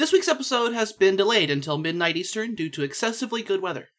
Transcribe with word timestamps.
This 0.00 0.12
week's 0.14 0.28
episode 0.28 0.72
has 0.72 0.94
been 0.94 1.14
delayed 1.14 1.50
until 1.50 1.76
midnight 1.76 2.16
Eastern 2.16 2.54
due 2.54 2.70
to 2.70 2.82
excessively 2.82 3.42
good 3.42 3.60
weather. 3.60 3.90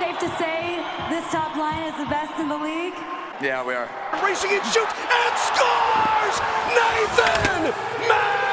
Safe 0.00 0.18
to 0.18 0.28
say 0.38 0.80
this 1.10 1.30
top 1.30 1.54
line 1.54 1.84
is 1.84 1.92
the 2.00 2.06
best 2.08 2.32
in 2.40 2.48
the 2.48 2.56
league? 2.56 2.94
Yeah, 3.44 3.62
we 3.62 3.74
are. 3.74 3.84
Racing 4.24 4.52
and 4.52 4.64
shoots 4.64 4.94
and 4.96 5.36
scores! 5.36 6.40
Nathan 6.72 7.76
MacKinnon! 8.08 8.48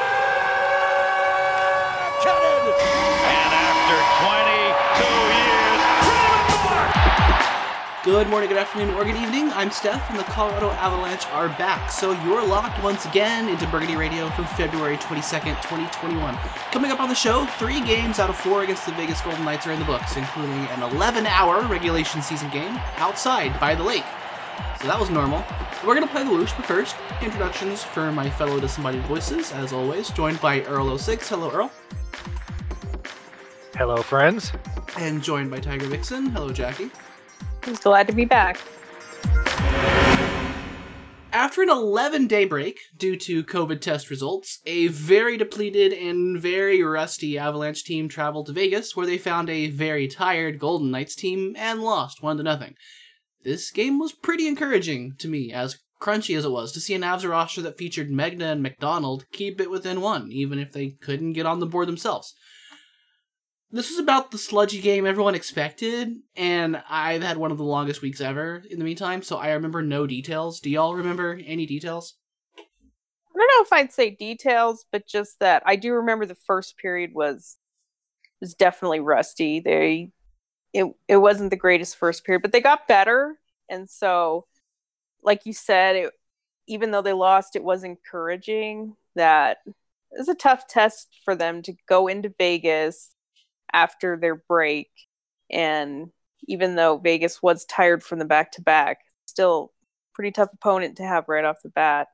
And 3.24 3.56
after 3.56 3.96
22 5.00 5.32
years, 5.32 5.37
Good 8.08 8.28
morning, 8.28 8.48
good 8.48 8.56
afternoon, 8.56 8.94
or 8.94 9.04
good 9.04 9.16
evening. 9.16 9.50
I'm 9.52 9.70
Steph, 9.70 10.08
and 10.08 10.18
the 10.18 10.22
Colorado 10.24 10.70
Avalanche 10.70 11.26
are 11.26 11.48
back. 11.58 11.90
So 11.90 12.12
you're 12.24 12.42
locked 12.42 12.82
once 12.82 13.04
again 13.04 13.50
into 13.50 13.66
Burgundy 13.66 13.96
Radio 13.96 14.30
for 14.30 14.44
February 14.44 14.96
22nd, 14.96 15.60
2021. 15.60 16.34
Coming 16.72 16.90
up 16.90 17.00
on 17.00 17.10
the 17.10 17.14
show, 17.14 17.44
three 17.58 17.82
games 17.82 18.18
out 18.18 18.30
of 18.30 18.36
four 18.38 18.62
against 18.62 18.86
the 18.86 18.92
Vegas 18.92 19.20
Golden 19.20 19.44
Knights 19.44 19.66
are 19.66 19.72
in 19.72 19.78
the 19.78 19.84
books, 19.84 20.16
including 20.16 20.56
an 20.68 20.82
11 20.84 21.26
hour 21.26 21.60
regulation 21.66 22.22
season 22.22 22.48
game 22.48 22.80
outside 22.96 23.60
by 23.60 23.74
the 23.74 23.82
lake. 23.82 24.06
So 24.80 24.86
that 24.86 24.98
was 24.98 25.10
normal. 25.10 25.44
We're 25.86 25.94
going 25.94 26.06
to 26.06 26.10
play 26.10 26.24
the 26.24 26.30
whoosh, 26.30 26.54
but 26.54 26.64
first, 26.64 26.96
introductions 27.20 27.84
for 27.84 28.10
my 28.10 28.30
fellow 28.30 28.58
disembodied 28.58 29.02
voices, 29.02 29.52
as 29.52 29.74
always, 29.74 30.08
joined 30.12 30.40
by 30.40 30.62
Earl06. 30.62 31.28
Hello, 31.28 31.50
Earl. 31.50 31.70
Hello, 33.74 33.98
friends. 33.98 34.50
And 34.96 35.22
joined 35.22 35.50
by 35.50 35.60
Tiger 35.60 35.84
Vixen. 35.84 36.30
Hello, 36.30 36.50
Jackie. 36.54 36.90
Glad 37.76 38.06
to 38.08 38.14
be 38.14 38.24
back. 38.24 38.60
After 41.30 41.62
an 41.62 41.68
11 41.68 42.26
day 42.26 42.46
break 42.46 42.80
due 42.96 43.16
to 43.16 43.44
COVID 43.44 43.80
test 43.80 44.10
results, 44.10 44.60
a 44.66 44.88
very 44.88 45.36
depleted 45.36 45.92
and 45.92 46.40
very 46.40 46.82
rusty 46.82 47.38
Avalanche 47.38 47.84
team 47.84 48.08
traveled 48.08 48.46
to 48.46 48.52
Vegas 48.52 48.96
where 48.96 49.06
they 49.06 49.18
found 49.18 49.50
a 49.50 49.68
very 49.68 50.08
tired 50.08 50.58
Golden 50.58 50.90
Knights 50.90 51.14
team 51.14 51.54
and 51.56 51.82
lost 51.82 52.22
1 52.22 52.38
to 52.38 52.42
nothing. 52.42 52.74
This 53.44 53.70
game 53.70 53.98
was 53.98 54.12
pretty 54.12 54.48
encouraging 54.48 55.14
to 55.18 55.28
me, 55.28 55.52
as 55.52 55.78
crunchy 56.00 56.36
as 56.36 56.44
it 56.44 56.50
was, 56.50 56.72
to 56.72 56.80
see 56.80 56.94
an 56.94 57.02
Avs 57.02 57.28
roster 57.28 57.60
that 57.62 57.78
featured 57.78 58.10
Megna 58.10 58.52
and 58.52 58.62
MacDonald 58.62 59.26
keep 59.30 59.60
it 59.60 59.70
within 59.70 60.00
one, 60.00 60.32
even 60.32 60.58
if 60.58 60.72
they 60.72 60.96
couldn't 61.00 61.34
get 61.34 61.46
on 61.46 61.60
the 61.60 61.66
board 61.66 61.88
themselves. 61.88 62.34
This 63.70 63.90
was 63.90 63.98
about 63.98 64.30
the 64.30 64.38
sludgy 64.38 64.80
game 64.80 65.04
everyone 65.04 65.34
expected, 65.34 66.16
and 66.34 66.82
I've 66.88 67.22
had 67.22 67.36
one 67.36 67.50
of 67.50 67.58
the 67.58 67.64
longest 67.64 68.00
weeks 68.00 68.20
ever 68.20 68.62
in 68.70 68.78
the 68.78 68.84
meantime, 68.84 69.22
so 69.22 69.36
I 69.36 69.50
remember 69.50 69.82
no 69.82 70.06
details. 70.06 70.60
Do 70.60 70.70
y'all 70.70 70.94
remember 70.94 71.38
any 71.44 71.66
details? 71.66 72.14
I 72.56 72.62
don't 73.36 73.48
know 73.48 73.62
if 73.62 73.72
I'd 73.72 73.92
say 73.92 74.08
details, 74.08 74.86
but 74.90 75.06
just 75.06 75.38
that 75.40 75.62
I 75.66 75.76
do 75.76 75.92
remember 75.92 76.24
the 76.24 76.34
first 76.34 76.78
period 76.78 77.10
was 77.12 77.58
was 78.40 78.54
definitely 78.54 79.00
rusty. 79.00 79.60
They 79.60 80.12
it 80.72 80.86
it 81.06 81.18
wasn't 81.18 81.50
the 81.50 81.56
greatest 81.56 81.96
first 81.96 82.24
period, 82.24 82.40
but 82.40 82.52
they 82.52 82.62
got 82.62 82.88
better, 82.88 83.38
and 83.68 83.88
so 83.88 84.46
like 85.22 85.44
you 85.44 85.52
said, 85.52 85.94
it, 85.96 86.12
even 86.68 86.90
though 86.90 87.02
they 87.02 87.12
lost, 87.12 87.54
it 87.54 87.64
was 87.64 87.84
encouraging 87.84 88.96
that 89.14 89.58
it 89.66 89.74
was 90.18 90.28
a 90.28 90.34
tough 90.34 90.66
test 90.68 91.08
for 91.22 91.34
them 91.34 91.60
to 91.62 91.74
go 91.86 92.06
into 92.06 92.32
Vegas 92.38 93.10
after 93.72 94.16
their 94.16 94.36
break. 94.36 94.90
And 95.50 96.10
even 96.46 96.76
though 96.76 96.98
Vegas 96.98 97.42
was 97.42 97.64
tired 97.64 98.02
from 98.02 98.18
the 98.18 98.24
back 98.24 98.52
to 98.52 98.62
back, 98.62 98.98
still 99.26 99.72
pretty 100.14 100.30
tough 100.32 100.52
opponent 100.52 100.96
to 100.96 101.04
have 101.04 101.28
right 101.28 101.44
off 101.44 101.62
the 101.62 101.68
bat. 101.68 102.08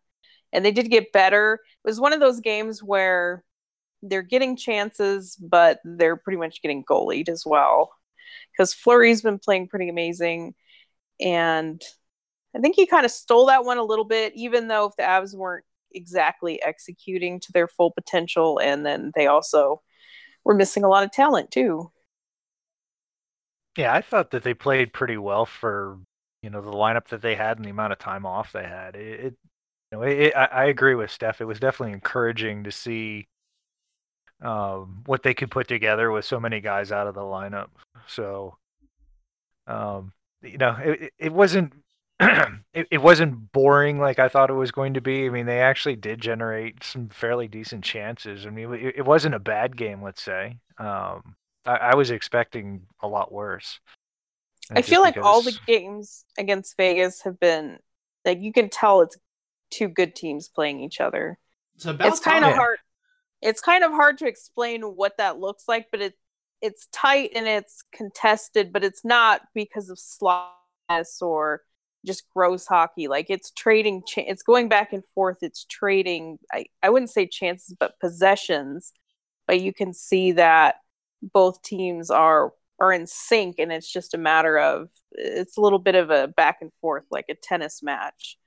And 0.52 0.64
they 0.64 0.72
did 0.72 0.90
get 0.90 1.12
better. 1.12 1.54
It 1.54 1.88
was 1.88 2.00
one 2.00 2.12
of 2.12 2.20
those 2.20 2.40
games 2.40 2.82
where 2.82 3.44
they're 4.02 4.22
getting 4.22 4.56
chances, 4.56 5.36
but 5.36 5.80
they're 5.84 6.16
pretty 6.16 6.38
much 6.38 6.62
getting 6.62 6.84
goalied 6.84 7.28
as 7.28 7.44
well. 7.44 7.90
Because 8.52 8.74
Fleury's 8.74 9.22
been 9.22 9.38
playing 9.38 9.68
pretty 9.68 9.88
amazing. 9.88 10.54
And 11.20 11.82
I 12.54 12.60
think 12.60 12.76
he 12.76 12.86
kind 12.86 13.04
of 13.04 13.10
stole 13.10 13.46
that 13.46 13.64
one 13.64 13.78
a 13.78 13.82
little 13.82 14.04
bit, 14.04 14.32
even 14.36 14.68
though 14.68 14.86
if 14.86 14.96
the 14.96 15.02
Avs 15.02 15.34
weren't 15.34 15.64
exactly 15.92 16.62
executing 16.62 17.40
to 17.40 17.52
their 17.52 17.66
full 17.66 17.90
potential. 17.90 18.60
And 18.60 18.84
then 18.84 19.12
they 19.14 19.26
also 19.26 19.82
we're 20.44 20.54
missing 20.54 20.84
a 20.84 20.88
lot 20.88 21.04
of 21.04 21.12
talent 21.12 21.50
too. 21.50 21.90
Yeah, 23.76 23.92
I 23.92 24.02
thought 24.02 24.30
that 24.30 24.44
they 24.44 24.54
played 24.54 24.92
pretty 24.92 25.16
well 25.16 25.46
for 25.46 25.98
you 26.42 26.50
know 26.50 26.60
the 26.60 26.70
lineup 26.70 27.08
that 27.08 27.22
they 27.22 27.34
had 27.34 27.56
and 27.56 27.64
the 27.64 27.70
amount 27.70 27.92
of 27.92 27.98
time 27.98 28.26
off 28.26 28.52
they 28.52 28.64
had. 28.64 28.94
It, 28.94 29.20
it 29.20 29.34
you 29.92 29.98
know, 29.98 30.02
it, 30.02 30.36
I, 30.36 30.44
I 30.44 30.64
agree 30.66 30.94
with 30.94 31.10
Steph. 31.10 31.40
It 31.40 31.46
was 31.46 31.60
definitely 31.60 31.92
encouraging 31.92 32.64
to 32.64 32.72
see 32.72 33.26
um, 34.42 35.02
what 35.06 35.22
they 35.22 35.34
could 35.34 35.50
put 35.50 35.68
together 35.68 36.10
with 36.10 36.24
so 36.24 36.38
many 36.38 36.60
guys 36.60 36.92
out 36.92 37.06
of 37.06 37.14
the 37.14 37.20
lineup. 37.22 37.68
So, 38.06 38.56
um, 39.66 40.12
you 40.42 40.58
know, 40.58 40.76
it, 40.78 41.12
it 41.18 41.32
wasn't 41.32 41.72
it, 42.20 42.86
it 42.90 43.02
wasn't 43.02 43.52
boring 43.52 43.98
like 43.98 44.18
I 44.18 44.28
thought 44.28 44.50
it 44.50 44.54
was 44.54 44.70
going 44.70 44.94
to 44.94 45.00
be. 45.00 45.26
I 45.26 45.30
mean, 45.30 45.46
they 45.46 45.60
actually 45.60 45.96
did 45.96 46.20
generate 46.20 46.84
some 46.84 47.08
fairly 47.08 47.48
decent 47.48 47.84
chances. 47.84 48.46
I 48.46 48.50
mean, 48.50 48.72
it, 48.74 48.96
it 48.98 49.04
wasn't 49.04 49.34
a 49.34 49.40
bad 49.40 49.76
game, 49.76 50.02
let's 50.02 50.22
say. 50.22 50.58
Um, 50.78 51.36
I, 51.66 51.76
I 51.76 51.94
was 51.94 52.10
expecting 52.10 52.82
a 53.00 53.08
lot 53.08 53.32
worse. 53.32 53.80
I 54.70 54.82
feel 54.82 55.00
like 55.00 55.14
because... 55.14 55.26
all 55.26 55.42
the 55.42 55.56
games 55.66 56.24
against 56.38 56.76
Vegas 56.76 57.22
have 57.22 57.38
been 57.38 57.78
like 58.24 58.40
you 58.40 58.52
can 58.52 58.70
tell 58.70 59.02
it's 59.02 59.18
two 59.70 59.88
good 59.88 60.14
teams 60.14 60.48
playing 60.48 60.80
each 60.80 61.00
other. 61.00 61.38
It's, 61.76 61.86
it's 61.86 62.20
kind 62.20 62.44
of 62.44 62.54
hard. 62.54 62.78
It's 63.42 63.60
kind 63.60 63.84
of 63.84 63.90
hard 63.90 64.18
to 64.18 64.26
explain 64.26 64.82
what 64.82 65.18
that 65.18 65.38
looks 65.38 65.64
like, 65.68 65.88
but 65.90 66.00
it 66.00 66.14
it's 66.62 66.88
tight 66.92 67.32
and 67.34 67.46
it's 67.46 67.82
contested, 67.92 68.72
but 68.72 68.84
it's 68.84 69.04
not 69.04 69.42
because 69.54 69.90
of 69.90 69.98
slowness 69.98 71.20
or 71.20 71.62
just 72.04 72.24
gross 72.34 72.66
hockey. 72.66 73.08
Like 73.08 73.26
it's 73.28 73.50
trading, 73.50 74.02
cha- 74.06 74.24
it's 74.26 74.42
going 74.42 74.68
back 74.68 74.92
and 74.92 75.02
forth. 75.14 75.38
It's 75.42 75.64
trading. 75.64 76.38
I, 76.52 76.66
I 76.82 76.90
wouldn't 76.90 77.10
say 77.10 77.26
chances, 77.26 77.74
but 77.78 77.98
possessions. 78.00 78.92
But 79.46 79.60
you 79.60 79.72
can 79.74 79.92
see 79.92 80.32
that 80.32 80.76
both 81.22 81.62
teams 81.62 82.10
are 82.10 82.52
are 82.80 82.92
in 82.92 83.06
sync, 83.06 83.56
and 83.58 83.72
it's 83.72 83.90
just 83.90 84.14
a 84.14 84.18
matter 84.18 84.58
of 84.58 84.88
it's 85.12 85.56
a 85.56 85.60
little 85.60 85.78
bit 85.78 85.94
of 85.94 86.10
a 86.10 86.28
back 86.28 86.58
and 86.60 86.72
forth, 86.80 87.04
like 87.10 87.26
a 87.28 87.34
tennis 87.34 87.82
match, 87.82 88.38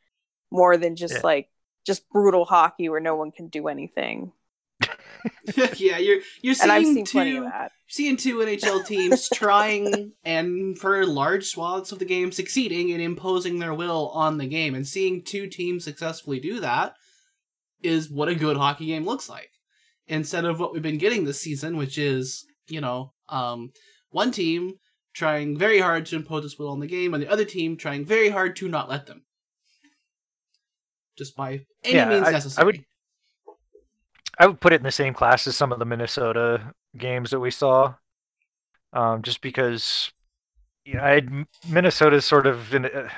more 0.51 0.77
than 0.77 0.95
just 0.95 1.15
yeah. 1.15 1.21
like 1.23 1.49
just 1.85 2.09
brutal 2.09 2.45
hockey 2.45 2.89
where 2.89 2.99
no 2.99 3.15
one 3.15 3.31
can 3.31 3.47
do 3.47 3.67
anything. 3.67 4.31
yeah, 5.77 5.97
you're 5.97 6.19
you're 6.41 6.55
seeing 6.55 7.05
two 7.05 7.49
seeing 7.87 8.17
two 8.17 8.37
NHL 8.37 8.85
teams 8.85 9.29
trying 9.33 10.11
and 10.23 10.77
for 10.77 11.05
large 11.05 11.45
swaths 11.45 11.91
of 11.91 11.99
the 11.99 12.05
game 12.05 12.31
succeeding 12.31 12.89
in 12.89 12.99
imposing 12.99 13.59
their 13.59 13.73
will 13.73 14.09
on 14.09 14.37
the 14.37 14.47
game, 14.47 14.75
and 14.75 14.87
seeing 14.87 15.23
two 15.23 15.47
teams 15.47 15.83
successfully 15.83 16.39
do 16.39 16.59
that 16.59 16.93
is 17.81 18.09
what 18.09 18.29
a 18.29 18.35
good 18.35 18.57
hockey 18.57 18.87
game 18.87 19.05
looks 19.05 19.29
like. 19.29 19.49
Instead 20.07 20.45
of 20.45 20.59
what 20.59 20.73
we've 20.73 20.81
been 20.81 20.97
getting 20.97 21.25
this 21.25 21.41
season, 21.41 21.77
which 21.77 21.97
is 21.97 22.45
you 22.67 22.81
know 22.81 23.13
um, 23.29 23.71
one 24.09 24.31
team 24.31 24.73
trying 25.13 25.57
very 25.57 25.79
hard 25.79 26.05
to 26.05 26.15
impose 26.15 26.45
its 26.45 26.59
will 26.59 26.69
on 26.69 26.79
the 26.79 26.87
game, 26.87 27.13
and 27.13 27.23
the 27.23 27.31
other 27.31 27.45
team 27.45 27.77
trying 27.77 28.05
very 28.05 28.29
hard 28.29 28.55
to 28.55 28.67
not 28.67 28.89
let 28.89 29.07
them, 29.07 29.23
just 31.17 31.35
by 31.35 31.61
any 31.83 31.95
yeah, 31.95 32.09
means 32.09 32.27
I, 32.27 32.31
necessary. 32.31 32.61
I 32.61 32.65
would 32.65 32.85
I 34.39 34.47
would 34.47 34.59
put 34.59 34.73
it 34.73 34.77
in 34.77 34.83
the 34.83 34.91
same 34.91 35.13
class 35.13 35.47
as 35.47 35.55
some 35.55 35.71
of 35.71 35.79
the 35.79 35.85
Minnesota 35.85 36.73
games 36.97 37.31
that 37.31 37.39
we 37.39 37.51
saw, 37.51 37.95
um, 38.93 39.21
just 39.21 39.41
because 39.41 40.11
you 40.85 40.95
know 40.95 41.01
I 41.01 41.21
Minnesota's 41.67 42.25
sort 42.25 42.47
of 42.47 42.73
in, 42.73 42.85
uh, 42.85 43.09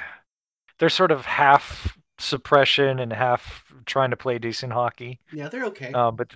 they're 0.78 0.90
sort 0.90 1.12
of 1.12 1.26
half 1.26 1.98
suppression 2.18 3.00
and 3.00 3.12
half 3.12 3.64
trying 3.86 4.12
to 4.12 4.18
play 4.18 4.40
decent 4.40 4.74
hockey. 4.74 5.20
Yeah, 5.34 5.50
they're 5.50 5.66
okay. 5.66 5.92
Um, 5.94 6.16
but 6.16 6.34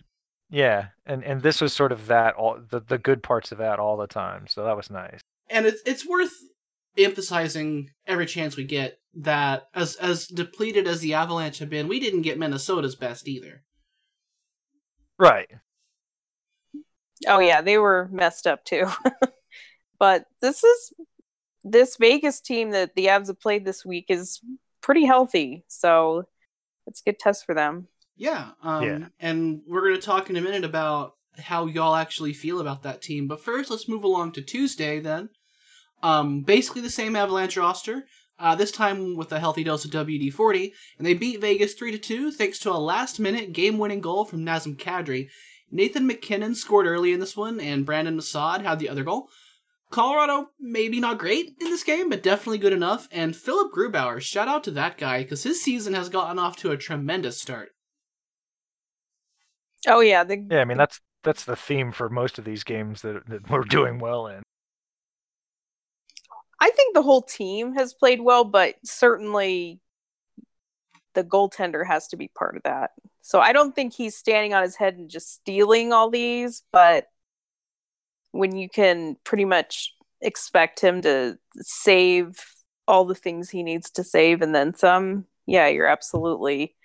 yeah, 0.50 0.88
and 1.06 1.24
and 1.24 1.42
this 1.42 1.62
was 1.62 1.74
sort 1.74 1.92
of 1.92 2.08
that 2.08 2.36
all 2.36 2.60
the 2.70 2.80
the 2.80 2.98
good 2.98 3.24
parts 3.24 3.52
of 3.52 3.58
that 3.60 3.80
all 3.80 3.98
the 3.98 4.08
time. 4.08 4.48
So 4.48 4.64
that 4.66 4.78
was 4.78 4.90
nice. 4.90 5.20
And 5.50 5.66
it's 5.66 5.82
it's 5.86 6.08
worth 6.08 6.34
emphasizing 6.98 7.90
every 8.06 8.26
chance 8.26 8.56
we 8.56 8.64
get 8.64 9.00
that 9.16 9.68
as 9.74 9.96
as 9.96 10.28
depleted 10.28 10.88
as 10.88 11.00
the 11.00 11.14
Avalanche 11.14 11.60
have 11.60 11.70
been, 11.70 11.88
we 11.88 12.00
didn't 12.00 12.22
get 12.22 12.38
Minnesota's 12.38 12.96
best 12.96 13.28
either. 13.28 13.64
Right. 15.18 15.50
Oh 17.28 17.40
yeah, 17.40 17.62
they 17.62 17.78
were 17.78 18.10
messed 18.12 18.48
up 18.48 18.66
too. 18.66 18.88
but 20.00 20.26
this 20.42 20.64
is 20.64 20.94
this 21.64 21.98
Vegas 21.98 22.42
team 22.42 22.72
that 22.72 22.96
the 22.96 23.06
Avs 23.06 23.28
have 23.28 23.40
played 23.40 23.66
this 23.66 23.86
week 23.86 24.06
is 24.10 24.42
pretty 24.82 25.06
healthy, 25.06 25.64
so 25.68 26.26
it's 26.88 27.02
a 27.02 27.10
good 27.10 27.20
test 27.20 27.46
for 27.46 27.56
them. 27.56 27.88
Yeah, 28.16 28.52
um, 28.62 28.84
yeah. 28.84 29.08
and 29.20 29.62
we're 29.68 29.82
going 29.82 29.96
to 29.96 30.06
talk 30.06 30.30
in 30.30 30.36
a 30.36 30.42
minute 30.42 30.64
about 30.64 31.16
how 31.40 31.66
y'all 31.66 31.96
actually 31.96 32.34
feel 32.34 32.60
about 32.60 32.84
that 32.84 33.02
team. 33.02 33.28
But 33.28 33.42
first, 33.42 33.72
let's 33.72 33.90
move 33.90 34.04
along 34.04 34.34
to 34.34 34.42
Tuesday 34.42 35.00
then. 35.00 35.30
Um, 36.04 36.42
basically 36.42 36.82
the 36.82 36.90
same 36.90 37.16
Avalanche 37.16 37.58
roster. 37.58 38.06
Uh, 38.40 38.56
this 38.56 38.72
time 38.72 39.16
with 39.16 39.32
a 39.32 39.40
healthy 39.40 39.64
dose 39.64 39.86
of 39.86 39.92
WD 39.92 40.34
40, 40.34 40.74
and 40.98 41.06
they 41.06 41.14
beat 41.14 41.40
Vegas 41.40 41.74
3 41.76 41.98
2 41.98 42.32
thanks 42.32 42.60
to 42.60 42.72
a 42.72 42.78
last 42.78 43.20
minute 43.20 43.54
game 43.54 43.78
winning 43.78 44.02
goal 44.02 44.26
from 44.26 44.46
Nazem 44.46 44.76
Kadri. 44.76 45.30
Nathan 45.72 46.06
MacKinnon 46.06 46.56
scored 46.56 46.86
early 46.86 47.14
in 47.14 47.20
this 47.20 47.38
one, 47.38 47.60
and 47.60 47.86
Brandon 47.86 48.18
Masad 48.18 48.64
had 48.64 48.80
the 48.80 48.90
other 48.90 49.04
goal. 49.04 49.30
Colorado, 49.90 50.50
maybe 50.60 51.00
not 51.00 51.20
great 51.20 51.54
in 51.62 51.68
this 51.68 51.84
game, 51.84 52.10
but 52.10 52.24
definitely 52.24 52.58
good 52.58 52.74
enough. 52.74 53.08
And 53.12 53.36
Philipp 53.36 53.72
Grubauer, 53.72 54.20
shout 54.20 54.48
out 54.48 54.64
to 54.64 54.72
that 54.72 54.98
guy, 54.98 55.22
because 55.22 55.44
his 55.44 55.62
season 55.62 55.94
has 55.94 56.10
gotten 56.10 56.40
off 56.40 56.56
to 56.58 56.72
a 56.72 56.78
tremendous 56.78 57.40
start. 57.40 57.70
Oh 59.88 60.00
yeah, 60.00 60.24
the, 60.24 60.44
Yeah, 60.50 60.62
I 60.62 60.66
mean 60.66 60.78
that's 60.78 61.00
that's 61.24 61.46
the 61.46 61.56
theme 61.56 61.92
for 61.92 62.10
most 62.10 62.40
of 62.40 62.46
these 62.46 62.64
games 62.64 63.02
that, 63.02 63.28
that 63.28 63.50
we're 63.50 63.64
doing 63.64 64.00
well 64.00 64.28
in. 64.28 64.44
I 66.64 66.70
think 66.70 66.94
the 66.94 67.02
whole 67.02 67.22
team 67.22 67.76
has 67.76 67.94
played 67.94 68.22
well, 68.22 68.46
but 68.46 68.76
certainly 68.86 69.82
the 71.14 71.26
goaltender 71.26 71.86
has 71.86 72.08
to 72.08 72.16
be 72.16 72.30
part 72.30 72.56
of 72.56 72.64
that. 72.64 72.92
So 73.22 73.42
I 73.42 73.52
don't 73.52 73.76
think 73.76 73.94
he's 73.94 74.16
standing 74.16 74.54
on 74.54 74.64
his 74.64 74.78
head 74.78 74.96
and 74.96 75.10
just 75.10 75.34
stealing 75.34 75.92
all 75.92 76.10
these, 76.10 76.64
but 76.72 77.08
when 78.32 78.56
you 78.56 78.70
can 78.70 79.18
pretty 79.26 79.44
much 79.44 79.94
expect 80.22 80.80
him 80.80 81.02
to 81.02 81.38
save 81.58 82.42
all 82.88 83.04
the 83.04 83.14
things 83.14 83.50
he 83.50 83.62
needs 83.62 83.90
to 83.92 84.04
save 84.06 84.42
and 84.42 84.56
then 84.56 84.74
some, 84.74 85.26
yeah, 85.46 85.68
you're 85.68 85.88
absolutely 85.88 86.78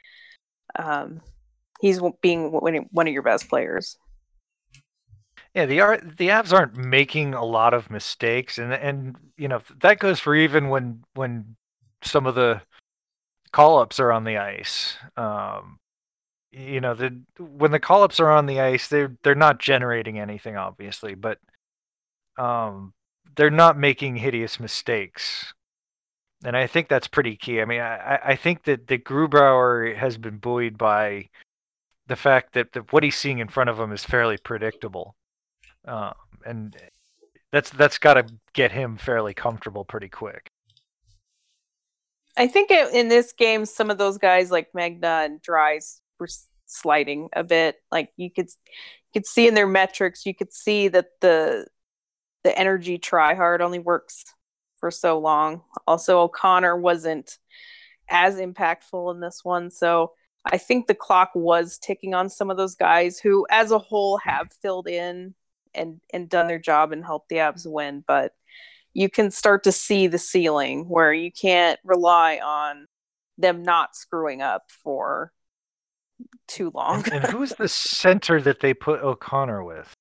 um 0.76 1.20
he's 1.80 2.00
being 2.20 2.50
one 2.50 3.06
of 3.06 3.12
your 3.14 3.22
best 3.22 3.48
players. 3.48 3.96
Yeah, 5.58 5.66
the 5.66 6.14
the 6.16 6.28
Avs 6.28 6.52
aren't 6.52 6.76
making 6.76 7.34
a 7.34 7.44
lot 7.44 7.74
of 7.74 7.90
mistakes, 7.90 8.58
and 8.58 8.72
and 8.72 9.16
you 9.36 9.48
know 9.48 9.60
that 9.80 9.98
goes 9.98 10.20
for 10.20 10.36
even 10.36 10.68
when 10.68 11.02
when 11.14 11.56
some 12.00 12.26
of 12.26 12.36
the 12.36 12.62
call 13.50 13.80
ups 13.80 13.98
are 13.98 14.12
on 14.12 14.22
the 14.22 14.36
ice. 14.36 14.96
Um, 15.16 15.80
you 16.52 16.80
know, 16.80 16.94
the 16.94 17.20
when 17.40 17.72
the 17.72 17.80
call 17.80 18.04
ups 18.04 18.20
are 18.20 18.30
on 18.30 18.46
the 18.46 18.60
ice, 18.60 18.86
they're 18.86 19.16
they're 19.24 19.34
not 19.34 19.58
generating 19.58 20.20
anything, 20.20 20.56
obviously, 20.56 21.16
but 21.16 21.38
um, 22.38 22.94
they're 23.34 23.50
not 23.50 23.76
making 23.76 24.14
hideous 24.14 24.60
mistakes. 24.60 25.52
And 26.44 26.56
I 26.56 26.68
think 26.68 26.88
that's 26.88 27.08
pretty 27.08 27.34
key. 27.36 27.60
I 27.60 27.64
mean, 27.64 27.80
I, 27.80 28.20
I 28.26 28.36
think 28.36 28.62
that, 28.64 28.86
that 28.86 29.04
Grubauer 29.04 29.96
has 29.96 30.18
been 30.18 30.38
buoyed 30.38 30.78
by 30.78 31.30
the 32.06 32.14
fact 32.16 32.52
that, 32.54 32.72
that 32.74 32.92
what 32.92 33.02
he's 33.02 33.16
seeing 33.16 33.40
in 33.40 33.48
front 33.48 33.70
of 33.70 33.80
him 33.80 33.90
is 33.90 34.04
fairly 34.04 34.36
predictable. 34.38 35.16
Um, 35.88 36.14
and 36.44 36.76
that's 37.50 37.70
that's 37.70 37.98
got 37.98 38.14
to 38.14 38.26
get 38.52 38.70
him 38.70 38.98
fairly 38.98 39.34
comfortable 39.34 39.84
pretty 39.84 40.08
quick. 40.08 40.50
I 42.36 42.46
think 42.46 42.70
in 42.70 43.08
this 43.08 43.32
game, 43.32 43.64
some 43.64 43.90
of 43.90 43.98
those 43.98 44.18
guys 44.18 44.50
like 44.50 44.72
Megna 44.72 45.24
and 45.24 45.42
Dries 45.42 46.00
were 46.20 46.28
sliding 46.66 47.30
a 47.32 47.42
bit. 47.42 47.76
Like 47.90 48.10
you 48.16 48.30
could 48.30 48.46
you 48.46 49.20
could 49.20 49.26
see 49.26 49.48
in 49.48 49.54
their 49.54 49.66
metrics, 49.66 50.26
you 50.26 50.34
could 50.34 50.52
see 50.52 50.88
that 50.88 51.08
the 51.20 51.66
the 52.44 52.56
energy 52.56 52.98
try 52.98 53.34
hard 53.34 53.60
only 53.60 53.78
works 53.80 54.24
for 54.78 54.90
so 54.90 55.18
long. 55.18 55.62
Also, 55.86 56.20
O'Connor 56.20 56.76
wasn't 56.76 57.38
as 58.08 58.36
impactful 58.36 59.12
in 59.12 59.20
this 59.20 59.40
one, 59.42 59.70
so 59.70 60.12
I 60.44 60.58
think 60.58 60.86
the 60.86 60.94
clock 60.94 61.30
was 61.34 61.78
ticking 61.78 62.14
on 62.14 62.28
some 62.28 62.50
of 62.50 62.56
those 62.56 62.74
guys 62.74 63.18
who, 63.18 63.46
as 63.50 63.70
a 63.70 63.78
whole, 63.78 64.18
have 64.18 64.52
filled 64.62 64.86
in 64.86 65.34
and 65.78 66.00
and 66.12 66.28
done 66.28 66.46
their 66.46 66.58
job 66.58 66.92
and 66.92 67.04
helped 67.04 67.28
the 67.28 67.36
Avs 67.36 67.70
win. 67.70 68.04
But 68.06 68.32
you 68.94 69.08
can 69.08 69.30
start 69.30 69.64
to 69.64 69.72
see 69.72 70.06
the 70.06 70.18
ceiling 70.18 70.88
where 70.88 71.12
you 71.12 71.30
can't 71.32 71.78
rely 71.84 72.40
on 72.44 72.86
them 73.38 73.62
not 73.62 73.94
screwing 73.94 74.42
up 74.42 74.64
for 74.82 75.32
too 76.48 76.70
long. 76.74 77.04
and, 77.04 77.24
and 77.24 77.24
who's 77.32 77.50
the 77.50 77.68
center 77.68 78.40
that 78.42 78.60
they 78.60 78.74
put 78.74 79.00
O'Connor 79.00 79.62
with? 79.62 79.94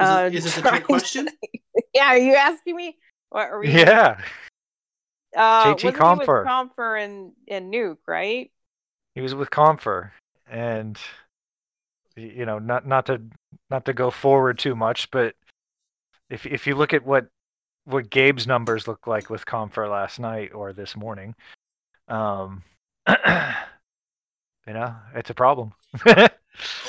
Is, 0.00 0.06
uh, 0.06 0.28
it, 0.30 0.34
is 0.34 0.44
this 0.44 0.58
a 0.58 0.62
trick 0.62 0.84
question? 0.84 1.28
yeah, 1.94 2.06
are 2.06 2.18
you 2.18 2.34
asking 2.34 2.76
me? 2.76 2.96
What 3.30 3.48
are 3.48 3.60
we? 3.60 3.70
Yeah. 3.70 4.20
Uh, 5.36 5.74
JT 5.74 5.92
Compher. 5.94 6.44
Compher 6.44 7.04
and 7.04 7.32
and 7.48 7.72
Nuke, 7.72 7.98
right? 8.06 8.50
He 9.14 9.20
was 9.20 9.34
with 9.34 9.50
Compher, 9.50 10.12
and 10.48 10.98
you 12.18 12.46
know, 12.46 12.58
not 12.58 12.86
not 12.86 13.06
to 13.06 13.22
not 13.70 13.84
to 13.86 13.92
go 13.92 14.10
forward 14.10 14.58
too 14.58 14.74
much, 14.74 15.10
but 15.10 15.34
if 16.30 16.46
if 16.46 16.66
you 16.66 16.74
look 16.74 16.92
at 16.92 17.04
what 17.04 17.26
what 17.84 18.10
Gabe's 18.10 18.46
numbers 18.46 18.86
look 18.86 19.06
like 19.06 19.30
with 19.30 19.46
Compher 19.46 19.90
last 19.90 20.20
night 20.20 20.52
or 20.52 20.72
this 20.72 20.96
morning, 20.96 21.34
um, 22.08 22.62
you 23.08 23.14
know, 24.66 24.94
it's 25.14 25.30
a 25.30 25.34
problem. 25.34 25.72
well, 26.04 26.28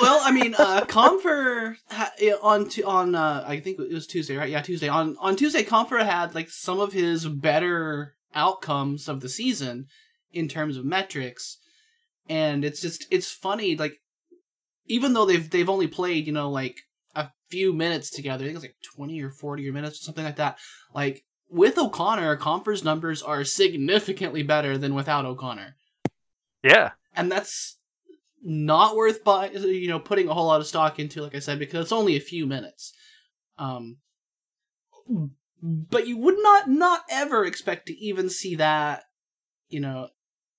I 0.01 0.31
mean, 0.31 0.55
uh, 0.55 0.81
Compher 0.85 1.77
ha- 1.89 2.11
on 2.41 2.67
t- 2.67 2.83
on 2.83 3.15
uh, 3.15 3.43
I 3.47 3.59
think 3.59 3.79
it 3.79 3.93
was 3.93 4.07
Tuesday, 4.07 4.35
right? 4.35 4.49
Yeah, 4.49 4.61
Tuesday. 4.61 4.89
On 4.89 5.15
on 5.19 5.35
Tuesday, 5.35 5.63
Compher 5.63 6.03
had 6.03 6.35
like 6.35 6.49
some 6.49 6.79
of 6.79 6.93
his 6.93 7.25
better 7.27 8.15
outcomes 8.35 9.07
of 9.07 9.21
the 9.21 9.29
season 9.29 9.87
in 10.31 10.47
terms 10.47 10.77
of 10.77 10.85
metrics, 10.85 11.57
and 12.27 12.65
it's 12.65 12.81
just 12.81 13.05
it's 13.09 13.31
funny 13.31 13.75
like 13.75 13.99
even 14.89 15.13
though 15.13 15.25
they've 15.25 15.49
they've 15.49 15.69
only 15.69 15.87
played 15.87 16.27
you 16.27 16.33
know 16.33 16.49
like 16.49 16.81
a 17.15 17.29
few 17.49 17.71
minutes 17.71 18.09
together, 18.09 18.43
I 18.43 18.47
think 18.47 18.57
it's 18.57 18.65
like 18.65 18.75
twenty 18.95 19.21
or 19.21 19.29
forty 19.29 19.69
or 19.69 19.71
minutes 19.71 20.01
or 20.01 20.03
something 20.03 20.25
like 20.25 20.35
that. 20.35 20.57
Like 20.93 21.23
with 21.49 21.77
O'Connor, 21.77 22.35
Compher's 22.37 22.83
numbers 22.83 23.21
are 23.21 23.43
significantly 23.43 24.43
better 24.43 24.77
than 24.77 24.93
without 24.93 25.25
O'Connor. 25.25 25.75
Yeah, 26.63 26.91
and 27.15 27.31
that's 27.31 27.77
not 28.43 28.95
worth 28.95 29.23
buy, 29.23 29.49
you 29.51 29.87
know 29.87 29.99
putting 29.99 30.27
a 30.27 30.33
whole 30.33 30.47
lot 30.47 30.61
of 30.61 30.67
stock 30.67 30.99
into, 30.99 31.21
like 31.21 31.35
I 31.35 31.39
said, 31.39 31.59
because 31.59 31.83
it's 31.83 31.91
only 31.91 32.15
a 32.15 32.21
few 32.21 32.45
minutes. 32.45 32.93
Um, 33.57 33.97
but 35.61 36.07
you 36.07 36.17
would 36.17 36.37
not 36.39 36.67
not 36.67 37.01
ever 37.09 37.45
expect 37.45 37.87
to 37.87 37.97
even 37.97 38.29
see 38.29 38.55
that, 38.55 39.03
you 39.69 39.79
know, 39.79 40.09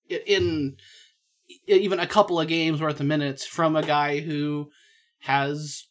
in 0.08 0.76
even 1.66 2.00
a 2.00 2.06
couple 2.06 2.40
of 2.40 2.48
games 2.48 2.80
worth 2.80 3.00
of 3.00 3.06
minutes 3.06 3.46
from 3.46 3.76
a 3.76 3.82
guy 3.82 4.20
who 4.20 4.70
has 5.20 5.86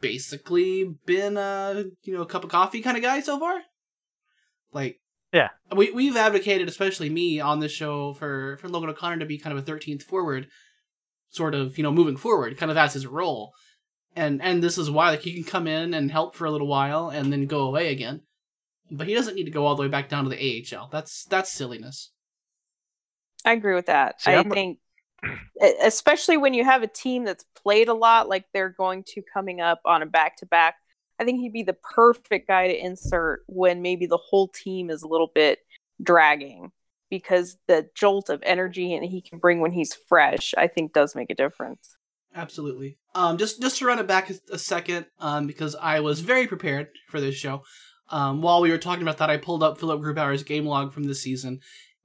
basically 0.00 0.84
been 1.06 1.36
a 1.36 1.84
you 2.04 2.14
know 2.14 2.22
a 2.22 2.26
cup 2.26 2.44
of 2.44 2.50
coffee 2.50 2.80
kind 2.80 2.96
of 2.96 3.02
guy 3.02 3.20
so 3.20 3.38
far. 3.38 3.60
Like 4.72 5.00
yeah, 5.32 5.48
we 5.74 5.90
we've 5.92 6.16
advocated, 6.16 6.68
especially 6.68 7.10
me 7.10 7.40
on 7.40 7.60
this 7.60 7.72
show, 7.72 8.14
for 8.14 8.56
for 8.58 8.68
Logan 8.68 8.90
O'Connor 8.90 9.18
to 9.18 9.26
be 9.26 9.38
kind 9.38 9.56
of 9.56 9.62
a 9.62 9.66
thirteenth 9.66 10.02
forward, 10.02 10.48
sort 11.28 11.54
of 11.54 11.76
you 11.76 11.84
know 11.84 11.92
moving 11.92 12.16
forward, 12.16 12.56
kind 12.58 12.70
of 12.70 12.76
as 12.76 12.94
his 12.94 13.06
role, 13.06 13.52
and 14.16 14.42
and 14.42 14.62
this 14.62 14.78
is 14.78 14.90
why 14.90 15.10
like 15.10 15.22
he 15.22 15.34
can 15.34 15.44
come 15.44 15.66
in 15.66 15.94
and 15.94 16.10
help 16.10 16.34
for 16.34 16.46
a 16.46 16.50
little 16.50 16.66
while 16.66 17.08
and 17.08 17.32
then 17.32 17.46
go 17.46 17.62
away 17.62 17.92
again, 17.92 18.22
but 18.90 19.06
he 19.06 19.14
doesn't 19.14 19.34
need 19.34 19.44
to 19.44 19.50
go 19.50 19.66
all 19.66 19.76
the 19.76 19.82
way 19.82 19.88
back 19.88 20.08
down 20.08 20.24
to 20.24 20.30
the 20.30 20.66
AHL. 20.76 20.88
That's 20.90 21.24
that's 21.24 21.52
silliness. 21.52 22.12
I 23.44 23.52
agree 23.52 23.74
with 23.74 23.86
that. 23.86 24.20
See, 24.20 24.30
I 24.30 24.40
I'm 24.40 24.50
think, 24.50 24.78
especially 25.82 26.36
when 26.36 26.54
you 26.54 26.64
have 26.64 26.82
a 26.82 26.86
team 26.86 27.24
that's 27.24 27.44
played 27.62 27.88
a 27.88 27.94
lot, 27.94 28.28
like 28.28 28.44
they're 28.52 28.68
going 28.70 29.04
to 29.08 29.22
coming 29.32 29.60
up 29.60 29.80
on 29.84 30.02
a 30.02 30.06
back 30.06 30.36
to 30.38 30.46
back. 30.46 30.76
I 31.18 31.24
think 31.24 31.40
he'd 31.40 31.52
be 31.52 31.62
the 31.62 31.76
perfect 31.94 32.48
guy 32.48 32.68
to 32.68 32.78
insert 32.78 33.42
when 33.46 33.82
maybe 33.82 34.06
the 34.06 34.16
whole 34.16 34.48
team 34.48 34.90
is 34.90 35.02
a 35.02 35.08
little 35.08 35.30
bit 35.34 35.58
dragging 36.02 36.72
because 37.10 37.58
the 37.66 37.88
jolt 37.94 38.30
of 38.30 38.42
energy 38.44 38.94
and 38.94 39.04
he 39.04 39.20
can 39.20 39.38
bring 39.38 39.60
when 39.60 39.72
he's 39.72 39.94
fresh, 39.94 40.54
I 40.56 40.66
think 40.66 40.92
does 40.92 41.14
make 41.14 41.30
a 41.30 41.34
difference. 41.34 41.96
Absolutely. 42.34 42.96
Um, 43.14 43.36
just 43.38 43.60
just 43.60 43.78
to 43.78 43.86
run 43.86 43.98
it 43.98 44.06
back 44.06 44.30
a, 44.30 44.34
a 44.52 44.58
second, 44.58 45.06
um, 45.18 45.46
because 45.46 45.74
I 45.74 46.00
was 46.00 46.20
very 46.20 46.46
prepared 46.46 46.88
for 47.08 47.20
this 47.20 47.34
show. 47.34 47.64
Um, 48.08 48.40
while 48.40 48.60
we 48.60 48.70
were 48.70 48.78
talking 48.78 49.02
about 49.02 49.18
that, 49.18 49.30
I 49.30 49.36
pulled 49.36 49.62
up 49.62 49.78
Philipp 49.78 50.00
Grubauer's 50.00 50.42
game 50.42 50.64
log 50.64 50.92
from 50.92 51.04
this 51.04 51.22
season, 51.22 51.60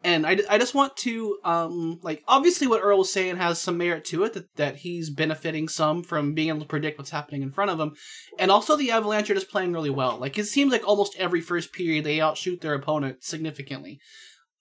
and 0.05 0.25
I, 0.25 0.37
I 0.49 0.57
just 0.57 0.75
want 0.75 0.95
to 0.97 1.39
um 1.43 1.99
like 2.03 2.23
obviously 2.27 2.67
what 2.67 2.81
Earl 2.81 2.99
was 2.99 3.11
saying 3.11 3.37
has 3.37 3.59
some 3.59 3.77
merit 3.77 4.05
to 4.05 4.23
it 4.23 4.33
that, 4.33 4.55
that 4.55 4.75
he's 4.77 5.09
benefiting 5.09 5.67
some 5.67 6.03
from 6.03 6.33
being 6.33 6.49
able 6.49 6.61
to 6.61 6.65
predict 6.65 6.97
what's 6.97 7.09
happening 7.09 7.41
in 7.41 7.51
front 7.51 7.71
of 7.71 7.79
him, 7.79 7.95
and 8.39 8.51
also 8.51 8.75
the 8.75 8.91
Avalanche 8.91 9.29
are 9.29 9.35
just 9.35 9.51
playing 9.51 9.73
really 9.73 9.89
well. 9.89 10.17
Like 10.17 10.37
it 10.37 10.45
seems 10.45 10.71
like 10.71 10.87
almost 10.87 11.15
every 11.17 11.41
first 11.41 11.73
period 11.73 12.05
they 12.05 12.21
outshoot 12.21 12.61
their 12.61 12.75
opponent 12.75 13.23
significantly. 13.23 13.99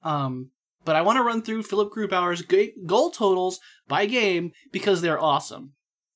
Um, 0.03 0.51
but 0.85 0.97
I 0.97 1.03
want 1.03 1.17
to 1.17 1.23
run 1.23 1.43
through 1.43 1.63
Philipp 1.63 1.93
Grubauer's 1.93 2.43
goal 2.87 3.11
totals 3.11 3.61
by 3.87 4.07
game 4.07 4.53
because 4.73 5.01
they're 5.01 5.23
awesome. 5.23 5.73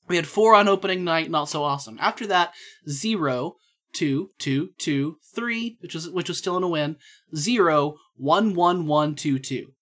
We 0.09 0.17
had 0.17 0.27
four 0.27 0.55
on 0.55 0.69
opening 0.69 1.05
night, 1.05 1.31
not 1.31 1.49
so 1.49 1.63
awesome. 1.63 1.99
After 2.01 2.27
that, 2.29 2.55
zero, 2.89 3.57
two, 3.93 4.31
two, 4.39 4.71
two, 4.79 5.17
three, 5.35 5.77
which 5.81 5.95
was 5.95 6.09
which 6.11 6.29
was 6.29 6.39
still 6.39 6.57
in 6.57 6.63
a 6.63 6.69
win. 6.69 6.97
Zero, 7.37 7.97
one, 8.19 8.55
one, 8.55 8.87
one, 8.87 9.15
two, 9.15 9.39
two. 9.39 9.73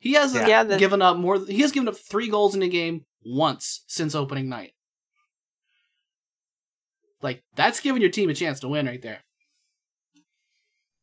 He 0.00 0.12
hasn't 0.12 0.48
yeah, 0.48 0.60
uh, 0.60 0.64
the... 0.64 0.78
given 0.78 1.02
up 1.02 1.16
more. 1.16 1.38
He 1.44 1.60
has 1.60 1.72
given 1.72 1.88
up 1.88 1.96
three 1.96 2.28
goals 2.28 2.54
in 2.54 2.62
a 2.62 2.68
game 2.68 3.04
once 3.24 3.84
since 3.86 4.14
opening 4.14 4.48
night. 4.48 4.72
Like 7.20 7.42
that's 7.56 7.80
giving 7.80 8.00
your 8.00 8.10
team 8.10 8.30
a 8.30 8.34
chance 8.34 8.60
to 8.60 8.68
win 8.68 8.86
right 8.86 9.02
there. 9.02 9.24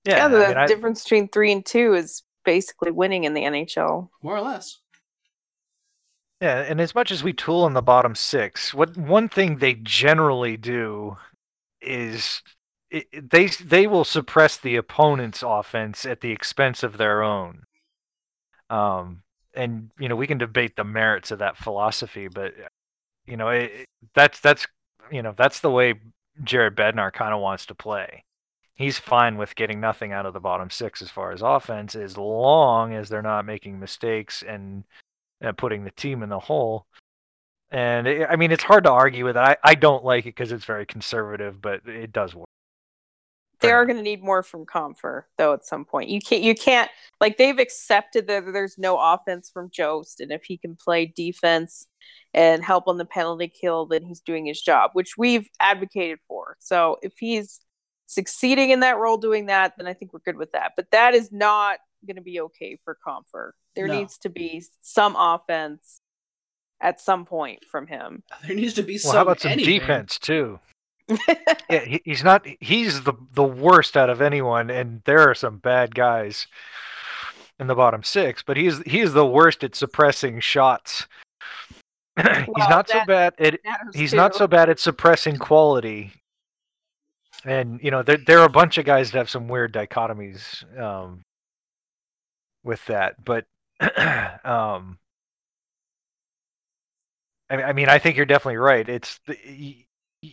Yeah, 0.05 0.17
yeah 0.17 0.27
the 0.29 0.45
I 0.45 0.59
mean, 0.59 0.67
difference 0.67 1.03
between 1.03 1.27
three 1.27 1.51
and 1.51 1.65
two 1.65 1.93
is 1.93 2.23
basically 2.45 2.91
winning 2.91 3.25
in 3.25 3.33
the 3.33 3.41
NHL. 3.41 4.09
More 4.21 4.37
or 4.37 4.41
less. 4.41 4.79
Yeah, 6.41 6.61
and 6.61 6.79
as 6.79 6.93
much 6.93 7.11
as 7.11 7.23
we 7.23 7.33
tool 7.33 7.65
in 7.65 7.73
the 7.73 7.81
bottom 7.81 8.13
six, 8.13 8.73
what 8.73 8.95
one 8.97 9.29
thing 9.29 9.57
they 9.57 9.73
generally 9.75 10.57
do 10.57 11.17
is 11.81 12.41
it, 12.95 13.29
they 13.29 13.47
they 13.47 13.87
will 13.87 14.05
suppress 14.05 14.57
the 14.57 14.77
opponent's 14.77 15.43
offense 15.43 16.05
at 16.05 16.21
the 16.21 16.31
expense 16.31 16.83
of 16.83 16.97
their 16.97 17.23
own. 17.23 17.63
Um, 18.69 19.23
and 19.53 19.91
you 19.99 20.09
know 20.09 20.15
we 20.15 20.27
can 20.27 20.37
debate 20.37 20.75
the 20.75 20.83
merits 20.83 21.31
of 21.31 21.39
that 21.39 21.57
philosophy, 21.57 22.27
but 22.27 22.53
you 23.25 23.37
know 23.37 23.49
it, 23.49 23.87
that's 24.13 24.39
that's 24.39 24.65
you 25.11 25.21
know 25.21 25.33
that's 25.37 25.59
the 25.59 25.71
way 25.71 25.95
Jared 26.43 26.75
Bednar 26.75 27.11
kind 27.11 27.33
of 27.33 27.41
wants 27.41 27.65
to 27.67 27.75
play. 27.75 28.23
He's 28.75 28.99
fine 28.99 29.37
with 29.37 29.55
getting 29.55 29.79
nothing 29.79 30.11
out 30.11 30.25
of 30.25 30.33
the 30.33 30.39
bottom 30.39 30.69
six 30.69 31.01
as 31.01 31.09
far 31.09 31.31
as 31.31 31.41
offense, 31.41 31.95
as 31.95 32.17
long 32.17 32.93
as 32.93 33.07
they're 33.07 33.21
not 33.21 33.45
making 33.45 33.79
mistakes 33.79 34.43
and, 34.45 34.83
and 35.39 35.57
putting 35.57 35.85
the 35.85 35.91
team 35.91 36.23
in 36.23 36.29
the 36.29 36.39
hole. 36.39 36.85
And 37.71 38.05
it, 38.05 38.27
I 38.29 38.35
mean, 38.35 38.51
it's 38.51 38.63
hard 38.63 38.83
to 38.83 38.91
argue 38.91 39.23
with 39.23 39.37
it. 39.37 39.39
I, 39.39 39.55
I 39.63 39.75
don't 39.75 40.03
like 40.03 40.25
it 40.25 40.35
because 40.35 40.51
it's 40.51 40.65
very 40.65 40.85
conservative, 40.85 41.61
but 41.61 41.87
it 41.87 42.11
does 42.11 42.35
work. 42.35 42.49
They 43.61 43.71
are 43.71 43.85
going 43.85 43.97
to 43.97 44.03
need 44.03 44.23
more 44.23 44.43
from 44.43 44.65
Compher 44.65 45.23
though 45.37 45.53
at 45.53 45.65
some 45.65 45.85
point. 45.85 46.09
You 46.09 46.19
can't 46.19 46.41
you 46.43 46.55
can't 46.55 46.89
like 47.21 47.37
they've 47.37 47.57
accepted 47.59 48.27
that 48.27 48.45
there's 48.51 48.77
no 48.77 48.99
offense 48.99 49.49
from 49.53 49.69
Jost, 49.71 50.19
and 50.19 50.31
if 50.31 50.43
he 50.43 50.57
can 50.57 50.75
play 50.75 51.05
defense 51.05 51.87
and 52.33 52.63
help 52.63 52.87
on 52.87 52.97
the 52.97 53.05
penalty 53.05 53.47
kill, 53.47 53.85
then 53.85 54.03
he's 54.03 54.19
doing 54.21 54.45
his 54.45 54.61
job, 54.61 54.91
which 54.93 55.17
we've 55.17 55.47
advocated 55.59 56.19
for. 56.27 56.57
So 56.59 56.97
if 57.01 57.13
he's 57.17 57.61
succeeding 58.07 58.69
in 58.69 58.81
that 58.81 58.97
role 58.97 59.17
doing 59.17 59.47
that, 59.47 59.73
then 59.77 59.87
I 59.87 59.93
think 59.93 60.13
we're 60.13 60.19
good 60.19 60.37
with 60.37 60.51
that. 60.51 60.73
But 60.75 60.91
that 60.91 61.15
is 61.15 61.31
not 61.31 61.79
going 62.05 62.17
to 62.17 62.21
be 62.21 62.39
okay 62.41 62.77
for 62.83 62.97
Compher. 63.05 63.51
There 63.75 63.87
No. 63.87 63.99
needs 63.99 64.17
to 64.19 64.29
be 64.29 64.63
some 64.81 65.15
offense 65.17 66.01
at 66.81 66.99
some 67.01 67.25
point 67.25 67.63
from 67.71 67.87
him. 67.87 68.21
There 68.45 68.55
needs 68.55 68.73
to 68.75 68.83
be 68.83 68.93
Well, 68.95 68.99
some 68.99 69.15
how 69.15 69.21
about 69.23 69.39
some 69.39 69.51
anywhere. 69.53 69.79
defense 69.79 70.19
too? 70.19 70.59
yeah, 71.69 71.85
he, 71.85 72.01
he's 72.03 72.23
not. 72.23 72.45
He's 72.59 73.03
the 73.03 73.13
the 73.33 73.43
worst 73.43 73.95
out 73.95 74.09
of 74.09 74.21
anyone, 74.21 74.69
and 74.69 75.01
there 75.05 75.29
are 75.29 75.35
some 75.35 75.57
bad 75.57 75.93
guys 75.93 76.47
in 77.59 77.67
the 77.67 77.75
bottom 77.75 78.03
six. 78.03 78.41
But 78.41 78.57
he's 78.57 78.79
he 78.83 79.01
is 79.01 79.13
the 79.13 79.25
worst 79.25 79.63
at 79.63 79.75
suppressing 79.75 80.39
shots. 80.39 81.07
he's 82.17 82.47
Well, 82.47 82.69
not 82.69 82.89
so 82.89 83.03
bad 83.05 83.33
at 83.39 83.59
he's 83.93 84.13
not 84.13 84.35
so 84.35 84.47
bad 84.47 84.69
at 84.69 84.79
suppressing 84.79 85.37
quality. 85.37 86.11
And 87.43 87.79
you 87.83 87.91
know 87.91 88.01
there 88.01 88.17
there 88.17 88.39
are 88.39 88.45
a 88.45 88.49
bunch 88.49 88.77
of 88.77 88.85
guys 88.85 89.11
that 89.11 89.17
have 89.17 89.29
some 89.29 89.47
weird 89.47 89.73
dichotomies 89.73 90.63
um, 90.79 91.21
with 92.63 92.83
that, 92.85 93.23
but 93.23 93.45
um, 93.79 94.97
I, 97.49 97.61
I 97.61 97.73
mean 97.73 97.89
I 97.89 97.99
think 97.99 98.17
you're 98.17 98.25
definitely 98.25 98.57
right. 98.57 98.87
It's 98.89 99.19
the, 99.27 99.84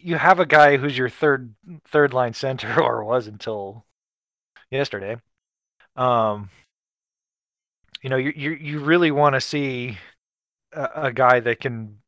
you 0.02 0.16
have 0.16 0.40
a 0.40 0.46
guy 0.46 0.76
who's 0.76 0.96
your 0.96 1.08
third 1.08 1.54
third 1.88 2.12
line 2.12 2.34
center 2.34 2.80
or 2.82 3.04
was 3.04 3.26
until 3.26 3.84
yesterday. 4.70 5.16
Um, 5.96 6.50
you 8.02 8.11
know 8.11 8.16
you 8.16 8.32
you 8.34 8.50
you 8.50 8.80
really 8.80 9.11
want 9.11 9.34
to 9.34 9.40
see 9.40 9.99
a, 10.72 10.88
a 10.94 11.12
guy 11.12 11.40
that 11.40 11.61
can 11.61 11.99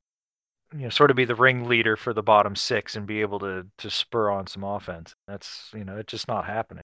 you 0.73 0.81
know 0.81 0.89
sort 0.89 1.11
of 1.11 1.17
be 1.17 1.25
the 1.25 1.35
ringleader 1.35 1.97
for 1.97 2.13
the 2.13 2.23
bottom 2.23 2.57
six 2.57 2.97
and 2.97 3.07
be 3.07 3.21
able 3.21 3.39
to 3.41 3.67
to 3.79 3.91
spur 3.91 4.31
on 4.31 4.47
some 4.47 4.65
offense. 4.65 5.15
That's 5.29 5.71
you 5.75 5.85
know 5.85 5.97
it's 5.97 6.11
just 6.11 6.29
not 6.29 6.47
happening. 6.47 6.83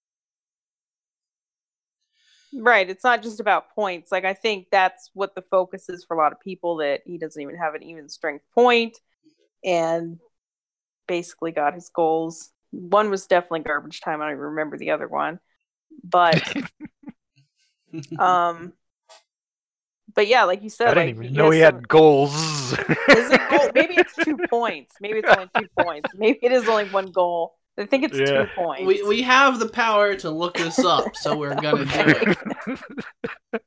Right. 2.52 2.90
It's 2.90 3.04
not 3.04 3.23
just 3.23 3.38
about 3.38 3.71
points. 3.75 4.11
Like 4.11 4.25
I 4.25 4.35
think 4.35 4.66
that's 4.73 5.11
what 5.14 5.35
the 5.35 5.42
focus 5.42 5.88
is 5.88 6.04
for 6.04 6.16
a 6.16 6.19
lot 6.19 6.33
of 6.33 6.40
people 6.40 6.76
that 6.76 7.02
he 7.07 7.16
doesn't 7.16 7.40
even 7.40 7.57
have 7.57 7.75
an 7.75 7.83
even 7.85 8.09
strength 8.09 8.45
point 8.54 8.99
and 9.64 10.19
basically 11.11 11.50
got 11.50 11.75
his 11.75 11.90
goals. 11.93 12.50
One 12.71 13.11
was 13.11 13.26
definitely 13.26 13.61
garbage 13.61 14.00
time. 14.00 14.21
I 14.23 14.26
don't 14.26 14.35
even 14.35 14.45
remember 14.45 14.79
the 14.79 14.93
other 14.93 15.09
one. 15.09 15.40
But 16.05 16.40
um 18.19 18.73
but 20.14 20.29
yeah, 20.29 20.45
like 20.45 20.62
you 20.62 20.71
said, 20.71 20.88
I 20.97 21.07
didn't 21.07 21.19
like, 21.19 21.25
even 21.26 21.37
know 21.37 21.50
he 21.50 21.61
some- 21.61 21.75
had 21.75 21.88
goals. 21.88 22.33
is 22.79 23.31
it 23.33 23.40
goal? 23.50 23.71
Maybe 23.75 23.95
it's 23.97 24.14
two 24.25 24.38
points. 24.49 24.95
Maybe 25.00 25.19
it's 25.19 25.29
only 25.29 25.50
two 25.59 25.67
points. 25.79 26.11
Maybe 26.14 26.38
it 26.43 26.52
is 26.52 26.69
only 26.69 26.88
one 26.90 27.11
goal. 27.11 27.55
I 27.76 27.87
think 27.87 28.05
it's 28.05 28.19
Yeah. 28.19 28.45
two 28.45 28.50
points. 28.55 28.87
we 28.87 29.02
we 29.02 29.23
have 29.23 29.59
the 29.59 29.69
power 29.69 30.14
to 30.17 30.31
look 30.31 30.55
this 30.57 30.79
up, 30.79 31.17
so 31.17 31.37
we're 31.37 31.55
gonna 31.57 31.87
do 31.87 32.35
it. 33.52 33.62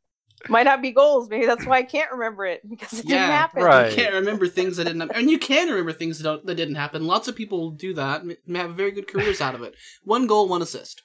Might 0.50 0.64
not 0.64 0.82
be 0.82 0.92
goals. 0.92 1.30
Maybe 1.30 1.46
that's 1.46 1.66
why 1.66 1.78
I 1.78 1.84
can't 1.84 2.12
remember 2.12 2.46
it 2.46 2.68
because 2.70 3.00
it 3.00 3.06
Yeah, 3.06 3.18
didn't 3.28 3.32
happen. 3.32 3.64
right. 3.64 3.90
You 3.90 3.96
can't 3.96 4.14
remember 4.14 4.48
things 4.48 4.78
that 4.78 4.86
didn't 4.86 5.02
happen. 5.02 5.16
And 5.16 5.30
you 5.30 5.40
can 5.40 5.70
remember 5.70 5.94
things 5.94 6.18
that, 6.18 6.24
don't, 6.24 6.46
that 6.46 6.56
didn't 6.56 6.76
happen. 6.76 7.06
Lots 7.08 7.28
of 7.28 7.36
people 7.36 7.72
do 7.72 7.94
that 7.96 8.24
and 8.24 8.36
have 8.58 8.76
very 8.76 8.92
good 8.92 9.08
careers 9.08 9.42
out 9.42 9.56
of 9.56 9.64
it. 9.64 9.76
One 10.04 10.28
goal, 10.28 10.48
one 10.48 10.62
assist. 10.62 11.04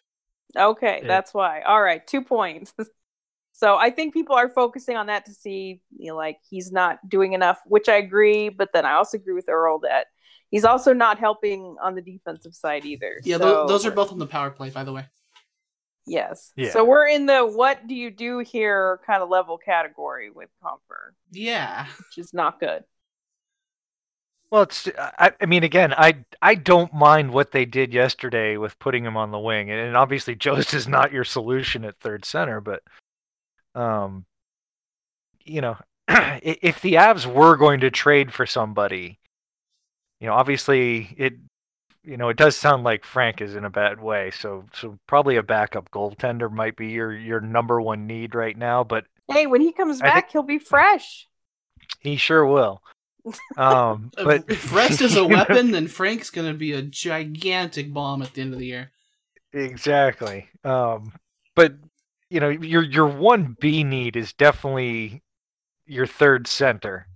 Okay, 0.57 1.01
Yeah. 1.03 1.09
that's 1.09 1.33
why. 1.35 1.61
All 1.61 1.81
right, 1.83 2.05
two 2.07 2.23
points. 2.23 2.73
so 3.53 3.77
I 3.77 3.91
think 3.91 4.15
people 4.15 4.35
are 4.35 4.49
focusing 4.49 4.97
on 4.97 5.07
that 5.07 5.27
to 5.27 5.33
see, 5.33 5.81
you 5.97 6.11
know, 6.11 6.17
like 6.17 6.39
he's 6.49 6.73
not 6.73 6.99
doing 7.09 7.33
enough, 7.33 7.59
which 7.67 7.89
I 7.89 7.97
agree. 7.97 8.49
But 8.49 8.71
then 8.73 8.85
I 8.87 8.95
also 8.95 9.19
agree 9.19 9.35
with 9.35 9.49
Earl 9.49 9.81
that 9.81 10.07
he's 10.51 10.65
also 10.65 10.93
not 10.93 11.19
helping 11.19 11.77
on 11.83 11.95
the 11.95 12.03
defensive 12.03 12.55
side 12.55 12.85
either. 12.85 13.21
Yeah, 13.25 13.37
so, 13.37 13.45
tho- 13.45 13.69
those 13.69 13.85
are 13.87 13.91
both 13.91 14.11
on 14.11 14.19
the 14.19 14.27
power 14.27 14.51
play, 14.51 14.71
by 14.71 14.85
the 14.85 14.93
way. 14.93 15.05
Yes. 16.09 16.53
Yeah. 16.57 16.71
So 16.71 16.85
we're 16.85 17.07
in 17.07 17.27
the 17.27 17.45
what 17.45 17.87
do 17.87 17.95
you 17.95 18.11
do 18.11 18.39
here 18.41 19.01
kind 19.07 19.23
of 19.23 19.29
level 19.29 19.59
category 19.59 20.31
with 20.31 20.49
Compher, 20.63 21.13
Yeah. 21.31 21.87
which 21.99 22.19
is 22.19 22.33
not 22.35 22.61
good. 22.61 22.85
Well, 24.51 24.63
it's 24.63 24.89
I, 24.99 25.33
I 25.41 25.47
mean 25.47 25.63
again, 25.63 25.93
I 25.93 26.25
I 26.41 26.55
don't 26.55 26.93
mind 26.95 27.33
what 27.33 27.53
they 27.53 27.67
did 27.67 27.93
yesterday 27.93 28.57
with 28.57 28.79
putting 28.79 29.05
him 29.05 29.17
on 29.17 29.31
the 29.31 29.39
wing, 29.39 29.71
and, 29.71 29.79
and 29.79 29.97
obviously 29.97 30.35
Jost 30.37 30.73
is 30.75 30.89
not 30.89 31.13
your 31.13 31.25
solution 31.25 31.85
at 31.85 31.99
third 32.01 32.25
center, 32.25 32.61
but 32.61 32.83
um, 33.75 34.25
you 35.45 35.61
know, 35.61 35.77
if 36.09 36.81
the 36.81 36.95
Avs 36.95 37.27
were 37.27 37.57
going 37.57 37.81
to 37.81 37.91
trade 37.91 38.33
for 38.33 38.47
somebody, 38.47 39.19
you 40.21 40.27
know, 40.27 40.33
obviously 40.35 41.15
it, 41.19 41.35
you 42.05 42.17
know, 42.17 42.29
it 42.29 42.37
does 42.37 42.57
sound 42.57 42.85
like 42.85 43.05
Frank 43.05 43.41
is 43.41 43.55
in 43.55 43.65
a 43.65 43.71
bad 43.71 44.01
way, 44.01 44.31
so 44.31 44.65
so 44.75 44.99
probably 45.07 45.37
a 45.37 45.43
backup 45.43 45.91
goaltender 45.91 46.51
might 46.51 46.77
be 46.77 46.89
your 46.89 47.13
your 47.17 47.41
number 47.41 47.81
one 47.81 48.07
need 48.07 48.35
right 48.35 48.57
now, 48.57 48.85
but 48.85 49.05
Hey, 49.31 49.47
when 49.47 49.61
he 49.61 49.73
comes 49.73 50.01
I 50.01 50.05
back, 50.07 50.15
think- 50.25 50.33
he'll 50.33 50.43
be 50.43 50.59
fresh. 50.59 51.27
he 52.01 52.17
sure 52.17 52.47
will. 52.47 52.83
Um, 53.59 54.11
but 54.17 54.45
if 54.49 54.73
Rest 54.75 55.03
is 55.03 55.17
a 55.17 55.25
weapon, 55.37 55.71
then 55.73 55.87
Frank's 55.89 56.31
gonna 56.31 56.55
be 56.55 56.73
a 56.73 56.83
gigantic 56.83 57.93
bomb 57.93 58.23
at 58.23 58.33
the 58.35 58.41
end 58.43 58.53
of 58.55 58.59
the 58.59 58.67
year. 58.67 58.91
Exactly. 59.53 60.49
Um, 60.65 61.13
but 61.55 61.75
you 62.31 62.41
know, 62.41 62.49
your 62.49 62.83
your 62.83 63.07
one 63.07 63.57
B 63.61 63.85
need 63.85 64.17
is 64.17 64.33
definitely 64.33 65.23
your 65.87 66.07
third 66.07 66.47
center. 66.47 67.07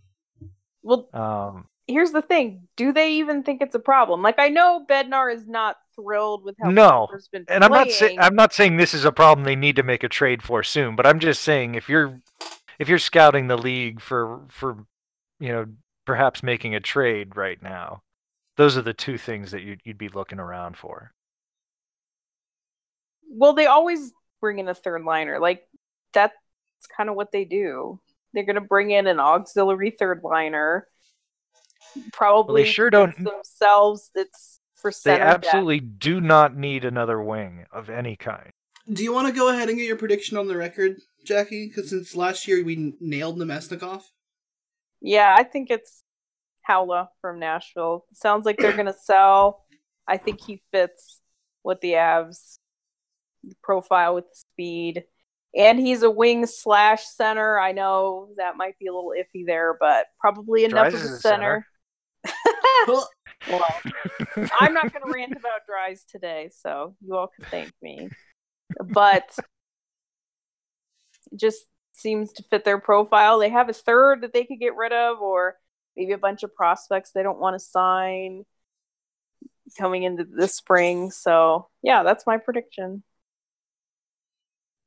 Well, 0.83 1.09
Um, 1.13 1.67
here's 1.93 2.13
the 2.13 2.23
thing: 2.23 2.69
do 2.77 2.93
they 2.93 3.13
even 3.15 3.43
think 3.43 3.63
it's 3.63 3.75
a 3.75 3.81
problem? 3.81 4.23
Like, 4.23 4.39
I 4.39 4.49
know 4.49 4.85
Bednar 4.89 5.35
is 5.35 5.47
not 5.47 5.77
thrilled 5.95 6.45
with 6.45 6.57
how 6.61 6.71
No, 6.71 7.09
and 7.49 7.65
I'm 7.65 7.71
not 7.71 7.91
saying. 7.91 8.19
I'm 8.21 8.35
not 8.35 8.53
saying 8.53 8.77
this 8.77 8.95
is 8.95 9.05
a 9.05 9.13
problem 9.13 9.45
they 9.45 9.57
need 9.57 9.77
to 9.77 9.83
make 9.83 10.03
a 10.03 10.09
trade 10.09 10.43
for 10.43 10.63
soon, 10.63 10.97
but 10.97 11.07
I'm 11.07 11.21
just 11.21 11.43
saying 11.43 11.75
if 11.75 11.89
you're 11.89 12.19
if 12.79 12.89
you're 12.89 12.99
scouting 12.99 13.47
the 13.47 13.59
league 13.59 14.01
for 14.01 14.41
for 14.49 14.85
you 15.39 15.53
know 15.53 15.67
perhaps 16.05 16.43
making 16.43 16.75
a 16.75 16.81
trade 16.81 17.37
right 17.37 17.63
now, 17.63 18.03
those 18.57 18.77
are 18.77 18.83
the 18.83 18.95
two 18.95 19.19
things 19.19 19.51
that 19.53 19.63
you'd 19.63 19.81
you'd 19.85 19.99
be 19.99 20.09
looking 20.09 20.39
around 20.39 20.77
for. 20.77 21.13
Well, 23.29 23.55
they 23.55 23.67
always 23.67 24.13
bring 24.41 24.59
in 24.59 24.69
a 24.69 24.75
third 24.75 25.05
liner. 25.05 25.39
Like 25.39 25.67
that's 26.13 26.35
kind 26.97 27.09
of 27.09 27.17
what 27.17 27.33
they 27.33 27.45
do. 27.45 28.01
They're 28.33 28.45
going 28.45 28.55
to 28.55 28.61
bring 28.61 28.91
in 28.91 29.07
an 29.07 29.21
auxiliary 29.21 29.91
third 29.91 30.21
liner. 30.23 30.89
Probably 32.13 32.65
sure 32.65 32.91
don't- 32.91 33.17
themselves. 33.23 34.11
It's 34.15 34.61
for 34.75 34.91
They 34.91 34.95
center 34.95 35.25
depth. 35.25 35.45
absolutely 35.47 35.81
do 35.81 36.21
not 36.21 36.57
need 36.57 36.85
another 36.85 37.23
wing 37.23 37.67
of 37.73 37.89
any 37.91 38.17
kind. 38.17 38.51
Do 38.93 39.05
you 39.05 39.13
want 39.13 39.29
to 39.29 39.33
go 39.33 39.49
ahead 39.49 39.69
and 39.69 39.79
get 39.79 39.87
your 39.87 39.97
prediction 39.97 40.37
on 40.37 40.49
the 40.49 40.57
record, 40.57 40.97
Jackie? 41.25 41.69
Because 41.69 41.91
since 41.91 42.17
last 42.17 42.49
year 42.49 42.65
we 42.65 42.77
n- 42.77 42.97
nailed 43.01 43.39
Namestnikov. 43.39 44.03
Yeah, 45.01 45.35
I 45.39 45.45
think 45.45 45.71
it's 45.71 46.03
Haula 46.69 47.09
from 47.21 47.39
Nashville. 47.39 48.05
Sounds 48.13 48.45
like 48.45 48.57
they're 48.59 48.73
going 48.73 48.87
to 48.87 48.93
sell. 48.93 49.65
I 50.09 50.17
think 50.17 50.41
he 50.41 50.63
fits 50.73 51.21
with 51.63 51.81
the 51.81 51.93
Avs 51.93 52.59
profile 53.63 54.15
with 54.17 54.25
speed. 54.33 55.05
And 55.55 55.79
he's 55.79 56.03
a 56.03 56.11
wing 56.11 56.47
slash 56.47 57.05
center. 57.05 57.59
I 57.61 57.73
know 57.73 58.29
that 58.37 58.57
might 58.57 58.79
be 58.79 58.87
a 58.87 58.93
little 58.93 59.13
iffy 59.17 59.45
there, 59.47 59.77
but 59.79 60.07
probably 60.19 60.65
enough 60.65 60.91
Dries 60.91 61.05
of 61.05 61.11
a 61.11 61.15
a 61.15 61.19
center. 61.19 61.21
center. 61.21 61.67
Well, 62.87 63.09
I'm 64.61 64.75
not 64.75 64.93
going 64.93 65.05
to 65.05 65.13
rant 65.13 65.33
about 65.33 65.67
Dries 65.67 66.05
today, 66.05 66.51
so 66.53 66.95
you 67.01 67.17
all 67.17 67.29
can 67.29 67.45
thank 67.51 67.73
me. 67.83 68.09
But 68.85 69.31
It 71.31 71.41
just 71.41 71.65
seems 71.93 72.33
to 72.35 72.43
fit 72.45 72.65
their 72.65 72.79
profile. 72.79 73.39
They 73.39 73.51
have 73.51 73.69
a 73.69 73.75
third 73.75 74.23
that 74.23 74.33
they 74.33 74.45
could 74.45 74.61
get 74.61 74.77
rid 74.77 74.93
of, 74.93 75.21
or 75.21 75.57
maybe 75.97 76.13
a 76.13 76.19
bunch 76.19 76.43
of 76.43 76.55
prospects 76.55 77.11
they 77.11 77.23
don't 77.23 77.39
want 77.41 77.55
to 77.55 77.61
sign 77.61 78.45
coming 79.79 80.03
into 80.03 80.25
the 80.25 80.49
spring. 80.49 81.11
So 81.11 81.69
yeah, 81.83 82.03
that's 82.03 82.27
my 82.27 82.39
prediction. 82.39 83.03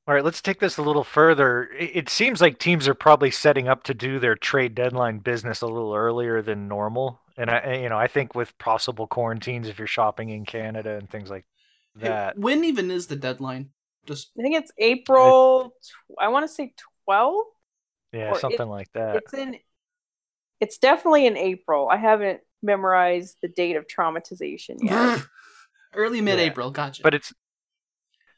All 0.08 0.14
right, 0.14 0.24
let's 0.24 0.42
take 0.42 0.60
this 0.60 0.78
a 0.78 0.84
little 0.84 1.04
further. 1.04 1.70
It 1.78 1.96
it 1.96 2.10
seems 2.10 2.40
like 2.40 2.60
teams 2.60 2.88
are 2.88 2.94
probably 2.94 3.32
setting 3.32 3.68
up 3.68 3.84
to 3.84 3.94
do 3.94 4.20
their 4.20 4.36
trade 4.36 4.76
deadline 4.76 5.18
business 5.20 5.62
a 5.62 5.68
little 5.68 5.96
earlier 5.96 6.42
than 6.44 6.68
normal. 6.68 7.20
And 7.38 7.50
I, 7.50 7.80
you 7.82 7.90
know, 7.90 7.98
I 7.98 8.08
think 8.08 8.36
with 8.36 8.56
possible 8.60 9.08
quarantines, 9.08 9.68
if 9.68 9.80
you're 9.80 9.88
shopping 9.88 10.30
in 10.30 10.46
Canada 10.46 10.96
and 10.98 11.10
things 11.10 11.30
like 11.30 11.46
Hey, 12.00 12.08
that, 12.10 12.38
when 12.38 12.64
even 12.66 12.92
is 12.92 13.08
the 13.08 13.16
deadline? 13.16 13.70
Just 14.06 14.32
I 14.38 14.44
think 14.44 14.56
it's 14.56 14.72
April. 14.78 15.74
Tw- 15.82 16.16
I 16.20 16.28
want 16.28 16.48
to 16.48 16.54
say 16.54 16.74
twelve. 17.06 17.46
yeah, 18.14 18.30
or 18.32 18.36
it- 18.36 18.42
something 18.42 18.68
like 18.68 18.92
that. 18.94 19.16
It's 19.18 19.34
in. 19.34 19.58
It's 20.62 20.78
definitely 20.78 21.26
in 21.26 21.36
April. 21.36 21.90
I 21.90 21.98
haven't 21.98 22.42
memorized 22.62 23.38
the 23.42 23.48
date 23.48 23.76
of 23.76 23.88
traumatization 23.88 24.78
yet. 24.82 25.22
early 25.94 26.22
mid-April. 26.22 26.72
Gotcha. 26.72 27.04
But 27.04 27.14
it's 27.14 27.34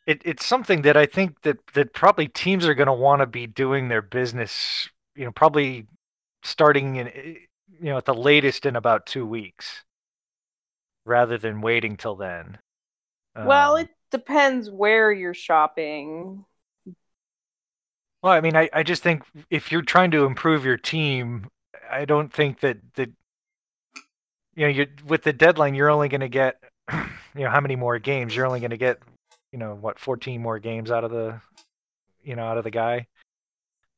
it, 0.07 0.23
it's 0.25 0.45
something 0.45 0.83
that 0.83 0.97
I 0.97 1.07
think 1.07 1.41
that 1.43 1.59
that 1.75 1.93
probably 1.93 2.29
teams 2.29 2.67
are 2.67 2.75
going 2.75 2.87
to 2.87 2.93
want 2.93 3.21
to 3.21 3.27
be 3.27 3.47
doing 3.47 3.89
their 3.89 4.03
business. 4.03 4.89
You 5.15 5.25
know, 5.25 5.33
probably 5.33 5.87
starting 6.43 6.97
in 6.97 7.09
eh, 7.09 7.35
you 7.79 7.87
know 7.91 7.97
at 7.97 8.05
the 8.05 8.15
latest 8.15 8.65
in 8.65 8.75
about 8.77 9.07
two 9.07 9.25
weeks, 9.27 9.83
rather 11.05 11.37
than 11.39 11.61
waiting 11.61 11.97
till 11.97 12.15
then. 12.15 12.59
well, 13.41 13.75
Um, 13.75 13.77
it 13.77 13.89
depends 14.11 14.69
where 14.69 15.11
you're 15.11 15.33
shopping. 15.33 16.45
Well, 18.23 18.33
I 18.33 18.41
mean, 18.41 18.55
I, 18.55 18.69
I 18.73 18.83
just 18.83 19.03
think 19.03 19.23
if 19.49 19.71
you're 19.71 19.81
trying 19.81 20.11
to 20.11 20.25
improve 20.25 20.65
your 20.65 20.77
team, 20.77 21.47
I 21.89 22.05
don't 22.05 22.31
think 22.33 22.59
that 22.61 22.77
that 22.95 23.11
you 24.55 24.63
know 24.65 24.67
you 24.67 24.87
with 25.05 25.23
the 25.23 25.33
deadline 25.33 25.75
you're 25.75 25.89
only 25.89 26.09
going 26.09 26.21
to 26.21 26.29
get 26.29 26.61
you 26.93 27.43
know 27.43 27.49
how 27.49 27.61
many 27.61 27.75
more 27.75 27.99
games 27.99 28.35
you're 28.35 28.45
only 28.45 28.59
going 28.59 28.71
to 28.71 28.77
get 28.77 28.99
you 29.57 29.63
know 29.63 29.73
what 29.73 29.97
14 29.97 30.39
more 30.39 30.59
games 30.59 30.91
out 30.91 31.03
of 31.03 31.09
the 31.09 31.41
you 32.21 32.35
know 32.35 32.43
out 32.43 32.59
of 32.59 32.63
the 32.63 32.69
guy. 32.69 33.07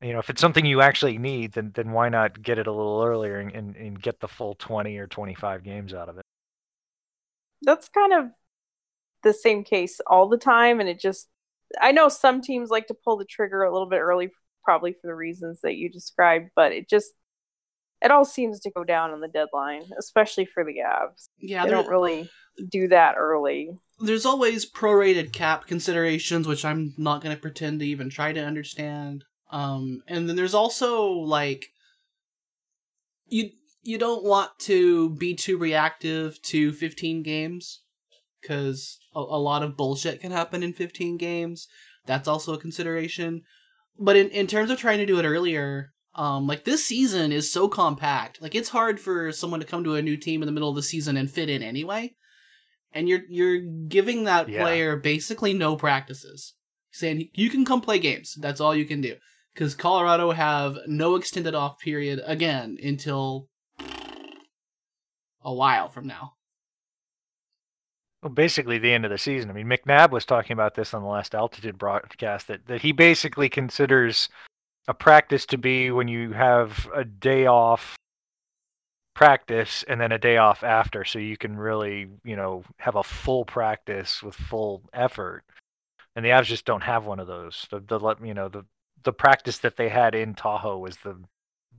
You 0.01 0.13
know, 0.13 0.19
if 0.19 0.29
it's 0.29 0.39
something 0.39 0.65
you 0.65 0.79
actually 0.79 1.17
need, 1.17 1.51
then 1.51 1.73
then 1.75 1.91
why 1.91 2.07
not 2.07 2.41
get 2.41 2.57
it 2.57 2.67
a 2.67 2.71
little 2.71 3.03
earlier 3.03 3.39
and, 3.39 3.51
and, 3.53 3.75
and 3.75 4.01
get 4.01 4.21
the 4.21 4.29
full 4.29 4.55
20 4.55 4.97
or 4.97 5.07
25 5.07 5.61
games 5.65 5.93
out 5.93 6.07
of 6.07 6.17
it? 6.17 6.23
That's 7.61 7.89
kind 7.89 8.13
of 8.13 8.27
the 9.23 9.33
same 9.33 9.65
case 9.65 9.99
all 10.07 10.29
the 10.29 10.37
time, 10.37 10.79
and 10.79 10.87
it 10.87 10.97
just. 10.97 11.27
I 11.81 11.91
know 11.91 12.07
some 12.07 12.41
teams 12.41 12.69
like 12.69 12.87
to 12.87 12.93
pull 12.93 13.17
the 13.17 13.25
trigger 13.25 13.63
a 13.63 13.73
little 13.73 13.89
bit 13.89 13.99
early, 13.99 14.29
probably 14.63 14.93
for 14.93 15.07
the 15.07 15.13
reasons 15.13 15.59
that 15.63 15.75
you 15.75 15.89
described, 15.89 16.51
but 16.55 16.71
it 16.71 16.89
just. 16.89 17.11
It 18.01 18.11
all 18.11 18.23
seems 18.23 18.61
to 18.61 18.71
go 18.71 18.85
down 18.85 19.11
on 19.11 19.19
the 19.19 19.27
deadline, 19.27 19.83
especially 19.99 20.45
for 20.45 20.63
the 20.63 20.77
Avs. 20.77 21.27
yeah, 21.37 21.65
they 21.65 21.71
don't 21.71 21.89
really 21.89 22.29
do 22.69 22.87
that 22.87 23.15
early. 23.17 23.71
There's 23.99 24.25
always 24.25 24.69
prorated 24.69 25.33
cap 25.33 25.67
considerations, 25.67 26.47
which 26.47 26.63
I'm 26.63 26.93
not 26.97 27.21
going 27.21 27.35
to 27.35 27.41
pretend 27.41 27.79
to 27.79 27.85
even 27.85 28.09
try 28.09 28.33
to 28.33 28.43
understand. 28.43 29.25
Um, 29.51 30.03
and 30.07 30.29
then 30.29 30.35
there's 30.35 30.53
also 30.53 31.09
like 31.09 31.67
you 33.27 33.51
you 33.81 33.97
don't 33.97 34.23
want 34.23 34.51
to 34.59 35.09
be 35.11 35.35
too 35.35 35.57
reactive 35.57 36.41
to 36.43 36.71
15 36.73 37.23
games 37.23 37.81
because 38.41 38.99
a, 39.15 39.19
a 39.19 39.39
lot 39.39 39.63
of 39.63 39.77
bullshit 39.77 40.21
can 40.21 40.31
happen 40.31 40.63
in 40.63 40.73
15 40.73 41.17
games. 41.17 41.67
That's 42.05 42.27
also 42.27 42.53
a 42.53 42.59
consideration. 42.59 43.43
But 43.97 44.15
in, 44.15 44.29
in 44.29 44.47
terms 44.47 44.69
of 44.71 44.79
trying 44.79 44.99
to 44.99 45.05
do 45.05 45.19
it 45.19 45.25
earlier, 45.25 45.93
um, 46.15 46.47
like 46.47 46.65
this 46.65 46.85
season 46.85 47.31
is 47.31 47.51
so 47.51 47.67
compact. 47.67 48.41
Like 48.41 48.55
it's 48.55 48.69
hard 48.69 48.99
for 48.99 49.31
someone 49.31 49.59
to 49.59 49.65
come 49.65 49.83
to 49.83 49.95
a 49.95 50.01
new 50.01 50.17
team 50.17 50.41
in 50.41 50.45
the 50.45 50.51
middle 50.51 50.69
of 50.69 50.75
the 50.75 50.83
season 50.83 51.17
and 51.17 51.29
fit 51.29 51.49
in 51.49 51.63
anyway. 51.63 52.15
And 52.91 53.07
you're 53.07 53.21
you're 53.29 53.59
giving 53.59 54.23
that 54.23 54.49
Yeah. 54.49 54.61
player 54.63 54.95
basically 54.95 55.53
no 55.53 55.75
practices, 55.75 56.55
saying 56.91 57.29
you 57.33 57.49
can 57.49 57.65
come 57.65 57.81
play 57.81 57.99
games. 57.99 58.35
That's 58.39 58.59
all 58.59 58.75
you 58.75 58.85
can 58.85 59.01
do. 59.01 59.15
Because 59.53 59.75
Colorado 59.75 60.31
have 60.31 60.77
no 60.87 61.15
extended 61.15 61.53
off 61.53 61.79
period 61.79 62.21
again 62.25 62.77
until 62.81 63.49
a 65.41 65.53
while 65.53 65.89
from 65.89 66.07
now. 66.07 66.33
Well, 68.21 68.31
basically 68.31 68.77
the 68.79 68.91
end 68.91 69.05
of 69.05 69.11
the 69.11 69.17
season. 69.17 69.49
I 69.49 69.53
mean, 69.53 69.67
McNab 69.67 70.11
was 70.11 70.25
talking 70.25 70.53
about 70.53 70.75
this 70.75 70.93
on 70.93 71.01
the 71.01 71.07
last 71.07 71.33
Altitude 71.33 71.77
broadcast 71.77 72.47
that, 72.47 72.65
that 72.67 72.81
he 72.81 72.91
basically 72.91 73.47
considers 73.47 74.27
a 74.87 74.93
practice 74.93 75.45
to 75.47 75.57
be 75.57 75.91
when 75.91 76.07
you 76.07 76.33
have 76.33 76.89
a 76.93 77.05
day 77.05 77.45
off 77.45 77.95
practice 79.19 79.83
and 79.89 79.99
then 79.99 80.13
a 80.13 80.17
day 80.17 80.37
off 80.37 80.63
after 80.63 81.03
so 81.03 81.19
you 81.19 81.35
can 81.35 81.57
really, 81.57 82.07
you 82.23 82.37
know, 82.37 82.63
have 82.77 82.95
a 82.95 83.03
full 83.03 83.43
practice 83.43 84.23
with 84.23 84.33
full 84.33 84.81
effort. 84.93 85.43
And 86.15 86.23
the 86.23 86.29
Avs 86.29 86.45
just 86.45 86.63
don't 86.63 86.83
have 86.83 87.05
one 87.05 87.19
of 87.19 87.27
those. 87.27 87.67
The 87.69 87.81
the 87.81 87.99
let 87.99 88.25
you 88.25 88.33
know, 88.33 88.47
the 88.47 88.63
the 89.03 89.11
practice 89.11 89.57
that 89.57 89.75
they 89.75 89.89
had 89.89 90.15
in 90.15 90.35
Tahoe 90.35 90.77
was 90.77 90.95
the 91.03 91.17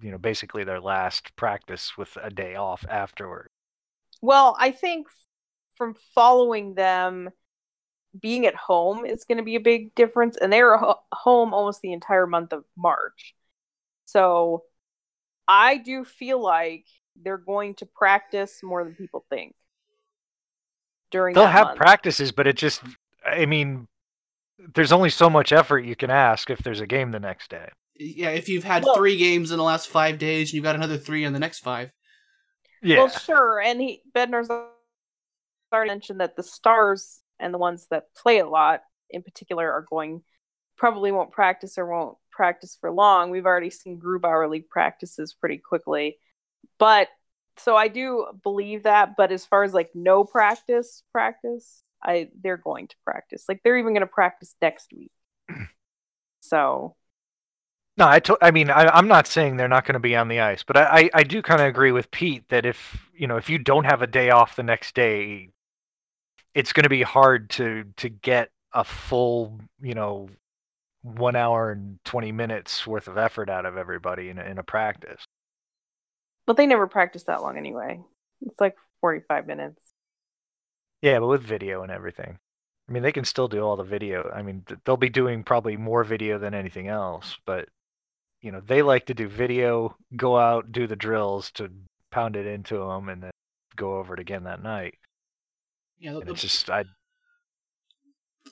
you 0.03 0.11
know, 0.11 0.18
basically 0.18 0.64
their 0.64 0.83
last 0.83 1.35
practice 1.35 1.96
with 1.96 2.14
a 2.22 2.29
day 2.29 2.57
off 2.57 2.85
afterward. 2.90 3.48
Well, 4.20 4.55
I 4.59 4.70
think 4.70 5.07
from 5.76 5.94
following 6.14 6.74
them, 6.74 7.31
being 8.20 8.44
at 8.44 8.55
home 8.55 9.07
is 9.07 9.24
going 9.24 9.38
to 9.38 9.44
be 9.44 9.57
a 9.57 9.61
big 9.61 9.94
difference, 9.94 10.37
and 10.37 10.53
they 10.53 10.62
were 10.62 10.76
ho- 10.76 11.00
home 11.11 11.55
almost 11.55 11.81
the 11.81 11.94
entire 11.94 12.26
month 12.26 12.53
of 12.53 12.64
March. 12.76 13.35
So 14.05 14.64
I 15.48 15.79
do 15.79 16.05
feel 16.05 16.38
like 16.38 16.85
they're 17.23 17.39
going 17.39 17.75
to 17.77 17.87
practice 17.87 18.61
more 18.63 18.85
than 18.85 18.95
people 18.95 19.25
think 19.31 19.55
during. 21.11 21.35
They'll 21.35 21.45
that 21.45 21.51
have 21.53 21.67
month. 21.69 21.79
practices, 21.79 22.33
but 22.33 22.47
it 22.47 22.57
just, 22.57 22.83
I 23.25 23.47
mean, 23.47 23.87
there's 24.75 24.93
only 24.93 25.11
so 25.11 25.31
much 25.31 25.53
effort 25.53 25.81
you 25.81 25.97
can 25.97 26.11
ask 26.11 26.51
if 26.51 26.59
there's 26.59 26.81
a 26.81 26.87
game 26.87 27.11
the 27.13 27.21
next 27.21 27.51
day. 27.51 27.69
Yeah, 27.97 28.31
if 28.31 28.49
you've 28.49 28.65
had 28.65 28.85
Well- 28.85 28.95
three 28.97 29.17
games 29.17 29.51
in 29.51 29.59
the 29.59 29.65
last 29.65 29.89
five 29.89 30.19
days 30.19 30.49
and 30.49 30.55
you've 30.55 30.65
got 30.65 30.75
another 30.75 30.97
three 30.97 31.25
in 31.25 31.33
the 31.33 31.39
next 31.39 31.61
five. 31.61 31.91
Yeah. 32.83 32.99
Well, 32.99 33.09
sure, 33.09 33.61
and 33.61 33.81
he 33.81 34.03
Bednar's 34.15 34.49
already 35.73 35.89
mentioned 35.91 36.21
that 36.21 36.37
the 36.37 36.43
stars 36.43 37.21
and 37.39 37.53
the 37.53 37.59
ones 37.59 37.87
that 37.91 38.15
play 38.15 38.39
a 38.39 38.47
lot, 38.49 38.83
in 39.11 39.23
particular, 39.23 39.71
are 39.71 39.87
going 39.89 40.23
probably 40.79 41.13
won't 41.13 41.31
practice 41.31 41.77
or 41.77 41.87
won't 41.87 42.17
practice 42.31 42.79
for 42.81 42.91
long. 42.91 43.31
We've 43.31 43.45
already 43.45 43.69
seen 43.69 44.01
Grubauer 44.01 44.49
league 44.49 44.71
practices 44.71 45.35
pretty 45.35 45.59
quickly, 45.59 46.17
but 46.81 47.09
so 47.59 47.77
I 47.77 47.87
do 47.87 48.27
believe 48.43 48.83
that. 48.83 49.16
But 49.16 49.31
as 49.31 49.47
far 49.47 49.62
as 49.62 49.73
like 49.73 49.90
no 49.95 50.25
practice, 50.25 51.05
practice, 51.12 51.85
I 52.03 52.31
they're 52.43 52.57
going 52.57 52.88
to 52.88 52.97
practice. 53.05 53.45
Like 53.49 53.61
they're 53.62 53.79
even 53.79 53.93
going 53.93 54.01
to 54.01 54.09
practice 54.09 54.57
next 54.61 54.93
week. 54.93 55.12
So 56.43 56.97
no, 58.01 58.09
I, 58.09 58.19
to, 58.21 58.38
I 58.40 58.51
mean, 58.51 58.71
I, 58.71 58.87
I'm 58.87 59.09
not 59.09 59.27
saying 59.27 59.59
they're 59.59 59.69
not 59.69 59.85
going 59.85 59.93
to 59.93 60.01
be 60.01 60.16
on 60.16 60.29
the 60.29 60.40
ice, 60.40 60.62
but 60.62 60.79
I, 60.79 60.85
I, 60.85 61.11
I 61.16 61.23
do 61.23 61.43
kind 61.43 61.61
of 61.61 61.66
agree 61.66 61.93
with 61.93 62.11
Pete 62.11 62.49
that 62.49 62.64
if, 62.64 62.99
you 63.14 63.27
know, 63.27 63.37
if 63.37 63.51
you 63.51 63.59
don't 63.59 63.85
have 63.85 64.01
a 64.01 64.07
day 64.07 64.31
off 64.31 64.57
the 64.57 64.62
next 64.62 64.95
day, 64.95 65.51
it's 66.55 66.73
going 66.73 66.85
to 66.85 66.88
be 66.88 67.03
hard 67.03 67.51
to, 67.51 67.85
to 67.99 68.09
get 68.09 68.49
a 68.73 68.85
full, 68.85 69.61
you 69.83 69.93
know, 69.93 70.31
one 71.03 71.37
hour 71.37 71.73
and 71.73 71.99
20 72.07 72.33
minutes 72.33 72.87
worth 72.87 73.07
of 73.07 73.19
effort 73.19 73.51
out 73.51 73.66
of 73.66 73.77
everybody 73.77 74.31
in 74.31 74.38
a, 74.38 74.45
in 74.45 74.59
a 74.59 74.62
practice. 74.62 75.23
But 76.51 76.57
they 76.57 76.67
never 76.67 76.89
practice 76.89 77.23
that 77.23 77.43
long 77.43 77.57
anyway. 77.57 78.01
It's 78.41 78.59
like 78.59 78.75
forty 79.01 79.21
five 79.29 79.47
minutes. 79.47 79.81
Yeah, 81.01 81.21
but 81.21 81.29
with 81.29 81.45
video 81.45 81.85
and 81.85 81.93
everything. 81.93 82.41
I 82.89 82.93
mean, 82.93 83.05
they 83.05 83.13
can 83.13 83.25
still 83.25 83.47
do 83.47 83.61
all 83.61 83.77
the 83.77 83.85
video. 83.85 84.29
I 84.35 84.43
mean, 84.43 84.65
they'll 84.85 84.97
be 84.97 85.11
doing 85.11 85.45
probably 85.45 85.77
more 85.77 86.03
video 86.03 86.41
than 86.41 86.53
anything 86.53 86.89
else, 86.89 87.39
but 87.47 87.69
you 88.41 88.51
know, 88.51 88.61
they 88.67 88.83
like 88.83 89.07
to 89.07 89.15
do 89.15 89.29
video, 89.29 89.95
go 90.17 90.37
out, 90.37 90.73
do 90.73 90.89
the 90.89 90.97
drills 90.97 91.53
to 91.53 91.71
pound 92.11 92.35
it 92.35 92.47
into 92.47 92.79
them, 92.79 93.09
and 93.09 93.23
then 93.23 93.31
go 93.77 93.99
over 93.99 94.15
it 94.15 94.21
again 94.21 94.43
that 94.43 94.61
night. 94.61 94.95
Yeah, 96.01 96.15
the, 96.15 96.33
it's 96.33 96.43
just, 96.43 96.69
I, 96.69 96.83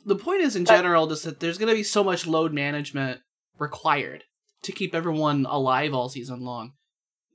the 0.07 0.15
point 0.15 0.43
is 0.43 0.55
in 0.55 0.67
general 0.67 1.09
just 1.09 1.25
that 1.25 1.41
there's 1.41 1.59
going 1.59 1.71
to 1.71 1.75
be 1.75 1.83
so 1.83 2.05
much 2.05 2.29
load 2.29 2.53
management 2.53 3.23
required 3.59 4.23
to 4.63 4.71
keep 4.71 4.95
everyone 4.95 5.47
alive 5.51 5.93
all 5.93 6.09
season 6.09 6.43
long 6.43 6.75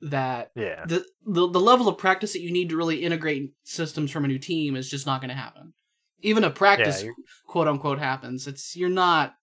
that 0.10 0.52
yeah, 0.56 0.84
the, 0.86 1.06
the 1.26 1.48
the 1.50 1.60
level 1.60 1.88
of 1.88 1.98
practice 1.98 2.34
that 2.34 2.42
you 2.42 2.52
need 2.52 2.70
to 2.70 2.78
really 2.78 3.04
integrate 3.04 3.52
systems 3.64 4.12
from 4.12 4.26
a 4.26 4.28
new 4.28 4.40
team 4.40 4.76
is 4.76 4.90
just 4.90 5.06
not 5.06 5.22
going 5.22 5.30
to 5.30 5.36
happen. 5.36 5.74
Even 6.22 6.44
if 6.44 6.56
practice 6.56 7.02
you're- 7.04 7.16
quote 7.48 7.68
unquote 7.68 8.00
happens, 8.00 8.48
it's 8.48 8.76
you're 8.76 8.90
not 8.90 9.36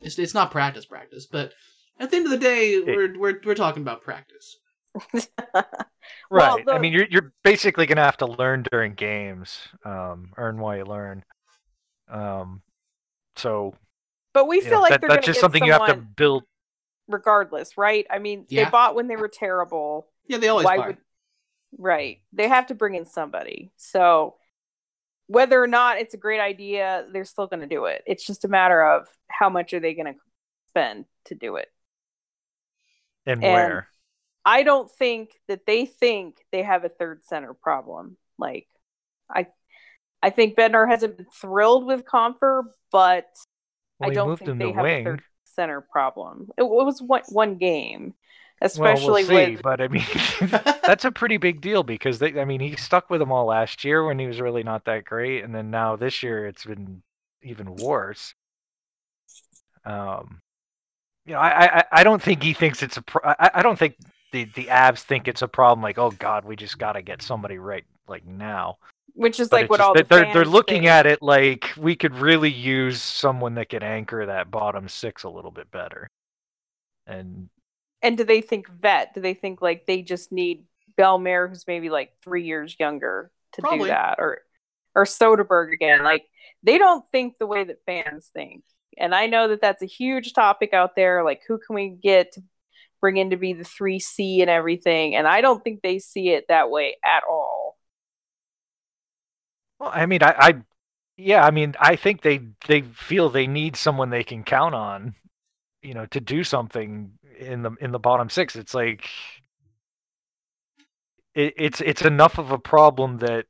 it's, 0.00 0.18
it's 0.18 0.34
not 0.34 0.50
practice 0.50 0.84
practice, 0.84 1.26
but 1.26 1.52
at 2.00 2.10
the 2.10 2.16
end 2.16 2.26
of 2.26 2.30
the 2.30 2.38
day, 2.38 2.80
we're 2.80 3.18
we're 3.18 3.40
we're 3.44 3.54
talking 3.54 3.82
about 3.82 4.02
practice. 4.02 4.56
right. 5.14 5.64
Well, 6.30 6.58
I 6.68 6.78
mean, 6.78 6.92
you're 6.92 7.06
you're 7.10 7.32
basically 7.44 7.86
gonna 7.86 8.04
have 8.04 8.16
to 8.18 8.26
learn 8.26 8.64
during 8.70 8.94
games, 8.94 9.58
um, 9.84 10.32
earn 10.36 10.58
while 10.58 10.76
you 10.76 10.84
learn. 10.84 11.24
Um, 12.10 12.62
so 13.36 13.74
But 14.32 14.48
we 14.48 14.56
You 14.56 14.62
feel 14.62 14.70
know, 14.72 14.80
like 14.80 14.90
that- 14.90 15.00
they're 15.00 15.10
that's 15.10 15.26
just 15.26 15.36
get 15.38 15.40
something 15.40 15.64
you 15.64 15.72
have 15.72 15.86
to 15.86 15.96
build. 15.96 16.44
Regardless, 17.08 17.76
right? 17.78 18.06
I 18.10 18.18
mean, 18.18 18.44
Yeah. 18.48 18.64
they 18.64 18.70
bought 18.70 18.94
when 18.94 19.08
they 19.08 19.16
were 19.16 19.28
terrible. 19.28 20.08
Yeah, 20.26 20.38
they 20.38 20.48
always 20.48 20.64
Why 20.66 20.76
buy. 20.76 20.86
would 20.88 20.98
right? 21.76 22.20
They 22.32 22.48
have 22.48 22.66
to 22.68 22.74
bring 22.74 22.94
in 22.94 23.04
somebody. 23.04 23.72
So 23.76 24.36
whether 25.26 25.62
or 25.62 25.66
not 25.66 25.98
it's 25.98 26.14
a 26.14 26.18
great 26.18 26.40
idea, 26.40 27.06
they're 27.12 27.24
still 27.26 27.46
going 27.46 27.60
to 27.60 27.66
do 27.66 27.84
it. 27.86 28.02
It's 28.06 28.24
just 28.26 28.44
a 28.44 28.48
matter 28.48 28.82
of 28.82 29.06
how 29.28 29.50
much 29.50 29.74
are 29.74 29.80
they 29.80 29.92
going 29.94 30.14
to 30.14 30.18
spend 30.70 31.04
to 31.26 31.34
do 31.34 31.56
it. 31.56 31.68
And, 33.26 33.42
And- 33.44 33.52
where? 33.52 33.88
I 34.44 34.62
don't 34.62 34.90
think 34.90 35.30
that 35.48 35.66
they 35.66 35.84
think 35.84 36.36
they 36.52 36.62
have 36.62 36.84
a 36.84 36.88
third 36.88 37.22
center 37.24 37.52
problem. 37.52 38.16
Like, 38.38 38.66
I, 39.28 39.46
I 40.22 40.30
think 40.30 40.56
Bednar 40.56 40.88
hasn't 40.88 41.18
been 41.18 41.26
thrilled 41.34 41.84
with 41.84 42.06
Compher, 42.06 42.62
but 42.90 43.26
Well, 43.98 44.10
I 44.10 44.14
don't 44.14 44.28
moved 44.28 44.38
think 44.38 44.50
him 44.52 44.58
they 44.58 44.66
to 44.68 44.72
have 44.72 44.82
wing. 44.82 45.06
a 45.06 45.10
third 45.10 45.22
center 45.58 45.80
problem. 45.80 46.50
It, 46.56 46.62
was 46.62 47.02
one 47.02 47.22
one 47.30 47.56
game, 47.56 48.14
Well, 48.60 48.68
especially 48.68 49.24
we'll 49.24 49.46
see, 49.46 49.52
with 49.54 49.62
but 49.62 49.80
I 49.80 49.88
mean, 49.88 50.06
that's 50.86 51.04
a 51.04 51.10
pretty 51.10 51.36
big 51.36 51.60
deal 51.60 51.82
because 51.82 52.20
they, 52.20 52.40
I 52.40 52.44
mean, 52.44 52.60
he 52.60 52.76
stuck 52.76 53.10
with 53.10 53.18
them 53.18 53.32
all 53.32 53.46
last 53.46 53.84
year 53.84 54.04
when 54.04 54.18
he 54.20 54.26
was 54.26 54.40
really 54.40 54.62
not 54.62 54.84
that 54.84 55.04
great, 55.04 55.42
and 55.42 55.52
then 55.52 55.70
now 55.70 55.96
this 55.96 56.22
year 56.22 56.46
it's 56.46 56.64
been 56.64 57.02
even 57.42 57.74
worse. 57.74 58.34
Um, 59.84 60.40
you 61.26 61.32
know, 61.32 61.40
I, 61.40 61.78
I, 61.78 61.84
I 61.92 62.04
don't 62.04 62.22
think 62.22 62.42
he 62.42 62.52
thinks 62.52 62.82
it's 62.82 62.96
a. 62.96 63.02
Pro- 63.02 63.28
I, 63.28 63.50
I 63.54 63.62
don't 63.62 63.78
think 63.78 63.96
the 64.32 64.44
the 64.54 64.66
Avs 64.66 65.00
think 65.00 65.26
it's 65.26 65.42
a 65.42 65.48
problem. 65.48 65.82
Like, 65.82 65.98
oh 65.98 66.12
God, 66.12 66.44
we 66.44 66.54
just 66.54 66.78
got 66.78 66.92
to 66.92 67.02
get 67.02 67.20
somebody 67.20 67.58
right 67.58 67.84
like 68.06 68.24
now. 68.24 68.78
Which 69.18 69.40
is 69.40 69.50
But 69.50 69.62
like 69.62 69.70
what 69.70 69.80
just 69.80 69.80
all 69.80 69.94
the 69.94 70.04
they're 70.08 70.26
fans 70.26 70.32
they're 70.32 70.44
looking 70.44 70.82
think. 70.82 70.90
at 70.90 71.06
it 71.06 71.22
like 71.22 71.72
we 71.76 71.96
could 71.96 72.14
really 72.14 72.50
use 72.52 73.02
someone 73.02 73.54
that 73.56 73.68
could 73.70 73.82
anchor 73.82 74.26
that 74.26 74.50
bottom 74.50 74.88
six 74.88 75.24
a 75.24 75.30
little 75.30 75.50
bit 75.50 75.70
better. 75.72 76.08
And 77.06 77.48
And 78.02 78.16
do 78.16 78.24
they 78.24 78.40
think 78.40 78.68
vet? 78.68 79.14
Do 79.14 79.20
they 79.20 79.34
think 79.34 79.62
like 79.62 79.86
they 79.86 80.02
just 80.02 80.32
need 80.32 80.64
Bellemare, 80.98 81.48
who's 81.48 81.66
maybe 81.66 81.90
like 81.90 82.12
three 82.22 82.44
years 82.44 82.76
younger, 82.78 83.30
to 83.54 83.62
do 83.62 83.86
that, 83.86 84.16
or 84.18 84.42
or 84.94 85.04
Soderberg 85.04 85.72
again? 85.72 86.04
Like 86.04 86.26
they 86.62 86.78
don't 86.78 87.08
think 87.10 87.38
the 87.38 87.46
way 87.46 87.64
that 87.64 87.84
fans 87.86 88.30
think, 88.32 88.64
and 88.98 89.14
I 89.14 89.26
know 89.26 89.48
that 89.48 89.60
that's 89.60 89.82
a 89.82 89.86
huge 89.86 90.32
topic 90.34 90.74
out 90.74 90.96
there. 90.96 91.24
Like 91.24 91.42
who 91.48 91.58
can 91.58 91.74
we 91.76 91.90
get 91.90 92.32
to 92.32 92.42
bring 93.00 93.16
in 93.16 93.30
to 93.30 93.36
be 93.36 93.52
the 93.54 93.64
three 93.64 94.00
C 94.00 94.42
and 94.42 94.50
everything? 94.50 95.16
And 95.16 95.26
I 95.28 95.40
don't 95.40 95.64
think 95.64 95.82
they 95.82 95.98
see 96.00 96.30
it 96.30 96.46
that 96.48 96.70
way 96.70 96.96
at 97.04 97.22
all. 97.28 97.77
Well, 99.78 99.90
I 99.92 100.06
mean, 100.06 100.22
I, 100.22 100.34
I, 100.38 100.54
yeah, 101.16 101.44
I 101.44 101.50
mean, 101.50 101.74
I 101.80 101.96
think 101.96 102.22
they 102.22 102.40
they 102.66 102.82
feel 102.82 103.28
they 103.28 103.46
need 103.46 103.76
someone 103.76 104.10
they 104.10 104.24
can 104.24 104.44
count 104.44 104.74
on, 104.74 105.14
you 105.82 105.94
know, 105.94 106.06
to 106.06 106.20
do 106.20 106.44
something 106.44 107.12
in 107.38 107.62
the 107.62 107.72
in 107.80 107.92
the 107.92 107.98
bottom 107.98 108.28
six. 108.28 108.56
It's 108.56 108.74
like 108.74 109.08
it, 111.34 111.54
it's 111.56 111.80
it's 111.80 112.02
enough 112.02 112.38
of 112.38 112.50
a 112.50 112.58
problem 112.58 113.18
that 113.18 113.46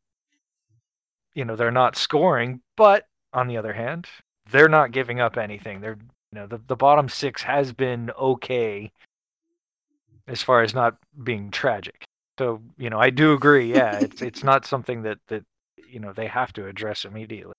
you 1.35 1.45
know 1.45 1.57
they're 1.57 1.71
not 1.71 1.97
scoring, 1.97 2.61
but 2.77 3.07
on 3.33 3.49
the 3.49 3.57
other 3.57 3.73
hand, 3.73 4.07
they're 4.51 4.69
not 4.69 4.93
giving 4.93 5.21
up 5.21 5.37
anything. 5.37 5.81
They're 5.81 5.99
you 6.33 6.41
know 6.41 6.47
the 6.47 6.59
the 6.67 6.77
bottom 6.77 7.09
six 7.09 7.43
has 7.43 7.73
been 7.73 8.11
okay 8.19 8.93
as 10.27 10.43
far 10.43 10.63
as 10.63 10.75
not 10.75 10.97
being 11.23 11.51
tragic. 11.51 12.05
So 12.39 12.61
you 12.77 12.91
know, 12.91 12.99
I 12.99 13.11
do 13.11 13.33
agree. 13.33 13.73
Yeah, 13.73 13.99
it's 13.99 14.23
it's 14.23 14.45
not 14.45 14.67
something 14.67 15.03
that 15.03 15.19
that 15.29 15.45
you 15.89 16.01
know 16.01 16.13
they 16.13 16.27
have 16.27 16.53
to 16.55 16.67
address 16.67 17.05
immediately. 17.05 17.55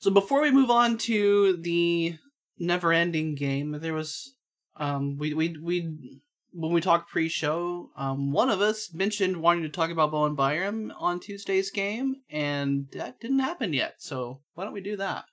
So 0.00 0.10
before 0.10 0.42
we 0.42 0.50
move 0.50 0.70
on 0.70 0.96
to 0.98 1.56
the 1.56 2.16
never-ending 2.58 3.34
game, 3.34 3.72
there 3.80 3.94
was 3.94 4.34
um 4.76 5.18
we 5.18 5.34
we 5.34 5.56
we 5.60 6.20
when 6.52 6.72
we 6.72 6.80
talked 6.80 7.10
pre-show, 7.10 7.90
um 7.96 8.32
one 8.32 8.48
of 8.50 8.60
us 8.60 8.92
mentioned 8.94 9.36
wanting 9.38 9.64
to 9.64 9.68
talk 9.68 9.90
about 9.90 10.12
Bowen 10.12 10.34
Byram 10.34 10.92
on 10.98 11.20
Tuesday's 11.20 11.70
game, 11.70 12.16
and 12.30 12.88
that 12.92 13.20
didn't 13.20 13.40
happen 13.40 13.72
yet. 13.72 13.96
So 13.98 14.40
why 14.54 14.64
don't 14.64 14.72
we 14.72 14.80
do 14.80 14.96
that? 14.96 15.24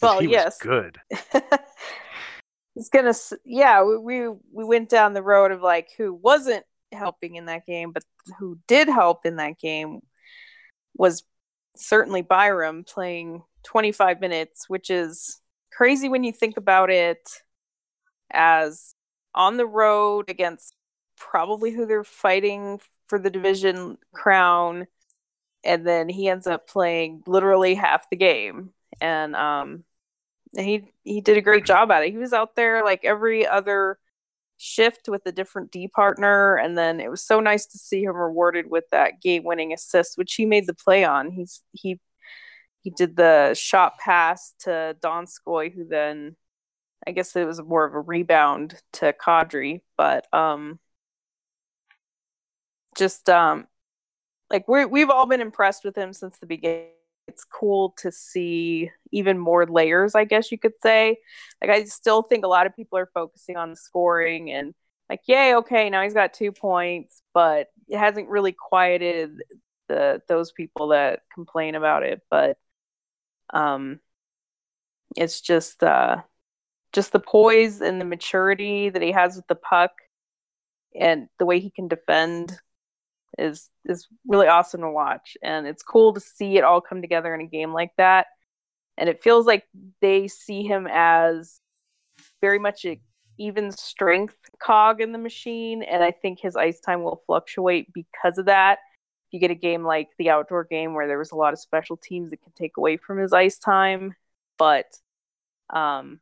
Well, 0.00 0.20
he 0.20 0.28
was 0.28 0.36
yes. 0.36 0.58
good. 0.58 0.98
it's 2.76 2.88
gonna 2.88 3.08
s- 3.08 3.32
yeah 3.44 3.82
we, 3.82 3.98
we 3.98 4.28
we 4.52 4.64
went 4.64 4.88
down 4.88 5.12
the 5.12 5.22
road 5.22 5.50
of 5.50 5.60
like 5.62 5.88
who 5.96 6.14
wasn't 6.14 6.64
helping 6.92 7.36
in 7.36 7.46
that 7.46 7.66
game 7.66 7.92
but 7.92 8.04
who 8.38 8.58
did 8.66 8.88
help 8.88 9.24
in 9.24 9.36
that 9.36 9.58
game 9.58 10.00
was 10.96 11.22
certainly 11.76 12.22
byram 12.22 12.84
playing 12.84 13.42
25 13.64 14.20
minutes 14.20 14.68
which 14.68 14.90
is 14.90 15.40
crazy 15.72 16.08
when 16.08 16.24
you 16.24 16.32
think 16.32 16.56
about 16.56 16.90
it 16.90 17.42
as 18.32 18.94
on 19.34 19.56
the 19.56 19.66
road 19.66 20.28
against 20.28 20.74
probably 21.16 21.70
who 21.70 21.86
they're 21.86 22.04
fighting 22.04 22.80
for 23.06 23.18
the 23.18 23.30
division 23.30 23.96
crown 24.12 24.86
and 25.64 25.86
then 25.86 26.08
he 26.08 26.28
ends 26.28 26.46
up 26.46 26.68
playing 26.68 27.22
literally 27.26 27.74
half 27.74 28.08
the 28.10 28.16
game 28.16 28.70
and 29.00 29.36
um 29.36 29.84
he 30.56 30.92
he 31.04 31.20
did 31.20 31.36
a 31.36 31.42
great 31.42 31.64
job 31.64 31.90
at 31.90 32.04
it. 32.04 32.10
He 32.10 32.18
was 32.18 32.32
out 32.32 32.56
there 32.56 32.84
like 32.84 33.04
every 33.04 33.46
other 33.46 33.98
shift 34.60 35.08
with 35.08 35.22
a 35.26 35.32
different 35.32 35.70
D 35.72 35.88
partner, 35.88 36.56
and 36.56 36.76
then 36.76 37.00
it 37.00 37.10
was 37.10 37.22
so 37.22 37.40
nice 37.40 37.66
to 37.66 37.78
see 37.78 38.02
him 38.02 38.14
rewarded 38.14 38.70
with 38.70 38.84
that 38.90 39.20
game 39.22 39.42
winning 39.44 39.72
assist, 39.72 40.18
which 40.18 40.34
he 40.34 40.44
made 40.46 40.66
the 40.66 40.74
play 40.74 41.04
on. 41.04 41.30
He's 41.30 41.62
he 41.72 41.98
he 42.82 42.90
did 42.90 43.16
the 43.16 43.54
shot 43.54 43.98
pass 43.98 44.54
to 44.60 44.96
Donskoy, 45.02 45.72
who 45.74 45.86
then 45.86 46.36
I 47.06 47.12
guess 47.12 47.34
it 47.36 47.46
was 47.46 47.62
more 47.62 47.84
of 47.86 47.94
a 47.94 48.00
rebound 48.00 48.76
to 48.94 49.14
Kadri, 49.14 49.80
but 49.96 50.32
um 50.34 50.78
just 52.96 53.30
um 53.30 53.66
like 54.50 54.68
we 54.68 54.84
we've 54.84 55.10
all 55.10 55.26
been 55.26 55.40
impressed 55.40 55.84
with 55.84 55.96
him 55.96 56.12
since 56.12 56.38
the 56.38 56.46
beginning 56.46 56.88
it's 57.30 57.44
cool 57.44 57.94
to 57.98 58.10
see 58.10 58.90
even 59.12 59.38
more 59.38 59.66
layers, 59.66 60.14
I 60.14 60.24
guess 60.24 60.50
you 60.50 60.58
could 60.58 60.74
say. 60.82 61.18
Like 61.62 61.70
I 61.70 61.84
still 61.84 62.22
think 62.22 62.44
a 62.44 62.48
lot 62.48 62.66
of 62.66 62.74
people 62.74 62.98
are 62.98 63.10
focusing 63.14 63.56
on 63.56 63.70
the 63.70 63.76
scoring 63.76 64.50
and 64.50 64.74
like, 65.08 65.22
yay, 65.26 65.54
okay, 65.56 65.90
now 65.90 66.02
he's 66.02 66.14
got 66.14 66.34
two 66.34 66.52
points, 66.52 67.22
but 67.32 67.68
it 67.88 67.98
hasn't 67.98 68.28
really 68.28 68.52
quieted 68.52 69.42
the 69.88 70.22
those 70.28 70.52
people 70.52 70.88
that 70.88 71.20
complain 71.32 71.74
about 71.74 72.02
it. 72.02 72.20
But 72.30 72.58
um 73.52 74.00
it's 75.16 75.40
just 75.40 75.82
uh 75.82 76.18
just 76.92 77.12
the 77.12 77.20
poise 77.20 77.80
and 77.80 78.00
the 78.00 78.04
maturity 78.04 78.90
that 78.90 79.02
he 79.02 79.12
has 79.12 79.36
with 79.36 79.46
the 79.46 79.54
puck 79.54 79.92
and 80.98 81.28
the 81.38 81.46
way 81.46 81.60
he 81.60 81.70
can 81.70 81.86
defend 81.86 82.58
is 83.40 83.70
is 83.84 84.06
really 84.26 84.46
awesome 84.46 84.82
to 84.82 84.90
watch. 84.90 85.36
And 85.42 85.66
it's 85.66 85.82
cool 85.82 86.12
to 86.14 86.20
see 86.20 86.56
it 86.56 86.64
all 86.64 86.80
come 86.80 87.00
together 87.00 87.34
in 87.34 87.40
a 87.40 87.46
game 87.46 87.72
like 87.72 87.92
that. 87.96 88.26
And 88.96 89.08
it 89.08 89.22
feels 89.22 89.46
like 89.46 89.64
they 90.00 90.28
see 90.28 90.62
him 90.62 90.86
as 90.90 91.60
very 92.40 92.58
much 92.58 92.84
a 92.84 93.00
even 93.38 93.72
strength 93.72 94.36
cog 94.62 95.00
in 95.00 95.12
the 95.12 95.18
machine. 95.18 95.82
And 95.82 96.04
i 96.04 96.10
think 96.10 96.40
his 96.40 96.56
ice 96.56 96.80
time 96.80 97.02
will 97.02 97.22
fluctuate 97.26 97.92
because 97.92 98.38
of 98.38 98.46
that. 98.46 98.78
You 99.30 99.40
get 99.40 99.50
a 99.50 99.54
game 99.54 99.84
like 99.84 100.08
the 100.18 100.30
outdoor 100.30 100.64
game 100.64 100.94
where 100.94 101.06
there 101.06 101.18
was 101.18 101.30
a 101.30 101.36
lot 101.36 101.52
of 101.52 101.60
special 101.60 101.96
teams 101.96 102.30
that 102.30 102.42
can 102.42 102.52
take 102.52 102.76
away 102.76 102.96
from 102.96 103.18
his 103.18 103.32
ice 103.32 103.58
time. 103.58 104.14
But 104.58 104.86
um 105.70 106.20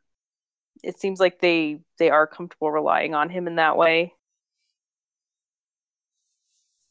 it 0.84 1.00
seems 1.00 1.18
like 1.18 1.40
they 1.40 1.80
they 1.98 2.10
are 2.10 2.26
comfortable 2.26 2.70
relying 2.70 3.14
on 3.14 3.28
him 3.30 3.46
in 3.48 3.56
that 3.56 3.76
way 3.76 4.14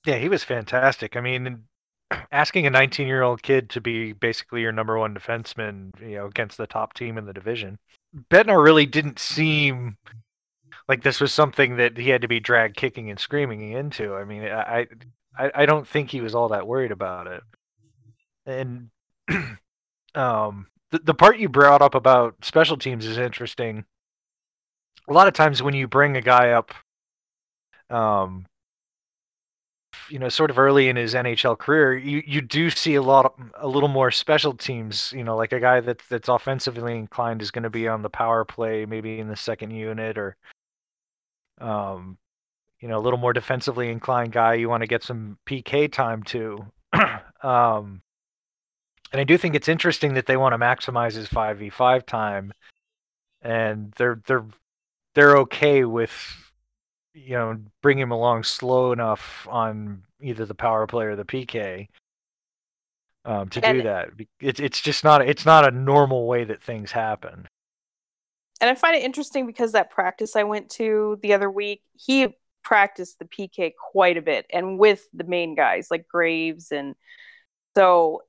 Yeah, 0.07 0.17
he 0.19 0.29
was 0.29 0.41
fantastic. 0.45 1.17
I 1.17 1.21
mean, 1.21 1.63
asking 2.31 2.65
a 2.65 2.71
19-year-old 2.71 3.43
kid 3.43 3.69
to 3.71 3.81
be 3.81 4.13
basically 4.13 4.61
your 4.61 4.71
number 4.71 4.97
one 4.97 5.13
defenseman, 5.13 5.91
you 6.01 6.15
know, 6.15 6.27
against 6.27 6.57
the 6.57 6.65
top 6.65 6.93
team 6.93 7.17
in 7.17 7.25
the 7.25 7.33
division, 7.33 7.77
Bednar 8.31 8.63
really 8.63 8.85
didn't 8.85 9.19
seem 9.19 9.97
like 10.87 11.03
this 11.03 11.19
was 11.19 11.33
something 11.33 11.75
that 11.75 11.97
he 11.97 12.09
had 12.09 12.21
to 12.21 12.29
be 12.29 12.39
dragged 12.39 12.77
kicking 12.77 13.09
and 13.09 13.19
screaming 13.19 13.73
into. 13.73 14.15
I 14.15 14.23
mean, 14.23 14.43
I 14.43 14.87
I, 15.37 15.51
I 15.53 15.65
don't 15.65 15.85
think 15.85 16.09
he 16.09 16.21
was 16.21 16.33
all 16.33 16.47
that 16.49 16.65
worried 16.65 16.91
about 16.91 17.27
it. 17.27 17.43
And 18.45 18.89
um, 20.15 20.67
the 20.91 20.99
the 20.99 21.13
part 21.13 21.37
you 21.37 21.49
brought 21.49 21.81
up 21.81 21.95
about 21.95 22.35
special 22.43 22.77
teams 22.77 23.05
is 23.05 23.17
interesting. 23.17 23.83
A 25.09 25.13
lot 25.13 25.27
of 25.27 25.33
times 25.33 25.61
when 25.61 25.73
you 25.73 25.85
bring 25.85 26.15
a 26.15 26.21
guy 26.21 26.51
up, 26.51 26.73
um, 27.89 28.45
you 30.09 30.19
know, 30.19 30.29
sort 30.29 30.49
of 30.51 30.59
early 30.59 30.89
in 30.89 30.95
his 30.95 31.13
NHL 31.13 31.57
career, 31.57 31.95
you, 31.97 32.23
you 32.25 32.41
do 32.41 32.69
see 32.69 32.95
a 32.95 33.01
lot, 33.01 33.25
of, 33.25 33.33
a 33.55 33.67
little 33.67 33.89
more 33.89 34.11
special 34.11 34.53
teams. 34.53 35.13
You 35.15 35.23
know, 35.23 35.35
like 35.35 35.51
a 35.53 35.59
guy 35.59 35.79
that's 35.81 36.05
that's 36.07 36.29
offensively 36.29 36.97
inclined 36.97 37.41
is 37.41 37.51
going 37.51 37.63
to 37.63 37.69
be 37.69 37.87
on 37.87 38.01
the 38.01 38.09
power 38.09 38.45
play, 38.45 38.85
maybe 38.85 39.19
in 39.19 39.27
the 39.27 39.35
second 39.35 39.71
unit, 39.71 40.17
or, 40.17 40.35
um, 41.59 42.17
you 42.79 42.87
know, 42.87 42.97
a 42.97 43.01
little 43.01 43.19
more 43.19 43.33
defensively 43.33 43.89
inclined 43.91 44.31
guy. 44.33 44.55
You 44.55 44.69
want 44.69 44.81
to 44.81 44.87
get 44.87 45.03
some 45.03 45.37
PK 45.45 45.91
time 45.91 46.23
to. 46.23 46.65
um, 47.43 48.01
And 49.11 49.21
I 49.21 49.23
do 49.23 49.37
think 49.37 49.55
it's 49.55 49.67
interesting 49.69 50.13
that 50.15 50.25
they 50.25 50.37
want 50.37 50.53
to 50.53 50.57
maximize 50.57 51.13
his 51.13 51.27
5v5 51.29 52.05
time 52.05 52.53
and 53.41 53.93
they're 53.97 54.21
they're 54.27 54.45
they're 55.15 55.37
okay 55.39 55.85
with 55.85 56.11
you 57.25 57.35
know 57.35 57.59
bring 57.81 57.97
him 57.97 58.11
along 58.11 58.43
slow 58.43 58.91
enough 58.91 59.47
on 59.49 60.03
either 60.21 60.45
the 60.45 60.55
power 60.55 60.85
play 60.87 61.05
or 61.05 61.15
the 61.15 61.25
PK 61.25 61.87
um, 63.25 63.49
to 63.49 63.65
And- 63.65 63.79
do 63.79 63.83
that. 63.83 64.09
It's 64.39 64.59
it's 64.59 64.81
just 64.81 65.03
not 65.03 65.21
it's 65.27 65.45
not 65.45 65.67
a 65.67 65.71
normal 65.71 66.27
way 66.27 66.43
that 66.45 66.61
things 66.61 66.91
happen. 66.91 67.47
And 68.59 68.69
I 68.71 68.75
find 68.75 68.95
it 68.95 69.03
interesting 69.03 69.45
because 69.45 69.73
that 69.73 69.91
practice 69.91 70.35
I 70.35 70.43
went 70.43 70.71
to 70.71 71.19
the 71.21 71.33
other 71.33 71.49
week, 71.51 71.83
he 71.93 72.35
practiced 72.63 73.19
the 73.19 73.25
PK 73.25 73.73
quite 73.91 74.17
a 74.17 74.21
bit 74.21 74.47
and 74.51 74.79
with 74.79 75.07
the 75.13 75.23
main 75.23 75.53
guys 75.53 75.89
like 75.91 76.07
Graves. 76.07 76.71
And 76.71 76.95
so 77.75 78.23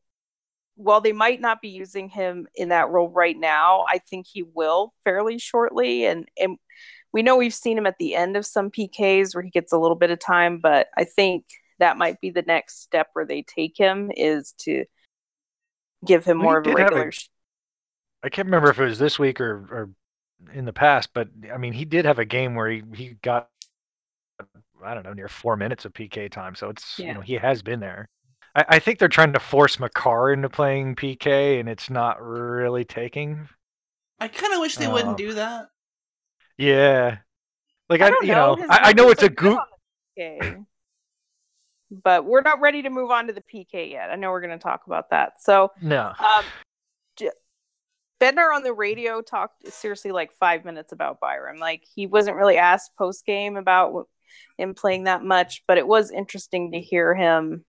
while 0.74 1.00
they 1.00 1.12
might 1.12 1.40
not 1.40 1.62
be 1.62 1.70
using 1.70 2.10
him 2.10 2.46
in 2.54 2.68
that 2.68 2.90
role 2.90 3.08
right 3.08 3.38
now, 3.38 3.86
I 3.88 3.98
think 3.98 4.26
he 4.30 4.42
will 4.42 4.92
fairly 5.02 5.38
shortly. 5.38 6.04
And, 6.04 6.28
and 6.38 6.58
we 7.12 7.22
know 7.22 7.36
we've 7.36 7.54
seen 7.54 7.78
him 7.78 7.86
at 7.86 7.96
the 7.98 8.14
end 8.14 8.36
of 8.36 8.44
some 8.46 8.70
PKs 8.70 9.34
where 9.34 9.42
he 9.42 9.50
gets 9.50 9.72
a 9.72 9.78
little 9.78 9.96
bit 9.96 10.10
of 10.10 10.18
time, 10.18 10.58
but 10.58 10.88
I 10.96 11.04
think 11.04 11.44
that 11.78 11.96
might 11.96 12.20
be 12.20 12.30
the 12.30 12.42
next 12.42 12.82
step 12.82 13.08
where 13.12 13.24
they 13.24 13.42
take 13.42 13.76
him 13.78 14.10
is 14.14 14.52
to 14.58 14.84
give 16.04 16.24
him 16.24 16.38
Well, 16.38 16.60
more 16.60 16.62
he 16.62 16.70
of 16.70 16.74
a 16.74 16.76
did 16.76 16.82
have 16.82 16.92
a- 16.92 16.94
regular. 16.94 17.12
sh- 17.12 17.28
I 18.22 18.28
can't 18.28 18.46
remember 18.46 18.70
if 18.70 18.78
it 18.80 18.84
was 18.84 18.98
this 18.98 19.18
week 19.18 19.40
or 19.40 19.54
or 19.70 19.90
in 20.52 20.64
the 20.64 20.72
past, 20.72 21.10
but 21.14 21.28
I 21.52 21.56
mean 21.56 21.72
he 21.72 21.84
did 21.84 22.04
have 22.04 22.18
a 22.18 22.24
game 22.24 22.54
where 22.54 22.68
he 22.70 22.82
he 22.94 23.08
got 23.22 23.48
I 24.84 24.94
don't 24.94 25.04
know 25.04 25.12
near 25.12 25.28
four 25.28 25.56
minutes 25.56 25.84
of 25.84 25.92
PK 25.92 26.30
time, 26.30 26.54
so 26.54 26.68
it's 26.70 26.98
Yeah. 26.98 27.06
you 27.08 27.14
know 27.14 27.20
he 27.20 27.34
has 27.34 27.62
been 27.62 27.80
there. 27.80 28.08
I, 28.54 28.64
I 28.68 28.78
think 28.80 28.98
they're 28.98 29.08
trying 29.08 29.32
to 29.34 29.40
force 29.40 29.78
Makar 29.78 30.32
into 30.32 30.48
playing 30.48 30.96
PK, 30.96 31.60
and 31.60 31.68
it's 31.68 31.90
not 31.90 32.20
really 32.22 32.84
taking. 32.84 33.48
I 34.20 34.28
kind 34.28 34.52
of 34.52 34.60
wish 34.60 34.76
they 34.76 34.88
wouldn't 34.88 35.12
uh, 35.14 35.16
do 35.16 35.34
that. 35.34 35.68
Yeah, 36.58 37.18
like 37.88 38.00
I, 38.00 38.08
I 38.08 38.12
you 38.22 38.28
know. 38.28 38.54
know, 38.56 38.66
I, 38.68 38.78
I 38.90 38.92
know 38.92 39.10
it's 39.10 39.22
a 39.22 39.26
are 39.26 39.28
good 39.30 39.36
good. 39.36 39.58
on 39.58 39.64
the 40.16 40.22
PK. 40.22 40.64
but 41.90 42.24
we're 42.24 42.42
not 42.42 42.60
ready 42.60 42.82
to 42.82 42.90
move 42.90 43.10
on 43.10 43.28
to 43.28 43.32
the 43.32 43.42
PK 43.42 43.90
yet. 43.92 44.10
I 44.10 44.16
know 44.16 44.30
we're 44.30 44.40
going 44.40 44.58
to 44.58 44.62
talk 44.62 44.82
about 44.86 45.10
that. 45.10 45.40
So, 45.40 45.70
No, 45.80 46.12
um, 46.18 46.44
J- 47.16 47.30
Bednar 48.20 48.54
on 48.54 48.62
the 48.64 48.72
radio 48.72 49.22
talked 49.22 49.72
seriously 49.72 50.10
like 50.12 50.32
five 50.32 50.64
minutes 50.64 50.92
about 50.92 51.20
Byram. 51.20 51.58
Like 51.58 51.84
he 51.94 52.06
wasn't 52.06 52.36
really 52.36 52.56
asked 52.58 52.96
post 52.98 53.24
game 53.24 53.56
about 53.56 54.08
him 54.58 54.74
playing 54.74 55.04
that 55.04 55.22
much, 55.22 55.62
but 55.68 55.78
it 55.78 55.86
was 55.86 56.10
interesting 56.10 56.72
to 56.72 56.80
hear 56.80 57.14
him 57.14 57.64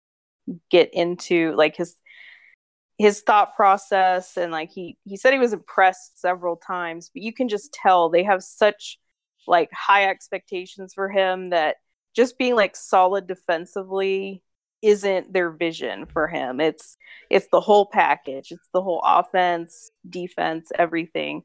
get 0.72 0.94
into 0.94 1.54
like 1.56 1.76
his 1.76 1.96
his 2.98 3.22
thought 3.22 3.56
process 3.56 4.38
and 4.38 4.52
like 4.52 4.72
he 4.72 4.98
he 5.04 5.18
said 5.18 5.32
he 5.32 5.40
was 5.40 5.54
impressed 5.54 6.20
several 6.20 6.56
times 6.56 7.12
but 7.14 7.22
you 7.22 7.32
can 7.32 7.48
just 7.48 7.72
tell 7.72 8.10
they 8.10 8.24
have 8.24 8.42
such 8.42 8.98
like 9.48 9.70
high 9.72 10.10
expectations 10.10 10.94
for 10.94 11.10
him 11.10 11.52
that 11.52 11.78
just 12.16 12.38
being 12.38 12.56
like 12.56 12.76
solid 12.76 13.28
defensively 13.28 14.42
isn't 14.82 15.34
their 15.34 15.50
vision 15.50 16.06
for 16.06 16.28
him. 16.28 16.60
It's 16.60 16.98
it's 17.30 17.48
the 17.52 17.62
whole 17.62 17.86
package. 17.86 18.52
It's 18.52 18.68
the 18.74 18.82
whole 18.82 19.02
offense 19.04 19.92
defense 20.10 20.70
everything 20.78 21.44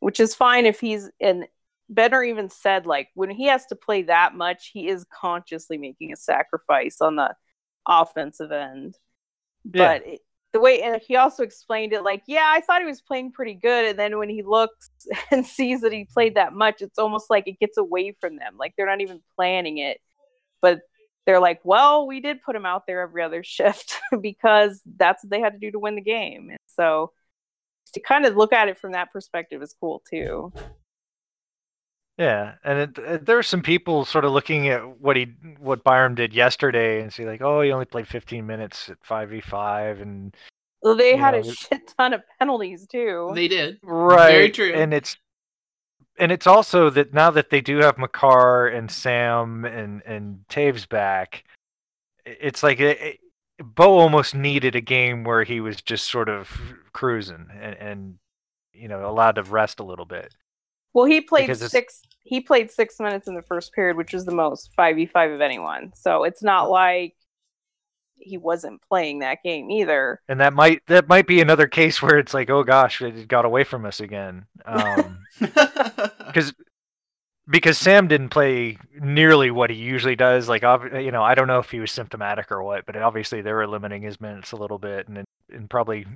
which 0.00 0.18
is 0.18 0.34
fine 0.34 0.66
if 0.66 0.80
he's 0.80 1.08
and 1.20 1.46
Bednar 1.92 2.28
even 2.28 2.50
said 2.50 2.86
like 2.86 3.08
when 3.14 3.30
he 3.30 3.46
has 3.46 3.64
to 3.66 3.76
play 3.76 4.02
that 4.02 4.34
much 4.34 4.70
he 4.72 4.88
is 4.88 5.06
consciously 5.12 5.78
making 5.78 6.12
a 6.12 6.16
sacrifice 6.16 7.00
on 7.00 7.16
the 7.16 7.34
offensive 7.86 8.50
end. 8.50 8.96
Yeah. 9.64 9.98
but 9.98 10.06
it, 10.06 10.20
the 10.52 10.60
way 10.60 10.82
and 10.82 11.00
he 11.06 11.16
also 11.16 11.42
explained 11.42 11.92
it 11.92 12.02
like 12.02 12.22
yeah 12.26 12.46
i 12.48 12.60
thought 12.60 12.80
he 12.80 12.86
was 12.86 13.00
playing 13.00 13.32
pretty 13.32 13.54
good 13.54 13.86
and 13.86 13.98
then 13.98 14.18
when 14.18 14.28
he 14.28 14.42
looks 14.42 14.90
and 15.30 15.46
sees 15.46 15.80
that 15.80 15.92
he 15.92 16.04
played 16.04 16.34
that 16.34 16.52
much 16.52 16.82
it's 16.82 16.98
almost 16.98 17.30
like 17.30 17.46
it 17.46 17.58
gets 17.58 17.78
away 17.78 18.14
from 18.20 18.36
them 18.36 18.56
like 18.58 18.74
they're 18.76 18.86
not 18.86 19.00
even 19.00 19.20
planning 19.36 19.78
it. 19.78 20.00
But 20.60 20.82
they're 21.26 21.40
like 21.40 21.60
well 21.64 22.06
we 22.06 22.20
did 22.20 22.42
put 22.42 22.56
him 22.56 22.66
out 22.66 22.86
there 22.86 23.00
every 23.00 23.22
other 23.22 23.42
shift 23.44 24.00
because 24.20 24.80
that's 24.96 25.24
what 25.24 25.30
they 25.30 25.40
had 25.40 25.52
to 25.52 25.58
do 25.58 25.70
to 25.70 25.78
win 25.78 25.96
the 25.96 26.00
game. 26.00 26.50
And 26.50 26.58
so 26.66 27.12
to 27.94 28.00
kind 28.00 28.24
of 28.24 28.36
look 28.36 28.52
at 28.52 28.68
it 28.68 28.78
from 28.78 28.92
that 28.92 29.12
perspective 29.12 29.62
is 29.62 29.74
cool 29.78 30.02
too 30.08 30.52
yeah, 32.22 32.54
and 32.62 32.78
it, 32.78 32.98
it, 32.98 33.26
there 33.26 33.36
are 33.36 33.42
some 33.42 33.62
people 33.62 34.04
sort 34.04 34.24
of 34.24 34.30
looking 34.32 34.68
at 34.68 35.00
what 35.00 35.16
he 35.16 35.24
what 35.58 35.82
Byram 35.82 36.14
did 36.14 36.32
yesterday 36.32 37.02
and 37.02 37.12
see 37.12 37.26
like, 37.26 37.42
oh, 37.42 37.60
he 37.62 37.72
only 37.72 37.84
played 37.84 38.06
15 38.06 38.46
minutes 38.46 38.88
at 38.88 39.02
5v5 39.02 40.00
and 40.00 40.36
well, 40.82 40.94
they 40.96 41.16
had 41.16 41.34
a 41.34 41.40
know, 41.42 41.48
it- 41.48 41.56
shit 41.56 41.92
ton 41.98 42.12
of 42.12 42.22
penalties 42.38 42.86
too 42.86 43.32
They 43.34 43.48
did. 43.48 43.78
right 43.82 44.30
Very 44.32 44.50
true. 44.50 44.72
and 44.72 44.94
it's 44.94 45.16
and 46.18 46.30
it's 46.30 46.46
also 46.46 46.90
that 46.90 47.12
now 47.12 47.30
that 47.30 47.50
they 47.50 47.60
do 47.60 47.78
have 47.78 47.98
Makar 47.98 48.68
and 48.68 48.88
Sam 48.90 49.64
and 49.64 50.02
and 50.06 50.44
Toews 50.48 50.88
back 50.88 51.44
it's 52.24 52.62
like 52.62 52.78
it, 52.78 53.00
it, 53.00 53.20
Bo 53.64 53.98
almost 53.98 54.34
needed 54.34 54.76
a 54.76 54.80
game 54.80 55.24
where 55.24 55.42
he 55.44 55.60
was 55.60 55.82
just 55.82 56.10
sort 56.10 56.28
of 56.28 56.48
cruising 56.92 57.46
and, 57.60 57.74
and 57.76 58.18
you 58.72 58.86
know 58.88 59.08
allowed 59.08 59.36
to 59.36 59.42
rest 59.44 59.80
a 59.80 59.84
little 59.84 60.04
bit 60.06 60.34
Well, 60.94 61.04
he 61.06 61.20
played 61.20 61.54
six. 61.56 62.02
He 62.24 62.40
played 62.40 62.70
six 62.70 63.00
minutes 63.00 63.28
in 63.28 63.34
the 63.34 63.42
first 63.42 63.72
period, 63.72 63.96
which 63.96 64.14
is 64.14 64.24
the 64.24 64.34
most 64.34 64.70
five 64.76 64.96
v 64.96 65.06
five 65.06 65.30
of 65.30 65.40
anyone. 65.40 65.92
So 65.94 66.24
it's 66.24 66.42
not 66.42 66.70
like 66.70 67.14
he 68.16 68.38
wasn't 68.38 68.80
playing 68.88 69.18
that 69.20 69.42
game 69.42 69.70
either. 69.70 70.20
and 70.28 70.40
that 70.40 70.52
might 70.52 70.80
that 70.86 71.08
might 71.08 71.26
be 71.26 71.40
another 71.40 71.66
case 71.66 72.00
where 72.00 72.18
it's 72.18 72.32
like 72.32 72.48
oh 72.50 72.62
gosh 72.62 73.02
it 73.02 73.26
got 73.26 73.44
away 73.44 73.64
from 73.64 73.84
us 73.84 73.98
again 73.98 74.46
um 74.64 75.18
because 75.40 76.52
because 77.48 77.78
Sam 77.78 78.06
didn't 78.08 78.28
play 78.28 78.78
nearly 79.00 79.50
what 79.50 79.70
he 79.70 79.76
usually 79.76 80.16
does. 80.16 80.48
Like, 80.48 80.62
you 80.62 81.10
know, 81.10 81.22
I 81.22 81.34
don't 81.34 81.48
know 81.48 81.58
if 81.58 81.70
he 81.70 81.80
was 81.80 81.90
symptomatic 81.90 82.52
or 82.52 82.62
what, 82.62 82.86
but 82.86 82.96
obviously 82.96 83.42
they 83.42 83.52
were 83.52 83.66
limiting 83.66 84.02
his 84.02 84.20
minutes 84.20 84.52
a 84.52 84.56
little 84.56 84.78
bit 84.78 85.08
and 85.08 85.24
and 85.52 85.68
probably 85.68 86.06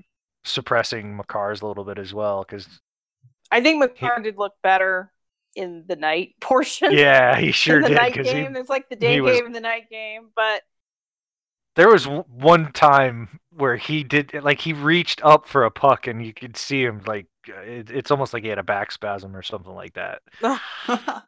suppressing 0.45 1.16
Makar's 1.16 1.62
a 1.62 1.66
little 1.66 1.85
bit 1.85 1.99
as 1.99 2.14
well. 2.14 2.45
Because 2.45 2.69
I 3.51 3.61
think 3.61 3.81
Makar 3.81 4.21
did 4.23 4.38
look 4.38 4.55
better 4.62 5.12
in 5.57 5.85
the 5.88 5.97
night 5.97 6.35
portion. 6.40 6.92
yeah, 6.92 7.37
he 7.37 7.51
sure 7.53 7.77
in 7.77 7.83
the 7.83 7.88
did. 7.90 7.95
night 7.97 8.12
Because 8.12 8.33
game, 8.33 8.53
there's 8.53 8.69
like 8.69 8.88
the 8.88 8.97
day 8.97 9.14
he 9.14 9.21
was- 9.21 9.37
game 9.37 9.47
and 9.47 9.55
the 9.55 9.61
night 9.61 9.88
game, 9.90 10.29
but 10.37 10.62
there 11.75 11.88
was 11.90 12.07
one 12.07 12.73
time 12.73 13.38
where 13.51 13.77
he 13.77 14.03
did 14.05 14.33
like 14.42 14.61
he 14.61 14.73
reached 14.73 15.23
up 15.25 15.47
for 15.47 15.64
a 15.64 15.71
puck 15.71 16.07
and 16.07 16.25
you 16.25 16.33
could 16.33 16.57
see 16.57 16.83
him 16.83 17.03
like 17.07 17.27
uh, 17.49 17.61
it, 17.61 17.90
it's 17.90 18.11
almost 18.11 18.33
like 18.33 18.42
he 18.42 18.49
had 18.49 18.59
a 18.59 18.62
back 18.62 18.90
spasm 18.92 19.35
or 19.37 19.42
something 19.42 19.75
like 19.75 19.95
that. 19.95 20.23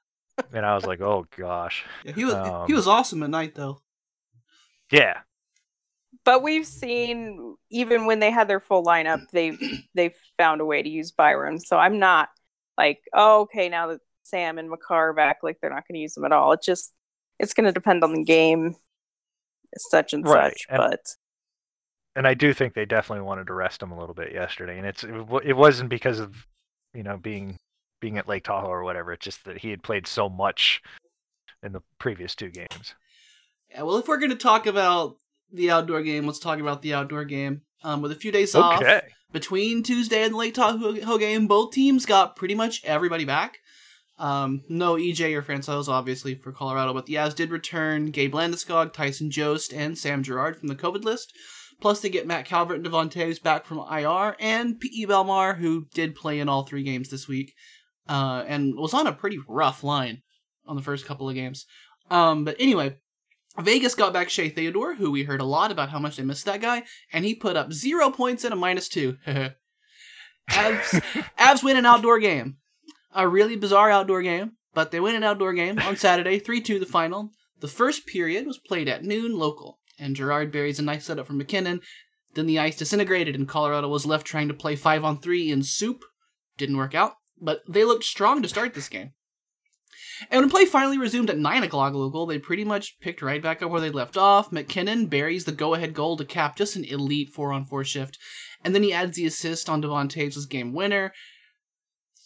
And 0.53 0.65
I 0.65 0.75
was 0.77 0.87
like, 0.87 1.01
oh 1.01 1.27
gosh, 1.37 1.85
Yeah, 2.05 2.13
he 2.13 2.25
was 2.25 2.35
Um, 2.35 2.67
he 2.69 2.73
was 2.73 2.87
awesome 2.87 3.23
at 3.25 3.31
night 3.31 3.55
though. 3.57 3.81
yeah. 4.93 5.19
but 6.25 6.43
we've 6.43 6.67
seen 6.67 7.57
even 7.71 8.07
when 8.07 8.21
they 8.21 8.31
had 8.31 8.49
their 8.49 8.61
full 8.61 8.85
lineup, 8.85 9.29
they 9.33 9.53
they 9.95 10.15
found 10.39 10.61
a 10.61 10.65
way 10.65 10.83
to 10.83 10.89
use 10.89 11.11
Byram. 11.13 11.59
So 11.59 11.77
I'm 11.77 11.99
not 11.99 12.29
like, 12.77 13.01
oh, 13.13 13.43
okay, 13.43 13.69
now 13.69 13.89
that 13.89 14.01
Sam 14.29 14.59
and 14.59 14.69
Makar 14.71 15.13
back, 15.13 15.39
like 15.43 15.59
they're 15.61 15.71
not 15.71 15.87
going 15.89 15.95
to 15.95 16.01
use 16.01 16.15
them 16.15 16.25
at 16.25 16.33
all. 16.33 16.53
It's 16.53 16.67
just 16.67 16.93
it's 17.39 17.55
going 17.55 17.67
to 17.67 17.73
depend 17.73 18.03
on 18.05 18.13
the 18.13 18.25
game, 18.25 18.77
such 19.77 20.13
and 20.13 20.25
Right, 20.27 20.53
such. 20.53 20.67
and- 20.71 20.79
but 20.79 21.01
and 22.17 22.27
I 22.27 22.35
do 22.35 22.53
think 22.53 22.75
they 22.75 22.85
definitely 22.85 23.25
wanted 23.25 23.47
to 23.47 23.55
rest 23.55 23.81
him 23.83 23.93
a 23.93 23.99
little 23.99 24.15
bit 24.15 24.33
yesterday, 24.33 24.77
and 24.79 24.87
it's 24.87 25.05
it, 25.05 25.15
it 25.45 25.57
wasn't 25.57 25.89
because 25.91 26.19
of 26.21 26.35
you 26.95 27.03
know 27.03 27.17
being 27.17 27.57
being 28.01 28.19
at 28.19 28.29
Lake 28.29 28.45
Tahoe 28.45 28.67
or 28.69 28.83
whatever. 28.83 29.13
It's 29.13 29.25
just 29.25 29.45
that 29.45 29.59
he 29.59 29.71
had 29.71 29.83
played 29.83 30.07
so 30.07 30.29
much 30.29 30.83
in 31.63 31.73
the 31.73 31.83
previous 31.99 32.35
two 32.35 32.51
games. 32.51 32.95
Yeah, 33.71 33.83
well, 33.83 33.99
if 33.99 34.09
we're 34.09 34.19
going 34.19 34.31
to 34.31 34.37
talk 34.37 34.67
about 34.67 35.17
the 35.53 35.71
outdoor 35.71 36.03
game, 36.03 36.27
let's 36.27 36.39
talk 36.39 36.59
about 36.61 36.83
the 36.83 36.95
outdoor 36.95 37.25
game. 37.25 37.63
Um, 37.85 38.03
with 38.03 38.11
a 38.11 38.17
few 38.17 38.33
days 38.33 38.55
off 38.57 38.83
between 39.31 39.83
Tuesday 39.85 40.25
and 40.25 40.33
the 40.35 40.39
Lake 40.39 40.55
Tahoe 40.55 41.19
game, 41.19 41.47
both 41.47 41.73
teams 41.73 42.07
got 42.07 42.35
pretty 42.35 42.55
much 42.57 42.85
everybody 42.85 43.25
back. 43.25 43.59
Um, 44.19 44.63
no 44.69 44.95
EJ 44.95 45.35
or 45.35 45.43
Francouz, 45.43 45.89
obviously, 45.89 46.35
for 46.35 46.53
Colorado, 46.53 46.93
but 46.93 47.07
the 47.07 47.15
Avs 47.15 47.35
did 47.35 47.51
return 47.51 48.07
Gabe 48.11 48.35
Landeskog, 48.35 48.93
Tyson 48.93 49.31
Jost, 49.31 49.73
and 49.73 49.97
Sam 49.97 50.23
Girard 50.23 50.57
from 50.57 50.69
the 50.69 50.75
COVID 50.75 51.05
list. 51.05 51.33
Plus, 51.81 52.01
they 52.01 52.09
get 52.09 52.27
Matt 52.27 52.45
Calvert 52.45 52.77
and 52.77 52.85
Devon 52.85 53.09
Toews 53.09 53.41
back 53.41 53.65
from 53.65 53.79
IR, 53.79 54.35
and 54.41 54.81
P.E. 54.81 55.07
Bellemare, 55.07 55.59
who 55.59 55.87
did 55.95 56.17
play 56.17 56.41
in 56.41 56.49
all 56.49 56.65
three 56.65 56.83
games 56.83 57.09
this 57.09 57.29
week, 57.29 57.55
uh, 58.09 58.43
and 58.49 58.75
was 58.75 58.95
on 58.95 59.07
a 59.07 59.13
pretty 59.13 59.39
rough 59.47 59.85
line 59.85 60.23
on 60.67 60.75
the 60.75 60.83
first 60.83 61.07
couple 61.07 61.29
of 61.29 61.37
games. 61.37 61.67
Um, 62.11 62.45
but 62.45 62.57
anyway, 62.59 62.97
Vegas 63.61 63.95
got 63.95 64.13
back 64.13 64.31
Shea 64.31 64.49
Theodore, 64.49 64.95
who 64.95 65.13
we 65.13 65.25
heard 65.25 65.41
a 65.41 65.45
lot 65.45 65.71
about 65.71 65.91
how 65.91 66.01
much 66.01 66.17
they 66.17 66.25
missed 66.25 66.45
that 66.47 66.61
guy, 66.61 66.83
and 67.13 67.25
he 67.25 67.35
put 67.35 67.57
up 67.57 67.73
zero 67.73 68.11
points 68.11 68.43
and 68.43 68.53
a 68.53 68.57
minus 68.57 68.89
two. 68.89 69.17
Avs, 69.27 69.55
Avs 71.39 71.63
win 71.63 71.77
an 71.77 71.87
outdoor 71.87 72.19
game. 72.19 72.57
A 73.15 73.27
really 73.29 73.57
bizarre 73.57 73.91
outdoor 73.91 74.23
game, 74.23 74.53
but 74.75 74.91
they 74.91 75.01
win 75.01 75.17
an 75.17 75.25
outdoor 75.25 75.53
game 75.53 75.79
on 75.79 75.97
Saturday, 75.99 76.39
3 76.39 76.61
2 76.61 76.79
the 76.79 76.87
final. 76.87 77.31
The 77.61 77.69
first 77.69 78.07
period 78.07 78.47
was 78.47 78.59
played 78.59 78.89
at 78.89 79.05
noon 79.05 79.39
local, 79.39 79.79
and 79.99 80.15
Girard 80.15 80.53
buries 80.53 80.79
a 80.79 80.83
nice 80.83 81.07
setup 81.07 81.27
from 81.27 81.39
MacKinnon. 81.39 81.81
Then 82.35 82.47
the 82.47 82.59
ice 82.59 82.77
disintegrated 82.77 83.35
and 83.35 83.49
Colorado 83.49 83.89
was 83.89 84.07
left 84.07 84.27
trying 84.27 84.49
to 84.49 84.55
play 84.55 84.77
5 84.77 85.05
on 85.05 85.21
3 85.21 85.51
in 85.51 85.63
soup. 85.63 86.05
Didn't 86.57 86.77
work 86.77 86.95
out, 86.95 87.15
but 87.41 87.63
they 87.69 87.85
looked 87.85 88.05
strong 88.05 88.43
to 88.43 88.49
start 88.49 88.75
this 88.75 88.89
game. 88.89 89.13
And 90.31 90.41
when 90.41 90.51
play 90.51 90.65
finally 90.65 90.99
resumed 90.99 91.31
at 91.31 91.39
9 91.39 91.63
o'clock 91.63 91.95
local, 91.95 92.27
they 92.27 92.39
pretty 92.39 92.65
much 92.65 92.99
picked 93.01 93.23
right 93.23 93.43
back 93.43 93.63
up 93.63 93.71
where 93.71 93.81
they 93.81 93.91
left 93.91 94.17
off. 94.17 94.53
MacKinnon 94.53 95.07
buries 95.07 95.45
the 95.45 95.53
go 95.53 95.75
ahead 95.75 95.95
goal 95.95 96.17
to 96.17 96.25
cap 96.25 96.57
just 96.57 96.77
an 96.77 96.85
elite 96.85 97.31
4 97.31 97.53
on 97.53 97.65
4 97.65 97.85
shift. 97.85 98.19
And 98.65 98.75
then 98.75 98.83
he 98.83 98.93
adds 98.93 99.17
the 99.17 99.27
assist 99.27 99.69
on 99.69 99.81
Devon 99.81 100.09
Toews' 100.09 100.49
game 100.49 100.73
winner. 100.73 101.13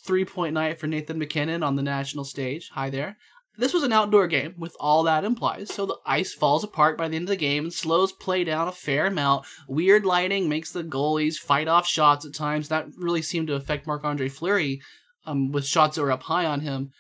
Three 0.05 0.25
point 0.25 0.55
night 0.55 0.81
for 0.81 0.87
Nathan 0.89 1.19
MacKinnon 1.19 1.63
on 1.63 1.77
the 1.77 1.83
national 1.83 2.25
stage. 2.25 2.71
Hi 2.73 2.91
there. 2.91 3.19
This 3.57 3.75
was 3.75 3.83
an 3.83 3.93
outdoor 3.93 4.27
game 4.27 4.55
with 4.59 4.75
all 4.81 5.03
that 5.03 5.25
implies, 5.25 5.73
so 5.73 5.85
the 5.85 5.99
ice 6.07 6.33
falls 6.33 6.65
apart 6.65 6.97
by 6.97 7.07
the 7.07 7.17
end 7.17 7.25
of 7.25 7.29
the 7.29 7.37
game 7.37 7.65
and 7.65 7.73
slows 7.73 8.11
play 8.11 8.45
down 8.45 8.67
a 8.67 8.73
fair 8.73 9.07
amount. 9.07 9.45
Weird 9.69 10.07
lighting 10.07 10.49
makes 10.49 10.73
the 10.73 10.83
goalies 10.83 11.37
fight 11.37 11.69
off 11.69 11.87
shots 11.87 12.25
at 12.25 12.35
times. 12.35 12.69
That 12.69 12.87
really 12.97 13.21
seemed 13.21 13.49
to 13.49 13.55
affect 13.55 13.87
Marc 13.87 14.05
Andre 14.05 14.29
Fleury 14.29 14.81
um, 15.27 15.53
with 15.53 15.67
shots 15.67 15.97
that 15.97 16.03
were 16.03 16.11
up 16.11 16.23
high 16.25 16.47
on 16.47 16.61
him. 16.61 16.93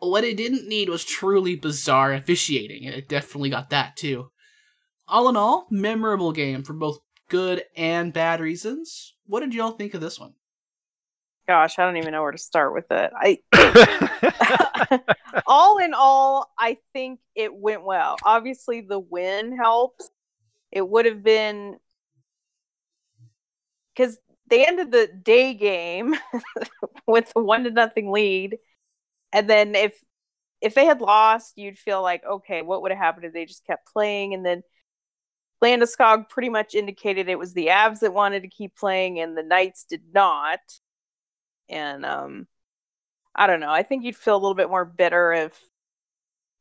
What 0.00 0.24
it 0.24 0.36
didn't 0.36 0.68
need 0.68 0.88
was 0.88 1.04
truly 1.04 1.54
bizarre 1.54 2.12
officiating, 2.12 2.84
and 2.84 2.94
it 2.94 3.08
definitely 3.08 3.50
got 3.50 3.70
that 3.70 3.96
too. 3.96 4.30
All 5.06 5.28
in 5.28 5.36
all, 5.36 5.66
memorable 5.70 6.32
game 6.32 6.64
for 6.64 6.72
both 6.72 6.98
good 7.28 7.62
and 7.76 8.12
bad 8.12 8.40
reasons. 8.40 9.14
What 9.26 9.40
did 9.40 9.54
y'all 9.54 9.70
think 9.70 9.94
of 9.94 10.00
this 10.00 10.18
one? 10.18 10.34
Gosh, 11.48 11.78
I 11.78 11.86
don't 11.86 11.96
even 11.96 12.12
know 12.12 12.20
where 12.20 12.30
to 12.30 12.38
start 12.38 12.74
with 12.74 12.84
it. 12.90 13.10
I 13.16 13.38
all 15.46 15.78
in 15.78 15.94
all, 15.94 16.52
I 16.58 16.76
think 16.92 17.20
it 17.34 17.54
went 17.54 17.84
well. 17.84 18.16
Obviously, 18.22 18.82
the 18.82 18.98
win 18.98 19.56
helps. 19.56 20.10
It 20.70 20.86
would 20.86 21.06
have 21.06 21.22
been 21.22 21.78
because 23.96 24.18
they 24.48 24.66
ended 24.66 24.92
the 24.92 25.08
day 25.22 25.54
game 25.54 26.14
with 27.06 27.32
a 27.34 27.40
one 27.42 27.64
to 27.64 27.70
nothing 27.70 28.12
lead, 28.12 28.58
and 29.32 29.48
then 29.48 29.74
if 29.74 29.98
if 30.60 30.74
they 30.74 30.86
had 30.86 31.00
lost, 31.00 31.54
you'd 31.56 31.78
feel 31.78 32.02
like, 32.02 32.22
okay, 32.24 32.62
what 32.62 32.82
would 32.82 32.90
have 32.90 32.98
happened 33.00 33.24
if 33.26 33.32
they 33.32 33.46
just 33.46 33.66
kept 33.66 33.90
playing? 33.92 34.34
And 34.34 34.44
then 34.44 34.62
Landeskog 35.62 36.28
pretty 36.28 36.50
much 36.50 36.74
indicated 36.74 37.28
it 37.28 37.38
was 37.38 37.54
the 37.54 37.68
Avs 37.68 38.00
that 38.00 38.12
wanted 38.14 38.42
to 38.42 38.48
keep 38.48 38.76
playing, 38.76 39.20
and 39.20 39.36
the 39.36 39.42
Knights 39.42 39.86
did 39.88 40.02
not. 40.12 40.60
And 41.68 42.04
um, 42.04 42.46
I 43.34 43.46
don't 43.46 43.60
know. 43.60 43.70
I 43.70 43.82
think 43.82 44.04
you'd 44.04 44.16
feel 44.16 44.34
a 44.34 44.38
little 44.38 44.54
bit 44.54 44.70
more 44.70 44.84
bitter 44.84 45.32
if 45.32 45.60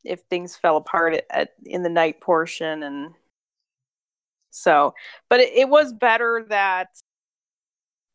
if 0.03 0.21
things 0.29 0.55
fell 0.55 0.77
apart 0.77 1.15
at, 1.15 1.25
at 1.29 1.49
in 1.65 1.83
the 1.83 1.89
night 1.89 2.21
portion, 2.21 2.83
and 2.83 3.13
so. 4.51 4.93
But 5.29 5.39
it, 5.41 5.53
it 5.53 5.69
was 5.69 5.93
better 5.93 6.45
that 6.49 6.89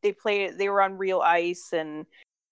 they 0.03 0.13
played. 0.13 0.59
They 0.59 0.69
were 0.69 0.83
on 0.83 0.99
real 0.99 1.21
ice, 1.21 1.71
and 1.73 2.07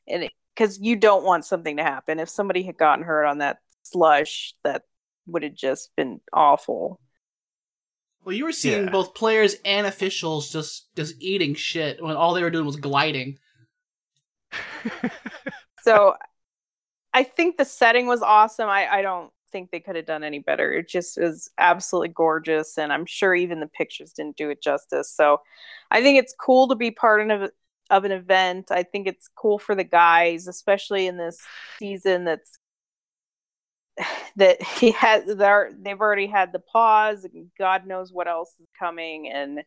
and 0.08 0.30
because 0.54 0.78
you 0.78 0.96
don't 0.96 1.24
want 1.24 1.44
something 1.44 1.76
to 1.76 1.82
happen. 1.82 2.18
If 2.18 2.28
somebody 2.28 2.62
had 2.62 2.76
gotten 2.76 3.04
hurt 3.04 3.26
on 3.26 3.38
that 3.38 3.58
slush, 3.82 4.54
that 4.64 4.82
would 5.26 5.42
have 5.42 5.54
just 5.54 5.94
been 5.96 6.20
awful. 6.32 7.00
Well, 8.24 8.34
you 8.34 8.44
were 8.44 8.52
seeing 8.52 8.84
Yeah. 8.84 8.90
both 8.90 9.14
players 9.14 9.56
and 9.64 9.86
officials 9.86 10.50
just 10.50 10.94
just 10.96 11.14
eating 11.20 11.54
shit 11.54 12.02
when 12.02 12.16
all 12.16 12.34
they 12.34 12.42
were 12.42 12.50
doing 12.50 12.66
was 12.66 12.76
gliding. 12.76 13.38
So 15.82 16.14
I 17.12 17.22
think 17.24 17.56
the 17.56 17.64
setting 17.64 18.06
was 18.06 18.22
awesome. 18.22 18.68
I, 18.68 18.86
I 18.88 19.02
don't 19.02 19.32
think 19.50 19.70
they 19.70 19.80
could 19.80 19.96
have 19.96 20.06
done 20.06 20.22
any 20.22 20.38
better. 20.38 20.72
It 20.72 20.88
just 20.88 21.18
is 21.18 21.50
absolutely 21.58 22.10
gorgeous, 22.10 22.78
and 22.78 22.92
I'm 22.92 23.06
sure 23.06 23.34
even 23.34 23.60
the 23.60 23.66
pictures 23.66 24.12
didn't 24.12 24.36
do 24.36 24.50
it 24.50 24.62
justice. 24.62 25.10
So 25.10 25.40
I 25.90 26.02
think 26.02 26.18
it's 26.18 26.34
cool 26.38 26.68
to 26.68 26.76
be 26.76 26.90
part 26.90 27.30
of 27.30 27.50
of 27.90 28.04
an 28.04 28.12
event. 28.12 28.70
I 28.70 28.84
think 28.84 29.08
it's 29.08 29.28
cool 29.34 29.58
for 29.58 29.74
the 29.74 29.84
guys, 29.84 30.46
especially 30.46 31.06
in 31.06 31.16
this 31.16 31.40
season 31.78 32.24
that's 32.24 32.58
that 34.36 34.62
he 34.62 34.92
has 34.92 35.24
they're, 35.36 35.72
they've 35.80 36.00
already 36.00 36.26
had 36.26 36.52
the 36.52 36.58
pause 36.58 37.24
and 37.24 37.50
god 37.58 37.86
knows 37.86 38.12
what 38.12 38.28
else 38.28 38.54
is 38.60 38.68
coming 38.78 39.28
and 39.30 39.60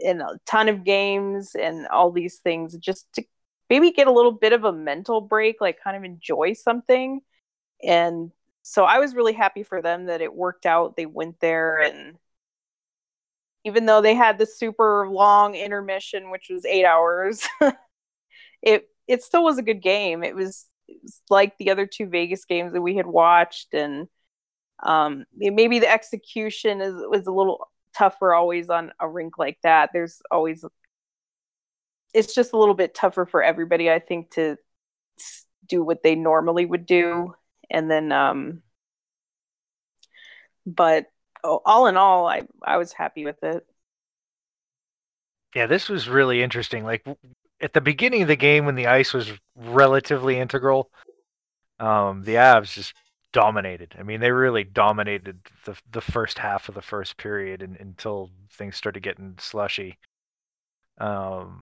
and 0.00 0.22
a 0.22 0.38
ton 0.46 0.68
of 0.68 0.84
games 0.84 1.54
and 1.54 1.86
all 1.88 2.10
these 2.10 2.38
things 2.38 2.76
just 2.78 3.06
to 3.14 3.22
maybe 3.70 3.92
get 3.92 4.08
a 4.08 4.12
little 4.12 4.32
bit 4.32 4.52
of 4.52 4.64
a 4.64 4.72
mental 4.72 5.20
break 5.22 5.60
like 5.60 5.80
kind 5.82 5.96
of 5.96 6.04
enjoy 6.04 6.52
something. 6.52 7.20
And 7.82 8.32
so 8.62 8.84
i 8.84 8.98
was 8.98 9.14
really 9.14 9.32
happy 9.32 9.62
for 9.62 9.80
them 9.80 10.06
that 10.06 10.20
it 10.20 10.34
worked 10.34 10.66
out. 10.66 10.96
They 10.96 11.06
went 11.06 11.40
there 11.40 11.78
and 11.80 12.18
even 13.64 13.86
though 13.86 14.00
they 14.00 14.14
had 14.14 14.38
the 14.38 14.46
super 14.46 15.08
long 15.08 15.54
intermission 15.54 16.30
which 16.30 16.48
was 16.50 16.64
eight 16.64 16.84
hours 16.84 17.46
it 18.62 18.88
it 19.08 19.22
still 19.24 19.42
was 19.42 19.58
a 19.58 19.62
good 19.62 19.82
game. 19.82 20.22
It 20.22 20.36
was, 20.36 20.66
it 20.86 20.98
was 21.02 21.20
like 21.28 21.58
the 21.58 21.70
other 21.70 21.86
two 21.86 22.06
vegas 22.06 22.44
games 22.44 22.72
that 22.72 22.80
we 22.80 22.94
had 22.94 23.06
watched 23.06 23.74
and 23.74 24.08
um 24.82 25.24
maybe 25.36 25.78
the 25.78 25.90
execution 25.90 26.80
is 26.80 26.94
was 26.94 27.26
a 27.26 27.32
little 27.32 27.68
tougher 27.96 28.32
always 28.34 28.70
on 28.70 28.92
a 29.00 29.08
rink 29.08 29.36
like 29.38 29.58
that. 29.62 29.90
There's 29.92 30.22
always 30.30 30.64
it's 32.14 32.34
just 32.34 32.52
a 32.52 32.58
little 32.58 32.74
bit 32.74 32.94
tougher 32.94 33.26
for 33.26 33.42
everybody 33.42 33.90
i 33.90 33.98
think 33.98 34.30
to 34.30 34.56
do 35.66 35.82
what 35.82 36.02
they 36.02 36.14
normally 36.14 36.66
would 36.66 36.86
do 36.86 37.34
and 37.70 37.90
then 37.90 38.12
um 38.12 38.62
but 40.66 41.06
all 41.42 41.86
in 41.86 41.96
all 41.96 42.26
i 42.26 42.42
i 42.64 42.76
was 42.76 42.92
happy 42.92 43.24
with 43.24 43.42
it 43.42 43.66
Yeah, 45.54 45.66
this 45.66 45.88
was 45.88 46.08
really 46.08 46.42
interesting. 46.42 46.84
Like 46.84 47.04
at 47.60 47.72
the 47.72 47.80
beginning 47.80 48.22
of 48.22 48.28
the 48.28 48.36
game, 48.36 48.66
when 48.66 48.76
the 48.76 48.86
ice 48.86 49.12
was 49.12 49.32
relatively 49.56 50.38
integral, 50.38 50.90
um, 51.80 52.22
the 52.22 52.34
Avs 52.34 52.72
just 52.74 52.94
dominated. 53.32 53.94
I 53.98 54.02
mean, 54.02 54.20
they 54.20 54.30
really 54.30 54.64
dominated 54.64 55.40
the 55.64 55.76
the 55.92 56.00
first 56.00 56.38
half 56.38 56.68
of 56.68 56.74
the 56.74 56.82
first 56.82 57.16
period 57.16 57.62
and, 57.62 57.76
until 57.78 58.30
things 58.52 58.76
started 58.76 59.02
getting 59.02 59.36
slushy. 59.38 59.98
Um, 60.98 61.60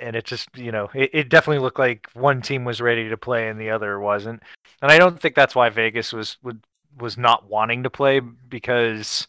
and 0.00 0.16
it 0.16 0.24
just, 0.24 0.48
you 0.56 0.72
know, 0.72 0.88
it, 0.94 1.10
it 1.12 1.28
definitely 1.28 1.62
looked 1.62 1.78
like 1.78 2.08
one 2.14 2.42
team 2.42 2.64
was 2.64 2.80
ready 2.80 3.08
to 3.08 3.16
play 3.16 3.48
and 3.48 3.60
the 3.60 3.70
other 3.70 4.00
wasn't. 4.00 4.42
And 4.82 4.90
I 4.90 4.98
don't 4.98 5.20
think 5.20 5.34
that's 5.34 5.54
why 5.54 5.68
Vegas 5.68 6.12
was 6.12 6.38
would 6.42 6.64
was 6.98 7.18
not 7.18 7.48
wanting 7.48 7.82
to 7.82 7.90
play 7.90 8.20
because 8.20 9.26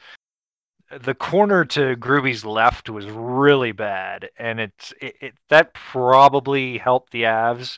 the 0.91 1.15
corner 1.15 1.65
to 1.65 1.95
Groovy's 1.95 2.45
left 2.45 2.89
was 2.89 3.05
really 3.07 3.71
bad, 3.71 4.29
and 4.37 4.59
it's 4.59 4.93
it, 5.01 5.15
it 5.21 5.33
that 5.49 5.73
probably 5.73 6.77
helped 6.77 7.11
the 7.11 7.23
Avs 7.23 7.77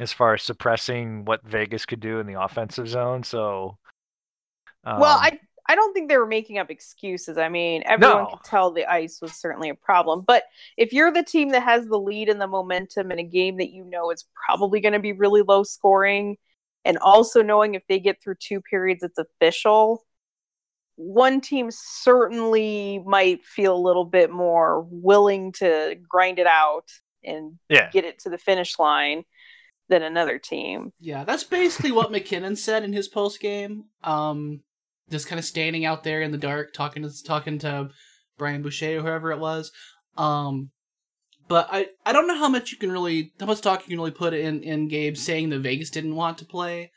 as 0.00 0.12
far 0.12 0.34
as 0.34 0.42
suppressing 0.42 1.24
what 1.24 1.44
Vegas 1.44 1.86
could 1.86 2.00
do 2.00 2.18
in 2.18 2.26
the 2.26 2.40
offensive 2.40 2.88
zone. 2.88 3.22
So, 3.22 3.76
um, 4.84 5.00
well 5.00 5.18
i 5.20 5.38
i 5.68 5.74
don't 5.74 5.92
think 5.92 6.08
they 6.08 6.16
were 6.16 6.26
making 6.26 6.58
up 6.58 6.70
excuses 6.70 7.38
i 7.38 7.48
mean 7.48 7.82
everyone 7.86 8.24
No. 8.24 8.26
could 8.26 8.44
tell 8.44 8.70
the 8.70 8.86
ice 8.86 9.20
was 9.20 9.32
certainly 9.32 9.68
a 9.68 9.74
problem 9.74 10.24
but 10.26 10.44
if 10.76 10.92
you're 10.92 11.12
the 11.12 11.22
team 11.22 11.50
that 11.50 11.62
has 11.62 11.86
the 11.86 11.98
lead 11.98 12.28
and 12.28 12.40
the 12.40 12.46
momentum 12.46 13.10
in 13.12 13.18
a 13.18 13.24
game 13.24 13.58
that 13.58 13.70
you 13.70 13.84
know 13.84 14.10
is 14.10 14.24
probably 14.46 14.80
going 14.80 14.92
to 14.94 14.98
be 14.98 15.12
really 15.12 15.42
low 15.42 15.62
scoring 15.62 16.36
and 16.84 16.98
also 16.98 17.42
knowing 17.42 17.74
if 17.74 17.82
they 17.88 17.98
get 18.00 18.22
through 18.22 18.36
two 18.40 18.60
periods 18.60 19.02
it's 19.02 19.18
official 19.18 20.04
one 20.96 21.40
team 21.40 21.70
certainly 21.70 23.02
might 23.06 23.44
feel 23.44 23.74
a 23.74 23.78
little 23.78 24.04
bit 24.04 24.30
more 24.30 24.86
willing 24.90 25.52
to 25.52 25.96
grind 26.08 26.38
it 26.38 26.46
out 26.46 26.90
and 27.24 27.58
yeah, 27.68 27.90
get 27.90 28.04
it 28.04 28.18
to 28.20 28.30
the 28.30 28.36
finish 28.38 28.78
line 28.78 29.24
than 29.88 30.02
another 30.02 30.38
team. 30.38 30.92
Yeah, 31.00 31.24
that's 31.24 31.44
basically 31.44 31.92
what 31.92 32.12
MacKinnon 32.12 32.56
said 32.56 32.84
in 32.84 32.92
his 32.92 33.08
post 33.08 33.40
game. 33.40 33.84
Um, 34.04 34.60
just 35.10 35.26
kind 35.26 35.38
of 35.38 35.44
standing 35.44 35.84
out 35.84 36.04
there 36.04 36.22
in 36.22 36.32
the 36.32 36.38
dark, 36.38 36.72
talking 36.72 37.02
to 37.02 37.22
talking 37.24 37.58
to 37.60 37.90
Brian 38.38 38.62
Boucher 38.62 38.98
or 38.98 39.02
whoever 39.02 39.32
it 39.32 39.38
was. 39.38 39.70
Um, 40.16 40.70
but 41.48 41.68
I 41.70 41.88
I 42.06 42.12
don't 42.12 42.26
know 42.26 42.38
how 42.38 42.48
much 42.48 42.72
you 42.72 42.78
can 42.78 42.90
really 42.92 43.32
how 43.38 43.46
much 43.46 43.60
talk 43.60 43.82
you 43.82 43.88
can 43.88 43.98
really 43.98 44.10
put 44.10 44.34
in 44.34 44.62
in 44.62 44.88
Gabe 44.88 45.16
saying 45.16 45.50
that 45.50 45.60
Vegas 45.60 45.90
didn't 45.90 46.16
want 46.16 46.38
to 46.38 46.44
play. 46.44 46.90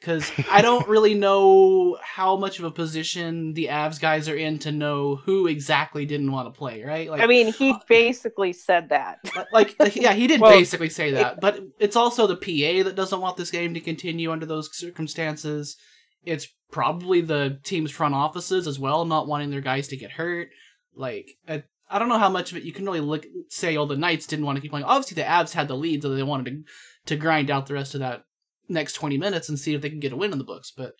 Because 0.00 0.30
I 0.50 0.60
don't 0.60 0.86
really 0.94 1.14
know 1.14 1.96
how 2.02 2.36
much 2.36 2.58
of 2.58 2.66
a 2.66 2.70
position 2.70 3.54
the 3.54 3.68
Avs 3.68 3.98
guys 3.98 4.28
are 4.28 4.36
in 4.36 4.58
to 4.58 4.70
know 4.72 5.16
who 5.16 5.46
exactly 5.46 6.04
didn't 6.04 6.30
want 6.30 6.52
to 6.52 6.58
play, 6.58 6.82
right? 6.82 7.08
Like, 7.08 7.22
I 7.22 7.26
mean, 7.26 7.50
he 7.54 7.74
basically 7.88 8.52
said 8.52 8.90
that. 8.90 9.20
like, 9.52 9.74
like, 9.78 9.96
yeah, 9.96 10.12
he 10.12 10.26
did 10.26 10.40
Well- 10.40 10.50
basically 10.50 10.90
say 10.90 11.12
that, 11.12 11.40
but 11.40 11.58
it's 11.78 11.96
also 11.96 12.26
the 12.26 12.36
PA 12.36 12.84
that 12.84 12.96
doesn't 12.96 13.20
want 13.20 13.38
this 13.38 13.50
game 13.50 13.72
to 13.72 13.80
continue 13.80 14.30
under 14.30 14.44
those 14.44 14.68
circumstances. 14.76 15.76
It's 16.22 16.48
probably 16.74 17.20
the 17.20 17.60
team's 17.62 17.92
front 17.92 18.16
offices 18.16 18.66
as 18.66 18.80
well, 18.80 19.04
not 19.04 19.28
wanting 19.28 19.48
their 19.48 19.60
guys 19.60 19.86
to 19.86 19.96
get 19.96 20.10
hurt. 20.10 20.48
Like, 20.96 21.30
I, 21.48 21.62
I 21.88 22.00
don't 22.00 22.08
know 22.08 22.18
how 22.18 22.28
much 22.28 22.50
of 22.50 22.56
it 22.58 22.64
you 22.64 22.72
can 22.72 22.84
really 22.84 22.98
look 22.98 23.24
say. 23.48 23.76
Oh, 23.76 23.86
the 23.86 23.96
Knights 23.96 24.26
didn't 24.26 24.44
want 24.44 24.56
to 24.56 24.60
keep 24.60 24.72
playing. 24.72 24.84
Obviously, 24.84 25.14
the 25.14 25.28
Avs 25.28 25.52
had 25.52 25.68
the 25.68 25.76
lead, 25.76 26.02
so 26.02 26.08
they 26.08 26.24
wanted 26.24 26.46
to 26.46 26.64
to 27.06 27.16
grind 27.16 27.48
out 27.48 27.68
the 27.68 27.74
rest 27.74 27.94
of 27.94 28.00
that 28.00 28.24
next 28.68 28.94
twenty 28.94 29.16
minutes 29.16 29.48
and 29.48 29.56
see 29.56 29.72
if 29.72 29.82
they 29.82 29.88
can 29.88 30.00
get 30.00 30.12
a 30.12 30.16
win 30.16 30.32
in 30.32 30.38
the 30.38 30.42
books. 30.44 30.72
But 30.76 30.94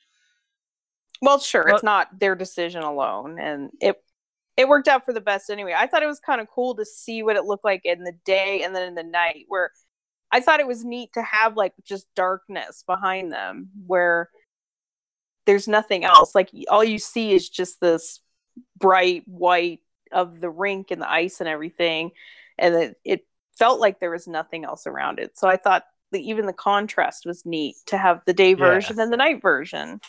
Well, 1.21 1.41
sure, 1.41 1.65
Well- 1.67 1.75
it's 1.75 1.83
not 1.83 2.21
their 2.21 2.37
decision 2.37 2.85
alone, 2.85 3.41
and 3.41 3.71
it 3.81 3.97
it 4.57 4.69
worked 4.69 4.87
out 4.87 5.05
for 5.05 5.13
the 5.13 5.21
best 5.21 5.51
anyway. 5.51 5.75
I 5.77 5.89
thought 5.89 6.05
it 6.05 6.07
was 6.07 6.21
kind 6.21 6.41
of 6.41 6.47
cool 6.55 6.77
to 6.77 6.85
see 6.85 7.25
what 7.25 7.35
it 7.35 7.47
looked 7.47 7.65
like 7.65 7.81
in 7.83 8.05
the 8.05 8.17
day 8.25 8.63
and 8.63 8.77
then 8.77 8.87
in 8.87 8.95
the 8.95 9.03
night 9.03 9.47
where 9.49 9.73
I 10.31 10.39
thought 10.39 10.61
it 10.61 10.69
was 10.69 10.85
neat 10.85 11.11
to 11.15 11.23
have 11.23 11.57
like 11.57 11.73
just 11.83 12.07
darkness 12.15 12.85
behind 12.87 13.33
them 13.33 13.71
where 13.89 14.31
there's 15.47 15.69
nothing 15.69 16.05
else. 16.05 16.35
Like 16.35 16.51
all 16.69 16.85
you 16.85 16.99
see 16.99 17.33
is 17.33 17.49
just 17.49 17.81
this 17.81 18.21
bright 18.79 19.23
white 19.27 19.81
of 20.13 20.41
the 20.41 20.51
rink 20.51 20.91
and 20.91 21.03
the 21.03 21.11
ice 21.11 21.41
and 21.41 21.49
everything. 21.49 22.13
And 22.59 22.75
it, 22.75 22.97
it 23.05 23.27
felt 23.59 23.81
like 23.81 24.01
there 24.01 24.11
was 24.11 24.27
nothing 24.29 24.65
else 24.65 24.87
around 24.87 25.19
it. 25.19 25.37
So 25.37 25.49
I 25.49 25.57
thought 25.57 25.85
the, 26.13 26.21
even 26.29 26.47
the 26.47 26.53
contrast 26.53 27.27
was 27.27 27.45
neat 27.45 27.77
to 27.87 27.99
have 27.99 28.23
the 28.25 28.33
day 28.33 28.55
version 28.55 29.01
and 29.01 29.13
the 29.13 29.17
night 29.17 29.43
version. 29.43 30.01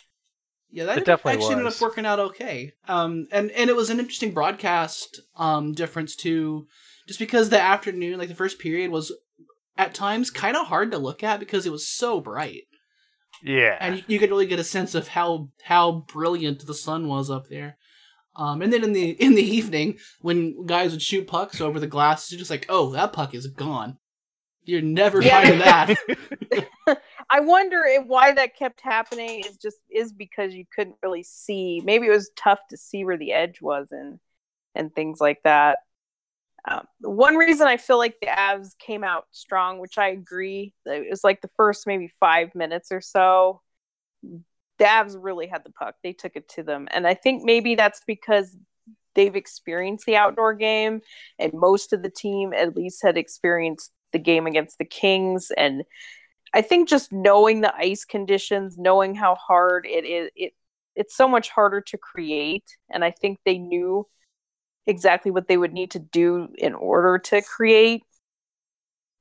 Yeah, 0.72 0.86
that 0.86 0.90
It 0.90 0.92
ended- 0.94 1.06
definitely 1.06 1.34
actually 1.34 1.56
ended 1.56 1.74
up 1.74 1.82
working 1.82 2.06
out 2.06 2.20
okay. 2.20 2.74
Um, 2.88 3.28
and 3.32 3.50
and 3.52 3.70
it 3.70 3.76
was 3.76 3.90
an 3.90 4.00
interesting 4.00 4.34
broadcast 4.34 5.22
um 5.36 5.74
difference 5.74 6.16
too, 6.16 6.68
just 7.08 7.20
because 7.20 7.50
the 7.50 7.62
afternoon, 7.62 8.20
like 8.20 8.30
the 8.30 8.36
first 8.36 8.60
period, 8.60 8.92
was 8.92 9.12
at 9.78 9.94
times 9.94 10.32
kind 10.32 10.56
of 10.58 10.68
hard 10.68 10.92
to 10.92 10.98
look 10.98 11.24
at 11.24 11.40
because 11.40 11.66
it 11.66 11.72
was 11.72 11.88
so 11.88 12.20
bright, 12.20 12.64
Yeah. 13.46 13.78
and 13.80 13.98
you, 13.98 14.04
you 14.08 14.20
could 14.20 14.30
really 14.32 14.48
get 14.48 14.60
a 14.60 14.64
sense 14.64 14.96
of 14.96 15.08
how 15.08 15.50
how 15.64 16.06
brilliant 16.12 16.66
the 16.66 16.74
sun 16.74 17.08
was 17.08 17.30
up 17.30 17.48
there. 17.48 17.78
Um, 18.36 18.62
and 18.62 18.74
then 18.74 18.84
in 18.84 18.92
the 18.94 19.12
in 19.12 19.36
the 19.36 19.44
evening, 19.44 19.98
when 20.22 20.66
guys 20.66 20.92
would 20.92 21.02
shoot 21.02 21.28
pucks 21.28 21.62
over 21.62 21.80
the 21.80 21.88
glass, 21.88 22.30
you're 22.32 22.40
just 22.40 22.52
like, 22.52 22.66
oh, 22.70 22.92
that 22.92 23.14
puck 23.14 23.34
is 23.34 23.48
gone. 23.48 23.98
You're 24.66 24.82
never 24.82 25.22
Yeah. 25.22 25.42
finding 25.42 25.60
that. 25.60 25.96
I 27.30 27.40
wonder 27.40 27.84
if 27.86 28.06
why 28.06 28.34
that 28.34 28.56
kept 28.58 28.82
happening 28.82 29.42
is 29.46 29.58
just 29.58 29.78
is 29.90 30.12
because 30.12 30.54
you 30.54 30.66
couldn't 30.76 30.98
really 31.02 31.24
see. 31.24 31.82
Maybe 31.84 32.08
it 32.08 32.12
was 32.12 32.32
tough 32.36 32.60
to 32.72 32.78
see 32.78 33.06
where 33.06 33.18
the 33.18 33.32
edge 33.32 33.62
was 33.62 33.88
and 33.92 34.20
and 34.74 34.94
things 34.94 35.22
like 35.22 35.42
that. 35.44 35.78
Um, 36.68 36.88
one 37.00 37.36
reason 37.36 37.68
I 37.68 37.78
feel 37.78 37.98
like 37.98 38.20
the 38.20 38.28
Avs 38.28 38.78
came 38.80 39.04
out 39.04 39.26
strong, 39.32 39.80
which 39.80 39.98
I 39.98 40.10
agree, 40.10 40.74
it 40.86 41.10
was 41.10 41.24
like 41.24 41.42
the 41.42 41.50
first 41.56 41.86
maybe 41.86 42.10
five 42.20 42.56
minutes 42.56 42.92
or 42.92 43.02
so. 43.02 43.62
The 44.24 44.86
Avs 44.86 45.16
really 45.20 45.48
had 45.48 45.64
the 45.64 45.72
puck; 45.72 45.96
they 46.04 46.14
took 46.14 46.36
it 46.36 46.50
to 46.50 46.64
them, 46.64 46.88
and 46.92 47.08
I 47.08 47.14
think 47.14 47.44
maybe 47.44 47.76
that's 47.76 48.02
because 48.06 48.58
they've 49.14 49.36
experienced 49.36 50.06
the 50.06 50.18
outdoor 50.18 50.54
game, 50.54 51.02
and 51.40 51.54
most 51.54 51.94
of 51.94 52.02
the 52.02 52.10
team 52.10 52.54
at 52.54 52.76
least 52.76 53.04
had 53.04 53.18
experienced 53.18 53.92
the 54.12 54.20
game 54.20 54.48
against 54.48 54.78
the 54.78 54.86
Kings 54.86 55.52
and 55.58 55.84
I 56.56 56.62
think 56.62 56.88
just 56.88 57.12
knowing 57.12 57.60
the 57.60 57.76
ice 57.76 58.06
conditions, 58.06 58.78
knowing 58.78 59.14
how 59.14 59.36
hard 59.36 59.86
it 59.86 60.06
is, 60.06 60.30
it 60.38 60.54
it's 60.96 61.14
so 61.14 61.28
much 61.28 61.50
harder 61.50 61.82
to 61.82 61.98
create. 61.98 62.78
And 62.90 63.04
I 63.04 63.12
think 63.12 63.40
they 63.46 63.58
knew 63.58 64.08
exactly 64.88 65.32
what 65.32 65.48
they 65.48 65.58
would 65.58 65.74
need 65.74 65.92
to 65.92 66.00
do 66.00 66.48
in 66.58 66.74
order 66.74 67.18
to 67.18 67.42
create, 67.42 68.04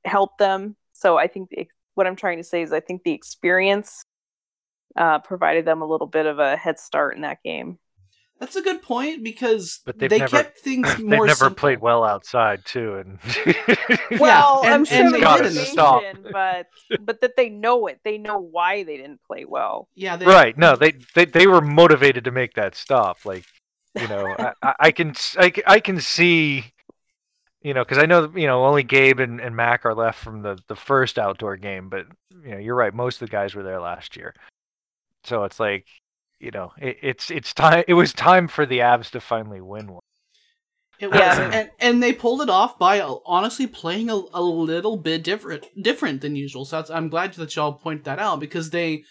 help 0.05 0.39
them. 0.39 0.77
So 0.93 1.17
I 1.19 1.27
think 1.27 1.51
the, 1.51 1.67
what 1.95 2.07
I'm 2.07 2.17
trying 2.17 2.39
to 2.39 2.45
say 2.45 2.63
is 2.63 2.73
I 2.73 2.81
think 2.81 3.03
the 3.03 3.13
experience 3.13 4.05
uh, 4.97 5.19
provided 5.21 5.65
them 5.65 5.83
a 5.83 5.87
little 5.87 6.07
bit 6.07 6.27
of 6.27 6.39
a 6.39 6.57
head 6.57 6.79
start 6.79 7.17
in 7.17 7.23
that 7.23 7.43
game. 7.43 7.79
That's 8.41 8.57
a 8.57 8.63
good 8.63 8.83
point 8.83 9.23
because 9.23 9.81
But 9.87 9.99
they've 9.99 10.11
never- 10.11 10.29
kept 10.43 10.59
things 10.59 10.89
They've 10.97 11.05
more. 11.07 11.25
never 11.25 11.45
simple. 11.47 11.55
played 11.57 11.81
well 11.81 12.03
outside 12.05 12.65
too, 12.65 12.97
and 12.97 13.19
Well, 14.21 14.63
and- 14.65 14.75
I'm 14.75 14.85
sure 14.85 14.99
and 14.99 15.15
they 15.15 15.21
they 15.21 15.27
did 15.27 15.43
didn't 15.45 15.59
in 15.59 15.67
stop. 15.67 16.03
Asian, 16.03 16.27
but 16.33 16.67
but 17.01 17.21
that 17.21 17.37
they 17.37 17.49
know 17.49 17.87
it. 17.87 18.01
They 18.05 18.19
know 18.19 18.39
why 18.39 18.83
they 18.83 18.97
didn't 18.97 19.21
play 19.25 19.45
well. 19.45 19.89
Yeah, 19.95 20.17
they, 20.17 20.27
right. 20.27 20.59
No, 20.59 20.75
they, 20.75 20.95
they 21.15 21.27
they 21.27 21.47
were 21.47 21.61
motivated 21.61 22.25
to 22.25 22.33
make 22.33 22.55
that 22.55 22.75
stop. 22.75 23.19
Like, 23.25 23.45
you 24.01 24.09
know, 24.09 24.37
I, 24.39 24.53
I, 24.63 24.75
I 24.81 24.91
can 24.93 25.11
s- 25.11 25.37
I, 25.39 25.51
c- 25.51 25.63
I 25.67 25.81
can 25.81 26.01
see, 26.01 26.65
you 27.63 27.75
know, 27.75 27.83
because 27.85 27.99
I 27.99 28.07
know 28.07 28.31
you 28.35 28.47
know 28.47 28.65
only 28.65 28.83
Gabe 28.83 29.21
and, 29.21 29.41
and 29.41 29.55
Mac 29.57 29.85
are 29.87 29.95
left 29.95 30.19
from 30.19 30.43
the 30.43 30.59
the 30.69 30.77
first 30.77 31.19
outdoor 31.19 31.57
game, 31.57 31.89
but 31.89 32.07
you 32.45 32.51
know 32.53 32.59
you're 32.59 32.75
right. 32.75 32.95
Most 32.95 33.23
of 33.23 33.29
the 33.29 33.33
guys 33.33 33.55
were 33.55 33.63
there 33.63 33.81
last 33.81 34.17
year, 34.17 34.35
so 35.25 35.45
it's 35.45 35.61
like, 35.61 35.87
you 36.41 36.51
know, 36.51 36.73
it, 36.79 36.99
it's 37.03 37.31
it's 37.31 37.55
time. 37.55 37.85
It 37.89 37.95
was 37.95 38.13
time 38.13 38.49
for 38.49 38.67
the 38.67 38.81
Avs 38.81 39.11
to 39.11 39.21
finally 39.21 39.61
win 39.61 39.93
one. 39.93 40.01
It 41.01 41.11
was, 41.11 41.19
Yeah. 41.19 41.51
and, 41.53 41.71
and 41.81 42.03
they 42.03 42.13
pulled 42.13 42.41
it 42.41 42.49
off 42.49 42.79
by 42.79 43.01
uh, 43.01 43.17
honestly 43.27 43.67
playing 43.67 44.11
a, 44.11 44.15
a 44.33 44.41
little 44.41 44.97
bit 44.97 45.25
different 45.25 45.67
different 45.83 46.21
than 46.21 46.37
usual. 46.37 46.65
So 46.65 46.77
that's, 46.77 46.91
I'm 46.91 47.09
glad 47.09 47.35
that 47.35 47.57
y'all 47.57 47.73
point 47.73 48.05
that 48.05 48.21
out 48.21 48.39
because 48.39 48.71
they, 48.71 49.03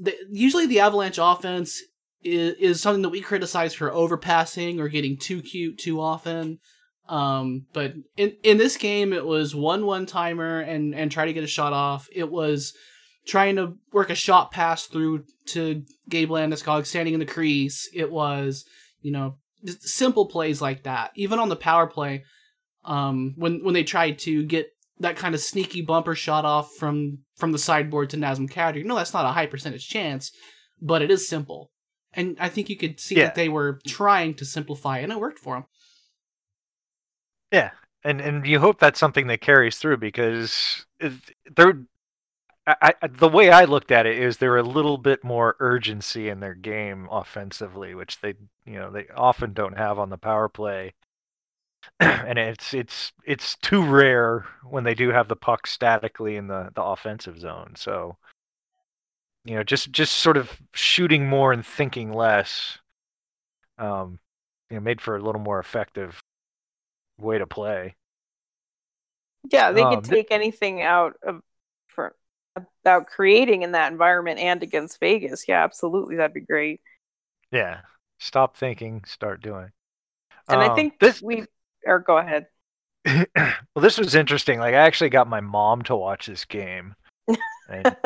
they 0.00 0.14
usually 0.30 0.66
the 0.66 0.80
Avalanche 0.80 1.18
offense 1.20 1.82
is, 2.22 2.54
is 2.58 2.80
something 2.80 3.02
that 3.02 3.08
we 3.10 3.20
criticize 3.20 3.74
for 3.74 3.90
overpassing 3.90 4.78
or 4.78 4.88
getting 4.88 5.16
too 5.16 5.42
cute 5.42 5.78
too 5.78 6.00
often. 6.00 6.58
Um, 7.08 7.66
but 7.72 7.94
in 8.16 8.36
in 8.44 8.56
this 8.56 8.76
game, 8.76 9.12
it 9.12 9.26
was 9.26 9.54
one 9.54 9.84
one 9.84 10.06
timer 10.06 10.60
and 10.60 10.94
and 10.94 11.10
try 11.10 11.24
to 11.24 11.32
get 11.32 11.44
a 11.44 11.48
shot 11.48 11.72
off. 11.72 12.08
It 12.12 12.30
was 12.30 12.72
trying 13.26 13.56
to 13.56 13.74
work 13.92 14.10
a 14.10 14.14
shot 14.14 14.52
pass 14.52 14.86
through 14.86 15.24
to 15.46 15.82
Gabe 16.08 16.30
Landeskog 16.30 16.86
standing 16.86 17.14
in 17.14 17.20
the 17.20 17.26
crease. 17.26 17.88
It 17.92 18.12
was 18.12 18.64
you 19.02 19.10
know 19.10 19.38
simple 19.80 20.26
plays 20.26 20.62
like 20.62 20.84
that. 20.84 21.10
Even 21.16 21.38
on 21.40 21.48
the 21.48 21.56
power 21.56 21.88
play, 21.88 22.24
um, 22.84 23.34
when 23.36 23.64
when 23.64 23.74
they 23.74 23.84
tried 23.84 24.20
to 24.20 24.44
get 24.44 24.68
that 25.00 25.16
kind 25.16 25.34
of 25.34 25.40
sneaky 25.40 25.82
bumper 25.82 26.14
shot 26.14 26.44
off 26.44 26.70
from 26.78 27.18
from 27.36 27.50
the 27.50 27.58
sideboard 27.58 28.10
to 28.10 28.18
Nazem 28.18 28.48
Kadri, 28.48 28.84
no, 28.84 28.94
that's 28.94 29.14
not 29.14 29.24
a 29.24 29.32
high 29.32 29.46
percentage 29.46 29.88
chance, 29.88 30.30
but 30.80 31.02
it 31.02 31.10
is 31.10 31.28
simple. 31.28 31.72
And 32.12 32.36
I 32.40 32.48
think 32.48 32.68
you 32.68 32.76
could 32.76 33.00
see 33.00 33.16
Yeah. 33.16 33.22
that 33.24 33.34
they 33.34 33.48
were 33.48 33.80
trying 33.86 34.34
to 34.34 34.44
simplify, 34.44 34.98
and 34.98 35.12
it 35.12 35.20
worked 35.20 35.38
for 35.38 35.54
them. 35.56 35.66
Yeah, 37.52 37.70
and 38.04 38.20
and 38.20 38.46
you 38.46 38.58
hope 38.60 38.78
that's 38.78 38.98
something 38.98 39.26
that 39.28 39.40
carries 39.40 39.78
through 39.78 39.98
because 39.98 40.86
they're. 41.56 41.84
I, 42.66 42.94
I, 43.02 43.08
the 43.08 43.28
way 43.28 43.50
I 43.50 43.64
looked 43.64 43.90
at 43.92 44.06
it 44.06 44.18
is 44.18 44.38
there 44.38 44.56
a 44.56 44.62
little 44.62 44.98
bit 44.98 45.24
more 45.24 45.56
urgency 45.60 46.28
in 46.30 46.40
their 46.40 46.54
game 46.54 47.08
offensively, 47.10 47.94
which 47.94 48.20
they 48.20 48.34
you 48.66 48.78
know 48.80 48.90
they 48.92 49.08
often 49.16 49.52
don't 49.54 49.78
have 49.78 49.98
on 49.98 50.10
the 50.10 50.18
power 50.18 50.48
play, 50.48 50.94
and 52.00 52.38
it's 52.38 52.74
it's 52.74 53.12
it's 53.24 53.56
too 53.56 53.84
rare 53.84 54.44
when 54.64 54.84
they 54.84 54.94
do 54.94 55.10
have 55.10 55.28
the 55.28 55.36
puck 55.36 55.66
statically 55.66 56.36
in 56.36 56.46
the 56.46 56.70
the 56.74 56.82
offensive 56.82 57.38
zone. 57.38 57.72
So 57.76 58.16
you 59.44 59.54
know 59.54 59.62
just 59.62 59.90
just 59.92 60.14
sort 60.14 60.36
of 60.36 60.50
shooting 60.74 61.28
more 61.28 61.52
and 61.52 61.64
thinking 61.64 62.12
less, 62.12 62.78
um, 63.78 64.18
you 64.70 64.76
know, 64.76 64.80
made 64.80 65.00
for 65.00 65.16
a 65.16 65.22
little 65.22 65.40
more 65.40 65.58
effective 65.58 66.22
way 67.18 67.38
to 67.38 67.46
play. 67.46 67.96
Yeah, 69.50 69.72
they 69.72 69.84
Um, 69.84 69.86
could 69.86 70.04
th- 70.08 70.20
take 70.20 70.30
anything 70.30 70.82
out 70.82 71.16
of 71.22 71.42
for 71.88 72.14
about 72.84 73.06
creating 73.06 73.62
in 73.62 73.72
that 73.72 73.92
environment 73.92 74.38
and 74.38 74.62
against 74.62 75.00
Vegas. 75.00 75.48
Yeah, 75.48 75.62
absolutely, 75.64 76.16
that'd 76.16 76.34
be 76.34 76.40
great. 76.40 76.80
Yeah. 77.52 77.82
Stop 78.18 78.56
thinking, 78.56 79.04
start 79.04 79.40
doing. 79.40 79.70
And 80.50 80.62
I 80.62 80.68
Um, 80.68 80.68
think 80.68 80.94
this 81.00 81.22
we 81.22 81.46
or 81.86 81.98
go 82.00 82.18
ahead. 82.18 82.46
well 83.06 83.56
this 83.76 83.98
was 83.98 84.14
interesting. 84.14 84.58
Like 84.58 84.74
I 84.74 84.78
actually 84.78 85.10
got 85.10 85.28
my 85.28 85.40
mom 85.40 85.82
to 85.82 85.96
watch 85.96 86.26
this 86.26 86.44
game. 86.44 86.94
And, 87.68 87.96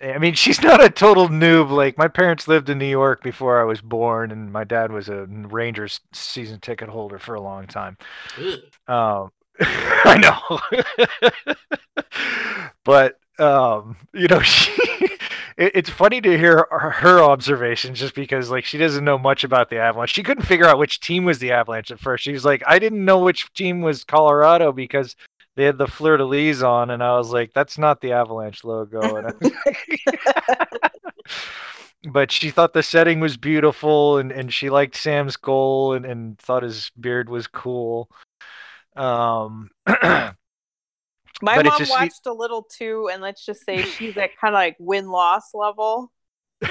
I 0.00 0.18
mean, 0.18 0.34
she's 0.34 0.62
not 0.62 0.82
a 0.84 0.90
total 0.90 1.28
noob. 1.28 1.70
Like 1.70 1.98
my 1.98 2.08
parents 2.08 2.48
lived 2.48 2.68
in 2.68 2.78
New 2.78 2.86
York 2.86 3.22
before 3.22 3.60
I 3.60 3.64
was 3.64 3.80
born 3.80 4.30
and 4.30 4.52
my 4.52 4.64
dad 4.64 4.92
was 4.92 5.08
a 5.08 5.26
Rangers 5.26 6.00
season 6.12 6.60
ticket 6.60 6.88
holder 6.88 7.18
for 7.18 7.34
a 7.34 7.40
long 7.40 7.66
time. 7.66 7.96
Um, 8.88 9.30
I 9.60 10.16
know, 10.16 10.60
but 12.84 13.18
um, 13.38 13.96
you 14.12 14.28
know, 14.28 14.40
she. 14.42 14.72
It, 15.56 15.72
it's 15.74 15.90
funny 15.90 16.20
to 16.22 16.38
hear 16.38 16.66
her, 16.70 16.90
her 16.90 17.20
observations, 17.20 17.98
just 17.98 18.14
because 18.14 18.50
like 18.50 18.64
she 18.64 18.78
doesn't 18.78 19.04
know 19.04 19.18
much 19.18 19.44
about 19.44 19.68
the 19.68 19.78
Avalanche. 19.78 20.14
She 20.14 20.22
couldn't 20.22 20.46
figure 20.46 20.66
out 20.66 20.78
which 20.78 21.00
team 21.00 21.24
was 21.24 21.38
the 21.38 21.52
Avalanche 21.52 21.90
at 21.90 22.00
first. 22.00 22.24
She 22.24 22.32
was 22.32 22.44
like, 22.44 22.62
I 22.66 22.78
didn't 22.78 23.04
know 23.04 23.18
which 23.18 23.52
team 23.52 23.82
was 23.82 24.04
Colorado 24.04 24.72
because 24.72 25.16
they 25.60 25.66
had 25.66 25.76
the 25.76 25.86
fleur 25.86 26.16
de 26.16 26.24
lis 26.24 26.62
on, 26.62 26.88
and 26.88 27.02
I 27.02 27.18
was 27.18 27.34
like, 27.34 27.52
that's 27.52 27.76
not 27.76 28.00
the 28.00 28.12
Avalanche 28.12 28.64
logo. 28.64 29.30
But 32.10 32.32
she 32.32 32.48
thought 32.48 32.72
the 32.72 32.82
setting 32.82 33.20
was 33.20 33.36
beautiful, 33.36 34.16
and, 34.16 34.32
and 34.32 34.50
she 34.54 34.70
liked 34.70 34.96
Sam's 34.96 35.36
goal, 35.36 35.92
and, 35.92 36.06
and 36.06 36.38
thought 36.38 36.62
his 36.62 36.90
beard 36.98 37.28
was 37.28 37.46
cool. 37.46 38.08
Um, 38.96 39.68
My 39.86 40.32
mom 41.42 41.64
just- 41.76 41.90
watched 41.90 42.24
a 42.24 42.32
little 42.32 42.62
too, 42.62 43.10
and 43.12 43.20
let's 43.20 43.44
just 43.44 43.66
say 43.66 43.82
she's 43.82 44.16
at 44.16 44.34
kind 44.38 44.54
of 44.54 44.58
like 44.58 44.76
win 44.78 45.10
loss 45.10 45.52
level. 45.52 46.10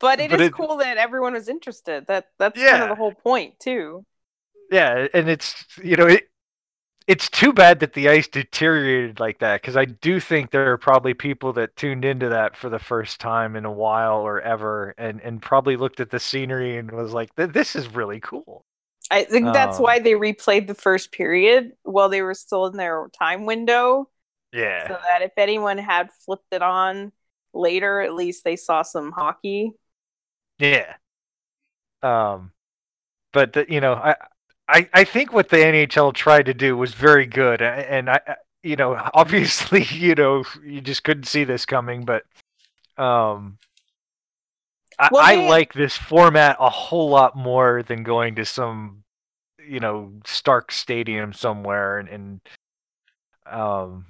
But 0.00 0.20
it 0.20 0.30
But 0.30 0.40
is 0.40 0.46
it- 0.46 0.52
cool 0.52 0.76
that 0.76 0.98
everyone 0.98 1.32
was 1.32 1.48
interested. 1.48 2.06
That 2.06 2.26
that's 2.38 2.56
kind 2.62 2.84
of 2.84 2.88
the 2.90 2.94
whole 2.94 3.14
point 3.14 3.58
too. 3.58 4.04
Yeah, 4.70 5.06
and 5.14 5.28
it's 5.28 5.64
you 5.82 5.96
know 5.96 6.06
it 6.06 6.28
it's 7.08 7.30
too 7.30 7.52
bad 7.52 7.80
that 7.80 7.94
the 7.94 8.08
ice 8.10 8.28
deteriorated 8.28 9.20
like 9.20 9.40
that 9.40 9.62
because 9.62 9.76
I 9.76 9.86
do 9.86 10.20
think 10.20 10.50
there 10.50 10.72
are 10.72 10.78
probably 10.78 11.14
people 11.14 11.52
that 11.54 11.76
tuned 11.76 12.04
into 12.04 12.28
that 12.30 12.56
for 12.56 12.70
the 12.70 12.78
first 12.80 13.20
time 13.20 13.56
in 13.56 13.64
a 13.66 13.72
while 13.72 14.18
or 14.20 14.40
ever, 14.42 14.94
and 14.98 15.20
and 15.22 15.42
probably 15.42 15.76
looked 15.76 16.00
at 16.00 16.10
the 16.10 16.20
scenery 16.20 16.78
and 16.78 16.90
was 16.92 17.12
like, 17.14 17.30
"This 17.36 17.76
is 17.76 17.88
really 17.94 18.20
cool." 18.20 18.64
I 19.10 19.24
think 19.24 19.52
that's 19.52 19.78
Um, 19.78 19.80
why 19.80 20.00
they 20.00 20.12
replayed 20.12 20.66
the 20.66 20.74
first 20.74 21.12
period 21.12 21.72
while 21.82 22.08
they 22.08 22.20
were 22.22 22.34
still 22.34 22.66
in 22.66 22.76
their 22.76 23.08
time 23.18 23.46
window, 23.46 24.10
Yeah. 24.52 24.90
so 24.90 24.98
that 25.08 25.22
if 25.22 25.32
anyone 25.38 25.78
had 25.78 26.10
flipped 26.26 26.52
it 26.52 26.62
on 26.62 27.12
later, 27.54 28.00
at 28.02 28.14
least 28.14 28.44
they 28.44 28.56
saw 28.56 28.82
some 28.82 29.12
hockey. 29.12 29.72
Yeah. 30.58 30.96
Um, 32.02 32.52
but 33.32 33.52
the, 33.54 33.66
you 33.70 33.80
know, 33.80 33.94
I, 33.94 34.16
I 34.68 34.88
I 34.92 35.04
think 35.04 35.32
what 35.32 35.48
the 35.48 35.56
NHL 35.58 36.12
tried 36.14 36.46
to 36.46 36.54
do 36.54 36.76
was 36.76 36.94
very 36.94 37.26
good, 37.26 37.62
and 37.62 38.10
I, 38.10 38.20
you 38.62 38.76
know, 38.76 38.94
obviously, 39.14 39.84
you 39.84 40.14
know, 40.14 40.44
you 40.64 40.80
just 40.80 41.04
couldn't 41.04 41.24
see 41.24 41.44
this 41.44 41.64
coming, 41.66 42.04
but 42.04 42.24
um, 42.96 43.58
I, 44.98 45.08
Well, 45.12 45.22
I 45.24 45.36
they- 45.36 45.48
like 45.48 45.72
this 45.72 45.96
format 45.96 46.56
a 46.60 46.68
whole 46.70 47.08
lot 47.10 47.36
more 47.36 47.82
than 47.82 48.02
going 48.02 48.34
to 48.36 48.44
some, 48.44 49.04
you 49.66 49.80
know, 49.80 50.12
Stark 50.26 50.72
Stadium 50.72 51.32
somewhere 51.32 51.98
and, 51.98 52.08
and 52.08 52.40
um, 53.46 54.06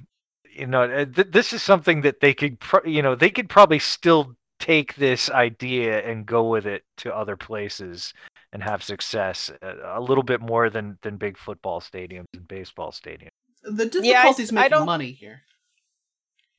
you 0.51 0.67
know, 0.67 0.83
uh, 0.83 1.05
th- 1.05 1.29
this 1.31 1.53
is 1.53 1.63
something 1.63 2.01
that 2.03 2.21
they 2.21 2.35
could, 2.35 2.59
pro- 2.59 2.85
you 2.85 3.03
know, 3.03 3.15
they 3.15 3.31
could 3.31 3.49
probably 3.49 3.79
still 3.79 4.35
take 4.59 4.95
this 4.97 5.31
idea 5.31 6.01
and 6.05 6.27
go 6.27 6.49
with 6.49 6.67
it 6.67 6.83
to 6.97 7.15
other 7.15 7.37
places 7.37 8.13
and 8.53 8.63
have 8.63 8.83
success 8.83 9.51
uh, 9.63 9.75
a 9.85 10.01
little 10.01 10.25
bit 10.25 10.41
more 10.41 10.71
than 10.71 10.99
than 11.03 11.17
big 11.17 11.37
football 11.39 11.81
stadiums 11.81 12.25
and 12.35 12.47
baseball 12.49 12.91
stadiums. 12.93 13.29
The 13.63 13.85
Yeah, 14.03 14.21
I 14.21 14.23
difficulty's 14.23 14.49
s- 14.49 14.53
I 14.53 14.55
making 14.55 14.71
don't- 14.71 14.87
money 14.87 15.13
here. 15.13 15.43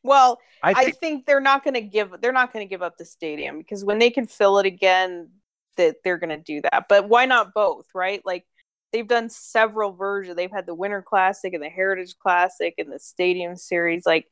Well, 0.04 0.40
I 0.64 0.72
I 0.72 0.84
think 0.86 0.98
think 0.98 1.26
they're 1.26 1.42
not 1.42 1.64
going 1.64 1.74
to 1.74 1.82
give 1.82 2.14
they're 2.22 2.32
not 2.32 2.54
going 2.54 2.66
to 2.66 2.70
give 2.70 2.82
up 2.82 2.98
the 2.98 3.06
stadium 3.06 3.58
because 3.58 3.84
when 3.84 4.00
they 4.00 4.10
can 4.10 4.28
fill 4.28 4.58
it 4.60 4.66
again, 4.66 5.30
that 5.78 5.98
they're 6.04 6.18
going 6.18 6.30
to 6.30 6.38
do 6.38 6.62
that. 6.62 6.86
But 6.88 7.10
why 7.10 7.26
not 7.26 7.54
both, 7.54 7.86
right? 7.94 8.22
Like 8.26 8.46
they've 8.94 9.08
done 9.08 9.30
several 9.30 9.92
versions. 9.92 10.36
They've 10.38 10.50
had 10.52 10.66
the 10.66 10.74
Winter 10.76 11.02
Classic 11.02 11.54
and 11.54 11.62
the 11.62 11.70
Heritage 11.70 12.16
Classic 12.18 12.74
and 12.78 12.92
the 12.92 13.00
Stadium 13.00 13.56
Series. 13.58 14.06
Like 14.06 14.26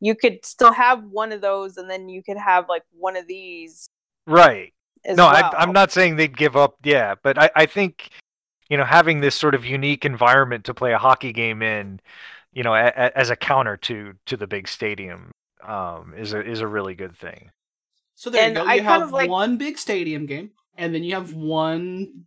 you 0.00 0.14
could 0.14 0.44
still 0.46 0.72
have 0.72 1.04
one 1.04 1.32
of 1.32 1.42
those, 1.42 1.76
and 1.76 1.90
then 1.90 2.08
you 2.08 2.22
could 2.22 2.38
have 2.38 2.66
like 2.68 2.82
one 2.92 3.16
of 3.16 3.26
these 3.26 3.86
right. 4.26 4.72
As 5.04 5.16
no, 5.16 5.26
well. 5.26 5.34
I, 5.56 5.62
I'm 5.62 5.72
not 5.72 5.90
saying 5.92 6.16
they'd 6.16 6.36
give 6.36 6.56
up. 6.56 6.76
Yeah, 6.82 7.14
but 7.22 7.38
I, 7.38 7.50
I 7.56 7.66
think 7.66 8.10
you 8.68 8.76
know 8.76 8.84
having 8.84 9.20
this 9.20 9.34
sort 9.34 9.54
of 9.54 9.64
unique 9.64 10.04
environment 10.04 10.64
to 10.66 10.74
play 10.74 10.92
a 10.92 10.98
hockey 10.98 11.32
game 11.32 11.62
in, 11.62 12.00
you 12.52 12.62
know, 12.62 12.74
a, 12.74 12.86
a, 12.86 13.18
as 13.18 13.30
a 13.30 13.36
counter 13.36 13.76
to 13.78 14.14
to 14.26 14.36
the 14.36 14.46
big 14.46 14.68
stadium, 14.68 15.30
um, 15.66 16.14
is 16.16 16.32
a 16.32 16.40
is 16.44 16.60
a 16.60 16.66
really 16.66 16.94
good 16.94 17.16
thing. 17.16 17.50
So 18.14 18.28
there 18.30 18.42
And 18.44 18.56
you 18.56 18.62
go. 18.62 18.68
I 18.68 18.74
You 18.74 18.82
kind 18.82 18.92
have 18.92 19.02
of 19.02 19.12
like- 19.12 19.30
one 19.30 19.56
big 19.56 19.78
stadium 19.78 20.26
game, 20.26 20.50
and 20.76 20.94
then 20.94 21.02
you 21.04 21.14
have 21.14 21.32
one, 21.32 22.24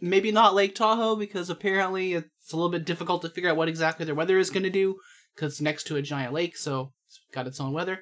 maybe 0.00 0.30
not 0.30 0.54
Lake 0.54 0.74
Tahoe 0.74 1.16
because 1.16 1.50
apparently 1.50 2.12
it's 2.14 2.52
a 2.52 2.56
little 2.56 2.70
bit 2.70 2.84
difficult 2.84 3.22
to 3.22 3.28
figure 3.28 3.50
out 3.50 3.56
what 3.56 3.68
exactly 3.68 4.04
their 4.06 4.14
weather 4.14 4.38
is 4.38 4.50
going 4.50 4.62
to 4.62 4.70
do 4.70 4.96
because 5.34 5.54
it's 5.54 5.60
next 5.60 5.84
to 5.88 5.96
a 5.96 6.02
giant 6.02 6.32
lake, 6.32 6.56
so 6.56 6.92
it's 7.08 7.20
got 7.32 7.46
its 7.48 7.60
own 7.60 7.72
weather. 7.72 8.00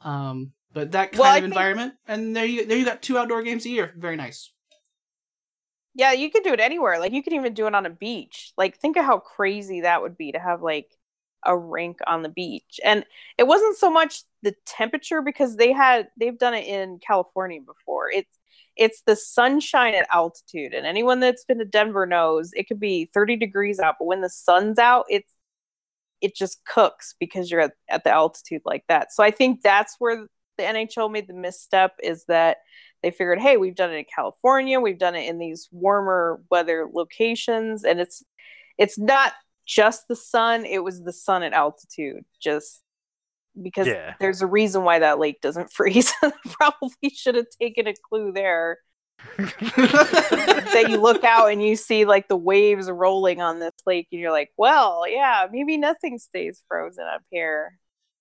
Um, 0.00 0.52
but 0.72 0.92
that 0.92 1.12
kind 1.12 1.20
Well, 1.20 1.32
I 1.32 1.36
of 1.38 1.42
think- 1.42 1.52
environment, 1.54 1.94
and 2.06 2.34
there 2.36 2.44
you 2.44 2.66
there 2.66 2.76
you 2.78 2.84
got 2.84 3.02
two 3.02 3.18
outdoor 3.18 3.42
games 3.42 3.64
a 3.66 3.70
year. 3.70 3.94
Very 3.96 4.16
nice. 4.16 4.52
Yeah, 5.94 6.12
you 6.12 6.30
could 6.30 6.44
do 6.44 6.52
it 6.52 6.60
anywhere. 6.60 6.98
Like 7.00 7.12
you 7.12 7.22
could 7.22 7.32
even 7.32 7.54
do 7.54 7.66
it 7.66 7.74
on 7.74 7.86
a 7.86 7.90
beach. 7.90 8.52
Like 8.56 8.78
think 8.78 8.96
of 8.96 9.04
how 9.04 9.18
crazy 9.18 9.80
that 9.80 10.00
would 10.02 10.16
be 10.16 10.32
to 10.32 10.38
have 10.38 10.62
like 10.62 10.90
a 11.44 11.56
rink 11.56 11.98
on 12.06 12.22
the 12.22 12.28
beach. 12.28 12.78
And 12.84 13.04
it 13.36 13.46
wasn't 13.46 13.76
so 13.76 13.90
much 13.90 14.22
the 14.42 14.54
temperature 14.66 15.22
because 15.22 15.56
they 15.56 15.72
had 15.72 16.08
they've 16.18 16.38
done 16.38 16.54
it 16.54 16.66
in 16.66 16.98
California 17.04 17.60
before. 17.60 18.10
It's 18.10 18.38
it's 18.76 19.02
the 19.06 19.16
sunshine 19.16 19.94
at 19.94 20.06
altitude. 20.12 20.72
And 20.72 20.86
anyone 20.86 21.18
that's 21.18 21.44
been 21.44 21.58
to 21.58 21.64
Denver 21.64 22.06
knows 22.06 22.50
it 22.52 22.68
could 22.68 22.78
be 22.78 23.10
30 23.12 23.34
degrees 23.36 23.80
out, 23.80 23.96
but 23.98 24.04
when 24.06 24.20
the 24.20 24.30
sun's 24.30 24.78
out, 24.78 25.06
it's 25.08 25.32
it 26.20 26.36
just 26.36 26.64
cooks 26.64 27.14
because 27.18 27.50
you're 27.50 27.60
at, 27.60 27.72
at 27.88 28.04
the 28.04 28.10
altitude 28.10 28.62
like 28.64 28.84
that. 28.88 29.12
So 29.12 29.22
I 29.24 29.30
think 29.32 29.62
that's 29.62 29.96
where 29.98 30.28
the 30.58 30.64
NHL 30.64 31.10
made 31.10 31.26
the 31.26 31.34
misstep 31.34 31.94
is 32.02 32.24
that 32.26 32.58
they 33.02 33.10
figured, 33.10 33.40
hey, 33.40 33.56
we've 33.56 33.74
done 33.76 33.92
it 33.92 33.96
in 33.98 34.04
California, 34.14 34.80
we've 34.80 34.98
done 34.98 35.14
it 35.14 35.28
in 35.28 35.38
these 35.38 35.68
warmer 35.72 36.42
weather 36.50 36.86
locations, 36.92 37.84
and 37.84 38.00
it's 38.00 38.22
it's 38.76 38.98
not 38.98 39.32
just 39.66 40.08
the 40.08 40.16
sun, 40.16 40.64
it 40.66 40.82
was 40.84 41.02
the 41.02 41.12
sun 41.12 41.42
at 41.42 41.52
altitude, 41.52 42.24
just 42.42 42.82
because 43.60 43.86
Yeah. 43.86 44.14
there's 44.20 44.42
a 44.42 44.46
reason 44.46 44.84
why 44.84 44.98
that 45.00 45.18
lake 45.18 45.40
doesn't 45.40 45.72
freeze. 45.78 46.12
Probably 46.52 47.10
should 47.14 47.34
have 47.36 47.46
taken 47.60 47.86
a 47.86 47.94
clue 48.08 48.32
there. 48.32 48.78
that 49.36 50.86
you 50.88 50.96
look 51.00 51.24
out 51.24 51.50
and 51.50 51.60
you 51.62 51.74
see 51.76 52.04
like 52.04 52.28
the 52.28 52.36
waves 52.36 52.88
rolling 52.90 53.40
on 53.40 53.58
this 53.58 53.72
lake, 53.86 54.08
and 54.12 54.20
you're 54.20 54.30
like, 54.32 54.50
well, 54.56 55.04
yeah, 55.08 55.46
maybe 55.50 55.76
nothing 55.76 56.18
stays 56.18 56.62
frozen 56.68 57.04
up 57.12 57.22
here. 57.30 57.78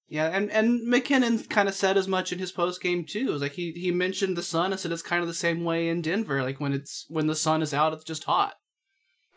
Yeah, 0.09 0.27
and 0.27 0.49
and 0.51 0.87
MacKinnon 0.87 1.39
kind 1.45 1.67
of 1.67 1.75
said 1.75 1.97
as 1.97 2.07
much 2.07 2.31
in 2.31 2.39
his 2.39 2.51
post 2.51 2.81
game 2.81 3.03
too. 3.03 3.27
It 3.27 3.31
was 3.31 3.41
like 3.41 3.53
he 3.53 3.71
he 3.73 3.91
mentioned 3.91 4.37
the 4.37 4.43
sun. 4.43 4.71
and 4.71 4.79
said 4.79 4.91
it's 4.91 5.01
kind 5.01 5.21
of 5.21 5.27
the 5.27 5.33
same 5.33 5.65
way 5.65 5.89
in 5.89 6.01
Denver. 6.01 6.41
Like 6.43 6.59
when 6.59 6.71
it's 6.73 7.05
when 7.09 7.27
the 7.27 7.35
sun 7.35 7.61
is 7.61 7.73
out, 7.73 7.93
it's 7.93 8.05
just 8.05 8.23
hot. 8.23 8.55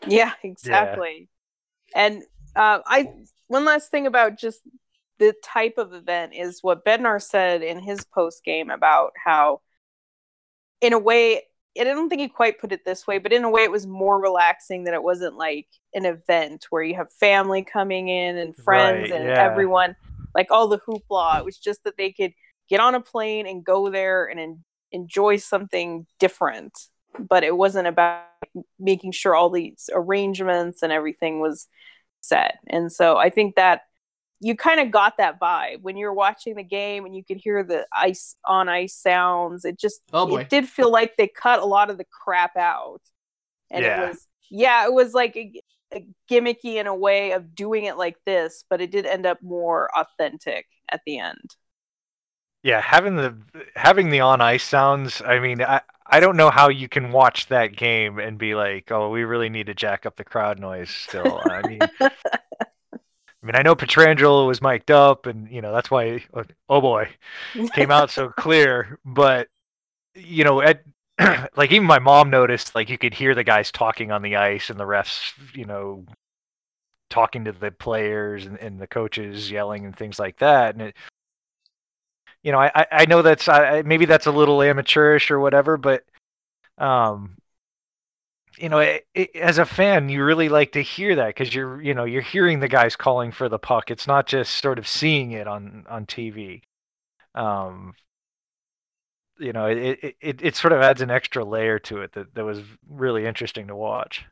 Yeah, 0.07 0.31
exactly. 0.43 1.29
And 1.93 2.23
uh, 2.55 2.79
I 2.85 3.09
one 3.47 3.65
last 3.65 3.91
thing 3.91 4.07
about 4.07 4.39
just 4.39 4.61
the 5.19 5.33
type 5.43 5.77
of 5.77 5.93
event 5.93 6.33
is 6.33 6.59
what 6.63 6.83
Bednar 6.83 7.21
said 7.21 7.61
in 7.61 7.79
his 7.79 8.03
post 8.05 8.43
game 8.43 8.69
about 8.69 9.11
how, 9.23 9.61
in 10.81 10.93
a 10.93 10.99
way, 10.99 11.43
and 11.75 11.87
I 11.87 11.93
don't 11.93 12.09
think 12.09 12.21
he 12.21 12.27
quite 12.27 12.59
put 12.59 12.71
it 12.71 12.85
this 12.85 13.05
way, 13.05 13.19
but 13.19 13.31
in 13.31 13.43
a 13.43 13.49
way, 13.49 13.61
it 13.61 13.71
was 13.71 13.85
more 13.85 14.19
relaxing 14.19 14.85
that 14.85 14.95
it 14.95 15.03
wasn't 15.03 15.35
like 15.35 15.67
an 15.93 16.05
event 16.05 16.65
where 16.71 16.81
you 16.81 16.95
have 16.95 17.11
family 17.11 17.63
coming 17.63 18.07
in 18.07 18.37
and 18.37 18.55
friends 18.55 19.11
Right, 19.11 19.19
and 19.19 19.29
yeah. 19.29 19.43
everyone, 19.43 19.95
like 20.35 20.47
all 20.51 20.67
the 20.67 20.79
hoopla. 20.79 21.39
It 21.39 21.45
was 21.45 21.57
just 21.57 21.83
that 21.83 21.97
they 21.97 22.11
could 22.11 22.33
get 22.69 22.79
on 22.79 22.95
a 22.95 23.01
plane 23.01 23.47
and 23.47 23.63
go 23.63 23.89
there 23.89 24.25
and 24.25 24.39
en- 24.39 24.63
enjoy 24.91 25.37
something 25.37 26.05
different. 26.19 26.73
But 27.19 27.43
it 27.43 27.55
wasn't 27.55 27.87
about 27.87 28.25
making 28.79 29.11
sure 29.11 29.35
all 29.35 29.49
these 29.49 29.89
arrangements 29.93 30.81
and 30.81 30.91
everything 30.91 31.39
was 31.41 31.67
set. 32.21 32.59
And 32.67 32.91
so 32.91 33.17
I 33.17 33.29
think 33.29 33.55
that 33.55 33.81
you 34.39 34.55
kind 34.55 34.79
of 34.79 34.89
got 34.91 35.17
that 35.17 35.39
vibe 35.39 35.81
when 35.81 35.97
you're 35.97 36.13
watching 36.13 36.55
the 36.55 36.63
game 36.63 37.05
and 37.05 37.15
you 37.15 37.23
could 37.23 37.37
hear 37.37 37.63
the 37.63 37.85
ice 37.93 38.35
on 38.45 38.69
ice 38.69 38.95
sounds. 38.95 39.65
It 39.65 39.77
just 39.79 40.01
Oh, 40.13 40.25
boy. 40.25 40.41
it 40.41 40.49
did 40.49 40.67
feel 40.67 40.89
like 40.91 41.15
they 41.17 41.27
cut 41.27 41.59
a 41.59 41.65
lot 41.65 41.89
of 41.89 41.97
the 41.97 42.05
crap 42.05 42.55
out. 42.57 43.01
And 43.69 43.83
Yeah. 43.85 44.05
it 44.05 44.07
was 44.09 44.27
yeah, 44.49 44.85
it 44.85 44.93
was 44.93 45.13
like 45.13 45.37
gimmicky 46.29 46.75
in 46.75 46.87
a 46.87 46.95
way 46.95 47.31
of 47.31 47.55
doing 47.55 47.85
it 47.85 47.97
like 47.97 48.17
this, 48.25 48.63
but 48.69 48.81
it 48.81 48.91
did 48.91 49.05
end 49.05 49.25
up 49.25 49.41
more 49.41 49.89
authentic 49.97 50.65
at 50.91 51.01
the 51.05 51.19
end. 51.19 51.55
Yeah, 52.63 52.79
having 52.79 53.15
the 53.15 53.35
having 53.75 54.09
the 54.09 54.19
on 54.19 54.39
ice 54.39 54.63
sounds. 54.63 55.21
I 55.25 55.39
mean, 55.39 55.61
I 55.63 55.81
I 56.05 56.19
don't 56.19 56.37
know 56.37 56.51
how 56.51 56.69
you 56.69 56.87
can 56.87 57.11
watch 57.11 57.47
that 57.47 57.75
game 57.75 58.19
and 58.19 58.37
be 58.37 58.53
like, 58.53 58.91
oh, 58.91 59.09
we 59.09 59.23
really 59.23 59.49
need 59.49 59.67
to 59.67 59.73
jack 59.73 60.05
up 60.05 60.15
the 60.15 60.23
crowd 60.23 60.59
noise. 60.59 60.89
Still, 60.91 61.41
I 61.43 61.67
mean, 61.67 61.79
I 62.01 62.09
mean, 63.41 63.55
I 63.55 63.63
know 63.63 63.75
Pietrangelo 63.75 64.45
was 64.45 64.61
mic'd 64.61 64.91
up, 64.91 65.25
and 65.25 65.49
you 65.49 65.61
know 65.61 65.73
that's 65.73 65.89
why. 65.89 66.23
Oh 66.69 66.81
boy, 66.81 67.09
came 67.73 67.89
out 67.89 68.11
so 68.11 68.29
clear. 68.29 68.99
But 69.05 69.47
you 70.13 70.43
know, 70.43 70.61
at 70.61 70.83
like 71.55 71.71
even 71.71 71.87
my 71.87 71.99
mom 71.99 72.29
noticed, 72.29 72.75
like 72.75 72.89
you 72.89 72.97
could 72.97 73.13
hear 73.13 73.35
the 73.35 73.43
guys 73.43 73.71
talking 73.71 74.11
on 74.11 74.21
the 74.21 74.35
ice 74.37 74.69
and 74.69 74.79
the 74.79 74.85
refs, 74.85 75.33
you 75.55 75.65
know, 75.65 76.05
talking 77.09 77.45
to 77.45 77.51
the 77.51 77.71
players 77.71 78.45
and, 78.45 78.57
and 78.59 78.79
the 78.79 78.87
coaches 78.87 79.51
yelling 79.51 79.85
and 79.85 79.95
things 79.95 80.17
like 80.19 80.37
that, 80.39 80.75
and 80.75 80.81
it 80.83 80.95
you 82.43 82.51
know, 82.51 82.59
I 82.59 82.85
I- 82.91 83.05
know 83.05 83.21
that's 83.21 83.47
I- 83.47 83.83
maybe 83.83 84.05
that's 84.05 84.25
a 84.27 84.31
little 84.31 84.61
amateurish 84.61 85.31
or 85.31 85.39
whatever, 85.39 85.77
but 85.77 86.03
um, 86.77 87.37
you 88.57 88.69
know, 88.69 88.79
it, 88.79 89.05
it, 89.13 89.35
as 89.35 89.57
a 89.57 89.65
fan, 89.65 90.09
you 90.09 90.23
really 90.23 90.49
like 90.49 90.73
to 90.73 90.81
hear 90.81 91.15
that 91.15 91.27
because 91.27 91.53
you're 91.53 91.81
you 91.81 91.93
know 91.93 92.03
you're 92.05 92.21
hearing 92.21 92.59
the 92.59 92.67
guys 92.67 92.95
calling 92.95 93.31
for 93.31 93.49
the 93.49 93.59
puck. 93.59 93.91
It's 93.91 94.07
not 94.07 94.27
just 94.27 94.55
sort 94.61 94.79
of 94.79 94.87
seeing 94.87 95.31
it 95.31 95.47
on 95.47 95.85
on 95.89 96.05
TV. 96.05 96.63
Um, 97.35 97.93
you 99.41 99.53
know, 99.53 99.65
it 99.65 100.15
it 100.21 100.41
it, 100.41 100.55
sort 100.55 100.73
of 100.73 100.81
adds 100.81 101.01
an 101.01 101.11
extra 101.11 101.43
layer 101.43 101.79
to 101.79 102.01
it 102.01 102.13
that 102.13 102.33
that 102.35 102.45
was 102.45 102.61
really 102.87 103.25
interesting 103.25 103.67
to 103.67 103.75
watch. 103.75 104.25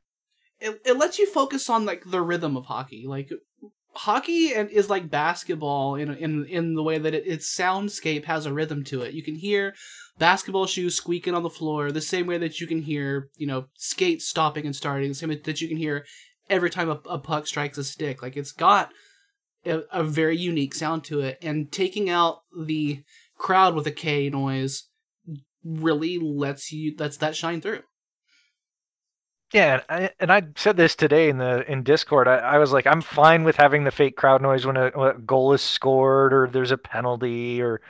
it, 0.59 0.79
it 0.85 0.97
lets 0.97 1.19
you 1.19 1.27
focus 1.31 1.69
on 1.69 1.85
like 1.85 2.03
the 2.05 2.21
rhythm 2.21 2.55
of 2.57 2.65
hockey 2.65 3.05
like 3.07 3.29
hockey 3.95 4.53
and 4.53 4.69
is 4.69 4.89
like 4.89 5.09
basketball 5.09 5.95
in 5.95 6.13
in 6.15 6.45
in 6.45 6.75
the 6.75 6.83
way 6.83 6.97
that 6.97 7.13
it, 7.13 7.25
its 7.25 7.47
soundscape 7.53 8.25
has 8.25 8.45
a 8.45 8.53
rhythm 8.53 8.83
to 8.83 9.01
it 9.01 9.13
you 9.13 9.23
can 9.23 9.35
hear 9.35 9.73
basketball 10.17 10.67
shoes 10.67 10.95
squeaking 10.95 11.33
on 11.33 11.43
the 11.43 11.49
floor 11.49 11.91
the 11.91 12.01
same 12.01 12.27
way 12.27 12.37
that 12.37 12.59
you 12.59 12.67
can 12.67 12.81
hear 12.81 13.29
you 13.35 13.47
know 13.47 13.65
skates 13.75 14.25
stopping 14.25 14.65
and 14.65 14.75
starting 14.75 15.09
the 15.09 15.15
same 15.15 15.29
that 15.29 15.61
you 15.61 15.67
can 15.67 15.77
hear 15.77 16.05
every 16.49 16.69
time 16.69 16.89
a, 16.89 16.99
a 17.07 17.19
puck 17.19 17.47
strikes 17.47 17.77
a 17.77 17.83
stick. 17.83 18.21
Like 18.21 18.35
it's 18.35 18.51
got 18.51 18.91
a, 19.65 19.81
a 19.91 20.03
very 20.03 20.37
unique 20.37 20.73
sound 20.73 21.03
to 21.05 21.21
it, 21.21 21.37
and 21.41 21.71
taking 21.71 22.09
out 22.09 22.41
the 22.57 23.03
crowd 23.37 23.75
with 23.75 23.87
a 23.87 23.91
K 23.91 24.29
noise 24.29 24.88
really 25.63 26.17
lets 26.19 26.71
you 26.71 26.95
lets 26.97 27.17
that 27.17 27.35
shine 27.35 27.61
through. 27.61 27.81
Yeah, 29.53 29.81
and 29.89 30.03
I, 30.03 30.09
and 30.19 30.31
I 30.31 30.43
said 30.55 30.77
this 30.77 30.95
today 30.95 31.29
in 31.29 31.39
the 31.39 31.69
in 31.71 31.83
Discord. 31.83 32.27
I, 32.27 32.37
I 32.37 32.57
was 32.59 32.71
like, 32.71 32.85
I'm 32.85 33.01
fine 33.01 33.43
with 33.43 33.55
having 33.55 33.83
the 33.83 33.91
fake 33.91 34.15
crowd 34.15 34.41
noise 34.41 34.65
when 34.65 34.77
a, 34.77 34.89
when 34.89 35.15
a 35.15 35.19
goal 35.19 35.53
is 35.53 35.61
scored 35.61 36.33
or 36.33 36.47
there's 36.47 36.71
a 36.71 36.77
penalty 36.77 37.61
or 37.61 37.81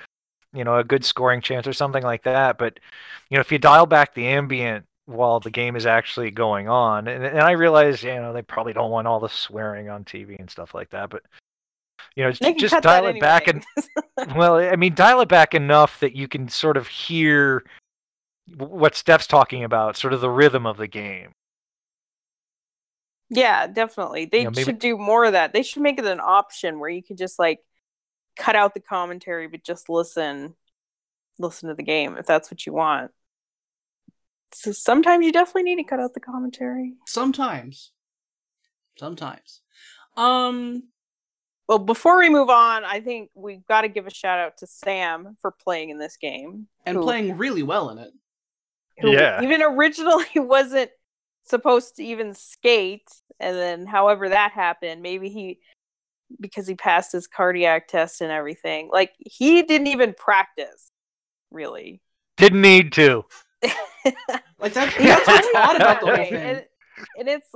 you 0.54 0.64
know 0.64 0.78
a 0.78 0.84
good 0.84 1.04
scoring 1.04 1.42
chance 1.42 1.68
or 1.68 1.74
something 1.74 2.04
like 2.04 2.24
that. 2.24 2.58
But 2.58 2.80
you 3.30 3.36
know, 3.36 3.42
if 3.42 3.52
you 3.52 3.58
dial 3.58 3.86
back 3.86 4.14
the 4.14 4.28
ambient 4.28 4.86
while 5.06 5.40
the 5.40 5.52
game 5.52 5.76
is 5.76 5.86
actually 5.86 6.32
going 6.32 6.70
on, 6.70 7.08
and, 7.10 7.26
and 7.26 7.42
I 7.42 7.52
realize 7.52 8.04
you 8.04 8.16
know 8.16 8.32
they 8.32 8.42
probably 8.42 8.74
don't 8.74 8.92
want 8.92 9.08
all 9.08 9.20
the 9.20 9.30
swearing 9.30 9.90
on 9.90 10.06
TV 10.06 10.40
and 10.40 10.50
stuff 10.50 10.74
like 10.74 10.90
that, 10.92 11.10
but 11.10 11.24
you 12.16 12.24
know, 12.24 12.32
They 12.32 12.54
just 12.54 12.82
dial 12.82 13.04
that 13.06 13.16
it 13.16 13.22
back 13.22 13.48
and 13.48 13.64
well, 14.36 14.56
I 14.56 14.76
mean, 14.76 14.96
dial 14.96 15.22
it 15.22 15.30
back 15.30 15.54
enough 15.54 16.00
that 16.00 16.16
you 16.16 16.28
can 16.28 16.50
sort 16.50 16.78
of 16.78 16.88
hear 16.88 17.64
what 18.58 18.96
Steph's 18.96 19.28
talking 19.28 19.64
about, 19.64 19.96
sort 19.96 20.14
of 20.14 20.22
the 20.22 20.30
rhythm 20.30 20.66
of 20.66 20.78
the 20.78 20.88
game. 20.88 21.32
Yeah, 23.30 23.68
definitely. 23.68 24.26
They 24.26 24.40
You 24.40 24.44
know, 24.46 24.50
maybe- 24.52 24.64
should 24.64 24.80
do 24.80 24.98
more 24.98 25.26
of 25.26 25.34
that. 25.34 25.54
They 25.54 25.64
should 25.64 25.84
make 25.84 26.00
it 26.00 26.06
an 26.06 26.20
option 26.20 26.80
where 26.80 26.90
you 26.90 27.04
could 27.04 27.18
just 27.18 27.38
like 27.38 27.60
cut 28.36 28.56
out 28.56 28.74
the 28.74 28.80
commentary 28.80 29.48
but 29.48 29.64
just 29.64 29.90
listen 29.90 30.56
listen 31.40 31.68
to 31.68 31.76
the 31.76 31.84
game 31.84 32.16
if 32.18 32.26
that's 32.26 32.50
what 32.50 32.66
you 32.66 32.74
want. 32.74 33.12
So 34.52 34.72
sometimes 34.72 35.26
you 35.26 35.32
definitely 35.32 35.64
need 35.64 35.76
to 35.78 35.84
cut 35.84 36.00
out 36.00 36.14
the 36.14 36.20
commentary. 36.20 36.96
Sometimes, 37.06 37.92
sometimes. 38.98 39.62
Um, 40.18 40.84
Well, 41.70 41.78
before 41.80 42.18
we 42.18 42.30
move 42.30 42.50
on, 42.50 42.84
I 42.84 43.00
think 43.00 43.30
we've 43.36 43.64
got 43.68 43.82
to 43.82 43.88
give 43.90 44.08
a 44.08 44.12
shout 44.14 44.40
out 44.40 44.58
to 44.58 44.68
Sam 44.68 45.38
for 45.40 45.52
playing 45.52 45.92
in 45.92 46.00
this 46.00 46.18
game. 46.18 46.68
and 46.86 46.98
who- 46.98 47.04
playing 47.04 47.38
really 47.38 47.62
well 47.64 47.92
in 47.92 48.00
it. 48.00 48.12
who 49.00 49.12
Yeah. 49.12 49.42
even 49.44 49.62
originally 49.62 50.26
wasn't 50.36 50.90
supposed 51.44 51.96
to 51.98 52.04
even 52.04 52.34
skate 52.34 53.08
and 53.40 53.56
then 53.56 53.86
however 53.88 54.30
that 54.30 54.52
happened 54.52 55.02
maybe 55.02 55.30
he 55.30 55.60
because 56.40 56.68
he 56.68 56.76
passed 56.76 57.12
his 57.12 57.26
cardiac 57.28 57.88
test 57.88 58.22
and 58.22 58.32
everything 58.32 58.88
like 58.92 59.14
he 59.20 59.64
didn't 59.64 59.88
even 59.88 60.14
practice 60.14 60.92
really 61.50 62.02
Didn't 62.38 62.62
need 62.62 62.92
to. 62.94 63.26
Like 64.60 64.74
that, 64.74 64.94
that's 64.98 65.28
what's 65.28 65.48
odd 65.56 65.76
about 65.78 66.02
the 66.02 66.06
whole 66.08 66.16
thing. 66.26 66.34
and, 66.36 66.66
and 67.18 67.28
it's 67.28 67.48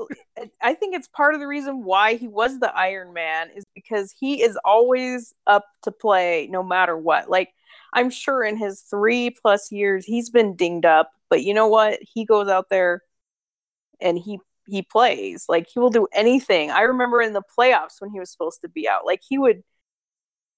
i 0.61 0.73
think 0.73 0.95
it's 0.95 1.07
part 1.07 1.33
of 1.33 1.39
the 1.39 1.47
reason 1.47 1.83
why 1.83 2.15
he 2.15 2.27
was 2.27 2.59
the 2.59 2.75
iron 2.75 3.13
man 3.13 3.49
is 3.55 3.63
because 3.75 4.13
he 4.19 4.41
is 4.41 4.57
always 4.63 5.33
up 5.47 5.65
to 5.81 5.91
play 5.91 6.47
no 6.51 6.63
matter 6.63 6.97
what. 6.97 7.29
Like 7.29 7.49
i'm 7.93 8.09
sure 8.09 8.43
in 8.43 8.57
his 8.57 8.81
three 8.81 9.29
plus 9.29 9.71
years 9.71 10.05
he's 10.05 10.29
been 10.29 10.55
dinged 10.55 10.85
up 10.85 11.11
but 11.33 11.43
you 11.43 11.55
know 11.55 11.67
what? 11.67 11.97
He 12.03 12.25
goes 12.25 12.47
out 12.47 12.69
there 12.69 13.01
and 13.99 14.19
he 14.19 14.37
he 14.67 14.83
plays. 14.83 15.45
Like 15.49 15.67
he 15.67 15.79
will 15.79 15.89
do 15.89 16.07
anything. 16.13 16.69
I 16.69 16.81
remember 16.81 17.23
in 17.23 17.33
the 17.33 17.41
playoffs 17.57 17.99
when 17.99 18.11
he 18.11 18.19
was 18.19 18.31
supposed 18.31 18.61
to 18.61 18.69
be 18.69 18.87
out 18.87 19.03
like 19.03 19.21
he 19.27 19.39
would 19.39 19.63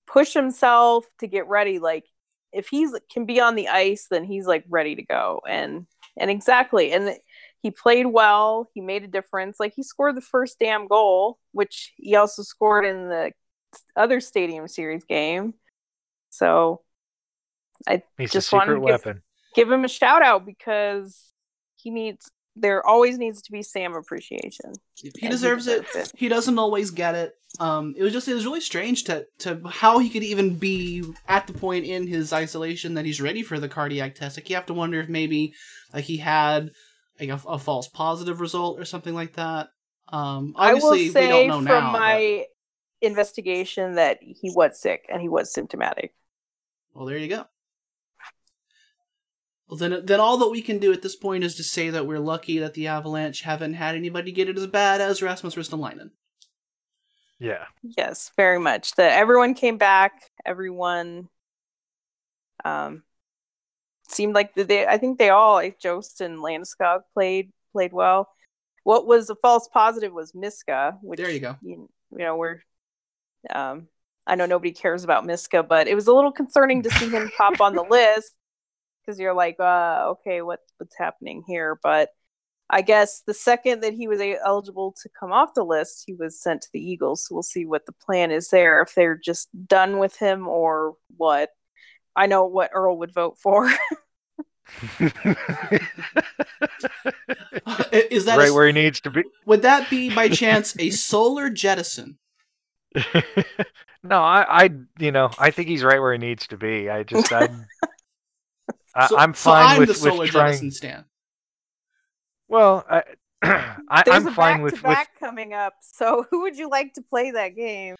push 0.05 0.33
himself 0.33 1.05
to 1.19 1.27
get 1.27 1.47
ready. 1.47 1.79
Like 1.79 2.03
if 2.51 2.67
he's 2.67 2.93
can 3.09 3.25
be 3.25 3.39
on 3.39 3.55
the 3.55 3.69
ice 3.69 4.07
then 4.11 4.25
he's 4.25 4.47
like 4.47 4.65
ready 4.67 4.95
to 4.97 5.03
go. 5.03 5.41
And 5.47 5.88
and 6.17 6.29
exactly. 6.29 6.91
And 6.91 7.15
he 7.66 7.72
played 7.72 8.05
well 8.05 8.70
he 8.76 8.80
made 8.80 9.03
a 9.03 9.07
difference 9.07 9.59
like 9.59 9.74
he 9.76 9.82
scored 9.82 10.16
the 10.16 10.22
first 10.22 10.59
damn 10.59 10.88
goal 10.88 11.39
which 11.51 11.93
he 11.97 12.16
also 12.16 12.43
scored 12.43 12.86
in 12.86 13.09
the 13.09 13.32
other 13.95 14.20
stadium 14.20 14.68
series 14.68 15.03
game 15.03 15.55
so 16.30 16.82
He's 18.20 18.32
Just 18.32 18.53
a 18.53 18.55
wanted 18.55 18.76
to 18.76 18.99
give- 19.03 19.22
give 19.55 19.72
him 19.72 19.84
a 19.84 19.88
shout 19.88 20.22
out 20.22 20.45
because 20.45 21.32
he 21.76 21.89
needs 21.89 22.32
there 22.55 22.86
always 22.86 23.18
needs 23.18 23.41
to 23.41 23.51
be 23.51 23.61
sam 23.61 23.95
appreciation 23.95 24.72
he 24.95 25.11
and 25.24 25.32
deserves 25.32 25.68
it. 25.68 25.86
deserves 25.88 26.13
He 26.16 26.30
doesn't 26.30 26.57
always 26.57 26.89
get 26.91 27.13
it. 27.16 27.36
Um, 27.59 27.93
it 27.97 28.03
was 28.03 28.13
just 28.13 28.28
it 28.28 28.34
was 28.34 28.45
really 28.45 28.61
strange 28.61 29.03
to 29.05 29.26
to 29.39 29.59
how 29.68 29.99
he 29.99 30.09
could 30.09 30.24
even 30.24 30.55
be 30.55 31.03
at 31.28 31.47
the 31.47 31.53
point 31.53 31.86
in 31.86 32.07
his 32.07 32.32
isolation 32.32 32.93
that 32.93 33.05
he's 33.05 33.20
ready 33.20 33.43
for 33.43 33.59
the 33.59 33.68
cardiac 33.68 34.16
test. 34.16 34.38
Like 34.38 34.49
you 34.49 34.55
have 34.55 34.68
to 34.68 34.74
wonder 34.74 35.01
if 35.01 35.09
maybe 35.09 35.53
like 35.93 36.05
he 36.05 36.18
had 36.18 36.72
like 37.20 37.30
a, 37.30 37.39
a 37.47 37.57
false 37.59 37.88
positive 37.88 38.41
result 38.41 38.80
or 38.80 38.86
something 38.86 39.13
like 39.13 39.34
that. 39.34 39.70
Um, 40.09 40.53
obviously 40.55 40.88
i 40.88 40.91
will 40.91 41.11
say 41.13 41.22
we 41.22 41.28
don't 41.30 41.47
know 41.47 41.55
from 41.57 41.84
now. 41.84 41.91
but- 41.93 41.99
my 41.99 42.45
investigation 43.01 43.95
that 43.95 44.20
he 44.22 44.51
was 44.55 44.80
sick 44.80 45.05
and 45.09 45.22
he 45.22 45.30
was 45.30 45.53
symptomatic 45.53 46.13
Well, 46.93 47.05
there 47.05 47.18
you 47.18 47.28
go. 47.28 47.45
Well, 49.68 49.78
then, 49.78 50.05
then 50.05 50.20
all 50.20 50.38
that 50.38 50.49
we 50.49 50.61
can 50.61 50.78
do 50.78 50.93
at 50.93 51.01
this 51.01 51.16
point 51.16 51.43
is 51.43 51.55
to 51.55 51.63
say 51.63 51.89
that 51.89 52.05
we're 52.05 52.20
lucky 52.20 52.59
that 52.59 52.76
the 52.76 52.88
Avalanche 52.88 53.41
haven't 53.41 53.74
had 53.74 53.95
anybody 53.95 54.32
get 54.32 54.47
it 54.47 54.57
as 54.57 54.68
bad 54.68 55.01
as 55.01 55.24
Rasmus 55.24 55.55
Ristolainen. 55.55 56.11
Yeah. 57.39 57.66
Yes, 57.82 58.32
very 58.38 58.59
much. 58.59 58.93
That 58.95 59.13
everyone 59.18 59.55
came 59.55 59.78
back. 59.78 60.32
Everyone 60.45 61.30
um 62.63 63.03
seemed 64.10 64.36
like 64.36 64.53
they. 64.56 64.86
I 64.86 64.97
think 64.97 65.18
they 65.18 65.30
all, 65.30 65.53
like 65.53 65.80
Jost 65.80 66.22
and 66.22 66.39
Landeskog, 66.39 67.01
played 67.14 67.51
played 67.72 67.93
well. 67.93 68.30
What 68.84 69.08
was 69.08 69.30
a 69.30 69.36
false 69.36 69.68
positive 69.68 70.14
was 70.14 70.34
Miska, 70.36 70.97
which 71.01 71.20
There 71.20 71.32
you 71.32 71.39
go. 71.39 71.58
You, 71.62 71.89
you 72.12 72.18
know, 72.18 72.36
we're. 72.36 72.62
Um, 73.53 73.88
I 74.28 74.36
know 74.36 74.45
nobody 74.45 74.72
cares 74.72 75.03
about 75.03 75.26
Miska, 75.26 75.62
but 75.62 75.88
it 75.88 75.95
was 75.95 76.08
a 76.08 76.14
little 76.14 76.32
concerning 76.32 76.82
to 76.84 76.89
see 76.91 77.10
him 77.10 77.30
pop 77.38 77.62
on 77.62 77.76
the 77.76 77.84
list 77.89 78.32
because 79.06 79.20
you're 79.20 79.36
like, 79.36 79.60
uh, 79.60 80.06
okay, 80.12 80.41
what 80.41 80.62
what's 80.78 80.97
happening 80.97 81.43
here? 81.47 81.80
But 81.84 82.10
I 82.70 82.82
guess 82.82 83.22
the 83.28 83.34
second 83.34 83.82
that 83.82 83.93
he 83.93 84.08
was 84.08 84.20
a- 84.20 84.39
eligible 84.43 84.95
to 85.03 85.10
come 85.20 85.32
off 85.32 85.53
the 85.53 85.64
list, 85.64 86.03
he 86.08 86.14
was 86.14 86.41
sent 86.41 86.62
to 86.64 86.70
the 86.74 86.80
Eagles. 86.80 87.28
So 87.28 87.36
we'll 87.36 87.43
see 87.43 87.66
what 87.66 87.86
the 87.86 87.93
plan 87.93 88.32
is 88.32 88.49
there. 88.49 88.82
If 88.82 88.95
they're 88.95 89.18
just 89.18 89.49
done 89.68 89.99
with 89.99 90.18
him 90.18 90.47
or 90.47 90.95
what. 91.18 91.49
I 92.16 92.28
know 92.28 92.45
what 92.45 92.72
Earl 92.74 92.97
would 92.99 93.13
vote 93.13 93.38
for. 93.38 93.66
is 97.91 98.26
that 98.26 98.38
right 98.38 98.49
a- 98.49 98.53
where 98.53 98.68
he 98.68 98.74
needs 98.74 98.99
to 99.01 99.09
be. 99.11 99.24
would 99.45 99.61
that 99.61 99.89
be 99.89 100.13
by 100.13 100.30
chance 100.30 100.76
a 100.80 100.89
solar 100.89 101.49
jettison? 101.49 102.18
no, 104.03 104.22
I, 104.22 104.63
I, 104.66 104.70
you 104.99 105.11
know, 105.11 105.30
I 105.38 105.51
think 105.51 105.68
he's 105.68 105.84
right 105.84 105.99
where 105.99 106.13
he 106.13 106.18
needs 106.18 106.47
to 106.47 106.57
be. 106.57 106.89
I 106.89 107.03
just, 107.03 107.32
I, 107.32 107.49
I 108.95 109.07
So, 109.07 109.18
I'm 109.18 109.34
so 109.34 109.51
fine 109.51 109.68
I'm 109.74 109.80
with, 109.80 109.89
the 109.89 109.95
solar 109.95 110.20
with 110.20 110.30
trying. 110.32 110.47
jettison 110.47 110.72
stan. 110.72 111.05
Well, 112.47 112.86
I, 112.89 113.03
I, 113.43 114.03
I'm 114.07 114.28
a 114.28 114.32
fine 114.32 114.61
with, 114.61 114.74
with 114.74 114.84
back-to-back 114.84 115.20
coming 115.20 115.53
up. 115.53 115.74
So 115.82 116.26
who 116.32 116.41
would 116.43 116.57
you 116.57 116.70
like 116.70 116.93
to 116.93 117.01
play 117.01 117.32
that 117.32 117.49
game? 117.55 117.95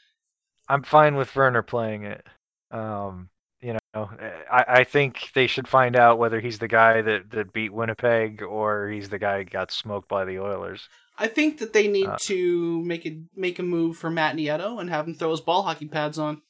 I'm 0.70 0.84
fine 0.84 1.16
with 1.16 1.36
Werner 1.36 1.62
playing 1.62 2.06
it. 2.06 2.26
Um, 2.72 3.30
you 3.62 3.78
know, 3.94 4.10
I, 4.52 4.66
I 4.68 4.84
think 4.84 5.32
they 5.34 5.48
should 5.48 5.68
find 5.68 5.96
out 5.96 6.20
whether 6.20 6.40
he's 6.40 6.60
the 6.60 6.68
guy 6.68 7.02
that, 7.02 7.32
that 7.32 7.54
beat 7.54 7.74
Winnipeg 7.74 8.42
or 8.44 8.90
he's 8.90 9.10
the 9.10 9.20
guy 9.20 9.40
who 9.40 9.46
got 9.46 9.72
smoked 9.72 10.08
by 10.10 10.26
the 10.26 10.40
Oilers. 10.40 10.88
I 11.18 11.28
think 11.28 11.60
that 11.60 11.74
they 11.74 11.88
need 11.88 12.08
Uh. 12.08 12.18
to 12.22 12.82
make 12.84 13.06
a 13.06 13.22
make 13.36 13.58
a 13.60 13.64
move 13.64 13.98
for 13.98 14.10
Matt 14.10 14.36
Nieto 14.36 14.80
and 14.80 14.90
have 14.90 15.08
him 15.08 15.14
throw 15.16 15.32
his 15.32 15.42
ball 15.42 15.64
hockey 15.64 15.88
pads 15.88 16.20
on. 16.20 16.42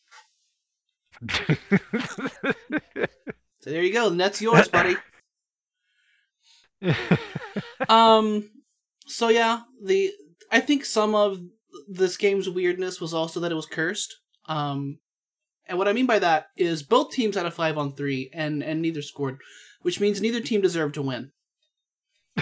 So 3.62 3.72
there 3.72 3.82
you 3.82 3.92
go. 3.94 4.10
The 4.12 4.16
net's 4.16 4.42
yours, 4.44 4.68
buddy. 4.68 4.96
um 7.90 8.50
so 9.08 9.30
yeah 9.30 9.62
the 9.84 10.12
i 10.52 10.60
think 10.60 10.86
some 10.86 11.16
of 11.16 11.40
this 11.88 12.16
game's 12.18 12.48
weirdness 12.50 13.02
was 13.02 13.14
also 13.14 13.40
that 13.40 13.52
it 13.52 13.56
was 13.56 13.66
cursed 13.66 14.18
um 14.48 15.00
and 15.68 15.78
what 15.78 15.88
i 15.88 15.94
mean 15.94 16.06
by 16.06 16.20
that 16.20 16.48
is 16.56 16.84
both 16.84 17.12
teams 17.12 17.36
had 17.36 17.46
a 17.46 17.52
five 17.52 17.78
on 17.78 17.94
three 17.94 18.30
and 18.34 18.64
and 18.64 18.82
neither 18.82 19.02
scored 19.02 19.40
which 19.86 20.00
means 20.00 20.20
neither 20.20 20.42
team 20.42 20.62
deserved 20.62 20.96
to 20.96 21.02
win. 21.04 21.32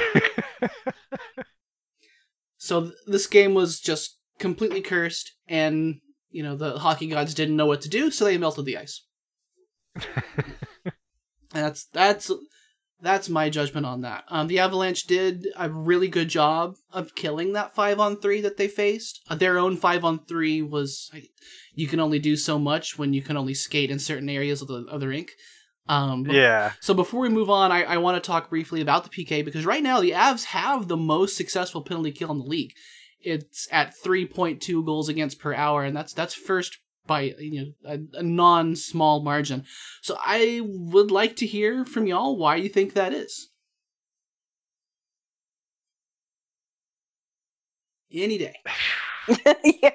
So 2.63 2.83
th- 2.83 2.93
this 3.05 3.27
game 3.27 3.53
was 3.53 3.81
just 3.81 4.17
completely 4.39 4.79
cursed 4.79 5.33
and 5.49 5.99
you 6.31 6.41
know 6.41 6.55
the 6.55 6.79
hockey 6.79 7.07
gods 7.07 7.33
didn't 7.33 7.57
know 7.57 7.65
what 7.65 7.81
to 7.81 7.89
do 7.89 8.09
so 8.09 8.23
they 8.23 8.37
melted 8.37 8.63
the 8.63 8.77
ice. 8.77 9.05
And 11.55 11.65
that's 11.65 11.85
that's 11.87 12.31
that's 13.03 13.29
my 13.29 13.49
judgment 13.49 13.85
on 13.85 14.01
that. 14.01 14.23
Um, 14.29 14.47
the 14.47 14.59
Avalanche 14.59 15.03
did 15.03 15.47
a 15.55 15.69
really 15.69 16.07
good 16.07 16.29
job 16.29 16.75
of 16.91 17.13
killing 17.15 17.53
that 17.53 17.75
five 17.75 17.99
on 17.99 18.17
three 18.19 18.41
that 18.41 18.57
they 18.57 18.67
faced. 18.67 19.21
Uh, 19.29 19.35
their 19.35 19.57
own 19.59 19.77
five 19.77 20.03
on 20.03 20.25
three 20.25 20.61
was 20.61 21.11
you 21.75 21.87
can 21.87 21.99
only 21.99 22.17
do 22.19 22.35
so 22.35 22.57
much 22.57 22.97
when 22.97 23.13
you 23.13 23.21
can 23.21 23.37
only 23.37 23.53
skate 23.53 23.91
in 23.91 23.99
certain 23.99 24.29
areas 24.29 24.61
of 24.61 24.67
the 24.69 24.85
of 24.89 24.99
the 25.01 25.07
rink. 25.07 25.31
Um, 25.87 26.23
but- 26.23 26.33
yeah. 26.35 26.71
So 26.79 26.93
before 26.93 27.19
we 27.19 27.29
move 27.29 27.49
on, 27.49 27.71
I, 27.71 27.83
I 27.83 27.97
want 27.97 28.15
to 28.21 28.25
talk 28.25 28.49
briefly 28.49 28.79
about 28.81 29.03
the 29.03 29.09
PK 29.09 29.43
because 29.43 29.65
right 29.65 29.83
now 29.83 29.99
the 29.99 30.11
Avs 30.11 30.45
have 30.45 30.87
the 30.87 30.95
most 30.97 31.35
successful 31.35 31.81
penalty 31.81 32.11
kill 32.13 32.31
in 32.31 32.39
the 32.39 32.45
league. 32.45 32.71
it's 33.19 33.67
at 33.71 33.93
3.2 34.05 34.85
goals 34.85 35.09
against 35.09 35.39
per 35.39 35.53
hour, 35.53 35.83
and 35.83 35.95
that's 35.95 36.13
that's 36.13 36.33
first 36.33 36.77
by 37.05 37.33
you 37.39 37.73
know 37.83 37.89
a, 37.91 38.19
a 38.19 38.23
non 38.23 38.75
small 38.75 39.21
margin. 39.21 39.65
So 40.01 40.17
I 40.19 40.61
would 40.63 41.11
like 41.11 41.35
to 41.37 41.45
hear 41.45 41.85
from 41.85 42.07
y'all 42.07 42.37
why 42.37 42.55
you 42.57 42.69
think 42.69 42.93
that 42.93 43.13
is. 43.13 43.49
Any 48.11 48.37
day. 48.37 48.55
yeah. 49.81 49.91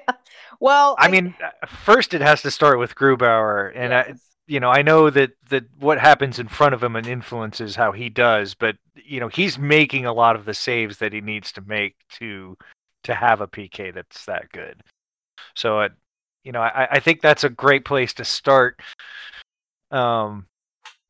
Well, 0.59 0.95
I 0.99 1.07
mean, 1.07 1.33
uh, 1.41 1.67
first 1.67 2.13
it 2.13 2.21
has 2.21 2.41
to 2.41 2.51
start 2.51 2.79
with 2.79 2.95
Grubauer, 2.95 3.71
and 3.73 3.93
I, 3.93 4.13
you 4.45 4.59
know, 4.59 4.69
I 4.69 4.81
know 4.81 5.09
that 5.09 5.31
that 5.49 5.63
what 5.79 5.99
happens 5.99 6.37
in 6.39 6.47
front 6.49 6.73
of 6.73 6.83
him 6.83 6.95
and 6.95 7.07
influences 7.07 7.75
how 7.75 7.91
he 7.93 8.09
does, 8.09 8.55
but 8.55 8.75
you 8.95 9.19
know, 9.19 9.29
he's 9.29 9.57
making 9.57 10.05
a 10.05 10.13
lot 10.13 10.35
of 10.35 10.45
the 10.45 10.53
saves 10.53 10.97
that 10.97 11.13
he 11.13 11.21
needs 11.21 11.51
to 11.53 11.61
make 11.61 11.95
to 12.13 12.57
to 13.03 13.15
have 13.15 13.39
a 13.41 13.47
PK 13.47 13.93
that's 13.93 14.25
that 14.25 14.51
good. 14.51 14.81
So, 15.55 15.81
it, 15.81 15.93
you 16.43 16.51
know, 16.51 16.61
I, 16.61 16.87
I 16.91 16.99
think 16.99 17.21
that's 17.21 17.43
a 17.43 17.49
great 17.49 17.85
place 17.85 18.13
to 18.15 18.25
start. 18.25 18.79
Um, 19.91 20.47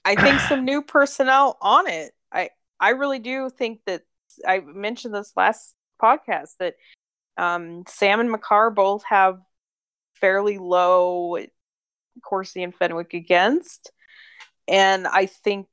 I 0.06 0.16
think 0.16 0.40
some 0.50 0.66
new 0.66 0.82
personnel 0.82 1.58
on 1.62 1.88
it. 1.88 2.14
I 2.32 2.50
I 2.80 2.92
really 2.92 3.20
do 3.20 3.50
think 3.50 3.82
that 3.86 4.04
I 4.48 4.60
mentioned 4.60 5.14
this 5.14 5.34
last 5.36 5.76
podcast 6.02 6.52
that 6.60 6.76
um, 7.38 7.84
Sam 7.88 8.20
and 8.20 8.32
Makar 8.32 8.72
both 8.72 9.04
have 9.06 9.40
fairly 10.16 10.58
low 10.58 11.38
Corsi 12.24 12.64
and 12.64 12.76
Fenwick 12.76 13.14
against, 13.14 13.92
and 14.68 15.08
I 15.08 15.26
think 15.26 15.68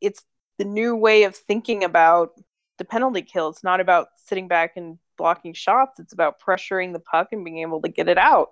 it's 0.00 0.22
the 0.58 0.64
new 0.64 0.96
way 0.96 1.24
of 1.24 1.36
thinking 1.36 1.84
about 1.84 2.32
the 2.78 2.84
penalty 2.84 3.22
kill. 3.22 3.48
It's 3.48 3.64
not 3.64 3.80
about 3.80 4.08
sitting 4.24 4.48
back 4.48 4.76
and 4.76 4.98
blocking 5.16 5.54
shots. 5.54 6.00
It's 6.00 6.12
about 6.12 6.40
pressuring 6.40 6.92
the 6.92 7.00
puck 7.00 7.28
and 7.32 7.44
being 7.44 7.58
able 7.58 7.82
to 7.82 7.88
get 7.88 8.08
it 8.08 8.18
out. 8.18 8.50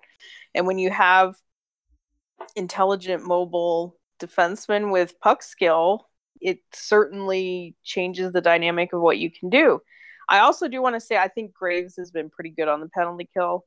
And 0.53 0.67
when 0.67 0.77
you 0.79 0.89
have 0.91 1.35
intelligent, 2.55 3.25
mobile 3.25 3.97
defensemen 4.19 4.91
with 4.91 5.19
puck 5.19 5.43
skill, 5.43 6.07
it 6.41 6.59
certainly 6.73 7.75
changes 7.83 8.31
the 8.31 8.41
dynamic 8.41 8.93
of 8.93 9.01
what 9.01 9.17
you 9.17 9.31
can 9.31 9.49
do. 9.49 9.81
I 10.27 10.39
also 10.39 10.67
do 10.67 10.81
want 10.81 10.95
to 10.95 10.99
say 10.99 11.17
I 11.17 11.27
think 11.27 11.53
Graves 11.53 11.95
has 11.97 12.11
been 12.11 12.29
pretty 12.29 12.49
good 12.49 12.67
on 12.67 12.79
the 12.81 12.89
penalty 12.89 13.29
kill. 13.33 13.65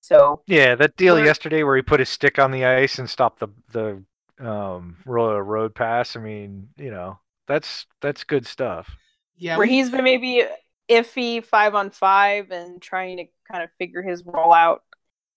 So 0.00 0.42
yeah, 0.46 0.74
that 0.76 0.96
deal 0.96 1.18
yesterday 1.18 1.62
where 1.62 1.76
he 1.76 1.82
put 1.82 2.00
his 2.00 2.08
stick 2.08 2.38
on 2.38 2.50
the 2.50 2.64
ice 2.64 2.98
and 2.98 3.08
stopped 3.08 3.40
the 3.40 3.48
the 3.72 4.02
um 4.46 4.96
road 5.04 5.40
road 5.40 5.74
pass. 5.74 6.16
I 6.16 6.20
mean, 6.20 6.68
you 6.76 6.90
know, 6.90 7.18
that's 7.46 7.86
that's 8.00 8.24
good 8.24 8.46
stuff. 8.46 8.88
Yeah, 9.36 9.56
where 9.56 9.66
we- 9.66 9.72
he's 9.72 9.90
been 9.90 10.04
maybe 10.04 10.44
iffy 10.88 11.44
five 11.44 11.74
on 11.74 11.90
five 11.90 12.50
and 12.50 12.80
trying 12.80 13.16
to 13.18 13.24
kind 13.50 13.62
of 13.62 13.70
figure 13.78 14.02
his 14.02 14.24
role 14.24 14.52
out, 14.52 14.82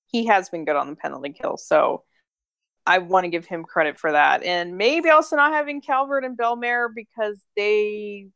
he 0.07 0.25
has 0.27 0.49
been 0.49 0.65
good 0.65 0.75
on 0.75 0.89
the 0.89 0.95
penalty 0.95 1.31
kill. 1.31 1.57
So 1.57 2.03
I 2.85 2.99
want 2.99 3.25
to 3.25 3.29
give 3.29 3.45
him 3.45 3.63
credit 3.63 3.99
for 3.99 4.11
that. 4.11 4.43
And 4.43 4.77
maybe 4.77 5.09
also 5.09 5.35
not 5.35 5.53
having 5.53 5.81
Calvert 5.81 6.25
and 6.25 6.37
Bellemare 6.37 6.87
because 6.93 7.39
they, 7.55 8.27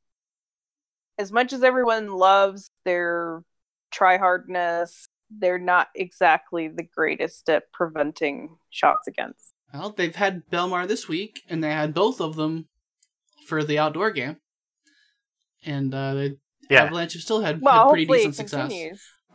as 1.18 1.32
much 1.32 1.54
as 1.54 1.64
everyone 1.64 2.10
loves 2.10 2.70
their 2.86 3.44
try 3.92 4.18
hardness, 4.18 5.08
they're 5.32 5.58
not 5.58 5.88
exactly 5.96 6.68
the 6.68 6.84
greatest 6.84 7.50
at 7.50 7.72
preventing 7.72 8.58
shots 8.70 9.08
against. 9.08 9.54
Well, 9.74 9.92
they've 9.96 10.16
had 10.16 10.44
Bellemare 10.52 10.88
this 10.88 11.08
week, 11.08 11.42
and 11.50 11.64
they 11.64 11.72
had 11.72 11.96
both 11.96 12.22
of 12.22 12.36
them 12.36 12.68
for 13.48 13.64
the 13.64 13.80
outdoor 13.80 14.12
game. 14.12 14.38
And 15.66 15.94
uh, 15.96 16.14
the 16.14 16.38
Yeah. 16.70 16.84
Avalanche 16.84 17.14
have 17.14 17.22
still 17.22 17.42
had, 17.42 17.62
Well, 17.62 17.86
had 17.86 17.90
pretty 17.90 18.06
decent 18.06 18.36
success. 18.36 18.72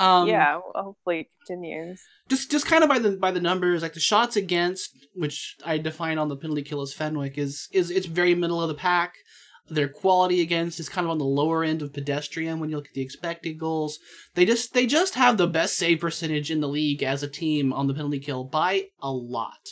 Um, 0.00 0.28
yeah, 0.28 0.60
hopefully 0.76 1.20
it 1.20 1.26
continues. 1.46 2.00
just 2.28 2.50
just 2.52 2.66
kind 2.66 2.84
of 2.84 2.88
by 2.88 3.00
the 3.00 3.16
by 3.16 3.32
the 3.32 3.40
numbers, 3.40 3.82
like 3.82 3.94
the 3.94 4.00
shots 4.00 4.36
against, 4.36 4.90
which 5.14 5.56
I 5.64 5.78
define 5.78 6.18
on 6.18 6.28
the 6.28 6.36
penalty 6.36 6.62
kill 6.62 6.82
as 6.82 6.94
Fenwick, 6.94 7.36
is 7.36 7.68
is 7.72 7.90
it's 7.90 8.06
very 8.06 8.34
middle 8.36 8.62
of 8.62 8.68
the 8.68 8.74
pack. 8.76 9.14
Their 9.70 9.88
quality 9.88 10.40
against 10.40 10.78
is 10.80 10.88
kind 10.88 11.04
of 11.04 11.10
on 11.10 11.18
the 11.18 11.24
lower 11.24 11.62
end 11.64 11.82
of 11.82 11.92
pedestrian 11.92 12.58
when 12.60 12.70
you 12.70 12.76
look 12.76 12.86
at 12.86 12.94
the 12.94 13.02
expected 13.02 13.58
goals. 13.58 13.98
They 14.34 14.44
just 14.46 14.72
they 14.72 14.86
just 14.86 15.16
have 15.16 15.36
the 15.36 15.48
best 15.48 15.76
save 15.76 15.98
percentage 16.00 16.50
in 16.50 16.60
the 16.60 16.68
league 16.68 17.02
as 17.02 17.22
a 17.24 17.28
team 17.28 17.72
on 17.72 17.88
the 17.88 17.92
penalty 17.94 18.20
kill 18.20 18.44
by 18.44 18.84
a 19.02 19.10
lot. 19.12 19.68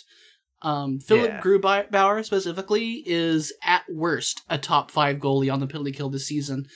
Um, 0.62 0.98
Philipp 0.98 1.30
Yeah. 1.30 1.40
Grubauer 1.40 2.24
specifically 2.24 3.04
is 3.06 3.52
at 3.62 3.84
worst 3.88 4.42
a 4.50 4.58
top 4.58 4.90
five 4.90 5.18
goalie 5.18 5.52
on 5.52 5.60
the 5.60 5.66
penalty 5.66 5.92
kill 5.92 6.10
this 6.10 6.26
season, 6.26 6.66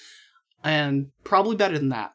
and 0.64 1.11
probably 1.24 1.56
better 1.56 1.78
than 1.78 1.88
that 1.90 2.12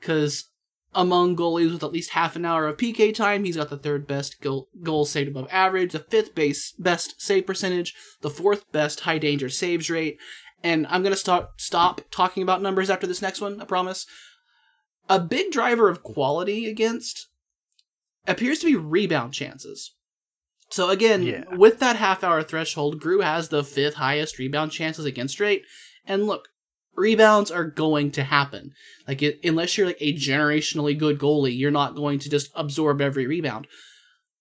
because 0.00 0.50
among 0.94 1.36
goalies 1.36 1.72
with 1.72 1.84
at 1.84 1.92
least 1.92 2.10
half 2.10 2.36
an 2.36 2.44
hour 2.44 2.66
of 2.66 2.76
PK 2.78 3.14
time, 3.14 3.44
he's 3.44 3.56
got 3.56 3.68
the 3.68 3.76
third 3.76 4.06
best 4.06 4.40
goal, 4.40 4.68
goal 4.82 5.04
saved 5.04 5.28
above 5.28 5.46
average, 5.50 5.92
the 5.92 5.98
fifth 5.98 6.34
base 6.34 6.72
best 6.78 7.20
save 7.20 7.46
percentage, 7.46 7.94
the 8.22 8.30
fourth 8.30 8.70
best 8.72 9.00
high 9.00 9.18
danger 9.18 9.48
saves 9.50 9.90
rate. 9.90 10.18
And 10.62 10.86
I'm 10.88 11.02
gonna 11.02 11.16
stop 11.16 11.60
stop 11.60 12.00
talking 12.10 12.42
about 12.42 12.62
numbers 12.62 12.88
after 12.88 13.06
this 13.06 13.20
next 13.22 13.40
one. 13.40 13.60
I 13.60 13.64
promise. 13.64 14.06
A 15.08 15.20
big 15.20 15.52
driver 15.52 15.88
of 15.88 16.02
quality 16.02 16.66
against 16.66 17.28
appears 18.26 18.58
to 18.60 18.66
be 18.66 18.74
rebound 18.74 19.34
chances. 19.34 19.94
So 20.70 20.88
again, 20.90 21.22
Yeah. 21.22 21.44
with 21.54 21.78
that 21.78 21.96
half 21.96 22.24
hour 22.24 22.42
threshold, 22.42 23.00
Gru 23.00 23.20
has 23.20 23.50
the 23.50 23.62
fifth 23.62 23.94
highest 23.94 24.38
rebound 24.38 24.72
chances 24.72 25.04
against 25.04 25.38
rate. 25.38 25.62
And 26.04 26.26
look, 26.26 26.48
rebounds 26.96 27.50
are 27.50 27.64
going 27.64 28.10
to 28.12 28.22
happen. 28.24 28.72
Like 29.06 29.22
it, 29.22 29.40
unless 29.44 29.76
you're 29.76 29.86
like 29.86 29.98
a 30.00 30.14
generationally 30.14 30.96
good 30.98 31.18
goalie, 31.18 31.56
you're 31.56 31.70
not 31.70 31.94
going 31.94 32.18
to 32.20 32.30
just 32.30 32.50
absorb 32.54 33.00
every 33.00 33.26
rebound. 33.26 33.66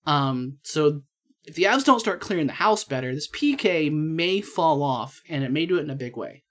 Um, 0.06 0.58
so 0.64 1.02
if 1.46 1.56
the 1.56 1.64
Avs 1.64 1.84
don't 1.86 2.00
start 2.00 2.22
clearing 2.22 2.48
the 2.48 2.54
house 2.54 2.84
better, 2.84 3.14
this 3.14 3.28
PK 3.30 3.92
may 3.92 4.42
fall 4.42 4.82
off, 4.84 5.22
and 5.30 5.44
it 5.44 5.52
may 5.52 5.66
do 5.66 5.78
it 5.78 5.82
in 5.82 5.90
a 5.90 5.96
big 5.96 6.16
way. 6.18 6.44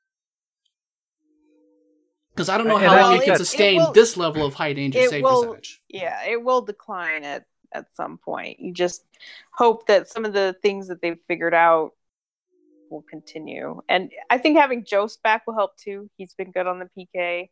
Because 2.34 2.48
I 2.48 2.59
don't 2.59 2.66
know 2.66 2.76
And 2.76 2.86
how 2.86 3.00
long 3.00 3.11
think 3.12 3.22
it 3.22 3.26
can 3.26 3.36
sustain 3.36 3.80
it 3.80 3.84
will- 3.84 3.92
this 3.92 4.16
level 4.16 4.44
of 4.44 4.55
high 4.55 4.72
danger 4.72 4.98
it 4.98 5.11
save 5.11 5.22
will- 5.22 5.42
percentage. 5.46 5.82
yeah, 5.88 6.24
it 6.24 6.42
will 6.42 6.62
decline 6.62 7.22
at 7.24 7.46
at 7.72 7.92
some 7.96 8.18
point. 8.18 8.61
You 8.61 8.72
just 8.72 9.05
hope 9.52 9.86
that 9.88 10.09
some 10.09 10.24
of 10.24 10.32
the 10.32 10.55
things 10.62 10.86
that 10.88 11.00
they've 11.02 11.18
figured 11.26 11.55
out 11.55 11.90
will 12.95 13.05
continue. 13.11 13.80
And 13.88 14.11
I 14.30 14.38
think 14.38 14.57
having 14.57 14.84
Jost 14.84 15.22
back 15.22 15.47
will 15.47 15.55
help 15.55 15.76
too. 15.76 16.09
He's 16.16 16.34
been 16.34 16.53
good 16.53 16.66
on 16.66 16.78
the 16.78 16.88
PK. 16.97 17.51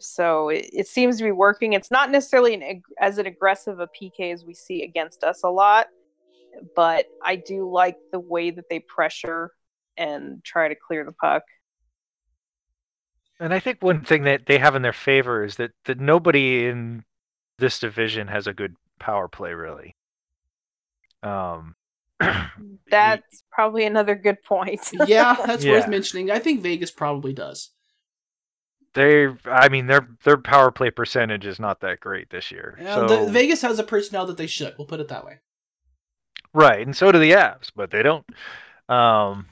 So 0.00 0.50
it, 0.50 0.68
it 0.72 0.86
seems 0.86 1.16
to 1.18 1.24
be 1.24 1.32
working. 1.32 1.72
It's 1.72 1.90
not 1.90 2.10
necessarily 2.10 2.54
an, 2.54 2.82
as 3.00 3.16
an 3.18 3.26
aggressive 3.26 3.80
a 3.80 3.86
PK 3.88 4.32
as 4.32 4.44
we 4.44 4.52
see 4.52 4.82
against 4.82 5.24
us 5.24 5.42
a 5.44 5.48
lot, 5.48 5.86
but 6.76 7.06
I 7.24 7.36
do 7.36 7.70
like 7.70 7.96
the 8.12 8.20
way 8.20 8.50
that 8.50 8.68
they 8.68 8.80
pressure 8.80 9.52
and 9.96 10.44
try 10.44 10.68
to 10.68 10.74
clear 10.74 11.04
the 11.04 11.12
puck. 11.12 11.44
And 13.40 13.54
I 13.54 13.60
think 13.60 13.82
one 13.82 14.04
thing 14.04 14.24
that 14.24 14.46
they 14.46 14.58
have 14.58 14.74
in 14.74 14.82
their 14.82 14.92
favor 14.92 15.44
is 15.44 15.56
that, 15.56 15.70
that 15.84 16.00
nobody 16.00 16.66
in 16.66 17.04
this 17.58 17.78
division 17.78 18.26
has 18.28 18.46
a 18.46 18.52
good 18.52 18.74
power 18.98 19.28
play 19.28 19.52
really. 19.52 19.96
Um, 21.22 21.74
That's 22.90 23.44
probably 23.52 23.84
another 23.84 24.14
good 24.14 24.42
point. 24.42 24.80
yeah, 25.06 25.36
that's 25.46 25.64
worth 25.64 25.88
mentioning. 25.88 26.30
I 26.30 26.38
think 26.38 26.62
Vegas 26.62 26.90
probably 26.90 27.32
does. 27.32 27.70
they, 28.94 29.28
I 29.44 29.68
mean, 29.68 29.86
their 29.86 30.08
their 30.24 30.38
power 30.38 30.70
play 30.70 30.90
percentage 30.90 31.46
is 31.46 31.60
not 31.60 31.80
that 31.80 32.00
great 32.00 32.30
this 32.30 32.50
year. 32.50 32.78
Yeah, 32.80 32.94
so 32.94 33.06
the, 33.26 33.30
Vegas 33.30 33.62
has 33.62 33.78
a 33.78 33.84
personnel 33.84 34.26
that 34.26 34.36
they 34.36 34.46
should. 34.46 34.74
We'll 34.78 34.86
put 34.86 35.00
it 35.00 35.08
that 35.08 35.24
way. 35.24 35.38
right, 36.54 36.84
and 36.84 36.96
so 36.96 37.12
do 37.12 37.18
the 37.18 37.32
Avs, 37.32 37.70
but 37.76 37.90
they 37.90 38.02
don't. 38.02 38.24
Um, 38.88 39.46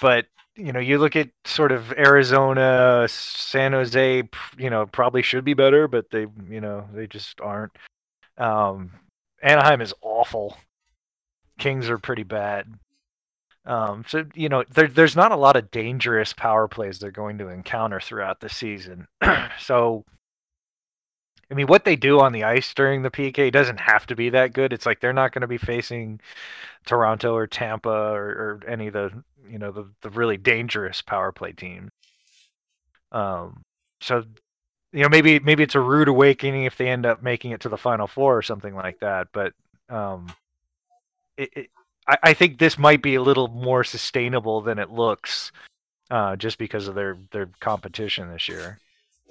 but 0.00 0.26
you 0.56 0.72
know, 0.72 0.80
you 0.80 0.98
look 0.98 1.14
at 1.14 1.30
sort 1.44 1.70
of 1.70 1.92
Arizona, 1.92 3.06
San 3.08 3.72
Jose. 3.72 4.28
You 4.58 4.70
know, 4.70 4.86
probably 4.86 5.22
should 5.22 5.44
be 5.44 5.54
better, 5.54 5.86
but 5.86 6.10
they, 6.10 6.26
you 6.50 6.60
know, 6.60 6.84
they 6.92 7.06
just 7.06 7.40
aren't. 7.40 7.72
Um, 8.36 8.90
Anaheim 9.40 9.80
is 9.80 9.94
awful. 10.02 10.56
Kings 11.58 11.90
are 11.90 11.98
pretty 11.98 12.22
bad. 12.22 12.66
Um, 13.66 14.04
so 14.08 14.24
you 14.34 14.48
know, 14.48 14.64
there, 14.72 14.88
there's 14.88 15.16
not 15.16 15.32
a 15.32 15.36
lot 15.36 15.56
of 15.56 15.70
dangerous 15.70 16.32
power 16.32 16.68
plays 16.68 16.98
they're 16.98 17.10
going 17.10 17.38
to 17.38 17.48
encounter 17.48 18.00
throughout 18.00 18.40
the 18.40 18.48
season. 18.48 19.06
so, 19.58 20.04
I 21.50 21.54
mean, 21.54 21.66
what 21.66 21.84
they 21.84 21.96
do 21.96 22.20
on 22.20 22.32
the 22.32 22.44
ice 22.44 22.72
during 22.72 23.02
the 23.02 23.10
PK 23.10 23.52
doesn't 23.52 23.80
have 23.80 24.06
to 24.06 24.16
be 24.16 24.30
that 24.30 24.54
good. 24.54 24.72
It's 24.72 24.86
like 24.86 25.00
they're 25.00 25.12
not 25.12 25.32
going 25.32 25.42
to 25.42 25.48
be 25.48 25.58
facing 25.58 26.20
Toronto 26.86 27.34
or 27.34 27.46
Tampa 27.46 27.90
or, 27.90 28.26
or 28.26 28.60
any 28.66 28.86
of 28.86 28.94
the 28.94 29.22
you 29.48 29.58
know 29.58 29.70
the 29.72 29.86
the 30.02 30.10
really 30.10 30.36
dangerous 30.36 31.02
power 31.02 31.32
play 31.32 31.52
teams. 31.52 31.90
Um, 33.12 33.62
so 34.00 34.24
you 34.92 35.02
know 35.02 35.08
maybe 35.08 35.38
maybe 35.40 35.62
it's 35.62 35.74
a 35.74 35.80
rude 35.80 36.08
awakening 36.08 36.64
if 36.64 36.76
they 36.76 36.88
end 36.88 37.06
up 37.06 37.22
making 37.22 37.50
it 37.50 37.60
to 37.62 37.68
the 37.68 37.76
final 37.76 38.06
four 38.06 38.36
or 38.36 38.42
something 38.42 38.74
like 38.74 39.00
that. 39.00 39.28
But 39.32 39.52
um, 39.90 40.28
it, 41.38 41.50
it 41.56 41.70
I, 42.06 42.16
I 42.22 42.34
think 42.34 42.58
this 42.58 42.76
might 42.78 43.02
be 43.02 43.14
a 43.14 43.22
little 43.22 43.48
more 43.48 43.84
sustainable 43.84 44.60
than 44.60 44.78
it 44.78 44.90
looks, 44.90 45.52
uh, 46.10 46.36
just 46.36 46.58
because 46.58 46.88
of 46.88 46.94
their 46.94 47.16
their 47.32 47.48
competition 47.60 48.30
this 48.30 48.48
year. 48.48 48.78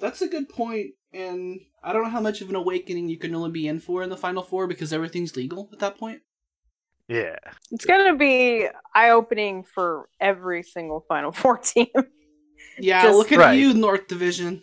that's 0.00 0.22
a 0.22 0.28
good 0.28 0.48
point, 0.48 0.90
and 1.12 1.60
I 1.82 1.92
don't 1.92 2.02
know 2.04 2.10
how 2.10 2.20
much 2.20 2.40
of 2.40 2.48
an 2.48 2.54
awakening 2.56 3.08
you 3.08 3.18
can 3.18 3.34
only 3.34 3.50
be 3.50 3.66
in 3.68 3.78
for 3.80 4.02
in 4.02 4.10
the 4.10 4.16
final 4.16 4.42
four 4.42 4.66
because 4.66 4.92
everything's 4.92 5.36
legal 5.36 5.68
at 5.72 5.78
that 5.80 5.98
point. 5.98 6.22
Yeah. 7.08 7.36
It's 7.70 7.86
gonna 7.86 8.16
be 8.16 8.68
eye 8.94 9.10
opening 9.10 9.64
for 9.64 10.08
every 10.20 10.62
single 10.62 11.04
Final 11.08 11.32
Four 11.32 11.56
team. 11.70 11.86
Yeah, 12.78 13.02
Just- 13.04 13.16
look 13.16 13.32
at 13.32 13.38
Right. 13.38 13.58
you, 13.58 13.72
North 13.74 14.08
Division. 14.08 14.62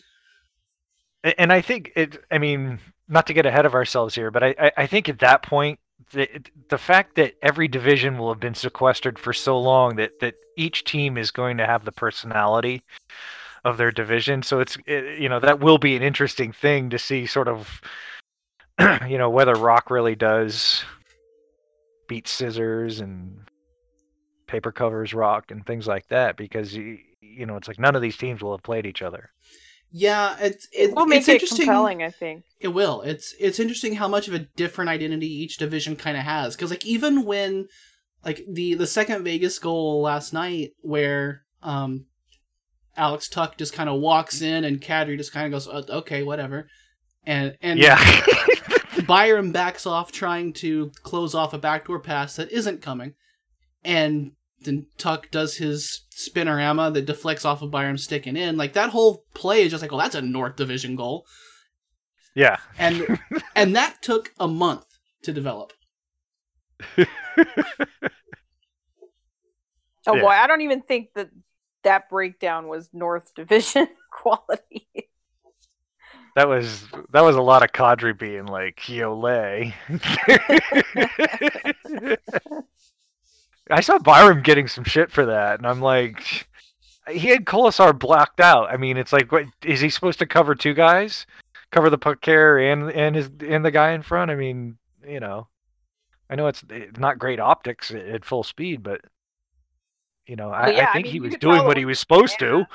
And 1.39 1.51
I 1.51 1.61
think 1.61 1.91
it. 1.95 2.23
I 2.29 2.37
mean, 2.37 2.77
not 3.07 3.25
to 3.27 3.33
get 3.33 3.47
ahead 3.47 3.65
of 3.65 3.73
ourselves 3.73 4.13
here, 4.13 4.29
but 4.29 4.43
I, 4.43 4.55
I, 4.59 4.71
I 4.77 4.85
think 4.87 5.09
at 5.09 5.19
that 5.19 5.41
point, 5.41 5.79
the 6.11 6.29
the 6.69 6.77
fact 6.77 7.15
that 7.15 7.33
every 7.41 7.67
division 7.67 8.17
will 8.17 8.29
have 8.29 8.39
been 8.39 8.55
sequestered 8.55 9.19
for 9.19 9.33
so 9.33 9.59
long 9.59 9.95
that 9.95 10.19
that 10.19 10.35
each 10.57 10.83
team 10.83 11.17
is 11.17 11.31
going 11.31 11.57
to 11.57 11.65
have 11.65 11.85
the 11.85 11.91
personality 11.91 12.83
of 13.63 13.77
their 13.77 13.91
division. 13.91 14.43
So 14.43 14.59
it's 14.59 14.77
it, 14.85 15.19
you 15.19 15.27
know 15.27 15.39
that 15.39 15.59
will 15.59 15.77
be 15.77 15.95
an 15.95 16.03
interesting 16.03 16.51
thing 16.51 16.89
to 16.91 16.99
see, 16.99 17.25
sort 17.25 17.47
of, 17.47 17.81
you 19.07 19.17
know, 19.17 19.29
whether 19.29 19.55
Rock 19.55 19.89
really 19.89 20.15
does 20.15 20.83
beat 22.07 22.27
scissors 22.27 22.99
and 22.99 23.39
paper 24.47 24.71
covers 24.71 25.13
rock 25.13 25.49
and 25.49 25.65
things 25.65 25.87
like 25.87 26.07
that 26.07 26.37
because 26.37 26.75
you, 26.75 26.99
you 27.19 27.47
know 27.47 27.55
it's 27.55 27.67
like 27.67 27.79
none 27.79 27.95
of 27.95 28.01
these 28.03 28.15
teams 28.15 28.43
will 28.43 28.55
have 28.55 28.63
played 28.63 28.85
each 28.85 29.01
other. 29.01 29.31
Yeah, 29.97 30.35
it's 30.41 30.65
it, 30.73 30.89
It 30.89 30.95
will 30.95 31.05
make 31.05 31.19
it's 31.19 31.29
it 31.29 31.33
interesting. 31.35 31.65
compelling, 31.67 32.03
I 32.03 32.09
think. 32.09 32.43
It 32.59 32.67
will. 32.67 33.01
It's 33.03 33.33
it's 33.39 33.61
interesting 33.61 33.95
how 33.95 34.09
much 34.09 34.27
of 34.27 34.33
a 34.33 34.39
different 34.39 34.89
identity 34.89 35.27
each 35.27 35.55
division 35.57 35.95
kind 35.95 36.17
of 36.17 36.23
has. 36.23 36.53
Because 36.53 36.69
like 36.69 36.85
even 36.85 37.23
when 37.23 37.67
like 38.25 38.41
the 38.51 38.73
the 38.73 38.87
second 38.87 39.23
Vegas 39.23 39.57
goal 39.57 40.01
last 40.01 40.33
night, 40.33 40.71
where 40.81 41.43
um 41.63 42.07
Alex 42.97 43.29
Tuch 43.29 43.55
just 43.57 43.71
kind 43.71 43.87
of 43.89 44.01
walks 44.01 44.41
in 44.41 44.65
and 44.65 44.81
Kadri 44.81 45.15
just 45.17 45.31
kind 45.31 45.45
of 45.45 45.53
goes, 45.53 45.65
"Uh, 45.67 45.83
"Okay, 45.99 46.23
whatever," 46.23 46.67
and 47.25 47.55
and 47.61 47.79
Yeah. 47.79 47.97
Byram 49.07 49.53
backs 49.53 49.85
off 49.85 50.11
trying 50.11 50.51
to 50.53 50.91
close 51.03 51.33
off 51.33 51.53
a 51.53 51.57
backdoor 51.57 51.99
pass 52.01 52.35
that 52.35 52.51
isn't 52.51 52.81
coming, 52.81 53.13
and 53.85 54.31
then 54.61 54.87
Tuch 54.97 55.29
does 55.31 55.57
his 55.57 56.01
spinorama 56.15 56.93
that 56.93 57.05
deflects 57.05 57.45
off 57.45 57.61
of 57.61 57.71
Byram 57.71 57.97
sticking 57.97 58.37
in. 58.37 58.57
Like 58.57 58.73
that 58.73 58.89
whole 58.91 59.25
play 59.33 59.63
is 59.63 59.71
just 59.71 59.81
like, 59.81 59.91
"Oh, 59.93 59.97
that's 59.97 60.15
a 60.15 60.21
North 60.21 60.55
Division 60.55 60.95
goal." 60.95 61.25
yeah. 62.35 62.57
and 62.77 63.19
and 63.55 63.75
that 63.75 64.01
took 64.01 64.31
a 64.39 64.47
month 64.47 64.85
to 65.23 65.33
develop. 65.33 65.73
Oh 70.07 70.15
Yeah. 70.15 70.21
boy, 70.21 70.27
I 70.29 70.47
don't 70.47 70.61
even 70.61 70.81
think 70.81 71.09
that 71.15 71.29
that 71.83 72.09
breakdown 72.09 72.67
was 72.67 72.89
North 72.93 73.33
Division 73.35 73.87
quality. 74.11 74.87
That 76.35 76.49
was 76.49 76.85
that 77.13 77.23
was 77.23 77.37
a 77.37 77.41
lot 77.41 77.63
of 77.63 77.71
Kadri 77.71 78.17
being 78.17 78.45
like 78.45 78.77
Yole. 78.87 79.73
I 83.71 83.81
saw 83.81 83.97
Byram 83.97 84.41
getting 84.41 84.67
some 84.67 84.83
shit 84.83 85.11
for 85.11 85.25
that, 85.25 85.59
and 85.59 85.67
I'm 85.67 85.81
like, 85.81 86.47
he 87.09 87.27
had 87.29 87.45
Kolesar 87.45 87.97
blocked 87.97 88.39
out. 88.39 88.69
I 88.69 88.77
mean, 88.77 88.97
it's 88.97 89.13
like, 89.13 89.31
what 89.31 89.45
is 89.63 89.81
he 89.81 89.89
supposed 89.89 90.19
to 90.19 90.25
cover 90.25 90.55
two 90.55 90.73
guys, 90.73 91.25
cover 91.71 91.89
the 91.89 91.97
puck 91.97 92.21
carrier 92.21 92.71
and 92.71 92.91
and 92.91 93.15
his 93.15 93.29
and 93.47 93.65
the 93.65 93.71
guy 93.71 93.91
in 93.91 94.01
front? 94.01 94.31
I 94.31 94.35
mean, 94.35 94.77
you 95.07 95.19
know, 95.19 95.47
I 96.29 96.35
know 96.35 96.47
it's 96.47 96.63
it's 96.69 96.99
not 96.99 97.19
great 97.19 97.39
optics 97.39 97.91
at, 97.91 98.05
at 98.05 98.25
full 98.25 98.43
speed, 98.43 98.83
but 98.83 99.01
you 100.27 100.35
know, 100.35 100.49
I, 100.51 100.69
yeah, 100.69 100.85
I 100.85 100.89
I 100.89 100.93
think 100.93 101.05
mean, 101.05 101.13
he 101.13 101.19
was 101.19 101.35
doing 101.35 101.65
what 101.65 101.77
he 101.77 101.85
was 101.85 101.93
was 101.93 101.99
supposed 101.99 102.39
to. 102.39 102.65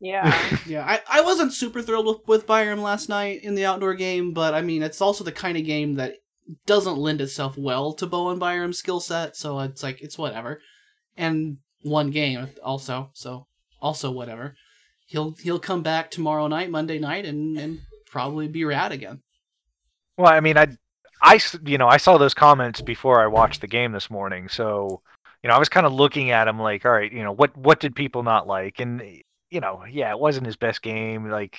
yeah. 0.00 0.56
Yeah, 0.66 0.84
I, 0.84 1.00
I 1.08 1.20
wasn't 1.22 1.52
super 1.52 1.80
thrilled 1.82 2.06
with, 2.06 2.28
with 2.28 2.46
Byram 2.46 2.82
last 2.82 3.08
night 3.08 3.42
in 3.44 3.54
the 3.54 3.64
outdoor 3.66 3.94
game, 3.94 4.32
but 4.32 4.54
I 4.54 4.62
mean, 4.62 4.82
it's 4.82 5.00
also 5.00 5.24
the 5.24 5.32
kind 5.32 5.56
of 5.56 5.64
game 5.64 5.94
that 5.96 6.16
doesn't 6.66 6.98
lend 6.98 7.20
itself 7.20 7.56
well 7.56 7.92
to 7.94 8.06
Bowen 8.06 8.38
Byram's 8.38 8.78
skill 8.78 9.00
set, 9.00 9.36
so 9.36 9.58
it's 9.60 9.82
like, 9.82 10.00
it's 10.00 10.18
whatever. 10.18 10.60
And 11.16 11.58
one 11.82 12.10
game 12.10 12.48
also, 12.62 13.10
so 13.12 13.46
also 13.80 14.10
whatever. 14.10 14.54
He'll 15.06 15.34
he'll 15.42 15.58
come 15.58 15.82
back 15.82 16.10
tomorrow 16.10 16.46
night, 16.48 16.70
Monday 16.70 16.98
night, 16.98 17.24
and, 17.24 17.58
and 17.58 17.80
probably 18.06 18.46
be 18.46 18.64
rad 18.64 18.92
again. 18.92 19.22
Well, 20.16 20.32
I 20.32 20.40
mean, 20.40 20.58
I 20.58 20.68
I 21.22 21.40
you 21.64 21.78
know, 21.78 21.88
I 21.88 21.96
saw 21.96 22.18
those 22.18 22.34
comments 22.34 22.80
before 22.80 23.20
I 23.22 23.26
watched 23.26 23.60
the 23.60 23.66
game 23.66 23.92
this 23.92 24.10
morning, 24.10 24.48
so 24.48 25.00
you 25.42 25.48
know, 25.48 25.54
I 25.54 25.58
was 25.58 25.68
kind 25.68 25.86
of 25.86 25.92
looking 25.92 26.30
at 26.30 26.48
him 26.48 26.58
like, 26.58 26.84
all 26.84 26.92
right, 26.92 27.12
you 27.12 27.22
know, 27.22 27.32
what 27.32 27.56
what 27.56 27.80
did 27.80 27.94
people 27.94 28.22
not 28.22 28.46
like? 28.46 28.80
And 28.80 29.02
you 29.50 29.60
know, 29.60 29.84
yeah, 29.90 30.10
it 30.10 30.18
wasn't 30.18 30.46
his 30.46 30.56
best 30.56 30.82
game. 30.82 31.30
Like, 31.30 31.58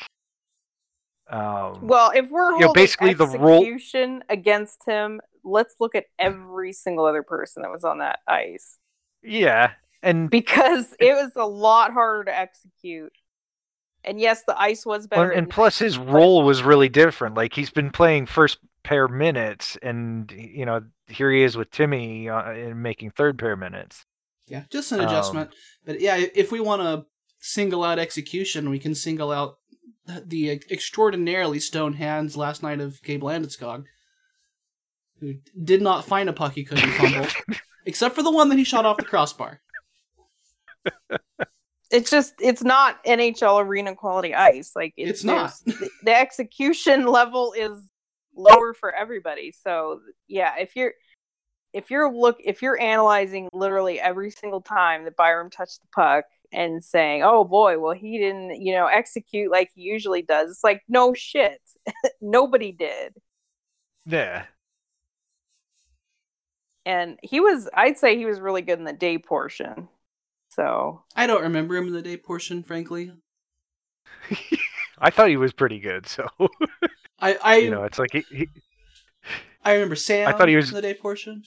um, 1.30 1.88
Well, 1.88 2.12
if 2.16 2.30
we're 2.30 2.52
You 2.54 2.60
know, 2.60 2.66
holding 2.68 2.82
basically 2.84 3.14
the 3.14 3.28
role- 3.28 3.62
execution 3.62 4.24
against 4.30 4.86
him, 4.86 5.22
let's 5.44 5.76
look 5.80 5.96
at 5.96 6.06
every 6.18 6.74
single 6.74 7.06
other 7.06 7.24
person 7.24 7.64
that 7.64 7.72
was 7.72 7.84
on 7.84 8.00
that 8.00 8.20
ice 8.28 8.78
yeah, 9.22 9.72
and 10.02 10.30
because 10.30 10.96
it 11.00 11.14
was 11.14 11.32
a 11.36 11.46
lot 11.46 11.92
harder 11.92 12.26
to 12.26 12.38
execute. 12.38 13.12
And 14.06 14.18
yes, 14.20 14.44
the 14.48 14.58
ice 14.60 14.86
was 14.86 15.08
better. 15.08 15.30
and 15.30 15.48
at 15.48 15.54
plus 15.54 15.78
his 15.78 15.98
role 15.98 16.44
was 16.44 16.64
really 16.64 16.88
different. 16.88 17.36
Like 17.36 17.54
he's 17.54 17.70
been 17.70 17.92
playing 17.92 18.28
first 18.28 18.60
pair 18.84 19.10
minutes, 19.10 19.78
and 19.84 20.32
you 20.32 20.66
know, 20.66 20.82
here 21.08 21.30
he 21.32 21.44
is 21.44 21.58
with 21.58 21.70
Timmy 21.70 22.30
uh, 22.30 22.50
and 22.52 22.82
making 22.82 23.12
third 23.12 23.38
pair 23.38 23.58
minutes. 23.58 24.06
Yeah, 24.48 24.64
just 24.72 24.92
an 24.94 25.02
Um, 25.02 25.08
adjustment. 25.08 25.54
But 25.86 26.00
yeah, 26.00 26.16
if 26.34 26.50
we 26.52 26.62
want 26.62 26.82
to 26.82 27.06
single 27.40 27.84
out 27.84 28.00
execution, 28.00 28.70
we 28.70 28.80
can 28.80 28.96
single 28.96 29.32
out 29.34 29.59
the 30.26 30.52
extraordinarily 30.52 31.60
stone 31.60 31.94
hands 31.94 32.38
last 32.38 32.64
night 32.64 32.80
of 32.80 33.02
Gabe 33.04 33.24
Landeskog, 33.24 33.86
who 35.20 35.36
did 35.64 35.82
not 35.82 36.06
find 36.06 36.30
a 36.30 36.34
puck 36.34 36.54
he 36.54 36.64
couldn't 36.64 36.92
fumble, 36.92 37.28
except 37.86 38.16
for 38.16 38.24
the 38.24 38.32
one 38.32 38.50
that 38.50 38.58
he 38.58 38.64
shot 38.64 38.86
off 38.86 38.98
the 38.98 39.06
crossbar. 39.06 39.62
it's 41.92 42.10
just 42.10 42.36
it's 42.40 42.64
not 42.64 43.04
NHL 43.04 43.64
arena 43.64 43.96
quality 43.96 44.34
ice. 44.34 44.72
Like 44.76 44.94
It's 44.98 45.24
not. 45.24 45.54
the, 45.66 45.90
the 46.04 46.16
execution 46.16 47.06
level 47.12 47.54
is 47.58 47.88
lower 48.36 48.74
for 48.74 48.94
everybody. 48.94 49.52
So 49.52 50.02
yeah, 50.28 50.54
if 50.60 50.76
you're 50.76 50.94
if 51.74 51.92
you're 51.92 52.12
look 52.12 52.38
if 52.44 52.62
you're 52.62 52.80
analyzing 52.80 53.50
literally 53.54 54.00
every 54.00 54.32
single 54.32 54.62
time 54.62 55.04
that 55.06 55.16
Byram 55.16 55.50
touched 55.50 55.82
the 55.82 55.88
puck 55.94 56.26
and 56.52 56.84
saying, 56.84 57.24
"Oh 57.24 57.44
boy, 57.44 57.80
well 57.80 57.94
he 57.94 58.18
didn't, 58.18 58.62
you 58.62 58.74
know, 58.74 58.88
execute 58.88 59.52
like 59.52 59.70
he 59.76 59.82
usually 59.82 60.22
does," 60.22 60.50
it's 60.52 60.64
like 60.64 60.82
no 60.88 61.14
shit, 61.14 61.62
nobody 62.22 62.72
did. 62.72 63.14
Yeah, 64.06 64.46
And 66.86 67.20
he 67.22 67.40
was, 67.40 67.70
I'd 67.74 67.98
say 67.98 68.18
he 68.18 68.26
was 68.26 68.40
really 68.40 68.62
good 68.64 68.80
in 68.80 68.86
the 68.86 68.94
day 68.94 69.18
portion. 69.18 69.88
So 70.50 71.04
I 71.16 71.28
don't 71.28 71.44
remember 71.44 71.76
him 71.76 71.88
in 71.88 71.94
the 71.94 72.02
day 72.02 72.18
portion, 72.18 72.64
frankly. 72.64 73.12
I 75.00 75.12
thought 75.12 75.30
he 75.30 75.38
was 75.38 75.54
pretty 75.54 75.80
good. 75.80 76.08
So 76.08 76.28
I 77.20 77.38
I, 77.44 77.56
you 77.58 77.70
know, 77.70 77.84
it's 77.84 78.00
like 78.00 78.14
he, 78.14 78.26
he 78.32 78.50
I 79.64 79.74
remember 79.74 79.96
Sam. 79.96 80.28
I 80.28 80.32
thought 80.38 80.50
he 80.50 80.56
was- 80.56 80.70
in 80.70 80.76
the 80.76 80.82
day 80.82 80.94
portion. 80.96 81.44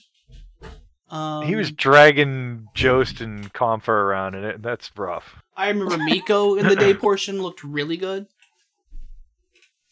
Um, 1.13 1.45
he 1.45 1.55
was 1.55 1.71
dragging 1.71 2.67
Jost 2.73 3.21
and 3.21 3.53
Compher 3.53 3.89
around, 3.89 4.33
and 4.33 4.45
it, 4.45 4.61
that's 4.63 4.89
rough. 4.97 5.35
I 5.55 5.69
remember 5.69 5.97
Mikko 5.99 6.55
in 6.55 6.67
the 6.67 6.75
day 6.75 6.93
portion 6.95 7.39
looked 7.41 7.63
really 7.63 7.97
good. 7.97 8.25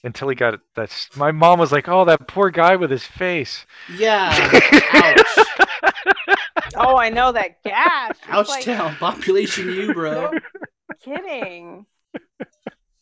Until 0.04 0.30
he 0.30 0.36
got 0.36 0.60
that's 0.76 1.16
my 1.16 1.32
mom 1.32 1.60
was 1.60 1.72
like, 1.72 1.88
"Oh, 1.88 2.06
that 2.06 2.28
poor 2.28 2.50
guy 2.50 2.76
with 2.76 2.90
his 2.90 3.06
face." 3.06 3.68
Yeah. 3.96 4.32
Ouch. 4.94 5.48
oh, 6.76 6.98
I 6.98 7.10
know 7.12 7.32
that 7.32 7.62
gash. 7.64 8.10
It's 8.10 8.28
Ouch 8.30 8.50
like- 8.50 8.66
town. 8.66 8.96
Population 8.96 9.68
you, 9.72 9.94
bro. 9.94 10.32
No 10.32 10.40
kidding. 11.04 11.86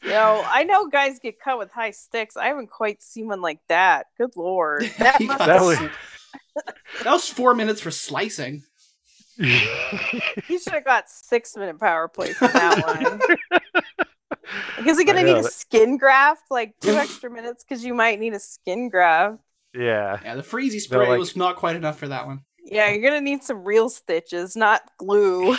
Yo, 0.03 0.43
I 0.45 0.65
know 0.65 0.88
guys 0.88 1.20
get 1.20 1.39
cut 1.39 1.57
with 1.57 1.72
high 1.72 1.91
sticks. 1.91 2.36
I 2.36 2.47
haven't 2.47 2.70
quite 2.70 3.01
seen 3.01 3.28
one 3.28 3.41
like 3.41 3.59
that. 3.70 4.07
Good 4.17 4.36
lord. 4.36 4.84
That 4.99 5.22
must 5.22 5.39
That 5.45 5.61
was- 5.61 5.78
s- 5.80 5.89
that 6.56 7.12
was 7.12 7.28
four 7.30 7.54
minutes 7.54 7.82
for 7.82 7.91
slicing. 7.91 8.64
he 9.38 10.58
should 10.60 10.74
have 10.74 10.84
got 10.86 11.10
six 11.10 11.56
minute 11.56 11.80
power 11.80 12.08
play 12.08 12.34
for 12.34 12.47
that 12.47 12.84
one. 13.20 13.20
Because 14.78 14.97
he 14.97 15.06
gonna 15.06 15.20
I 15.20 15.24
need 15.24 15.38
a 15.38 15.41
that- 15.43 15.54
skin 15.54 15.97
graft, 15.97 16.43
like 16.50 16.74
two 16.82 16.91
extra 16.95 17.30
minutes, 17.30 17.64
because 17.64 17.84
you 17.86 17.93
might 17.93 18.20
need 18.20 18.34
a 18.34 18.39
skin 18.39 18.89
graft. 18.89 19.38
yeah, 19.74 20.20
Yeah, 20.24 20.36
the 20.36 20.41
freezy 20.43 20.80
spray 20.82 21.08
like- 21.08 21.20
was 21.20 21.36
not 21.36 21.56
quite 21.56 21.76
enough 21.76 21.97
for 22.00 22.08
that 22.10 22.26
one. 22.26 22.41
Yeah, 22.66 22.89
you're 22.89 23.02
gonna 23.02 23.22
need 23.22 23.41
some 23.43 23.64
real 23.64 23.89
stitches, 23.89 24.56
not 24.56 24.82
glue. 24.97 25.56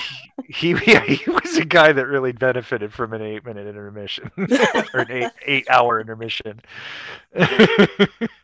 he 0.48 0.70
yeah, 0.86 1.02
he 1.02 1.28
was 1.30 1.56
a 1.56 1.64
guy 1.64 1.90
that 1.92 2.06
really 2.06 2.30
benefited 2.32 2.92
from 2.92 3.14
an 3.14 3.22
eight-minute 3.22 3.66
intermission 3.66 4.30
or 4.36 5.00
an 5.00 5.10
eight 5.10 5.30
eight-hour 5.46 6.00
intermission. 6.00 6.60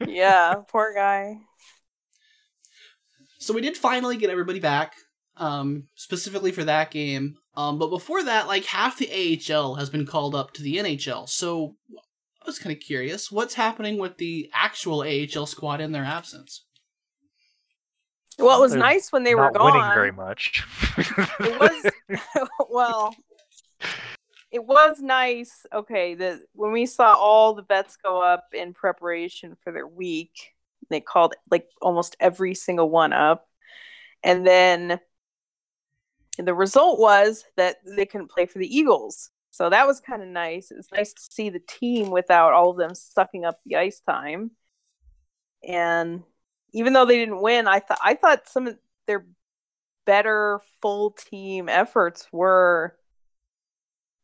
yeah, 0.07 0.55
poor 0.69 0.93
guy. 0.95 1.39
So 3.47 3.55
we 3.55 3.61
did 3.61 3.77
finally 3.77 4.17
get 4.17 4.31
everybody 4.31 4.61
back. 4.61 4.95
um, 5.39 5.85
specifically 5.95 6.51
for 6.51 6.65
that 6.65 6.91
game. 6.91 7.37
Um, 7.55 7.79
but 7.79 7.91
before 7.91 8.23
that, 8.25 8.47
like 8.47 8.65
half 8.65 8.97
the 8.99 9.09
AHL 9.53 9.75
has 9.75 9.91
been 9.91 10.07
called 10.07 10.35
up 10.35 10.53
to 10.55 10.63
the 10.63 10.77
NHL. 10.77 11.29
So 11.29 11.77
I 12.43 12.45
was 12.47 12.59
kind 12.59 12.75
of 12.75 12.81
curious, 12.81 13.31
what's 13.31 13.53
happening 13.55 13.99
with 13.99 14.17
the 14.17 14.51
actual 14.55 15.01
AHL 15.03 15.45
squad 15.47 15.81
in 15.83 15.93
their 15.93 16.05
absence? 16.05 16.65
Well, 18.39 18.57
it 18.59 18.61
was 18.63 18.73
They're 18.73 18.81
nice 18.81 19.13
when 19.13 19.25
they 19.25 19.35
were 19.35 19.43
Not 19.43 19.55
gone. 19.55 19.75
winning 19.75 19.91
very 19.95 20.13
much. 20.13 20.65
it 21.41 21.61
was 21.61 21.93
well 22.71 23.15
it 24.53 24.65
was 24.65 25.01
nice 25.01 25.67
okay 25.75 26.15
the 26.15 26.41
when 26.55 26.73
we 26.73 26.87
saw 26.87 27.13
all 27.15 27.53
the 27.55 27.63
bets 27.63 27.97
go 28.03 28.23
up 28.23 28.45
in 28.55 28.73
preparation 28.73 29.57
for 29.63 29.73
their 29.73 29.87
week 29.87 30.55
they 30.91 31.01
called 31.01 31.35
like 31.51 31.69
almost 31.81 32.17
every 32.21 32.55
single 32.55 32.89
one 32.91 33.13
up 33.13 33.49
and 34.23 34.47
then 34.47 34.99
the 36.39 36.55
result 36.55 36.99
was 36.99 37.45
that 37.57 37.77
they 37.97 38.07
couldn't 38.07 38.31
play 38.31 38.47
for 38.47 38.59
the 38.59 38.77
eagles 38.77 39.31
so 39.51 39.71
that 39.71 39.87
was 39.87 40.01
kind 40.01 40.23
of 40.23 40.29
nice 40.29 40.71
it 40.71 40.77
was 40.77 40.89
nice 40.93 41.13
to 41.13 41.23
see 41.31 41.49
the 41.49 41.61
team 41.61 42.11
without 42.11 42.53
all 42.53 42.71
of 42.71 42.77
them 42.77 42.95
sucking 42.95 43.45
up 43.45 43.59
the 43.65 43.77
ice 43.77 44.01
time 44.01 44.51
and 45.67 46.23
even 46.73 46.93
though 46.93 47.07
they 47.07 47.17
didn't 47.17 47.41
win 47.41 47.67
i 47.67 47.79
thought 47.79 47.99
i 48.03 48.15
thought 48.15 48.49
some 48.49 48.67
of 48.67 48.77
their 49.07 49.27
better 50.05 50.61
full 50.81 51.11
team 51.11 51.69
efforts 51.69 52.27
were 52.33 52.97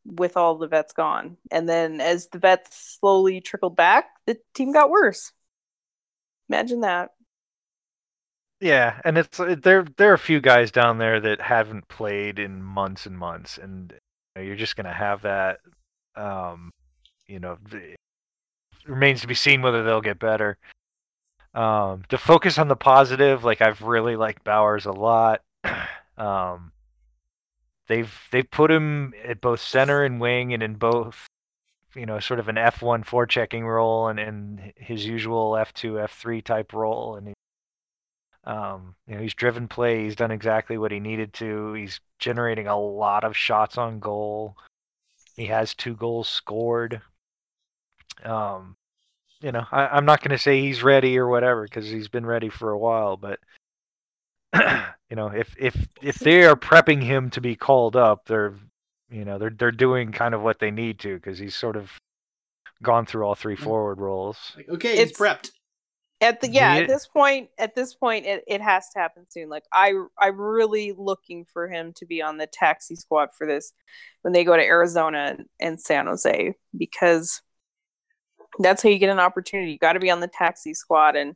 with 0.05 0.37
all 0.37 0.57
the 0.57 0.67
vets 0.67 0.93
gone. 0.93 1.37
And 1.51 1.67
then 1.67 2.01
as 2.01 2.27
the 2.27 2.39
vets 2.39 2.97
slowly 2.99 3.41
trickled 3.41 3.75
back, 3.75 4.09
the 4.25 4.37
team 4.53 4.71
got 4.71 4.89
worse. 4.89 5.31
Imagine 6.49 6.81
that. 6.81 7.11
Yeah, 8.59 8.99
and 9.03 9.17
it's 9.17 9.39
uh, 9.39 9.55
there. 9.61 9.85
There 9.97 10.11
are 10.11 10.15
a 10.15 10.19
few 10.19 10.39
guys 10.39 10.71
down 10.71 10.97
there 10.97 11.19
that 11.19 11.41
haven't 11.41 11.87
played 11.89 12.39
in 12.39 12.63
months 12.63 13.05
and 13.05 13.17
months, 13.17 13.57
and 13.57 13.93
you 14.37 14.43
you're 14.43 14.55
just 14.55 14.75
gonna 14.75 14.93
have 14.93 15.23
that. 15.23 15.59
Um, 16.15 16.71
you 17.27 17.39
know, 17.39 17.57
the, 17.69 17.95
remains 18.85 19.21
to 19.21 19.27
be 19.27 19.33
seen 19.33 19.61
whether 19.61 19.83
they'll 19.83 20.01
get 20.01 20.19
better. 20.19 20.57
Um, 21.53 22.03
to 22.09 22.17
focus 22.17 22.57
on 22.57 22.67
the 22.67 22.75
positive, 22.75 23.43
like 23.43 23.61
I've 23.61 23.81
really 23.81 24.15
liked 24.15 24.43
Bowers 24.43 24.85
a 24.85 24.91
lot. 24.91 25.41
um, 26.17 26.71
they've 27.87 28.13
they've 28.31 28.49
put 28.49 28.71
him 28.71 29.13
at 29.25 29.41
both 29.41 29.59
center 29.59 30.03
and 30.03 30.19
wing, 30.19 30.53
and 30.53 30.63
in 30.63 30.75
both, 30.75 31.27
you 31.95 32.05
know, 32.05 32.19
sort 32.19 32.39
of 32.39 32.49
an 32.49 32.57
F 32.57 32.81
one 32.81 33.03
checking 33.27 33.65
role, 33.65 34.07
and 34.07 34.19
and 34.19 34.73
his 34.77 35.05
usual 35.05 35.57
F 35.57 35.73
two 35.73 35.99
F 35.99 36.13
three 36.13 36.41
type 36.41 36.73
role, 36.73 37.15
and 37.15 37.29
he, 37.29 37.33
um, 38.45 38.95
you 39.07 39.15
know, 39.15 39.21
he's 39.21 39.33
driven 39.33 39.67
play. 39.67 40.03
He's 40.03 40.15
done 40.15 40.31
exactly 40.31 40.77
what 40.77 40.91
he 40.91 40.99
needed 40.99 41.33
to. 41.33 41.73
He's 41.73 41.99
generating 42.19 42.67
a 42.67 42.79
lot 42.79 43.23
of 43.23 43.37
shots 43.37 43.77
on 43.77 43.99
goal. 43.99 44.57
He 45.35 45.45
has 45.47 45.73
two 45.73 45.95
goals 45.95 46.27
scored. 46.27 47.01
Um, 48.23 48.75
you 49.41 49.51
know, 49.51 49.65
I, 49.71 49.87
I'm 49.87 50.05
not 50.05 50.21
going 50.21 50.31
to 50.31 50.37
say 50.37 50.61
he's 50.61 50.83
ready 50.83 51.17
or 51.17 51.27
whatever 51.27 51.63
because 51.63 51.89
he's 51.89 52.07
been 52.07 52.25
ready 52.25 52.49
for 52.49 52.71
a 52.71 52.77
while, 52.77 53.17
but 53.17 53.39
you 55.09 55.15
know, 55.15 55.27
if 55.27 55.55
if 55.59 55.87
if 56.01 56.15
they 56.15 56.43
are 56.43 56.55
prepping 56.55 57.03
him 57.03 57.29
to 57.31 57.41
be 57.41 57.55
called 57.55 57.95
up, 57.95 58.25
they're 58.25 58.53
you 59.13 59.25
know 59.25 59.37
they're 59.37 59.55
they're 59.57 59.71
doing 59.71 60.11
kind 60.11 60.33
of 60.33 60.41
what 60.41 60.59
they 60.59 60.71
need 60.71 60.99
to 60.99 61.15
because 61.15 61.37
he's 61.37 61.55
sort 61.55 61.75
of 61.75 61.91
gone 62.81 63.05
through 63.05 63.23
all 63.23 63.35
three 63.35 63.55
mm-hmm. 63.55 63.63
forward 63.63 63.99
roles. 63.99 64.37
Like, 64.57 64.69
okay, 64.69 64.97
he's 64.97 65.11
It's- 65.11 65.17
prepped. 65.17 65.51
At 66.21 66.39
the 66.39 66.49
yeah, 66.49 66.75
Yeah. 66.75 66.81
at 66.83 66.87
this 66.87 67.05
point, 67.05 67.49
at 67.57 67.75
this 67.75 67.95
point, 67.95 68.25
it, 68.25 68.45
it 68.47 68.61
has 68.61 68.87
to 68.91 68.99
happen 68.99 69.25
soon. 69.27 69.49
Like 69.49 69.65
I, 69.73 69.93
I'm 70.17 70.39
really 70.39 70.93
looking 70.97 71.43
for 71.43 71.67
him 71.67 71.91
to 71.97 72.05
be 72.05 72.21
on 72.21 72.37
the 72.37 72.47
taxi 72.47 72.95
squad 72.95 73.29
for 73.37 73.45
this 73.45 73.73
when 74.21 74.31
they 74.31 74.45
go 74.45 74.55
to 74.55 74.63
Arizona 74.63 75.35
and, 75.37 75.45
and 75.59 75.81
San 75.81 76.07
Jose 76.07 76.53
because 76.77 77.41
that's 78.59 78.83
how 78.83 78.89
you 78.89 78.99
get 78.99 79.09
an 79.09 79.19
opportunity. 79.19 79.71
You 79.73 79.77
got 79.77 79.93
to 79.93 79.99
be 79.99 80.11
on 80.11 80.21
the 80.21 80.29
taxi 80.29 80.73
squad, 80.73 81.17
and 81.17 81.35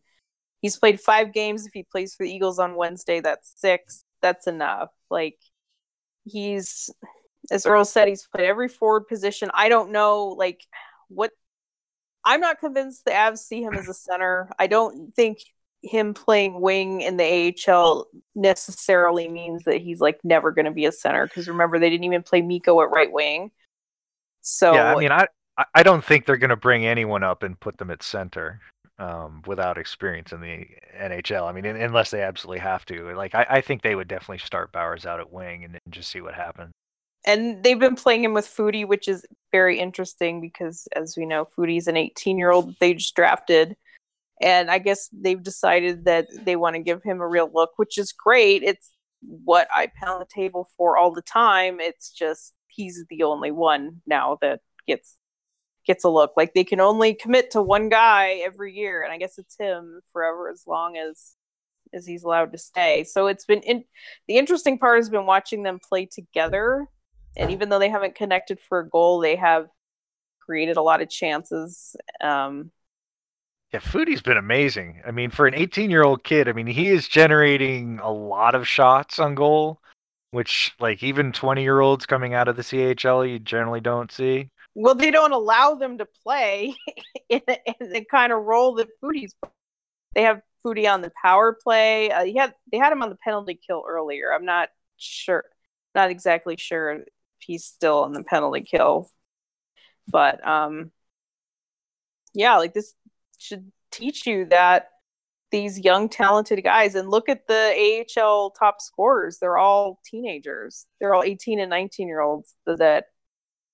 he's 0.61 0.77
played 0.77 1.01
five 1.01 1.33
games. 1.33 1.65
If 1.65 1.73
he 1.73 1.83
plays 1.83 2.15
for 2.15 2.23
the 2.23 2.31
Eagles 2.31 2.59
on 2.59 2.75
Wednesday, 2.75 3.19
that's 3.19 3.53
six. 3.57 4.05
That's 4.21 4.47
enough. 4.47 4.89
Like 5.09 5.37
he's, 6.23 6.89
as 7.51 7.65
Earl 7.65 7.85
said, 7.85 8.07
he's 8.07 8.27
played 8.27 8.47
every 8.47 8.67
forward 8.67 9.07
position. 9.07 9.49
I 9.53 9.69
don't 9.69 9.91
know, 9.91 10.27
like 10.27 10.65
what 11.09 11.31
I'm 12.25 12.41
not 12.41 12.59
convinced 12.59 13.05
the 13.05 13.11
Avs 13.11 13.39
see 13.39 13.61
him 13.61 13.73
as 13.75 13.87
a 13.87 13.93
center. 13.93 14.49
I 14.59 14.67
don't 14.67 15.15
think 15.15 15.39
him 15.81 16.13
playing 16.13 16.59
wing 16.59 17.01
in 17.01 17.17
the 17.17 17.55
AHL 17.67 18.07
necessarily 18.35 19.29
means 19.29 19.63
that 19.63 19.81
he's 19.81 19.99
like 20.01 20.19
never 20.23 20.51
going 20.51 20.65
to 20.65 20.71
be 20.71 20.85
a 20.85 20.91
center 20.91 21.25
because 21.25 21.47
remember 21.47 21.79
they 21.79 21.89
didn't 21.89 22.03
even 22.03 22.23
play 22.23 22.41
Mikko 22.41 22.81
at 22.81 22.89
right 22.89 23.11
wing. 23.11 23.51
So 24.41 24.73
yeah, 24.73 24.93
I 24.93 24.99
mean, 24.99 25.11
I 25.11 25.27
I- 25.73 25.83
don't 25.83 26.03
think 26.03 26.25
they're 26.25 26.37
going 26.37 26.49
to 26.49 26.55
bring 26.55 26.85
anyone 26.85 27.23
up 27.23 27.43
and 27.43 27.59
put 27.59 27.77
them 27.77 27.91
at 27.91 28.03
center 28.03 28.61
um, 28.99 29.41
without 29.45 29.77
experience 29.77 30.31
in 30.31 30.41
the 30.41 30.65
NHL. 30.99 31.47
I 31.47 31.51
mean, 31.51 31.65
un- 31.65 31.75
unless 31.75 32.11
they 32.11 32.21
absolutely 32.21 32.59
have 32.59 32.85
to. 32.85 33.15
Like, 33.15 33.35
I, 33.35 33.45
I 33.49 33.61
think 33.61 33.81
they 33.81 33.95
would 33.95 34.07
definitely 34.07 34.39
start 34.39 34.71
Bowers 34.71 35.05
out 35.05 35.19
at 35.19 35.31
wing 35.31 35.63
and, 35.65 35.79
and 35.83 35.93
just 35.93 36.09
see 36.09 36.21
what 36.21 36.33
happens. 36.33 36.71
And 37.27 37.61
they've 37.61 37.77
been 37.77 37.95
playing 37.95 38.23
him 38.23 38.33
with 38.33 38.47
Foudy, 38.47 38.87
which 38.87 39.09
is 39.09 39.25
very 39.51 39.79
interesting 39.79 40.39
because 40.39 40.87
as 40.95 41.15
we 41.17 41.25
know, 41.25 41.45
Foudy's 41.57 41.87
an 41.87 41.97
18 41.97 42.37
year 42.37 42.51
old 42.51 42.73
they 42.79 42.93
just 42.93 43.15
drafted. 43.15 43.75
And 44.41 44.71
I 44.71 44.79
guess 44.79 45.09
they've 45.11 45.41
decided 45.41 46.05
that 46.05 46.27
they 46.45 46.55
want 46.55 46.75
to 46.75 46.81
give 46.81 47.03
him 47.03 47.19
a 47.19 47.27
real 47.27 47.51
look, 47.53 47.71
which 47.75 47.97
is 47.97 48.13
great. 48.13 48.63
It's 48.63 48.91
what 49.21 49.67
I 49.75 49.91
pound 50.01 50.21
the 50.21 50.27
table 50.33 50.69
for 50.77 50.97
all 50.97 51.11
the 51.11 51.21
time. 51.21 51.81
It's 51.81 52.11
just 52.11 52.53
he's 52.69 53.03
the 53.09 53.23
only 53.23 53.51
one 53.51 54.01
now 54.07 54.37
that 54.41 54.61
gets 54.87 55.17
gets 55.85 56.05
a 56.05 56.09
look. 56.09 56.33
Like 56.37 56.53
they 56.53 56.63
can 56.63 56.79
only 56.79 57.13
commit 57.13 57.51
to 57.51 57.61
one 57.61 57.89
guy 57.89 58.41
every 58.45 58.73
year, 58.73 59.01
and 59.03 59.11
I 59.11 59.17
guess 59.17 59.37
it's 59.37 59.57
him 59.57 59.99
forever 60.13 60.49
as 60.49 60.63
long 60.65 60.95
as 60.95 61.35
as 61.93 62.05
he's 62.05 62.23
allowed 62.23 62.53
to 62.53 62.57
stay. 62.57 63.03
So 63.03 63.27
it's 63.27 63.45
been 63.45 63.61
in, 63.61 63.83
the 64.27 64.37
interesting 64.37 64.77
part 64.77 64.99
has 64.99 65.09
been 65.09 65.25
watching 65.25 65.63
them 65.63 65.79
play 65.79 66.05
together. 66.05 66.87
And 67.37 67.51
even 67.51 67.69
though 67.69 67.79
they 67.79 67.89
haven't 67.89 68.15
connected 68.15 68.59
for 68.67 68.79
a 68.79 68.89
goal, 68.89 69.19
they 69.19 69.35
have 69.35 69.67
created 70.41 70.77
a 70.77 70.81
lot 70.81 71.01
of 71.01 71.09
chances. 71.09 71.95
Um, 72.21 72.71
Yeah, 73.73 73.79
Foudy's 73.79 74.21
been 74.21 74.37
amazing. 74.37 75.01
I 75.05 75.11
mean, 75.11 75.29
for 75.29 75.45
an 75.47 75.53
18 75.53 75.89
year 75.91 76.03
old 76.03 76.23
kid, 76.23 76.47
I 76.47 76.53
mean, 76.53 76.67
he 76.67 76.87
is 76.87 77.07
generating 77.07 77.99
a 77.99 78.11
lot 78.11 78.55
of 78.55 78.67
shots 78.67 79.19
on 79.19 79.35
goal, 79.35 79.81
which, 80.31 80.73
like, 80.79 81.03
even 81.03 81.31
20 81.33 81.63
year 81.63 81.79
olds 81.81 82.05
coming 82.05 82.33
out 82.33 82.47
of 82.47 82.55
the 82.55 82.63
CHL, 82.63 83.25
you 83.25 83.39
generally 83.39 83.81
don't 83.81 84.11
see. 84.11 84.49
well, 84.75 84.95
they 84.95 85.11
don't 85.11 85.31
allow 85.33 85.75
them 85.75 85.97
to 85.97 86.05
play 86.23 86.75
in, 87.29 87.41
the- 87.47 87.59
in 87.79 87.89
the 87.91 88.05
kind 88.05 88.31
of 88.31 88.43
role 88.43 88.75
that 88.75 88.87
Foudy's. 89.01 89.35
They 90.15 90.23
have 90.23 90.41
Foodie 90.65 90.91
on 90.91 91.01
the 91.01 91.11
power 91.21 91.53
play. 91.53 92.11
Uh, 92.11 92.25
he 92.25 92.35
had 92.37 92.53
they 92.71 92.77
had 92.77 92.91
him 92.93 93.03
on 93.03 93.09
the 93.09 93.17
penalty 93.17 93.55
kill 93.55 93.83
earlier. 93.87 94.33
I'm 94.33 94.45
not 94.45 94.69
sure, 94.97 95.45
not 95.95 96.09
exactly 96.11 96.57
sure 96.57 97.05
he's 97.39 97.65
still 97.65 98.03
on 98.03 98.13
the 98.13 98.23
penalty 98.23 98.61
kill, 98.61 99.09
but 100.07 100.45
um, 100.47 100.91
yeah, 102.33 102.57
like 102.57 102.73
this 102.73 102.93
should 103.37 103.71
teach 103.91 104.25
you 104.27 104.45
that 104.45 104.89
these 105.51 105.79
young 105.79 106.09
talented 106.09 106.61
guys 106.63 106.95
and 106.95 107.09
look 107.09 107.29
at 107.29 107.47
the 107.47 108.03
AHL 108.19 108.51
top 108.51 108.81
scorers. 108.81 109.37
They're 109.39 109.57
all 109.57 109.99
teenagers. 110.05 110.85
They're 110.99 111.13
all 111.15 111.23
18 111.23 111.59
and 111.59 111.69
19 111.69 112.07
year 112.07 112.19
olds 112.21 112.53
that 112.65 113.05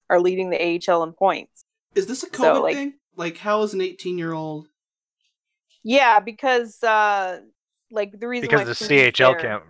are 0.10 0.20
leading 0.20 0.50
the 0.52 0.62
AHL 0.88 1.04
in 1.04 1.14
points. 1.14 1.66
Is 1.96 2.06
this 2.06 2.24
a 2.24 2.30
COVID 2.30 2.38
So, 2.56 2.62
like- 2.62 2.76
thing? 2.76 2.94
Like, 3.16 3.38
how 3.38 3.62
is 3.62 3.74
an 3.74 3.82
18 3.82 4.18
year 4.18 4.34
old? 4.34 4.68
Yeah, 5.84 6.20
because 6.20 6.82
uh 6.84 7.42
like 7.92 8.20
the 8.20 8.28
reason 8.28 8.50
Because 8.50 8.62
why 8.82 8.98
the 8.98 9.12
CHL 9.12 9.32
there- 9.34 9.40
can't, 9.40 9.64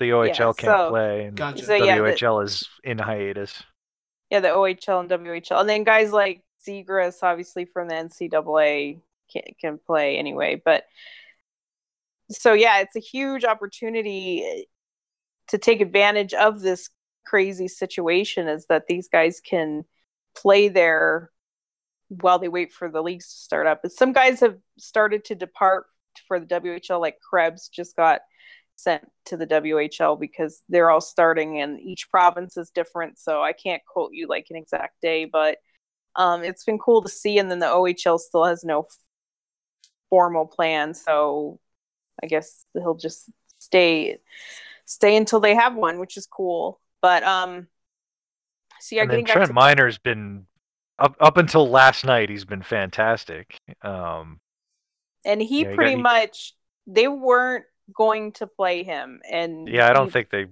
the 0.00 0.10
OHL 0.10 0.56
can't 0.56 0.58
so- 0.58 0.90
play, 0.90 1.26
and 1.26 1.36
Gotcha. 1.36 1.64
So, 1.64 1.74
yeah, 1.74 1.96
the- 1.96 2.02
WHL 2.02 2.44
is 2.44 2.68
in 2.82 2.98
hiatus. 2.98 3.62
Yeah, 4.30 4.40
the 4.40 4.48
OHL 4.48 5.00
and 5.00 5.10
WHL, 5.10 5.60
and 5.60 5.68
then 5.68 5.84
guys 5.84 6.12
like 6.12 6.42
Zegras, 6.66 7.22
obviously 7.22 7.64
from 7.64 7.88
the 7.88 7.94
NCAA, 7.94 9.00
can 9.30 9.42
can 9.60 9.78
play 9.78 10.18
anyway. 10.18 10.60
But 10.64 10.84
so 12.30 12.52
yeah, 12.52 12.80
it's 12.80 12.96
a 12.96 13.00
huge 13.00 13.44
opportunity 13.44 14.44
eh, 14.44 14.62
to 15.48 15.58
take 15.58 15.80
advantage 15.80 16.32
of 16.34 16.60
this 16.60 16.90
crazy 17.26 17.68
situation. 17.68 18.48
Is 18.48 18.66
that 18.66 18.86
these 18.88 19.08
guys 19.08 19.40
can 19.40 19.84
play 20.34 20.68
there 20.68 21.30
while 22.08 22.38
they 22.38 22.48
wait 22.48 22.72
for 22.72 22.90
the 22.90 23.02
leagues 23.02 23.28
to 23.28 23.38
start 23.38 23.66
up. 23.66 23.80
And 23.84 23.92
some 23.92 24.12
guys 24.12 24.40
have 24.40 24.56
started 24.78 25.24
to 25.26 25.34
depart 25.34 25.86
for 26.26 26.40
the 26.40 26.46
WHL, 26.46 27.00
like 27.00 27.18
Krebs 27.20 27.68
just 27.68 27.96
got 27.96 28.20
sent 28.82 29.04
to 29.26 29.36
the 29.36 29.46
WHL 29.46 30.18
because 30.18 30.62
they're 30.68 30.90
all 30.90 31.00
starting 31.00 31.60
and 31.60 31.78
each 31.80 32.10
province 32.10 32.56
is 32.56 32.70
different. 32.70 33.18
So 33.18 33.42
I 33.42 33.52
can't 33.52 33.82
quote 33.84 34.12
you 34.12 34.26
like 34.26 34.46
an 34.50 34.56
exact 34.56 35.00
day, 35.00 35.24
but 35.24 35.58
um, 36.16 36.42
it's 36.42 36.64
been 36.64 36.78
cool 36.78 37.02
to 37.02 37.08
see. 37.08 37.38
And 37.38 37.50
then 37.50 37.58
the 37.58 37.66
OHL 37.66 38.18
still 38.18 38.44
has 38.44 38.64
no 38.64 38.80
f- 38.80 38.86
formal 40.08 40.46
plan. 40.46 40.94
So 40.94 41.58
I 42.22 42.26
guess 42.26 42.64
he'll 42.74 42.94
just 42.96 43.30
stay 43.58 44.18
stay 44.86 45.16
until 45.16 45.40
they 45.40 45.54
have 45.54 45.76
one, 45.76 45.98
which 45.98 46.16
is 46.16 46.26
cool. 46.26 46.80
But 47.02 47.22
um, 47.22 47.68
so 48.80 48.96
yeah, 48.96 49.02
and 49.02 49.10
then 49.10 49.20
getting 49.20 49.32
Trent 49.32 49.48
to 49.48 49.52
Miner's 49.54 49.98
been 49.98 50.46
up 50.98 51.14
up 51.20 51.36
until 51.36 51.68
last 51.68 52.04
night. 52.04 52.28
He's 52.30 52.44
been 52.44 52.62
fantastic. 52.62 53.56
Um, 53.82 54.40
and 55.24 55.40
he 55.40 55.62
Yeah, 55.62 55.74
pretty 55.74 55.94
got- 55.94 56.02
much 56.02 56.54
they 56.86 57.06
weren't 57.06 57.64
going 57.94 58.32
to 58.32 58.46
play 58.46 58.82
him, 58.82 59.20
and 59.30 59.68
yeah, 59.68 59.88
I 59.88 59.92
don't 59.92 60.06
he- 60.06 60.12
think 60.12 60.30
they. 60.30 60.46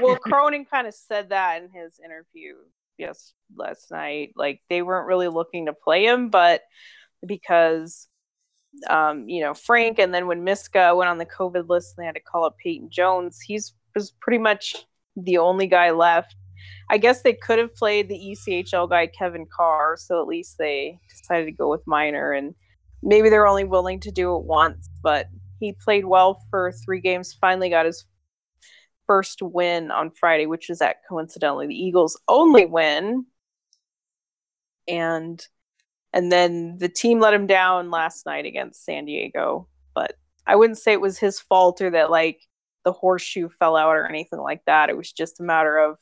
Well, 0.00 0.16
Cronin 0.22 0.64
kind 0.64 0.86
of 0.86 0.94
said 0.94 1.28
that 1.28 1.62
in 1.62 1.70
his 1.70 2.00
interview 2.02 2.54
yes 2.98 3.34
last 3.54 3.90
night. 3.90 4.32
Like 4.36 4.60
they 4.68 4.82
weren't 4.82 5.06
really 5.06 5.28
looking 5.28 5.66
to 5.66 5.72
play 5.72 6.06
him, 6.06 6.30
but 6.30 6.62
because 7.24 8.08
um, 8.88 9.28
you 9.28 9.42
know 9.42 9.54
Frank, 9.54 9.98
and 9.98 10.12
then 10.12 10.26
when 10.26 10.44
Miska 10.44 10.94
went 10.94 11.10
on 11.10 11.18
the 11.18 11.26
COVID 11.26 11.68
list, 11.68 11.94
and 11.96 12.02
they 12.02 12.06
had 12.06 12.14
to 12.14 12.20
call 12.20 12.44
up 12.44 12.56
Peyton 12.62 12.90
Jones. 12.90 13.40
He's 13.40 13.74
was 13.94 14.12
pretty 14.20 14.38
much 14.38 14.76
the 15.16 15.38
only 15.38 15.66
guy 15.66 15.90
left. 15.90 16.36
I 16.90 16.98
guess 16.98 17.22
they 17.22 17.32
could 17.32 17.58
have 17.58 17.74
played 17.74 18.08
the 18.08 18.36
ECHL 18.36 18.88
guy 18.88 19.06
Kevin 19.06 19.46
Carr, 19.46 19.96
so 19.98 20.20
at 20.20 20.28
least 20.28 20.56
they 20.58 20.98
decided 21.08 21.46
to 21.46 21.52
go 21.52 21.70
with 21.70 21.86
Miner, 21.86 22.32
and 22.32 22.54
maybe 23.02 23.28
they're 23.28 23.46
only 23.48 23.64
willing 23.64 24.00
to 24.00 24.12
do 24.12 24.36
it 24.36 24.44
once, 24.44 24.88
but 25.02 25.26
he 25.60 25.72
played 25.72 26.04
well 26.04 26.40
for 26.50 26.72
three 26.72 27.00
games. 27.00 27.36
Finally 27.40 27.70
got 27.70 27.86
his 27.86 28.04
first 29.06 29.40
win 29.42 29.90
on 29.90 30.10
Friday, 30.10 30.46
which 30.46 30.70
is 30.70 30.82
at 30.82 30.96
coincidentally 31.08 31.66
the 31.66 31.74
Eagles' 31.74 32.20
only 32.28 32.66
win. 32.66 33.26
And 34.88 35.44
and 36.12 36.32
then 36.32 36.78
the 36.78 36.88
team 36.88 37.20
let 37.20 37.34
him 37.34 37.46
down 37.46 37.90
last 37.90 38.26
night 38.26 38.46
against 38.46 38.84
San 38.84 39.04
Diego. 39.04 39.68
But 39.94 40.14
I 40.46 40.56
wouldn't 40.56 40.78
say 40.78 40.92
it 40.92 41.00
was 41.00 41.18
his 41.18 41.40
fault 41.40 41.80
or 41.80 41.90
that 41.90 42.10
like 42.10 42.40
the 42.84 42.92
horseshoe 42.92 43.48
fell 43.58 43.76
out 43.76 43.96
or 43.96 44.06
anything 44.06 44.38
like 44.38 44.62
that. 44.66 44.88
It 44.88 44.96
was 44.96 45.12
just 45.12 45.40
a 45.40 45.42
matter 45.42 45.76
of 45.76 45.98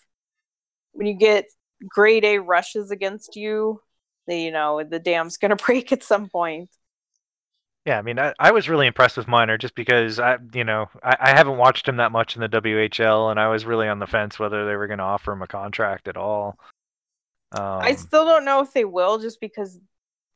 when 0.92 1.06
you 1.06 1.14
get 1.14 1.46
grade 1.88 2.24
A 2.24 2.38
rushes 2.38 2.90
against 2.90 3.36
you, 3.36 3.80
you 4.28 4.52
know, 4.52 4.82
the 4.84 4.98
dam's 4.98 5.36
gonna 5.36 5.56
break 5.66 5.92
at 5.92 6.02
some 6.02 6.28
point. 6.28 6.70
Yeah, 7.84 7.98
I 7.98 8.02
mean, 8.02 8.18
I, 8.18 8.32
I 8.38 8.50
was 8.52 8.68
really 8.68 8.86
impressed 8.86 9.18
with 9.18 9.28
Miner 9.28 9.58
just 9.58 9.74
because 9.74 10.18
I, 10.18 10.38
you 10.54 10.64
know, 10.64 10.88
I, 11.02 11.16
I 11.20 11.30
haven't 11.30 11.58
watched 11.58 11.86
him 11.86 11.98
that 11.98 12.12
much 12.12 12.34
in 12.34 12.40
the 12.40 12.48
WHL, 12.48 13.30
and 13.30 13.38
I 13.38 13.48
was 13.48 13.66
really 13.66 13.88
on 13.88 13.98
the 13.98 14.06
fence 14.06 14.38
whether 14.38 14.66
they 14.66 14.74
were 14.74 14.86
going 14.86 14.98
to 14.98 15.04
offer 15.04 15.32
him 15.32 15.42
a 15.42 15.46
contract 15.46 16.08
at 16.08 16.16
all. 16.16 16.58
Um, 17.52 17.60
I 17.62 17.94
still 17.94 18.24
don't 18.24 18.46
know 18.46 18.60
if 18.62 18.72
they 18.72 18.86
will, 18.86 19.18
just 19.18 19.38
because 19.38 19.78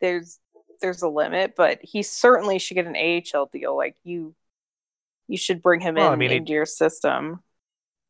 there's 0.01 0.39
there's 0.83 1.01
a 1.03 1.09
limit. 1.09 1.55
But 1.57 1.79
he 1.83 2.03
certainly 2.03 2.59
should 2.59 2.75
get 2.75 2.87
an 2.87 2.97
AHL 3.35 3.47
deal. 3.47 3.75
Like 3.75 3.97
you, 4.05 4.35
you 5.27 5.39
should 5.39 5.63
bring 5.63 5.81
him 5.81 5.95
Well, 5.95 6.11
I 6.11 6.13
in 6.13 6.19
mean, 6.19 6.31
he- 6.31 6.37
into 6.37 6.53
your 6.53 6.67
system. 6.67 7.43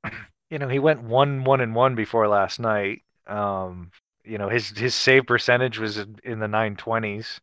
you 0.50 0.58
know, 0.58 0.68
he 0.68 0.80
went 0.80 1.02
one 1.02 1.44
one 1.44 1.60
and 1.60 1.76
one 1.76 1.94
before 1.94 2.26
last 2.26 2.58
night. 2.58 3.02
Um, 3.28 3.92
you 4.24 4.36
know, 4.36 4.48
his 4.48 4.70
his 4.76 4.96
save 4.96 5.26
percentage 5.26 5.78
was 5.78 5.96
in 5.98 6.18
in 6.24 6.38
the 6.40 6.48
nine 6.48 6.74
twenties, 6.76 7.40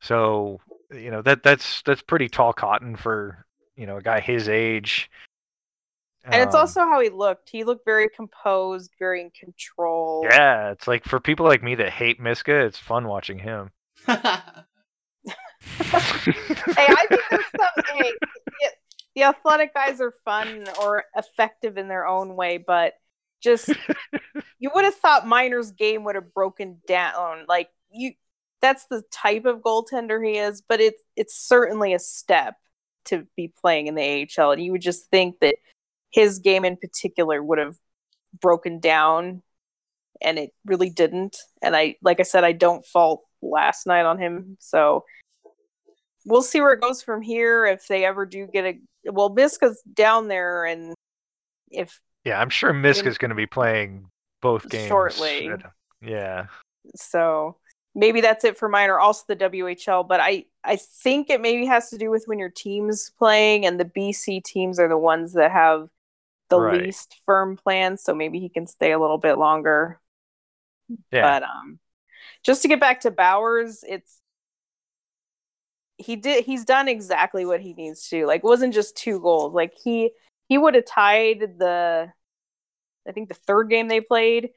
so 0.00 0.60
you 0.92 1.10
know 1.10 1.22
that 1.22 1.42
that's 1.42 1.82
that's 1.82 2.02
pretty 2.02 2.28
tall 2.28 2.52
cotton 2.52 2.96
for 2.96 3.44
you 3.76 3.86
know 3.86 3.98
a 3.98 4.02
guy 4.02 4.20
his 4.20 4.48
age. 4.48 5.10
And 6.24 6.42
it's 6.42 6.54
Um, 6.54 6.60
also 6.60 6.80
how 6.80 7.00
he 7.00 7.08
looked. 7.08 7.48
He 7.48 7.64
looked 7.64 7.84
very 7.86 8.08
composed, 8.08 8.90
very 8.98 9.20
in 9.22 9.30
control. 9.30 10.26
yeah, 10.30 10.70
it's 10.72 10.86
like 10.86 11.04
for 11.04 11.20
people 11.20 11.46
like 11.46 11.62
me 11.62 11.74
that 11.76 11.90
hate 11.90 12.20
Miska, 12.20 12.64
it's 12.66 12.78
fun 12.78 13.06
watching 13.08 13.38
him. 13.38 13.70
Hey, 15.60 16.86
I 16.88 17.06
think 17.08 17.22
there's 17.30 17.44
some. 17.56 17.84
hey, 17.96 18.12
the, 18.60 18.70
the 19.16 19.22
athletic 19.24 19.74
guys 19.74 20.00
are 20.00 20.14
fun 20.24 20.64
or 20.82 21.04
effective 21.16 21.76
in 21.78 21.88
their 21.88 22.06
own 22.06 22.36
way, 22.36 22.58
but 22.58 22.94
just 23.42 23.68
you 24.58 24.70
would 24.74 24.84
have 24.84 24.94
thought 24.94 25.26
Miner's 25.26 25.72
game 25.72 26.04
would 26.04 26.14
have 26.14 26.32
broken 26.32 26.80
down. 26.86 27.44
Like 27.48 27.68
you, 27.90 28.12
that's 28.60 28.86
the 28.86 29.02
type 29.10 29.44
of 29.44 29.60
goaltender 29.60 30.24
he 30.24 30.38
is, 30.38 30.62
but 30.66 30.80
it's 30.80 31.02
it's 31.16 31.36
certainly 31.36 31.94
a 31.94 31.98
step 31.98 32.54
to 33.06 33.26
be 33.36 33.52
playing 33.60 33.86
in 33.86 33.94
the 33.94 34.28
AHL, 34.38 34.52
and 34.52 34.62
you 34.62 34.72
would 34.72 34.82
just 34.82 35.08
think 35.10 35.36
that 35.40 35.56
his 36.10 36.38
game 36.38 36.64
in 36.64 36.76
particular 36.76 37.42
would 37.42 37.58
have 37.58 37.76
broken 38.40 38.80
down, 38.80 39.42
and 40.20 40.38
it 40.38 40.50
really 40.66 40.90
didn't. 40.90 41.36
And 41.62 41.76
I, 41.76 41.96
like 42.02 42.20
I 42.20 42.24
said, 42.24 42.44
I 42.44 42.52
don't 42.52 42.84
fault 42.84 43.24
last 43.42 43.86
night 43.86 44.04
on 44.04 44.18
him, 44.18 44.56
so 44.60 45.04
we'll 46.26 46.42
see 46.42 46.60
where 46.60 46.72
it 46.72 46.80
goes 46.80 47.02
from 47.02 47.22
here. 47.22 47.66
If 47.66 47.86
they 47.88 48.04
ever 48.04 48.26
do 48.26 48.46
get 48.46 48.64
a 48.64 49.12
well, 49.12 49.30
Miska's 49.30 49.82
down 49.92 50.28
there, 50.28 50.64
and 50.64 50.94
if 51.70 52.00
Yeah, 52.24 52.40
I'm 52.40 52.50
sure 52.50 52.72
Miska's 52.72 53.18
going 53.18 53.30
to 53.30 53.34
be 53.34 53.46
playing 53.46 54.06
both 54.42 54.68
games 54.68 54.88
Shortly. 54.88 55.50
Yeah. 56.00 56.46
so 56.94 57.56
maybe 57.98 58.20
that's 58.22 58.44
it 58.44 58.58
for 58.58 58.68
mine 58.70 58.90
or 58.90 59.00
also 59.00 59.24
the 59.28 59.36
WHL 59.36 60.04
but 60.04 60.20
I 60.20 60.46
I 60.64 60.76
think 60.76 61.30
it 61.30 61.40
maybe 61.40 61.66
has 61.66 61.90
to 61.90 61.98
do 61.98 62.10
with 62.10 62.24
when 62.26 62.38
your 62.38 62.50
team's 62.50 63.10
playing 63.18 63.66
and 63.66 63.78
the 63.80 63.84
BC 63.86 64.40
teams 64.40 64.80
are 64.80 64.88
the 64.88 64.98
ones 64.98 65.34
that 65.34 65.50
have 65.52 65.90
the 66.50 66.58
Right. 66.58 66.60
least 66.60 67.20
firm 67.26 67.56
plans 67.56 68.02
so 68.02 68.14
maybe 68.14 68.40
he 68.40 68.50
can 68.50 68.66
stay 68.66 68.92
a 68.92 69.00
little 69.00 69.18
bit 69.18 69.38
longer 69.38 70.00
Yeah. 71.12 71.22
but 71.22 71.42
um 71.42 71.78
just 72.44 72.62
to 72.62 72.68
get 72.68 72.80
back 72.80 73.00
to 73.02 73.10
Bowers 73.10 73.84
it's 73.88 74.20
he 75.96 76.16
did 76.16 76.44
he's 76.44 76.64
done 76.64 76.88
exactly 76.88 77.44
what 77.44 77.60
he 77.60 77.74
needs 77.74 78.08
to 78.08 78.26
like 78.26 78.38
it 78.38 78.44
wasn't 78.46 78.72
just 78.72 78.96
two 78.96 79.20
goals 79.20 79.52
like 79.52 79.74
he 79.82 80.10
he 80.48 80.56
would 80.56 80.74
have 80.74 80.86
tied 80.86 81.40
the 81.58 82.12
I 83.08 83.12
think 83.12 83.28
the 83.28 83.34
third 83.34 83.70
game 83.70 83.88
they 83.88 84.00
played 84.00 84.50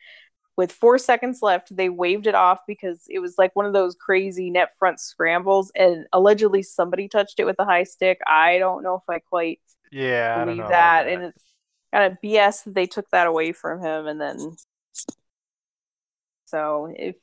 with 0.61 0.71
four 0.71 0.99
seconds 0.99 1.39
left. 1.41 1.75
They 1.75 1.89
waved 1.89 2.27
it 2.27 2.35
off 2.35 2.59
because 2.67 3.05
it 3.09 3.17
was 3.17 3.33
like 3.39 3.55
one 3.55 3.65
of 3.65 3.73
those 3.73 3.95
crazy 3.95 4.51
net 4.51 4.69
front 4.77 4.99
scrambles, 4.99 5.71
and 5.73 6.05
allegedly 6.13 6.61
somebody 6.61 7.07
touched 7.07 7.39
it 7.39 7.45
with 7.45 7.55
a 7.57 7.65
high 7.65 7.83
stick. 7.83 8.19
I 8.27 8.59
don't 8.59 8.83
know 8.83 8.93
if 8.93 9.09
I 9.09 9.17
quite 9.17 9.59
yeah. 9.91 10.33
I 10.35 10.37
don't 10.37 10.45
believe 10.45 10.57
know 10.59 10.69
that. 10.69 11.05
that. 11.05 11.11
and 11.11 11.23
it's 11.23 11.43
kind 11.91 12.11
of 12.11 12.19
BS 12.23 12.65
that 12.65 12.75
they 12.75 12.85
took 12.85 13.09
that 13.09 13.25
away 13.25 13.53
from 13.53 13.81
him, 13.81 14.05
and 14.05 14.21
then 14.21 14.55
so 16.45 16.93
if 16.95 17.15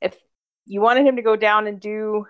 if 0.00 0.16
you 0.64 0.80
wanted 0.80 1.04
him 1.04 1.16
to 1.16 1.22
go 1.22 1.34
down 1.34 1.66
and 1.66 1.80
do 1.80 2.26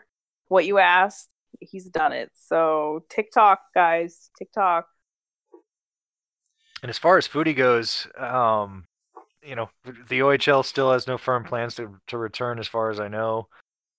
what 0.47 0.65
you 0.65 0.79
asked, 0.79 1.29
he's 1.61 1.85
done 1.85 2.15
it. 2.15 2.31
So 2.47 3.05
TikTok 3.11 3.61
guys, 3.75 4.31
TikTok. 4.39 4.87
And 6.83 6.89
as 6.89 6.97
far 6.97 7.19
as 7.19 7.29
Foudy 7.29 7.55
goes, 7.55 8.07
um, 8.17 8.88
you 9.43 9.55
know, 9.55 9.71
the 9.85 10.21
OHL 10.21 10.65
still 10.65 10.93
has 10.93 11.07
no 11.07 11.19
firm 11.19 11.45
plans 11.45 11.75
to 11.77 11.99
to 12.09 12.19
return, 12.19 12.59
as 12.59 12.69
far 12.69 12.91
as 12.91 13.01
I 13.01 13.09
know. 13.09 13.49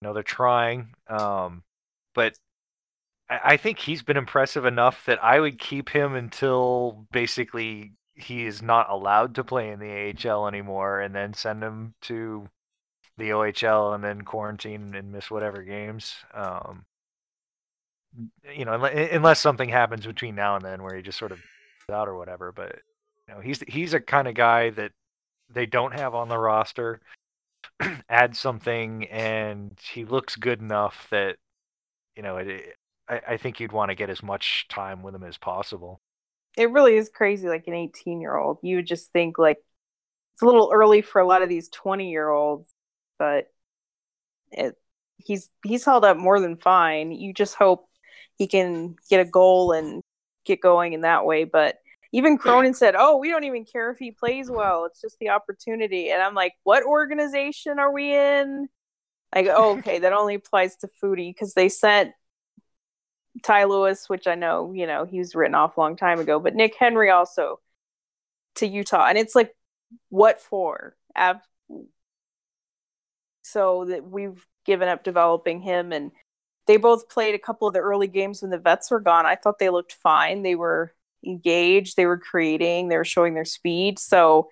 You 0.01 0.07
know, 0.07 0.13
they're 0.13 0.23
trying, 0.23 0.95
um, 1.07 1.63
but 2.15 2.37
I, 3.29 3.39
I 3.43 3.57
think 3.57 3.79
he's 3.79 4.03
been 4.03 4.17
impressive 4.17 4.65
enough 4.65 5.05
that 5.05 5.23
I 5.23 5.39
would 5.39 5.59
keep 5.59 5.89
him 5.89 6.15
until 6.15 7.05
basically 7.11 7.93
he 8.16 8.45
is 8.45 8.61
not 8.61 8.89
allowed 8.89 9.36
to 9.36 9.43
play 9.43 9.70
in 9.71 9.79
the 9.79 10.16
AHL 10.29 10.47
anymore, 10.47 11.01
and 11.01 11.16
then 11.16 11.33
send 11.33 11.63
him 11.63 11.93
to 12.03 12.49
the 13.17 13.29
OHL 13.29 13.95
and 13.95 14.03
then 14.03 14.21
quarantine 14.21 14.95
and 14.95 15.11
miss 15.11 15.29
whatever 15.32 15.63
games. 15.63 16.16
Um, 16.33 16.86
you 18.55 18.66
know, 18.66 18.74
unless 18.74 19.39
something 19.39 19.70
happens 19.70 20.05
between 20.05 20.36
now 20.36 20.55
and 20.55 20.66
then 20.66 20.82
where 20.83 20.95
he 20.95 21.01
just 21.01 21.20
sort 21.20 21.32
of 21.32 21.39
out 21.91 22.07
or 22.07 22.17
whatever. 22.17 22.51
But 22.51 22.79
you 23.28 23.36
know, 23.36 23.41
he's 23.41 23.61
he's 23.67 23.93
a 23.93 23.99
kind 23.99 24.28
of 24.28 24.33
guy 24.33 24.71
that 24.71 24.91
they 25.50 25.66
don't 25.66 25.93
have 25.93 26.16
on 26.16 26.30
the 26.30 26.38
roster. 26.38 27.01
Add 28.09 28.36
something, 28.38 29.05
and 29.09 29.78
he 29.93 30.05
looks 30.05 30.36
good 30.36 30.62
enough 30.62 31.08
that 31.12 31.38
you 32.16 32.24
know. 32.24 32.38
It, 32.38 32.76
I, 33.09 33.21
I 33.30 33.38
think 33.38 33.59
you'd 33.59 33.71
want 33.74 33.89
to 33.92 33.96
get 33.96 34.09
as 34.09 34.24
much 34.24 34.67
time 34.70 35.04
with 35.04 35.16
him 35.16 35.24
as 35.24 35.38
possible. 35.38 36.01
it 36.58 36.71
really 36.71 36.96
is 36.97 37.09
crazy 37.09 37.47
like 37.47 37.66
an 37.67 37.74
18 37.74 38.21
year 38.21 38.36
old 38.36 38.59
you 38.63 38.78
would 38.78 38.88
just 38.88 39.12
think 39.12 39.38
like 39.38 39.58
it's 40.34 40.42
a 40.42 40.46
little 40.46 40.71
early 40.74 41.01
for 41.01 41.21
a 41.21 41.28
lot 41.28 41.42
of 41.42 41.50
these 41.50 41.70
20 41.70 42.09
year 42.12 42.30
olds 42.30 42.67
but 43.20 43.47
it 44.51 44.76
he's 45.17 45.50
he's 45.63 45.86
held 45.86 46.05
up 46.05 46.17
more 46.17 46.39
than 46.39 46.58
fine 46.58 47.12
you 47.12 47.34
just 47.34 47.55
hope 47.55 47.88
he 48.38 48.47
can 48.47 48.96
get 49.09 49.20
a 49.20 49.26
goal 49.30 49.71
and 49.74 50.01
get 50.46 50.62
going 50.62 50.93
in 50.93 51.01
that 51.01 51.26
way 51.26 51.43
but 51.43 51.78
even 52.11 52.37
cronin 52.37 52.73
said 52.73 52.95
oh 52.97 53.17
we 53.17 53.29
don't 53.29 53.43
even 53.43 53.65
care 53.65 53.91
if 53.91 53.99
he 53.99 54.11
plays 54.11 54.49
well 54.49 54.86
it's 54.86 55.01
just 55.01 55.17
the 55.19 55.29
opportunity 55.29 56.09
and 56.09 56.21
i'm 56.21 56.33
like 56.33 56.53
what 56.63 56.83
organization 56.83 57.79
are 57.79 57.91
we 57.91 58.13
in 58.13 58.67
like 59.36 59.47
oh, 59.47 59.77
okay 59.77 59.99
that 59.99 60.13
only 60.13 60.36
applies 60.36 60.75
to 60.77 60.89
Foudy 61.01 61.29
because 61.29 61.53
they 61.53 61.69
sent 61.69 62.13
Ty 63.43 63.65
Lewis, 63.65 64.09
which 64.09 64.27
I 64.27 64.36
know, 64.36 64.73
you 64.73 64.87
know, 64.87 65.05
he 65.05 65.19
was 65.19 65.36
written 65.36 65.55
off 65.55 65.77
a 65.77 65.79
long 65.79 65.95
time 65.95 66.19
ago, 66.19 66.39
but 66.39 66.55
Nick 66.55 66.75
Henry 66.77 67.09
also 67.09 67.59
to 68.55 68.67
Utah. 68.67 69.05
And 69.07 69.17
it's 69.17 69.36
like, 69.36 69.55
what 70.09 70.41
for? 70.41 70.95
Ab- 71.15 71.41
so 73.43 73.86
that 73.86 74.07
we've 74.07 74.45
given 74.65 74.87
up 74.87 75.03
developing 75.03 75.61
him. 75.61 75.91
And 75.91 76.11
they 76.67 76.77
both 76.77 77.09
played 77.09 77.36
a 77.36 77.39
couple 77.39 77.67
of 77.67 77.73
the 77.73 77.79
early 77.79 78.07
games 78.07 78.41
when 78.41 78.51
the 78.51 78.57
vets 78.57 78.91
were 78.91 78.99
gone. 78.99 79.25
I 79.25 79.36
thought 79.36 79.59
they 79.59 79.69
looked 79.69 79.93
fine. 79.93 80.43
They 80.43 80.55
were 80.55 80.93
engaged. 81.25 81.96
They 81.97 82.05
were 82.05 82.17
creating. 82.17 82.89
They 82.89 82.97
were 82.97 83.05
showing 83.05 83.33
their 83.33 83.46
speed. 83.46 84.00
So, 84.00 84.50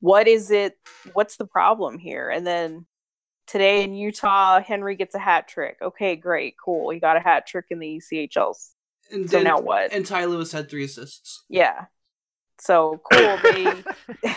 what 0.00 0.28
is 0.28 0.50
it? 0.50 0.74
What's 1.12 1.36
the 1.36 1.46
problem 1.46 1.98
here? 1.98 2.28
And 2.30 2.46
then 2.46 2.86
today 3.46 3.82
in 3.82 3.94
Utah, 3.94 4.60
Henry 4.60 4.96
gets 4.96 5.14
a 5.14 5.18
hat 5.18 5.48
trick. 5.48 5.78
Okay, 5.82 6.16
great, 6.16 6.54
cool. 6.62 6.90
He 6.90 7.00
got 7.00 7.16
a 7.16 7.20
hat 7.20 7.46
trick 7.46 7.66
in 7.70 7.78
the 7.78 8.00
ECHLs. 8.00 8.70
And 9.10 9.30
So 9.30 9.36
then- 9.38 9.44
now 9.44 9.60
what? 9.60 9.92
And 9.92 10.04
Ty 10.04 10.26
Lewis 10.26 10.52
had 10.52 10.68
three 10.68 10.84
assists. 10.84 11.44
Yeah. 11.48 11.86
So 12.58 13.00
cool. 13.12 13.38
They 13.42 13.64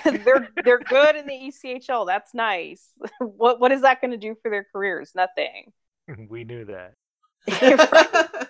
they're 0.26 0.50
they're 0.64 0.80
good 0.80 1.16
in 1.16 1.26
the 1.26 1.34
ECHL. 1.34 2.06
That's 2.06 2.34
nice. 2.34 2.90
what 3.20 3.62
what 3.62 3.72
is 3.72 3.82
that 3.84 4.02
going 4.02 4.12
to 4.12 4.18
do 4.18 4.36
for 4.42 4.52
their 4.52 4.66
careers? 4.72 5.14
Nothing. 5.16 5.72
we 6.30 6.44
knew 6.44 6.66
that. 6.66 6.94
Right 7.62 8.48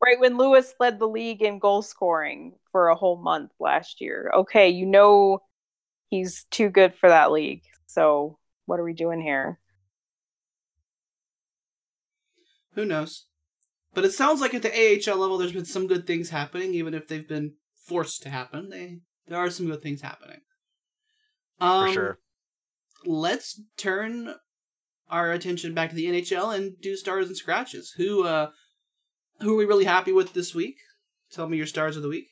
when 0.00 0.38
Lewis 0.38 0.74
led 0.80 0.98
the 0.98 1.08
league 1.08 1.42
in 1.42 1.58
goal 1.58 1.82
scoring 1.82 2.54
for 2.72 2.88
a 2.88 2.96
whole 2.96 3.16
month 3.16 3.52
last 3.60 4.00
year. 4.00 4.30
Okay, 4.34 4.68
you 4.68 4.86
know 4.86 5.40
he's 6.08 6.44
too 6.50 6.68
good 6.68 6.94
for 6.94 7.08
that 7.08 7.32
league. 7.32 7.62
So 7.86 8.38
what 8.66 8.80
are 8.80 8.84
we 8.84 8.92
doing 8.92 9.20
here? 9.20 9.58
Who 12.74 12.84
knows? 12.84 13.26
But 13.94 14.04
it 14.04 14.12
sounds 14.12 14.40
like 14.40 14.54
at 14.54 14.62
the 14.62 14.70
AHL 14.70 15.18
level, 15.18 15.38
there's 15.38 15.52
been 15.52 15.64
some 15.64 15.86
good 15.86 16.06
things 16.06 16.30
happening, 16.30 16.74
even 16.74 16.94
if 16.94 17.08
they've 17.08 17.26
been 17.26 17.54
forced 17.84 18.22
to 18.22 18.30
happen. 18.30 18.70
They 18.70 19.00
there 19.26 19.38
are 19.38 19.50
some 19.50 19.66
good 19.66 19.82
things 19.82 20.00
happening. 20.00 20.40
Um, 21.60 21.86
For 21.86 21.92
sure. 21.92 22.18
Let's 23.04 23.60
turn 23.76 24.34
our 25.08 25.32
attention 25.32 25.74
back 25.74 25.90
to 25.90 25.96
the 25.96 26.06
NHL 26.06 26.54
and 26.54 26.80
do 26.80 26.96
stars 26.96 27.26
and 27.26 27.36
scratches. 27.36 27.92
Who 27.96 28.24
uh, 28.24 28.50
who 29.42 29.54
are 29.54 29.56
we 29.56 29.64
really 29.64 29.84
happy 29.84 30.12
with 30.12 30.32
this 30.32 30.54
week? 30.54 30.78
Tell 31.32 31.48
me 31.48 31.56
your 31.56 31.66
stars 31.66 31.96
of 31.96 32.02
the 32.02 32.08
week. 32.08 32.28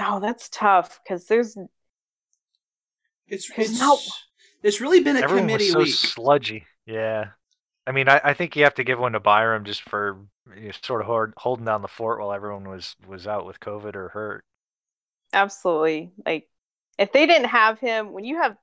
Oh, 0.00 0.20
that's 0.20 0.48
tough 0.48 1.00
because 1.02 1.26
there's 1.26 1.56
It's 3.26 3.50
There's 3.54 3.70
it's, 3.70 3.80
no- 3.80 3.98
it's 4.62 4.80
really 4.80 5.00
been 5.00 5.16
a 5.16 5.22
Everyone 5.22 5.42
committee 5.42 5.66
was 5.66 5.72
so 5.72 5.78
week. 5.80 5.94
sludgy. 5.94 6.66
Yeah. 6.86 7.30
I 7.86 7.92
mean, 7.92 8.08
I, 8.08 8.20
I 8.24 8.34
think 8.34 8.56
you 8.56 8.64
have 8.64 8.74
to 8.74 8.84
give 8.84 8.98
one 8.98 9.12
to 9.12 9.20
Byram 9.20 9.64
just 9.64 9.82
for 9.82 10.26
you 10.56 10.66
know, 10.66 10.70
sort 10.82 11.00
of 11.00 11.06
hold, 11.06 11.32
holding 11.36 11.64
down 11.66 11.82
the 11.82 11.88
fort 11.88 12.20
while 12.20 12.32
everyone 12.32 12.68
was 12.68 12.96
was 13.06 13.26
out 13.26 13.46
with 13.46 13.60
COVID 13.60 13.94
or 13.96 14.08
hurt. 14.10 14.44
absolutely 15.32 16.10
like 16.24 16.48
if 16.98 17.12
they 17.12 17.26
didn't 17.26 17.48
have 17.48 17.78
him 17.78 18.12
when 18.12 18.24
you 18.24 18.40
have 18.40 18.56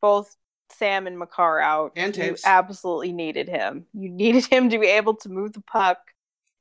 both 0.00 0.36
Sam 0.70 1.06
and 1.06 1.18
Makar 1.18 1.60
out, 1.60 1.92
And 1.96 2.16
you 2.16 2.32
Toews. 2.32 2.44
absolutely 2.44 3.12
needed 3.12 3.48
him. 3.48 3.86
You 3.92 4.08
needed 4.08 4.46
him 4.46 4.70
to 4.70 4.78
be 4.78 4.86
able 4.86 5.14
to 5.16 5.28
move 5.28 5.52
the 5.52 5.60
puck 5.60 5.98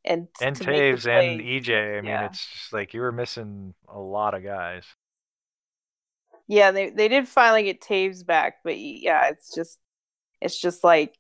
and 0.06 0.28
And 0.42 0.56
to 0.58 0.66
make 0.68 0.78
the 1.02 1.10
Toews 1.10 1.32
and. 1.32 1.42
EJ. 1.42 1.98
I 1.98 2.02
mean, 2.02 2.06
Yeah. 2.12 2.26
it's 2.26 2.46
just 2.46 2.74
like 2.74 2.94
you 2.94 3.02
were 3.02 3.12
missing 3.12 3.74
a 3.88 4.00
lot 4.00 4.34
of 4.34 4.44
guys. 4.44 4.86
Yeah, 6.48 6.72
they 6.72 6.90
they 6.90 7.08
did 7.08 7.28
finally 7.28 7.64
get 7.64 7.82
Toews 7.82 8.26
back, 8.26 8.58
but 8.64 8.78
yeah, 8.78 9.30
it's 9.30 9.54
just 9.56 9.80
it's 10.42 10.60
just 10.60 10.84
like 10.84 11.16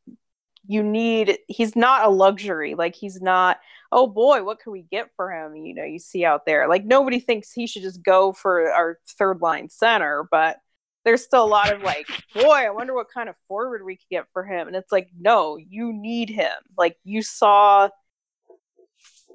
you 0.67 0.83
need 0.83 1.37
he's 1.47 1.75
not 1.75 2.05
a 2.05 2.09
luxury. 2.09 2.75
Like 2.75 2.95
he's 2.95 3.21
not, 3.21 3.59
oh 3.91 4.07
boy, 4.07 4.43
what 4.43 4.59
can 4.59 4.71
we 4.73 4.81
get 4.83 5.09
for 5.15 5.31
him? 5.31 5.55
You 5.55 5.75
know, 5.75 5.83
you 5.85 5.99
see 5.99 6.25
out 6.25 6.45
there. 6.45 6.67
Like 6.67 6.83
nobody 6.85 7.19
thinks 7.19 7.51
he 7.53 7.67
should 7.67 7.83
just 7.83 8.03
go 8.03 8.33
for 8.33 8.69
our 8.71 8.99
third 9.17 9.41
line 9.41 9.69
center, 9.69 10.27
but 10.29 10.57
there's 11.05 11.23
still 11.23 11.43
a 11.43 11.47
lot 11.47 11.73
of 11.73 11.81
like, 11.81 12.07
boy, 12.33 12.49
I 12.49 12.69
wonder 12.69 12.93
what 12.93 13.07
kind 13.13 13.29
of 13.29 13.35
forward 13.47 13.83
we 13.83 13.97
could 13.97 14.09
get 14.09 14.25
for 14.33 14.45
him. 14.45 14.67
And 14.67 14.75
it's 14.75 14.91
like, 14.91 15.09
no, 15.19 15.57
you 15.57 15.91
need 15.93 16.29
him. 16.29 16.51
Like 16.77 16.97
you 17.03 17.21
saw 17.21 17.89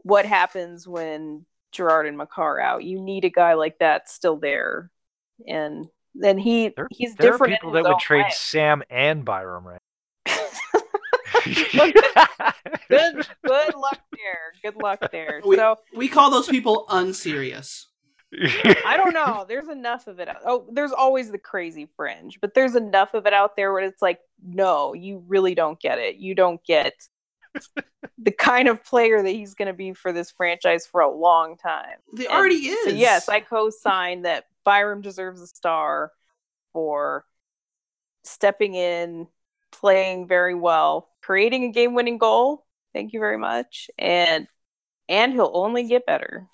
what 0.02 0.24
happens 0.24 0.88
when 0.88 1.44
Girard 1.72 2.06
and 2.06 2.16
Makar 2.16 2.60
out. 2.60 2.84
You 2.84 3.00
need 3.00 3.24
a 3.24 3.30
guy 3.30 3.54
like 3.54 3.78
that 3.78 4.08
still 4.08 4.36
there. 4.36 4.90
And 5.46 5.86
then 6.14 6.38
he 6.38 6.72
There, 6.74 6.88
he's 6.90 7.14
there 7.14 7.28
are 7.28 7.32
different. 7.32 7.54
people 7.54 7.72
that 7.72 7.84
would 7.84 7.98
trade 7.98 8.24
way. 8.24 8.30
Sam 8.32 8.82
and 8.90 9.24
Byram 9.24 9.66
right. 9.66 9.80
good 12.88 13.26
good 13.44 13.74
luck 13.74 14.00
there. 14.12 14.52
Good 14.62 14.76
luck 14.82 15.10
there. 15.12 15.40
We, 15.44 15.56
so 15.56 15.76
we 15.94 16.08
call 16.08 16.30
those 16.30 16.48
people 16.48 16.86
unserious. 16.88 17.87
I 18.84 18.96
don't 18.96 19.14
know. 19.14 19.46
There's 19.48 19.68
enough 19.68 20.06
of 20.06 20.20
it. 20.20 20.28
Out- 20.28 20.42
oh, 20.44 20.66
there's 20.70 20.92
always 20.92 21.30
the 21.30 21.38
crazy 21.38 21.88
fringe, 21.96 22.38
but 22.40 22.54
there's 22.54 22.76
enough 22.76 23.14
of 23.14 23.26
it 23.26 23.32
out 23.32 23.56
there 23.56 23.72
where 23.72 23.82
it's 23.82 24.02
like, 24.02 24.20
no, 24.42 24.94
you 24.94 25.24
really 25.26 25.54
don't 25.54 25.80
get 25.80 25.98
it. 25.98 26.16
You 26.16 26.34
don't 26.34 26.62
get 26.64 26.94
the 28.18 28.30
kind 28.32 28.68
of 28.68 28.84
player 28.84 29.22
that 29.22 29.30
he's 29.30 29.54
going 29.54 29.66
to 29.68 29.72
be 29.72 29.92
for 29.92 30.12
this 30.12 30.30
franchise 30.30 30.86
for 30.86 31.00
a 31.00 31.10
long 31.10 31.56
time. 31.56 31.96
They 32.12 32.26
And 32.26 32.32
already 32.34 32.56
is. 32.56 32.84
So 32.84 32.90
yes, 32.90 33.28
I 33.28 33.40
co-sign 33.40 34.22
that 34.22 34.44
Byram 34.64 35.00
deserves 35.00 35.40
a 35.40 35.46
star 35.46 36.12
for 36.72 37.24
stepping 38.24 38.74
in, 38.74 39.26
playing 39.72 40.26
very 40.28 40.54
well, 40.54 41.08
creating 41.22 41.64
a 41.64 41.72
game-winning 41.72 42.18
goal. 42.18 42.64
Thank 42.92 43.12
you 43.12 43.20
very 43.20 43.38
much, 43.38 43.90
and 43.98 44.48
and 45.08 45.32
he'll 45.32 45.50
only 45.54 45.84
get 45.88 46.06
better. 46.06 46.48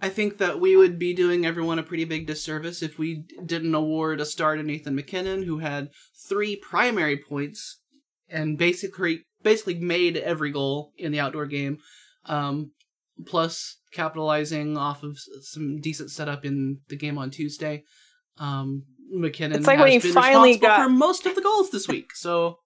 I 0.00 0.08
think 0.10 0.38
that 0.38 0.60
we 0.60 0.76
would 0.76 0.98
be 0.98 1.14
doing 1.14 1.46
everyone 1.46 1.78
a 1.78 1.82
pretty 1.82 2.04
big 2.04 2.26
disservice 2.26 2.82
if 2.82 2.98
we 2.98 3.24
didn't 3.44 3.74
award 3.74 4.20
a 4.20 4.26
star 4.26 4.54
to 4.56 4.62
Nathan 4.62 4.94
MacKinnon, 4.94 5.44
who 5.44 5.58
had 5.58 5.88
three 6.28 6.56
primary 6.56 7.16
points 7.16 7.80
and 8.28 8.58
basically 8.58 9.22
basically 9.42 9.74
made 9.74 10.16
every 10.16 10.50
goal 10.50 10.92
in 10.98 11.12
the 11.12 11.20
outdoor 11.20 11.46
game, 11.46 11.78
um, 12.26 12.72
plus 13.26 13.76
capitalizing 13.92 14.76
off 14.76 15.02
of 15.02 15.18
some 15.42 15.80
decent 15.80 16.10
setup 16.10 16.44
in 16.44 16.80
the 16.88 16.96
game 16.96 17.16
on 17.16 17.30
Tuesday. 17.30 17.84
Um, 18.38 18.82
MacKinnon 19.08 19.58
It's 19.58 19.66
like 19.66 19.78
has 19.78 19.84
when 19.84 19.92
he 19.92 19.98
been 19.98 20.12
finally 20.12 20.50
responsible 20.50 20.68
got- 20.68 20.82
for 20.84 20.90
most 20.90 21.26
of 21.26 21.34
the 21.36 21.40
goals 21.40 21.70
this 21.70 21.88
week. 21.88 22.14
So 22.14 22.58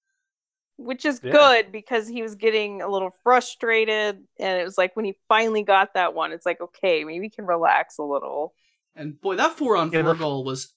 which 0.81 1.05
is 1.05 1.20
Yeah. 1.23 1.32
good 1.32 1.73
because 1.73 2.09
he 2.09 2.23
was 2.23 2.35
getting 2.35 2.82
a 2.82 2.89
little 2.89 3.11
frustrated 3.23 4.24
and 4.39 4.61
it 4.61 4.65
was 4.65 4.78
like 4.78 4.97
when 4.97 5.05
he 5.05 5.15
finally 5.28 5.62
got 5.62 5.94
that 5.94 6.15
one 6.15 6.32
it's 6.32 6.47
like 6.47 6.61
okay 6.61 7.05
maybe 7.05 7.27
he 7.27 7.31
can 7.31 7.47
relax 7.47 7.98
a 7.98 8.02
little 8.02 8.55
and 8.97 9.20
boy, 9.20 9.36
that 9.36 9.57
four 9.57 9.77
on 9.77 9.90
four 9.90 10.02
the- 10.02 10.15
goal 10.15 10.44
was 10.44 10.74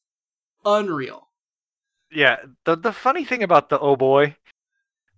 unreal. 0.65 1.29
Yeah, 2.11 2.37
the 2.65 2.75
the 2.77 2.93
funny 2.93 3.25
thing 3.25 3.41
about 3.41 3.69
the 3.69 3.79
oh 3.79 3.95
boy, 3.95 4.35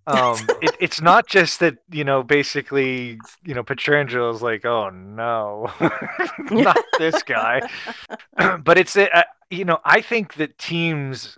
um, 0.08 0.36
it, 0.62 0.72
it's 0.80 1.02
not 1.02 1.28
just 1.28 1.60
that 1.60 1.76
you 1.92 2.06
know 2.06 2.24
basically 2.24 3.20
you 3.44 3.54
know 3.54 3.64
Pietrangelo 3.64 4.08
Pietrangelo's 4.08 4.42
like 4.42 4.66
oh 4.66 4.90
no, 4.92 5.70
not 6.52 6.78
this 6.98 7.22
guy, 7.24 7.62
but 8.64 8.78
it's 8.78 8.96
uh, 8.96 9.24
you 9.50 9.66
know 9.66 9.80
I 9.84 10.00
think 10.02 10.36
that 10.36 10.58
teams 10.58 11.38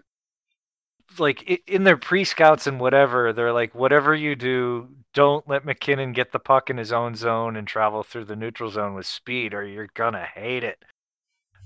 like 1.19 1.61
in 1.67 1.83
their 1.83 1.97
pre 1.97 2.23
scouts 2.23 2.67
and 2.67 2.79
whatever 2.79 3.33
they're 3.33 3.53
like 3.53 3.75
whatever 3.75 4.15
you 4.15 4.35
do 4.35 4.87
don't 5.13 5.47
let 5.49 5.65
MacKinnon 5.65 6.13
get 6.13 6.31
the 6.31 6.39
puck 6.39 6.69
in 6.69 6.77
his 6.77 6.93
own 6.93 7.15
zone 7.15 7.55
and 7.55 7.67
travel 7.67 8.03
through 8.03 8.25
the 8.25 8.35
neutral 8.35 8.69
zone 8.69 8.93
with 8.93 9.05
speed 9.05 9.53
or 9.53 9.65
you're 9.65 9.89
gonna 9.95 10.25
hate 10.25 10.63
it. 10.63 10.77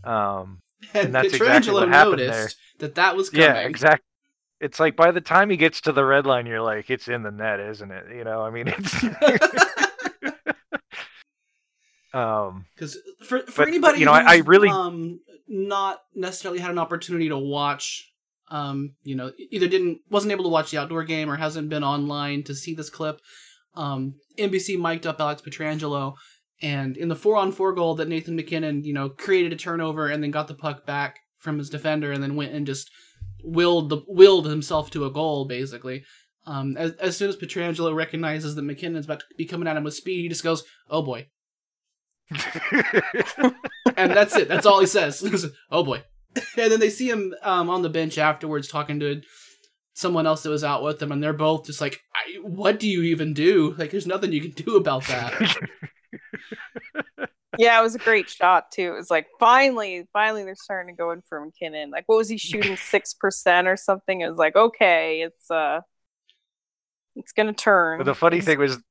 Um, 0.04 0.60
And, 0.94 1.14
that's 1.14 1.34
exactly 1.34 1.74
what 1.74 1.90
happened 1.90 2.18
noticed 2.18 2.58
that 2.80 2.96
that 2.96 3.16
was 3.16 3.30
coming. 3.30 3.46
yeah, 3.46 3.60
exactly. 3.60 4.06
It's 4.60 4.80
like 4.80 4.96
by 4.96 5.12
the 5.12 5.22
time 5.22 5.50
he 5.50 5.58
gets 5.58 5.82
to 5.82 5.92
the 5.92 6.06
red 6.06 6.26
line, 6.26 6.46
you're 6.46 6.62
like, 6.62 6.90
it's 6.90 7.08
in 7.08 7.24
the 7.24 7.32
net, 7.32 7.60
isn't 7.60 7.92
it? 7.92 8.06
You 8.16 8.24
know, 8.24 8.42
I 8.42 8.52
mean, 8.52 8.68
it's. 8.68 9.04
um, 12.14 12.66
Because 12.76 12.98
for 13.24 13.40
for 13.40 13.64
But, 13.64 13.68
anybody, 13.68 14.00
you 14.00 14.06
know, 14.06 14.12
I- 14.14 14.36
I 14.36 14.38
really- 14.38 14.70
um 14.70 15.20
not 15.48 16.02
necessarily 16.16 16.60
had 16.60 16.72
an 16.72 16.80
opportunity 16.80 17.28
to 17.30 17.38
watch, 17.38 18.11
um, 18.52 18.96
you 19.04 19.16
know, 19.16 19.32
either 19.50 19.68
didn't 19.68 20.00
wasn't 20.10 20.34
able 20.34 20.44
to 20.44 20.50
watch 20.50 20.72
the 20.72 20.78
outdoor 20.78 21.04
game 21.04 21.30
or 21.30 21.38
hasn't 21.38 21.70
been 21.70 21.84
online 21.84 22.44
to 22.44 22.54
see 22.54 22.76
this 22.76 22.90
clip. 22.90 23.22
Um, 23.76 24.16
NBC 24.38 24.78
mic'd 24.78 25.08
up 25.08 25.22
Alex 25.22 25.42
Pietrangelo, 25.42 26.16
and 26.62 26.98
in 26.98 27.08
the 27.08 27.16
four 27.16 27.38
on 27.38 27.54
four 27.54 27.74
goal 27.74 27.96
that 27.96 28.10
Nathan 28.10 28.36
MacKinnon, 28.36 28.84
you 28.84 28.94
know, 28.94 29.10
created 29.10 29.54
a 29.54 29.56
turnover 29.56 30.08
and 30.08 30.22
then 30.22 30.32
got 30.32 30.50
the 30.50 30.54
puck 30.54 30.86
back 30.86 31.20
from 31.38 31.58
his 31.58 31.70
defender 31.70 32.12
and 32.12 32.22
then 32.22 32.36
went 32.36 32.54
and 32.54 32.68
just 32.68 32.92
willed 33.44 33.90
the 33.90 34.02
willed 34.08 34.46
himself 34.48 34.92
to 34.92 35.06
a 35.06 35.12
goal 35.12 35.46
basically. 35.46 36.04
Um, 36.46 36.76
as, 36.76 36.92
as 36.94 37.16
soon 37.16 37.30
as 37.30 37.38
Pietrangelo 37.38 37.96
recognizes 37.96 38.56
that 38.56 38.64
MacKinnon's 38.64 39.06
about 39.06 39.20
to 39.20 39.26
be 39.38 39.46
coming 39.46 39.68
at 39.68 39.78
him 39.78 39.84
with 39.84 39.94
speed, 39.94 40.24
he 40.24 40.28
just 40.28 40.44
goes, 40.44 40.64
"Oh 40.90 41.04
boy," 41.04 41.28
and 43.96 44.12
that's 44.12 44.36
it. 44.36 44.50
That's 44.50 44.66
all 44.66 44.82
he 44.82 44.88
says. 44.88 45.24
oh 45.72 45.84
boy. 45.84 46.04
And 46.58 46.72
then 46.72 46.80
they 46.80 46.90
see 46.90 47.10
him 47.10 47.34
um, 47.44 47.70
on 47.70 47.82
the 47.82 47.90
bench 47.90 48.18
afterwards 48.18 48.68
talking 48.68 49.00
to 49.02 49.22
someone 49.94 50.26
else 50.26 50.44
that 50.44 50.50
was 50.50 50.64
out 50.64 50.84
with 50.84 51.00
them, 51.00 51.12
and 51.12 51.22
they're 51.22 51.34
both 51.34 51.66
just 51.66 51.82
like, 51.82 52.02
I, 52.16 52.40
"What 52.42 52.80
do 52.80 52.88
you 52.88 53.04
even 53.04 53.34
do? 53.34 53.76
Like, 53.78 53.92
there's 53.92 54.08
nothing 54.08 54.32
you 54.32 54.42
can 54.42 54.52
do 54.52 54.78
about 54.78 55.06
that." 55.08 55.58
yeah 57.58 57.80
it 57.80 57.84
was 57.84 57.96
a 57.96 58.00
great 58.00 58.30
shot 58.30 58.72
too 58.72 58.94
it 58.94 58.96
was 58.96 59.12
like 59.12 59.28
finally 59.40 60.08
finally 60.14 60.44
they're 60.44 60.56
starting 60.56 60.94
to 60.96 60.98
go 60.98 61.12
in 61.12 61.22
for 61.22 61.44
MacKinnon 61.44 61.90
like 61.90 62.04
what 62.08 62.18
was 62.18 62.30
he 62.30 62.38
shooting 62.38 62.78
six 62.78 63.14
percent 63.14 63.68
or 63.68 63.76
something 63.76 64.22
it 64.22 64.30
was 64.30 64.38
like 64.38 64.56
okay 64.56 65.22
it's 65.22 65.52
uh 65.52 65.82
it's 67.16 67.32
gonna 67.34 67.54
turn 67.54 67.98
but 67.98 68.06
the 68.06 68.16
funny 68.16 68.42
thing 68.42 68.58
was 68.58 68.78
that 68.78 68.84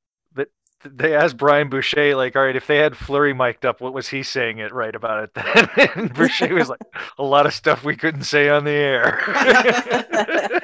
they 0.83 1.15
asked 1.15 1.37
Brian 1.37 1.69
Boucher, 1.69 2.15
like, 2.15 2.35
all 2.35 2.43
right, 2.43 2.55
if 2.55 2.67
they 2.67 2.77
had 2.77 2.97
Fleury 2.97 3.33
mic'd 3.33 3.65
up, 3.65 3.81
what 3.81 3.93
was 3.93 4.07
he 4.07 4.23
saying 4.23 4.59
it 4.59 4.73
right 4.73 4.95
about 4.95 5.23
it 5.23 5.33
then? 5.33 5.89
and 5.95 6.13
Boucher 6.13 6.53
was 6.53 6.69
like, 6.69 6.81
a 7.17 7.23
lot 7.23 7.45
of 7.45 7.53
stuff 7.53 7.83
we 7.83 7.95
couldn't 7.95 8.23
say 8.23 8.49
on 8.49 8.63
the 8.63 8.71
air. 8.71 9.19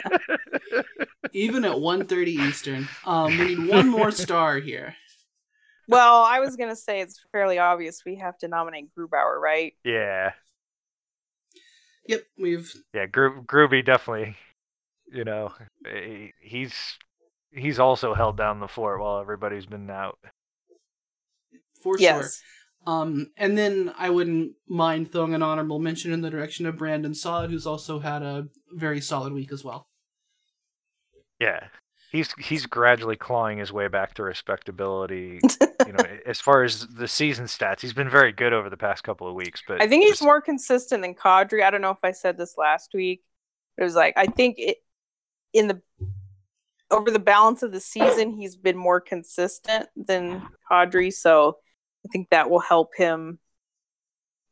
Even 1.33 1.65
at 1.65 1.75
1.30 1.75 2.27
Eastern. 2.27 2.87
Um, 3.05 3.37
we 3.37 3.55
need 3.55 3.67
one 3.67 3.89
more 3.89 4.11
star 4.11 4.57
here. 4.57 4.95
Well, 5.89 6.23
I 6.23 6.39
was 6.39 6.57
gonna 6.57 6.75
say 6.75 6.99
it's 6.99 7.23
fairly 7.31 7.59
obvious 7.59 8.03
we 8.05 8.17
have 8.17 8.37
to 8.39 8.47
nominate 8.47 8.89
Grubauer, 8.97 9.39
right? 9.39 9.73
yeah, 9.83 10.31
Yep, 12.07 12.23
we've 12.37 12.73
yeah, 12.93 13.05
Gro- 13.05 13.43
Groovy 13.43 13.85
definitely. 13.85 14.35
You 15.11 15.23
know, 15.23 15.53
eh, 15.85 16.29
he's 16.41 16.73
he's 17.57 17.79
also 17.79 18.13
held 18.13 18.37
down 18.37 18.59
the 18.59 18.67
fort 18.67 18.99
while 18.99 19.19
everybody's 19.19 19.65
been 19.65 19.89
out. 19.89 20.17
for 21.83 21.97
sure. 21.97 22.01
Yes. 22.01 22.41
Um, 22.85 23.31
and 23.35 23.57
then 23.57 23.93
I 23.97 24.09
wouldn't 24.09 24.53
mind 24.67 25.11
throwing 25.11 25.33
an 25.33 25.43
honorable 25.43 25.79
mention 25.79 26.13
in 26.13 26.21
the 26.21 26.29
direction 26.29 26.65
of 26.65 26.77
Brandon 26.77 27.13
Saad, 27.13 27.49
who's 27.49 27.67
also 27.67 27.99
had 27.99 28.23
a 28.23 28.47
very 28.71 29.01
solid 29.01 29.33
week 29.33 29.51
as 29.51 29.63
well. 29.63 29.89
Yeah, 31.39 31.67
he's 32.11 32.33
he's 32.39 32.65
gradually 32.65 33.17
clawing 33.17 33.57
his 33.57 33.73
way 33.73 33.89
back 33.89 34.13
to 34.15 34.23
respectability. 34.23 35.39
you 35.85 35.93
know, 35.93 36.05
as 36.25 36.39
far 36.39 36.63
as 36.63 36.87
the 36.87 37.07
season 37.07 37.45
stats, 37.45 37.81
he's 37.81 37.93
been 37.93 38.09
very 38.09 38.31
good 38.31 38.53
over 38.53 38.69
the 38.69 38.77
past 38.77 39.03
couple 39.03 39.27
of 39.27 39.35
weeks. 39.35 39.61
But 39.67 39.81
I 39.81 39.87
think 39.87 40.03
he's 40.03 40.13
just- 40.13 40.23
more 40.23 40.41
consistent 40.41 41.01
than 41.01 41.13
Kadri. 41.13 41.63
I 41.63 41.69
don't 41.69 41.81
know 41.81 41.91
if 41.91 42.03
I 42.03 42.11
said 42.11 42.37
this 42.37 42.55
last 42.57 42.91
week. 42.93 43.21
It 43.77 43.83
was 43.83 43.95
like 43.95 44.13
I 44.15 44.27
think 44.27 44.55
it 44.57 44.77
in 45.53 45.67
the 45.67 45.81
over 46.91 47.11
the 47.11 47.19
balance 47.19 47.63
of 47.63 47.71
the 47.71 47.79
season 47.79 48.31
he's 48.31 48.55
been 48.55 48.77
more 48.77 49.01
consistent 49.01 49.87
than 49.95 50.41
Kadri, 50.71 51.11
so 51.11 51.57
I 52.05 52.09
think 52.11 52.29
that 52.29 52.49
will 52.49 52.59
help 52.59 52.91
him 52.95 53.39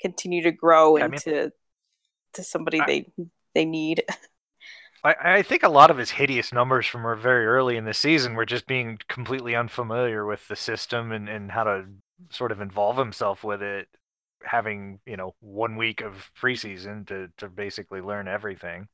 continue 0.02 0.44
to 0.44 0.52
grow 0.52 0.98
I 0.98 1.08
mean- 1.08 1.14
into 1.14 1.52
to 2.34 2.44
somebody 2.44 2.82
I- 2.82 2.86
they 2.86 3.12
they 3.54 3.66
need. 3.66 4.04
I, 5.04 5.16
I 5.38 5.42
think 5.44 5.62
a 5.62 5.70
lot 5.70 5.92
of 5.92 5.98
his 5.98 6.10
hideous 6.10 6.52
numbers 6.52 6.88
from 6.88 7.04
very 7.22 7.46
early 7.46 7.78
in 7.78 7.86
the 7.86 7.94
season 7.94 8.34
were 8.34 8.46
just 8.46 8.66
being 8.66 8.98
completely 9.08 9.56
unfamiliar 9.56 10.26
with 10.26 10.46
the 10.48 10.56
system 10.56 11.12
and, 11.12 11.30
and 11.30 11.52
how 11.52 11.64
to 11.64 11.86
sort 12.32 12.52
of 12.52 12.60
involve 12.60 12.98
himself 12.98 13.44
with 13.44 13.62
it, 13.62 13.88
having 14.44 15.00
you 15.06 15.16
know 15.16 15.36
one 15.42 15.76
week 15.76 16.02
of 16.02 16.32
preseason 16.42 17.08
to 17.08 17.30
to 17.38 17.48
basically 17.50 18.02
learn 18.02 18.28
everything. 18.28 18.88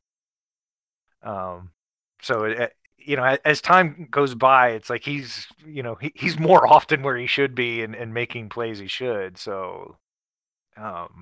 Um, 1.23 1.71
so 2.21 2.43
it, 2.43 2.73
you 3.05 3.15
know, 3.15 3.37
as 3.45 3.61
time 3.61 4.07
goes 4.11 4.35
by, 4.35 4.69
it's 4.69 4.89
like 4.89 5.03
he's 5.03 5.47
you 5.65 5.83
know 5.83 5.95
he, 5.95 6.11
he's 6.15 6.39
more 6.39 6.67
often 6.71 7.03
where 7.03 7.17
he 7.17 7.27
should 7.27 7.55
be 7.55 7.81
and, 7.83 7.95
and 7.95 8.13
making 8.13 8.49
plays 8.49 8.79
he 8.79 8.87
should. 8.87 9.37
So, 9.37 9.97
um, 10.77 11.21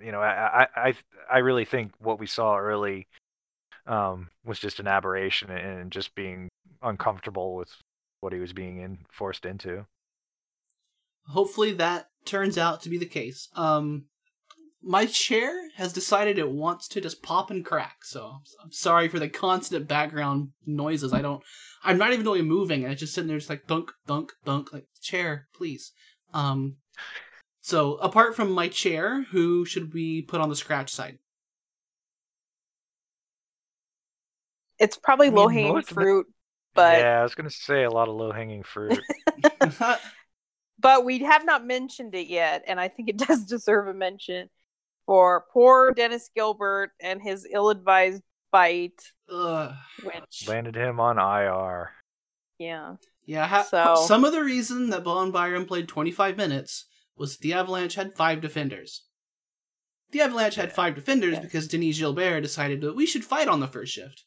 you 0.00 0.12
know, 0.12 0.20
I, 0.20 0.66
I 0.76 0.94
I 1.30 1.38
really 1.38 1.64
think 1.64 1.92
what 1.98 2.18
we 2.18 2.26
saw 2.26 2.56
early 2.56 3.06
um, 3.86 4.28
was 4.44 4.58
just 4.58 4.80
an 4.80 4.86
aberration 4.86 5.50
and 5.50 5.90
just 5.90 6.14
being 6.14 6.48
uncomfortable 6.82 7.56
with 7.56 7.70
what 8.20 8.32
he 8.32 8.38
was 8.38 8.52
being 8.52 8.78
in, 8.78 8.98
forced 9.10 9.44
into. 9.44 9.86
Hopefully 11.28 11.72
that 11.72 12.08
turns 12.24 12.58
out 12.58 12.82
to 12.82 12.88
be 12.88 12.98
the 12.98 13.06
case. 13.06 13.48
Um, 13.54 14.04
my 14.88 15.04
chair 15.04 15.54
has 15.76 15.92
decided 15.92 16.38
it 16.38 16.50
wants 16.50 16.88
to 16.88 17.00
just 17.02 17.22
pop 17.22 17.50
and 17.50 17.62
crack, 17.62 18.06
so 18.06 18.38
I'm 18.64 18.72
sorry 18.72 19.06
for 19.08 19.18
the 19.18 19.28
constant 19.28 19.86
background 19.86 20.48
noises. 20.64 21.12
I 21.12 21.20
don't, 21.20 21.42
I'm 21.84 21.98
not 21.98 22.14
even 22.14 22.24
really 22.24 22.40
moving, 22.40 22.84
and 22.84 22.92
it's 22.92 23.00
just 23.00 23.12
sitting 23.12 23.28
there, 23.28 23.36
just 23.36 23.50
like 23.50 23.66
dunk, 23.66 23.92
dunk, 24.06 24.32
dunk, 24.46 24.72
like 24.72 24.86
chair, 25.02 25.46
please. 25.54 25.92
Um, 26.32 26.76
so 27.60 27.96
apart 27.96 28.34
from 28.34 28.50
my 28.50 28.68
chair, 28.68 29.24
who 29.30 29.66
should 29.66 29.92
we 29.92 30.22
put 30.22 30.40
on 30.40 30.48
the 30.48 30.56
scratch 30.56 30.90
side? 30.90 31.18
It's 34.78 34.96
probably 34.96 35.26
I 35.26 35.30
mean, 35.30 35.36
low 35.36 35.48
hanging 35.48 35.74
most 35.74 35.90
of 35.90 35.98
it- 35.98 36.00
fruit, 36.00 36.26
but 36.74 36.98
yeah, 36.98 37.20
I 37.20 37.22
was 37.22 37.34
gonna 37.34 37.50
say 37.50 37.84
a 37.84 37.90
lot 37.90 38.08
of 38.08 38.14
low 38.14 38.32
hanging 38.32 38.62
fruit. 38.62 38.98
but 40.78 41.04
we 41.04 41.18
have 41.18 41.44
not 41.44 41.66
mentioned 41.66 42.14
it 42.14 42.28
yet, 42.28 42.64
and 42.66 42.80
I 42.80 42.88
think 42.88 43.10
it 43.10 43.18
does 43.28 43.44
deserve 43.44 43.86
a 43.86 43.92
mention 43.92 44.48
for 45.08 45.46
poor 45.54 45.90
Dennis 45.92 46.28
Gilbert 46.34 46.90
and 47.00 47.22
his 47.22 47.48
ill-advised 47.50 48.22
bite, 48.52 49.00
Ugh. 49.32 49.72
which 50.04 50.46
Landed 50.46 50.76
him 50.76 51.00
on 51.00 51.18
IR. 51.18 51.92
yeah, 52.58 52.96
Yeah, 53.24 53.46
ha- 53.46 53.62
So- 53.62 53.94
some 54.06 54.22
of 54.26 54.32
the 54.32 54.44
reason 54.44 54.90
that 54.90 55.04
Bowen 55.04 55.30
Byram 55.32 55.64
played 55.64 55.88
25 55.88 56.36
minutes 56.36 56.84
was 57.16 57.38
the 57.38 57.54
Avalanche 57.54 57.94
had 57.94 58.14
five 58.16 58.42
defenders. 58.42 59.06
The 60.10 60.20
Avalanche 60.20 60.56
had 60.56 60.74
five 60.74 60.94
defenders 60.94 61.34
Yeah. 61.34 61.40
because 61.40 61.68
Dennis 61.68 61.98
Gilbert 61.98 62.42
decided 62.42 62.82
that 62.82 62.94
we 62.94 63.06
should 63.06 63.24
fight 63.24 63.48
on 63.48 63.60
the 63.60 63.66
first 63.66 63.92
shift. 63.94 64.24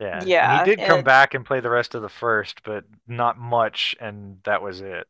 Yeah, 0.00 0.20
and 0.20 0.28
Yeah, 0.28 0.64
he 0.64 0.70
did 0.74 0.86
come 0.86 0.98
and- 0.98 1.04
back 1.04 1.34
and 1.34 1.44
play 1.44 1.60
the 1.60 1.68
rest 1.70 1.94
of 1.94 2.00
the 2.00 2.08
first, 2.08 2.62
but 2.64 2.84
not 3.06 3.36
much, 3.38 3.94
and 4.00 4.42
that 4.44 4.62
was 4.62 4.80
it. 4.80 5.06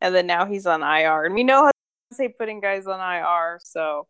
and 0.00 0.14
then 0.14 0.26
now 0.28 0.44
he's 0.46 0.66
on 0.66 0.82
IR, 0.84 1.24
and 1.24 1.34
we 1.34 1.42
know 1.42 1.70
how 2.10 2.16
say 2.16 2.28
putting 2.28 2.60
guys 2.60 2.86
on 2.86 3.00
IR. 3.00 3.60
So, 3.64 4.06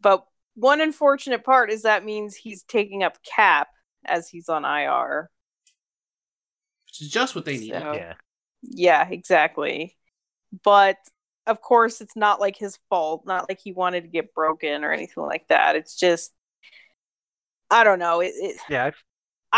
but 0.00 0.26
one 0.54 0.80
unfortunate 0.80 1.44
part 1.44 1.70
is 1.70 1.82
that 1.82 2.04
means 2.04 2.34
he's 2.34 2.62
taking 2.62 3.02
up 3.02 3.18
cap 3.24 3.68
as 4.04 4.28
he's 4.28 4.48
on 4.48 4.64
IR. 4.64 5.30
Which 6.86 7.02
is 7.02 7.10
just 7.10 7.34
what 7.34 7.44
they 7.44 7.58
need. 7.58 7.72
So- 7.72 7.92
Yeah, 7.94 8.14
Yeah, 8.62 9.08
exactly. 9.08 9.96
But 10.62 10.96
of 11.46 11.60
course, 11.60 12.00
it's 12.00 12.16
not 12.16 12.40
like 12.40 12.56
his 12.56 12.78
fault. 12.88 13.26
Not 13.26 13.48
like 13.48 13.60
he 13.62 13.72
wanted 13.72 14.02
to 14.02 14.08
get 14.08 14.32
broken 14.34 14.84
or 14.84 14.92
anything 14.92 15.24
like 15.24 15.46
that. 15.48 15.76
It's 15.76 15.96
just, 15.98 16.32
I 17.70 17.84
don't 17.84 17.98
know. 17.98 18.20
It, 18.20 18.32
it, 18.36 18.56
yeah, 18.68 18.86
I- 18.86 18.92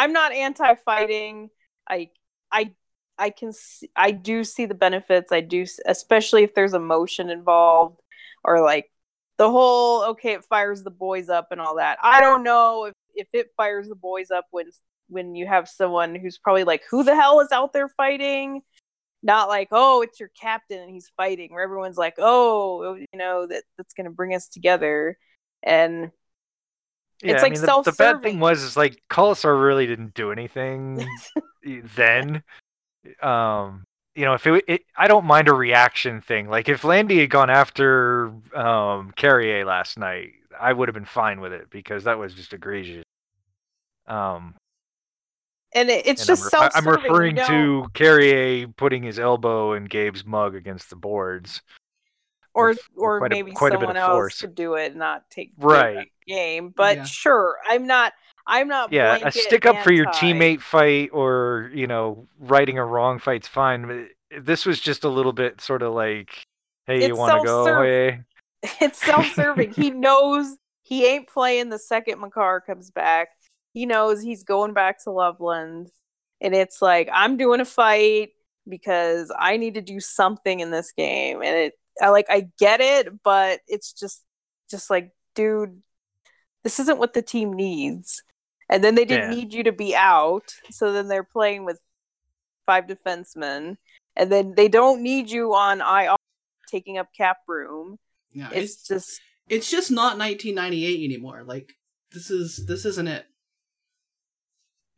I'm 0.03 0.13
not 0.13 0.33
anti-fighting. 0.33 1.49
I, 1.89 2.11
I, 2.51 2.75
I 3.19 3.31
can. 3.31 3.53
See, 3.53 3.91
I 3.97 4.11
do 4.11 4.45
see 4.45 4.67
the 4.67 4.75
benefits. 4.75 5.33
I 5.33 5.41
do, 5.41 5.65
especially 5.87 6.43
if 6.43 6.55
there's 6.55 6.75
emotion 6.75 7.31
involved, 7.31 8.01
or 8.45 8.61
like 8.61 8.91
the 9.39 9.51
whole 9.51 10.05
okay, 10.11 10.33
it 10.33 10.45
fires 10.45 10.83
the 10.83 10.91
boys 10.91 11.29
up 11.29 11.49
and 11.51 11.61
all 11.61 11.77
that. 11.77 11.99
I 12.03 12.21
don't 12.21 12.43
know 12.43 12.85
if 12.87 12.95
if 13.15 13.29
it 13.33 13.53
fires 13.57 13.89
the 13.89 13.95
boys 13.95 14.31
up 14.31 14.47
when 14.51 14.67
when 15.09 15.35
you 15.35 15.47
have 15.47 15.69
someone 15.69 16.15
who's 16.15 16.39
probably 16.39 16.65
like, 16.65 16.83
who 16.91 17.05
the 17.05 17.15
hell 17.15 17.41
is 17.41 17.53
out 17.53 17.73
there 17.73 17.89
fighting? 17.89 18.63
Not 19.23 19.49
like, 19.49 19.69
oh, 19.73 20.03
it's 20.03 20.21
your 20.21 20.31
captain 20.41 20.81
and 20.81 20.91
he's 20.91 21.11
fighting, 21.17 21.53
where 21.53 21.63
everyone's 21.63 21.97
like, 21.97 22.15
oh, 22.19 22.83
oh 22.85 22.95
you 22.95 23.07
know, 23.15 23.47
that 23.47 23.65
that's 23.77 23.95
gonna 23.95 24.11
bring 24.11 24.35
us 24.35 24.49
together. 24.49 25.19
And 25.63 26.11
yeah. 27.23 27.33
It's 27.33 27.43
I 27.43 27.47
like 27.47 27.53
mean, 27.53 27.61
the, 27.63 27.83
the 27.83 27.93
bad 27.93 28.23
thing 28.23 28.41
was 28.41 28.63
is 28.63 28.77
like 28.77 29.03
Kolesar 29.09 29.63
really 29.65 29.87
didn't 29.87 30.15
do 30.15 30.33
anything 30.33 31.07
then. 31.97 32.43
Um, 33.23 33.85
you 34.15 34.25
know, 34.25 34.35
if 34.35 34.47
it, 34.47 34.65
it, 34.67 34.83
I 34.97 35.09
don't 35.09 35.25
mind 35.27 35.49
a 35.49 35.55
reaction 35.55 36.21
thing. 36.23 36.49
Like 36.49 36.69
if 36.69 36.85
Landy 36.85 37.21
had 37.21 37.31
gone 37.31 37.51
after 37.51 38.33
um 38.55 39.13
Carrier 39.17 39.65
last 39.65 39.99
night, 39.99 40.33
I 40.59 40.73
would 40.73 40.89
have 40.89 40.95
been 40.95 41.05
fine 41.05 41.41
with 41.41 41.53
it 41.53 41.69
because 41.71 42.05
that 42.05 42.19
was 42.19 42.33
just 42.35 42.53
egregious. 42.53 43.05
Um, 44.07 44.55
and 45.75 45.91
it, 45.91 46.07
it's 46.07 46.23
and 46.23 46.29
just 46.29 46.43
I'm, 46.43 46.45
re- 46.45 46.51
self 46.51 46.63
I- 46.75 46.79
I'm 46.79 46.85
serving. 46.85 47.03
referring 47.11 47.37
to 47.37 47.87
Carrier 47.93 48.69
putting 48.69 49.03
his 49.03 49.19
elbow 49.19 49.75
in 49.75 49.85
Gabe's 49.85 50.25
mug 50.25 50.55
against 50.55 50.89
the 50.91 50.97
boards. 50.97 51.61
or 52.55 52.69
with- 52.69 52.79
with 52.95 53.03
or 53.05 53.19
quite 53.19 53.33
a- 53.33 53.35
maybe 53.35 53.53
quite 53.53 53.75
a 53.75 53.79
bit 53.79 53.81
someone 53.89 53.97
of 53.99 54.03
else 54.03 54.13
force. 54.13 54.41
could 54.41 54.55
do 54.55 54.75
it 54.75 54.87
and 54.93 54.97
not 54.97 55.29
take 55.29 55.53
Right. 55.59 56.09
the 56.27 56.33
game. 56.33 56.71
But 56.75 56.97
Yeah. 56.99 57.05
sure, 57.05 57.59
I'm 57.69 57.87
not. 57.87 58.15
I'm 58.47 58.69
not. 58.69 58.93
Yeah, 58.93 59.19
a 59.23 59.33
stick 59.33 59.67
up 59.67 59.83
for 59.83 59.93
your 59.93 60.07
teammate 60.07 60.61
fight 60.61 61.11
or, 61.13 61.71
you 61.75 61.87
know, 61.87 62.27
righting 62.39 62.79
a 62.79 62.85
wrong 62.85 63.19
fight's 63.19 63.49
fine. 63.49 64.09
This 64.41 64.65
was 64.65 64.81
just 64.81 65.05
a 65.05 65.09
little 65.09 65.33
bit 65.33 65.61
sort 65.61 65.83
of 65.83 65.93
like, 65.93 66.31
hey, 66.87 67.01
you 67.01 67.09
It's 67.09 67.19
want 67.19 67.41
to 67.41 67.47
go? 67.47 67.83
Hey. 67.83 68.21
It's 68.81 69.05
self-serving. 69.05 69.73
he 69.73 69.91
knows 69.91 70.57
he 70.83 71.07
ain't 71.07 71.29
playing 71.29 71.69
the 71.69 71.79
second 71.79 72.21
Makar 72.21 72.61
comes 72.61 72.91
back. 72.91 73.29
He 73.73 73.87
knows 73.87 74.23
he's 74.23 74.45
going 74.45 74.73
back 74.73 75.03
to 75.05 75.11
Loveland, 75.11 75.91
and 76.41 76.55
it's 76.55 76.81
like 76.81 77.09
I'm 77.13 77.37
doing 77.37 77.61
a 77.61 77.65
fight 77.65 78.31
because 78.69 79.31
I 79.39 79.57
need 79.57 79.75
to 79.75 79.83
do 79.83 80.01
something 80.01 80.61
in 80.61 80.71
this 80.71 80.93
game, 80.93 81.43
and 81.43 81.57
it. 81.57 81.75
I 82.01 82.11
like 82.11 82.27
I 82.29 82.49
get 82.59 82.81
it, 82.81 83.23
but 83.23 83.61
it's 83.69 83.93
just 83.93 84.23
just 84.71 84.91
like, 84.91 85.13
dude, 85.35 85.83
this 86.65 86.81
isn't 86.81 86.99
what 86.99 87.15
the 87.15 87.23
team 87.23 87.53
needs. 87.53 88.23
And 88.69 88.83
then 88.83 88.95
they 88.97 89.05
didn't 89.05 89.31
Yeah. 89.31 89.37
need 89.37 89.53
you 89.55 89.63
to 89.65 89.73
be 89.73 89.95
out, 89.95 90.55
so 90.71 90.93
then 90.93 91.09
they're 91.09 91.23
playing 91.25 91.65
with 91.65 91.81
five 92.67 92.87
defensemen, 92.87 93.77
and 94.17 94.33
then 94.33 94.55
they 94.57 94.67
don't 94.69 95.03
need 95.03 95.31
you 95.31 95.55
on 95.55 95.81
IR 95.81 96.17
taking 96.69 96.99
up 96.99 97.13
cap 97.17 97.39
room. 97.47 97.99
Yeah, 98.33 98.51
It's 98.53 98.73
it's 98.75 98.89
just 98.89 99.21
it's 99.49 99.71
just 99.71 99.91
not 99.93 100.19
1998 100.19 101.05
anymore. 101.05 101.45
Like 101.45 101.75
this 102.11 102.31
is 102.31 102.67
this 102.67 102.85
isn't 102.85 103.07
it. 103.09 103.27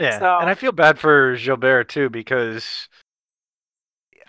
Yeah, 0.01 0.19
So- 0.19 0.39
and 0.39 0.49
I 0.49 0.55
feel 0.55 0.73
bad 0.73 0.99
for 0.99 1.37
Gilbert 1.37 1.89
too 1.89 2.09
because 2.09 2.89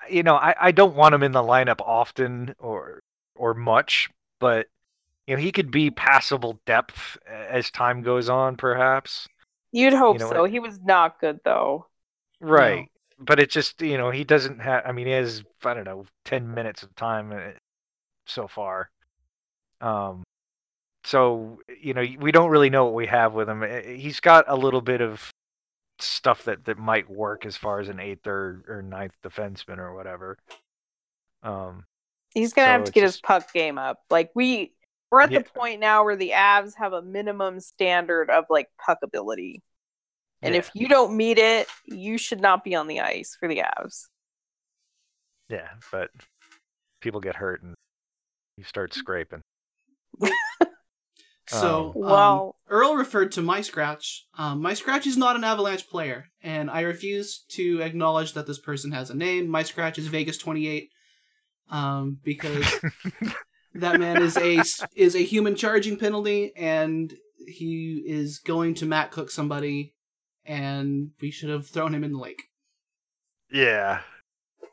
you 0.09 0.23
know, 0.23 0.35
I, 0.35 0.55
I 0.59 0.71
don't 0.71 0.95
want 0.95 1.13
him 1.13 1.21
in 1.23 1.31
the 1.33 1.41
lineup 1.43 1.81
often 1.81 2.55
or 2.57 2.99
or 3.35 3.53
much, 3.53 4.09
but 4.39 4.67
you 5.29 5.35
know, 5.35 5.41
he 5.41 5.51
could 5.51 5.69
be 5.69 5.91
passable 5.91 6.59
depth 6.65 7.17
as 7.27 7.69
time 7.69 8.01
goes 8.01 8.29
on, 8.29 8.57
perhaps. 8.57 9.27
You'd 9.71 9.93
hope 9.93 10.15
You 10.15 10.19
know 10.19 10.29
so. 10.29 10.43
He 10.45 10.59
was 10.59 10.79
not 10.81 11.19
good 11.21 11.39
though. 11.45 11.87
Right. 12.41 12.89
But 13.19 13.39
it 13.39 13.49
just, 13.51 13.81
you 13.81 13.97
know, 13.97 14.09
he 14.11 14.23
doesn't 14.23 14.59
have, 14.59 14.83
I 14.85 14.91
mean, 14.91 15.05
he 15.07 15.13
has, 15.13 15.43
I 15.63 15.73
don't 15.75 15.83
know, 15.83 16.05
10 16.25 16.53
minutes 16.53 16.83
of 16.83 16.95
time 16.95 17.31
uh, 17.31 17.51
so 18.25 18.47
far. 18.47 18.89
Um, 19.81 20.23
so, 21.03 21.59
you 21.81 21.93
know, 21.93 22.05
we 22.19 22.31
don't 22.31 22.49
really 22.49 22.69
know 22.69 22.85
what 22.85 22.93
we 22.95 23.07
have 23.07 23.33
with 23.33 23.49
him. 23.49 23.63
Uh, 23.63 23.81
He's 23.81 24.19
got 24.19 24.45
a 24.47 24.55
little 24.55 24.81
bit 24.81 25.01
of 25.01 25.31
stuff 25.99 26.43
that, 26.45 26.65
that 26.65 26.77
might 26.77 27.09
work 27.09 27.45
as 27.45 27.57
far 27.57 27.79
as 27.79 27.89
an 27.89 27.99
eighth 27.99 28.27
or, 28.27 28.63
or 28.67 28.81
ninth 28.81 29.15
defenseman 29.23 29.77
or 29.79 29.93
whatever. 29.93 30.37
Um, 31.43 31.85
He's 32.33 32.53
gonna 32.53 32.67
So 32.67 32.71
have 32.71 32.83
to 32.85 32.91
it's 32.91 32.91
get 32.91 33.03
his 33.03 33.17
puck 33.17 33.51
game 33.53 33.77
up. 33.77 34.03
Like 34.09 34.31
we 34.35 34.73
we're 35.11 35.21
at 35.21 35.31
Yeah. 35.31 35.39
the 35.39 35.45
point 35.49 35.79
now 35.79 36.03
where 36.03 36.15
the 36.15 36.31
Avs 36.31 36.73
have 36.77 36.93
a 36.93 37.01
minimum 37.01 37.59
standard 37.59 38.29
of 38.29 38.45
like 38.49 38.67
puck 38.83 38.99
ability. 39.03 39.61
And 40.41 40.53
Yeah. 40.53 40.59
if 40.59 40.71
you 40.73 40.87
don't 40.87 41.17
meet 41.17 41.37
it, 41.37 41.67
you 41.85 42.17
should 42.17 42.39
not 42.41 42.63
be 42.63 42.75
on 42.75 42.87
the 42.87 43.01
ice 43.01 43.35
for 43.39 43.47
the 43.47 43.61
Avs. 43.77 44.07
yeah, 45.49 45.69
but 45.91 46.11
people 47.01 47.19
get 47.19 47.35
hurt 47.35 47.63
and 47.63 47.75
you 48.57 48.63
start 48.63 48.93
scraping. 48.93 49.41
So, 51.47 51.87
Um, 51.87 51.93
Well- 51.95 52.55
Earl 52.67 52.93
referred 52.95 53.31
to 53.31 53.41
my 53.41 53.61
scratch. 53.61 54.27
Um, 54.35 54.61
my 54.61 54.75
scratch 54.75 55.07
is 55.07 55.17
not 55.17 55.35
an 55.35 55.43
Avalanche 55.43 55.87
player, 55.89 56.29
and 56.43 56.69
I 56.69 56.81
refuse 56.81 57.39
to 57.49 57.81
acknowledge 57.81 58.33
that 58.33 58.45
this 58.45 58.59
person 58.59 58.91
has 58.91 59.09
a 59.09 59.15
name. 59.15 59.47
My 59.47 59.63
scratch 59.63 59.97
is 59.97 60.05
Vegas 60.05 60.37
twenty 60.37 60.67
eight, 60.67 60.91
um, 61.71 62.19
because 62.23 62.63
that 63.75 63.99
man 63.99 64.21
is 64.21 64.37
a 64.37 64.61
is 64.95 65.15
a 65.15 65.19
human 65.23 65.55
charging 65.55 65.97
penalty, 65.97 66.51
and 66.55 67.13
he 67.47 68.03
is 68.05 68.39
going 68.39 68.75
to 68.75 68.85
Matt 68.85 69.11
Cooke 69.11 69.31
somebody, 69.31 69.93
and 70.45 71.11
we 71.21 71.31
should 71.31 71.49
have 71.49 71.67
thrown 71.67 71.93
him 71.93 72.03
in 72.03 72.13
the 72.13 72.19
lake. 72.19 72.43
Yeah. 73.51 74.01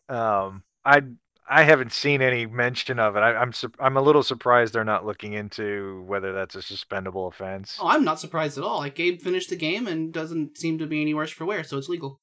Um, 0.08 0.62
I 0.84 1.02
I 1.48 1.62
haven't 1.62 1.92
seen 1.92 2.22
any 2.22 2.46
mention 2.46 2.98
of 2.98 3.16
it. 3.16 3.20
I, 3.20 3.34
I'm 3.36 3.52
sup- 3.52 3.76
I'm 3.78 3.96
a 3.96 4.02
little 4.02 4.22
surprised 4.22 4.74
they're 4.74 4.84
not 4.84 5.06
looking 5.06 5.32
into 5.32 6.02
whether 6.06 6.32
that's 6.32 6.54
a 6.56 6.62
suspendable 6.62 7.28
offense. 7.28 7.78
Oh, 7.80 7.86
I'm 7.88 8.04
not 8.04 8.20
surprised 8.20 8.58
at 8.58 8.64
all. 8.64 8.78
Like 8.78 8.94
Gabe 8.96 9.20
finished 9.20 9.50
the 9.50 9.56
game 9.56 9.86
and 9.86 10.12
doesn't 10.12 10.58
seem 10.58 10.78
to 10.78 10.86
be 10.86 11.00
any 11.00 11.14
worse 11.14 11.30
for 11.30 11.44
wear, 11.46 11.62
so 11.64 11.78
it's 11.78 11.88
legal. 11.88 12.20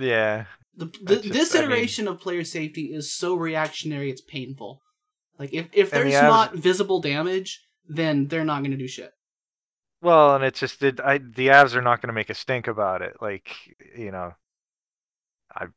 Yeah. 0.00 0.44
The, 0.76 0.86
the, 1.02 1.16
just- 1.16 1.32
this 1.32 1.54
I 1.54 1.60
mean- 1.60 1.70
iteration 1.70 2.08
of 2.08 2.20
player 2.20 2.44
safety 2.44 2.92
is 2.92 3.14
so 3.16 3.34
reactionary, 3.34 4.10
it's 4.10 4.20
painful. 4.22 4.80
Like 5.38 5.52
if 5.52 5.68
if 5.72 5.92
And 5.92 6.06
the 6.06 6.10
there's 6.10 6.22
Avs- 6.22 6.28
not 6.28 6.54
visible 6.54 7.00
damage, 7.00 7.64
then 7.88 8.26
they're 8.28 8.44
not 8.44 8.60
going 8.60 8.72
to 8.72 8.76
do 8.76 8.88
shit. 8.88 9.12
Well, 10.00 10.34
and 10.36 10.44
it's 10.44 10.60
just 10.60 10.80
that 10.80 11.00
I 11.00 11.18
the 11.18 11.48
Avs 11.48 11.74
are 11.74 11.82
not 11.82 12.00
going 12.00 12.08
to 12.08 12.12
make 12.14 12.30
a 12.30 12.34
stink 12.34 12.66
about 12.68 13.02
it. 13.02 13.16
Like 13.20 13.50
you 13.96 14.10
know, 14.10 14.34
I 15.54 15.64
you 15.64 15.70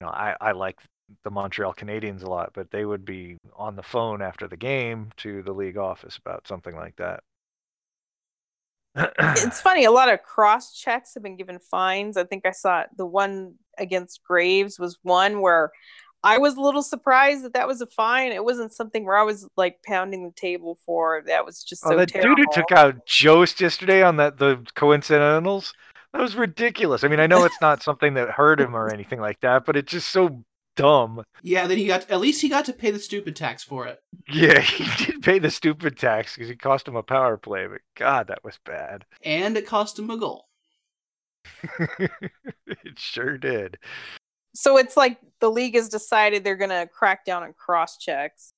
know 0.00 0.08
I 0.08 0.36
I 0.40 0.52
like 0.52 0.78
the 1.24 1.30
Montreal 1.30 1.74
Canadiens 1.74 2.22
a 2.22 2.28
lot, 2.28 2.50
but 2.54 2.70
they 2.70 2.84
would 2.84 3.04
be 3.04 3.38
on 3.56 3.76
the 3.76 3.82
phone 3.82 4.20
after 4.22 4.46
the 4.46 4.56
game 4.56 5.10
to 5.18 5.42
the 5.42 5.52
league 5.52 5.78
office 5.78 6.16
about 6.16 6.46
something 6.46 6.74
like 6.76 6.96
that. 6.96 7.22
It's 9.20 9.60
funny, 9.60 9.84
a 9.84 9.90
lot 9.90 10.12
of 10.12 10.22
cross 10.22 10.74
checks 10.76 11.14
have 11.14 11.22
been 11.22 11.36
given 11.36 11.58
fines. 11.58 12.16
I 12.16 12.24
think 12.24 12.44
I 12.46 12.50
saw 12.50 12.84
the 12.96 13.06
one 13.06 13.54
against 13.78 14.24
Graves 14.24 14.78
was 14.78 14.98
one 15.02 15.40
where 15.40 15.70
I 16.24 16.38
was 16.38 16.56
a 16.56 16.60
little 16.60 16.82
surprised 16.82 17.44
that 17.44 17.52
that 17.52 17.68
was 17.68 17.80
a 17.80 17.86
fine. 17.86 18.32
It 18.32 18.44
wasn't 18.44 18.72
something 18.72 19.04
where 19.04 19.16
I 19.16 19.22
was 19.22 19.46
like 19.56 19.82
pounding 19.86 20.24
the 20.24 20.32
table 20.32 20.78
for. 20.84 21.22
That 21.26 21.44
was 21.44 21.62
just 21.62 21.84
oh, 21.86 21.90
so 21.90 21.94
oh, 21.94 21.98
that 21.98 22.08
terrible. 22.08 22.36
dude 22.36 22.46
who 22.46 22.60
took 22.60 22.72
out 22.72 23.06
Jost 23.06 23.60
yesterday 23.60 24.02
on 24.02 24.16
that 24.16 24.38
the 24.38 24.64
coincidentals. 24.74 25.72
That 26.12 26.22
was 26.22 26.36
ridiculous. 26.36 27.04
I 27.04 27.08
mean, 27.08 27.20
I 27.20 27.26
know 27.26 27.44
it's 27.44 27.60
not 27.60 27.82
something 27.82 28.14
that 28.14 28.30
hurt 28.30 28.60
him 28.60 28.74
or 28.74 28.88
anything 28.92 29.20
like 29.20 29.40
that, 29.40 29.64
but 29.64 29.76
it's 29.76 29.92
just 29.92 30.10
so 30.10 30.42
dumb. 30.78 31.22
Yeah, 31.42 31.66
then 31.66 31.76
he 31.76 31.86
got 31.86 32.10
at 32.10 32.20
least 32.20 32.40
he 32.40 32.48
got 32.48 32.64
to 32.66 32.72
pay 32.72 32.90
the 32.90 32.98
stupid 32.98 33.36
tax 33.36 33.62
for 33.62 33.86
it. 33.86 33.98
Yeah, 34.28 34.60
he 34.60 35.04
did 35.04 35.22
pay 35.22 35.38
the 35.38 35.50
stupid 35.50 35.98
tax 35.98 36.34
because 36.34 36.50
it 36.50 36.60
cost 36.60 36.88
him 36.88 36.96
a 36.96 37.02
power 37.02 37.36
play, 37.36 37.66
but 37.66 37.80
God, 37.96 38.28
that 38.28 38.42
was 38.42 38.58
bad. 38.64 39.04
And 39.22 39.56
it 39.56 39.66
cost 39.66 39.98
him 39.98 40.10
a 40.10 40.16
goal. 40.16 40.46
it 41.78 42.98
sure 42.98 43.38
did. 43.38 43.78
So 44.58 44.76
it's 44.76 44.96
like 44.96 45.18
the 45.38 45.52
league 45.52 45.76
has 45.76 45.88
decided 45.88 46.42
they're 46.42 46.56
going 46.56 46.70
to 46.70 46.88
crack 46.92 47.24
down 47.24 47.44
on 47.44 47.52
cross 47.52 47.96
checks. 47.96 48.52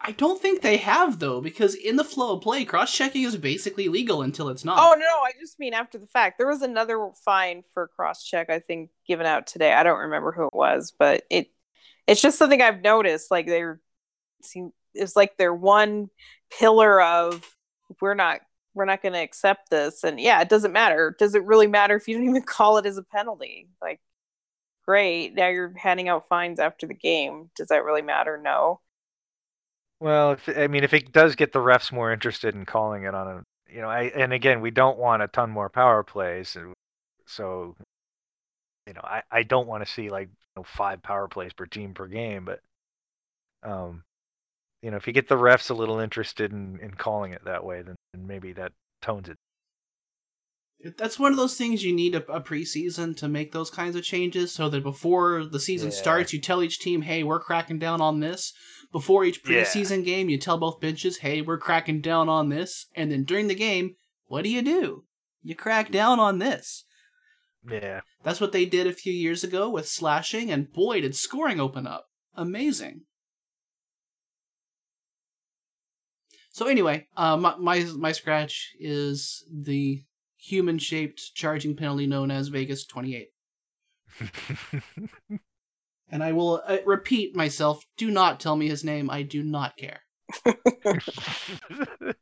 I 0.00 0.12
don't 0.12 0.40
think 0.40 0.62
they 0.62 0.78
have 0.78 1.18
though, 1.18 1.42
because 1.42 1.74
in 1.74 1.96
the 1.96 2.04
flow 2.04 2.34
of 2.34 2.40
play, 2.40 2.64
cross 2.64 2.96
checking 2.96 3.24
is 3.24 3.36
basically 3.36 3.88
legal 3.88 4.22
until 4.22 4.48
it's 4.48 4.64
not. 4.64 4.78
Oh 4.80 4.98
no, 4.98 5.04
I 5.04 5.32
just 5.38 5.60
mean 5.60 5.74
after 5.74 5.98
the 5.98 6.06
fact. 6.06 6.38
There 6.38 6.48
was 6.48 6.62
another 6.62 7.10
fine 7.22 7.64
for 7.74 7.88
cross 7.88 8.24
check 8.24 8.48
I 8.48 8.60
think 8.60 8.88
given 9.06 9.26
out 9.26 9.46
today. 9.46 9.74
I 9.74 9.82
don't 9.82 10.00
remember 10.00 10.32
who 10.32 10.46
it 10.46 10.54
was, 10.54 10.94
but 10.98 11.24
it 11.28 11.48
it's 12.06 12.22
just 12.22 12.38
something 12.38 12.62
I've 12.62 12.80
noticed. 12.80 13.30
Like 13.30 13.46
they're 13.46 13.78
seem 14.42 14.72
it's 14.94 15.16
like 15.16 15.36
they're 15.36 15.54
one 15.54 16.08
pillar 16.58 17.00
of 17.00 17.46
we're 18.00 18.14
not 18.14 18.40
we're 18.72 18.86
not 18.86 19.02
going 19.02 19.12
to 19.12 19.20
accept 19.20 19.70
this, 19.70 20.02
and 20.02 20.18
yeah, 20.18 20.40
it 20.40 20.48
doesn't 20.48 20.72
matter. 20.72 21.14
Does 21.18 21.34
it 21.34 21.44
really 21.44 21.66
matter 21.66 21.94
if 21.94 22.08
you 22.08 22.16
don't 22.16 22.28
even 22.28 22.42
call 22.46 22.78
it 22.78 22.86
as 22.86 22.96
a 22.96 23.02
penalty? 23.02 23.68
Like, 23.82 24.00
great, 24.86 25.34
now 25.34 25.48
you're 25.48 25.72
handing 25.76 26.08
out 26.08 26.28
fines 26.28 26.60
after 26.60 26.86
the 26.86 26.94
game. 26.94 27.50
Does 27.56 27.68
that 27.68 27.84
really 27.84 28.02
matter? 28.02 28.38
No. 28.42 28.80
Well, 30.00 30.32
if, 30.32 30.48
I 30.48 30.66
mean, 30.66 30.84
if 30.84 30.92
it 30.94 31.12
does 31.12 31.36
get 31.36 31.52
the 31.52 31.60
refs 31.60 31.92
more 31.92 32.12
interested 32.12 32.54
in 32.54 32.66
calling 32.66 33.04
it 33.04 33.14
on 33.14 33.28
a, 33.28 33.72
you 33.72 33.80
know, 33.80 33.88
I 33.88 34.04
and 34.14 34.32
again, 34.32 34.60
we 34.60 34.70
don't 34.70 34.98
want 34.98 35.22
a 35.22 35.28
ton 35.28 35.50
more 35.50 35.70
power 35.70 36.02
plays, 36.02 36.56
so, 37.26 37.76
you 38.86 38.94
know, 38.94 39.00
I 39.04 39.22
I 39.30 39.42
don't 39.44 39.68
want 39.68 39.84
to 39.84 39.90
see 39.92 40.10
like 40.10 40.28
you 40.28 40.34
know, 40.56 40.64
five 40.64 41.02
power 41.02 41.28
plays 41.28 41.52
per 41.52 41.66
team 41.66 41.94
per 41.94 42.06
game, 42.06 42.44
but, 42.44 42.60
um, 43.62 44.02
you 44.82 44.90
know, 44.90 44.98
if 44.98 45.06
you 45.06 45.12
get 45.12 45.28
the 45.28 45.36
refs 45.36 45.70
a 45.70 45.74
little 45.74 46.00
interested 46.00 46.52
in 46.52 46.78
in 46.80 46.92
calling 46.94 47.32
it 47.32 47.44
that 47.44 47.64
way, 47.64 47.82
then, 47.82 47.96
then 48.14 48.26
maybe 48.26 48.52
that 48.54 48.72
tones 49.02 49.28
it. 49.28 49.38
That's 50.96 51.18
one 51.18 51.30
of 51.30 51.38
those 51.38 51.56
things 51.56 51.84
you 51.84 51.94
need 51.94 52.14
a, 52.14 52.24
a 52.32 52.40
preseason 52.40 53.16
to 53.18 53.28
make 53.28 53.52
those 53.52 53.70
kinds 53.70 53.94
of 53.94 54.02
changes 54.02 54.52
so 54.52 54.68
that 54.68 54.82
before 54.82 55.44
the 55.44 55.60
season 55.60 55.90
Yeah. 55.90 55.96
starts, 55.96 56.32
you 56.32 56.40
tell 56.40 56.62
each 56.62 56.80
team, 56.80 57.02
hey, 57.02 57.22
we're 57.22 57.38
cracking 57.40 57.78
down 57.78 58.00
on 58.00 58.20
this. 58.20 58.52
Before 58.90 59.24
each 59.24 59.40
Yeah. 59.48 59.62
preseason 59.62 60.04
game, 60.04 60.28
you 60.28 60.38
tell 60.38 60.58
both 60.58 60.80
benches, 60.80 61.18
hey, 61.18 61.40
we're 61.40 61.58
cracking 61.58 62.00
down 62.00 62.28
on 62.28 62.48
this. 62.48 62.86
And 62.96 63.12
then 63.12 63.24
during 63.24 63.46
the 63.48 63.54
game, 63.54 63.94
what 64.26 64.42
do 64.42 64.50
you 64.50 64.62
do? 64.62 65.04
You 65.42 65.54
crack 65.54 65.90
down 65.92 66.18
on 66.18 66.38
this. 66.38 66.84
Yeah. 67.70 68.00
That's 68.24 68.40
what 68.40 68.52
they 68.52 68.64
did 68.64 68.86
a 68.86 68.92
few 68.92 69.12
years 69.12 69.44
ago 69.44 69.70
with 69.70 69.88
slashing, 69.88 70.50
and 70.50 70.72
boy, 70.72 71.00
did 71.00 71.14
scoring 71.14 71.60
open 71.60 71.86
up. 71.86 72.06
Amazing. 72.34 73.02
So 76.50 76.66
anyway, 76.66 77.06
uh, 77.16 77.36
my, 77.36 77.56
my 77.56 77.80
my 77.96 78.12
scratch 78.12 78.72
is 78.78 79.44
the 79.50 80.02
human-shaped 80.42 81.34
charging 81.34 81.76
penalty 81.76 82.06
known 82.06 82.30
as 82.30 82.48
Vegas 82.48 82.84
28. 82.86 83.28
And 86.10 86.22
I 86.22 86.32
will 86.32 86.62
uh, 86.66 86.76
repeat 86.84 87.34
myself, 87.34 87.82
do 87.96 88.10
not 88.10 88.38
tell 88.38 88.54
me 88.54 88.68
his 88.68 88.84
name, 88.84 89.08
I 89.08 89.22
do 89.22 89.42
not 89.42 89.78
care. 89.78 90.00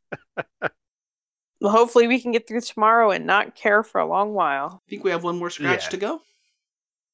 Well, 1.59 1.71
hopefully 1.71 2.07
we 2.07 2.19
can 2.19 2.31
get 2.31 2.47
through 2.47 2.61
tomorrow 2.61 3.11
and 3.11 3.27
not 3.27 3.53
care 3.53 3.83
for 3.83 4.01
a 4.01 4.07
long 4.07 4.33
while. 4.33 4.81
I 4.83 4.89
think 4.89 5.03
we 5.03 5.11
have 5.11 5.23
one 5.23 5.37
more 5.37 5.51
scratch 5.51 5.83
Yeah. 5.83 5.89
to 5.89 5.97
go. 5.97 6.19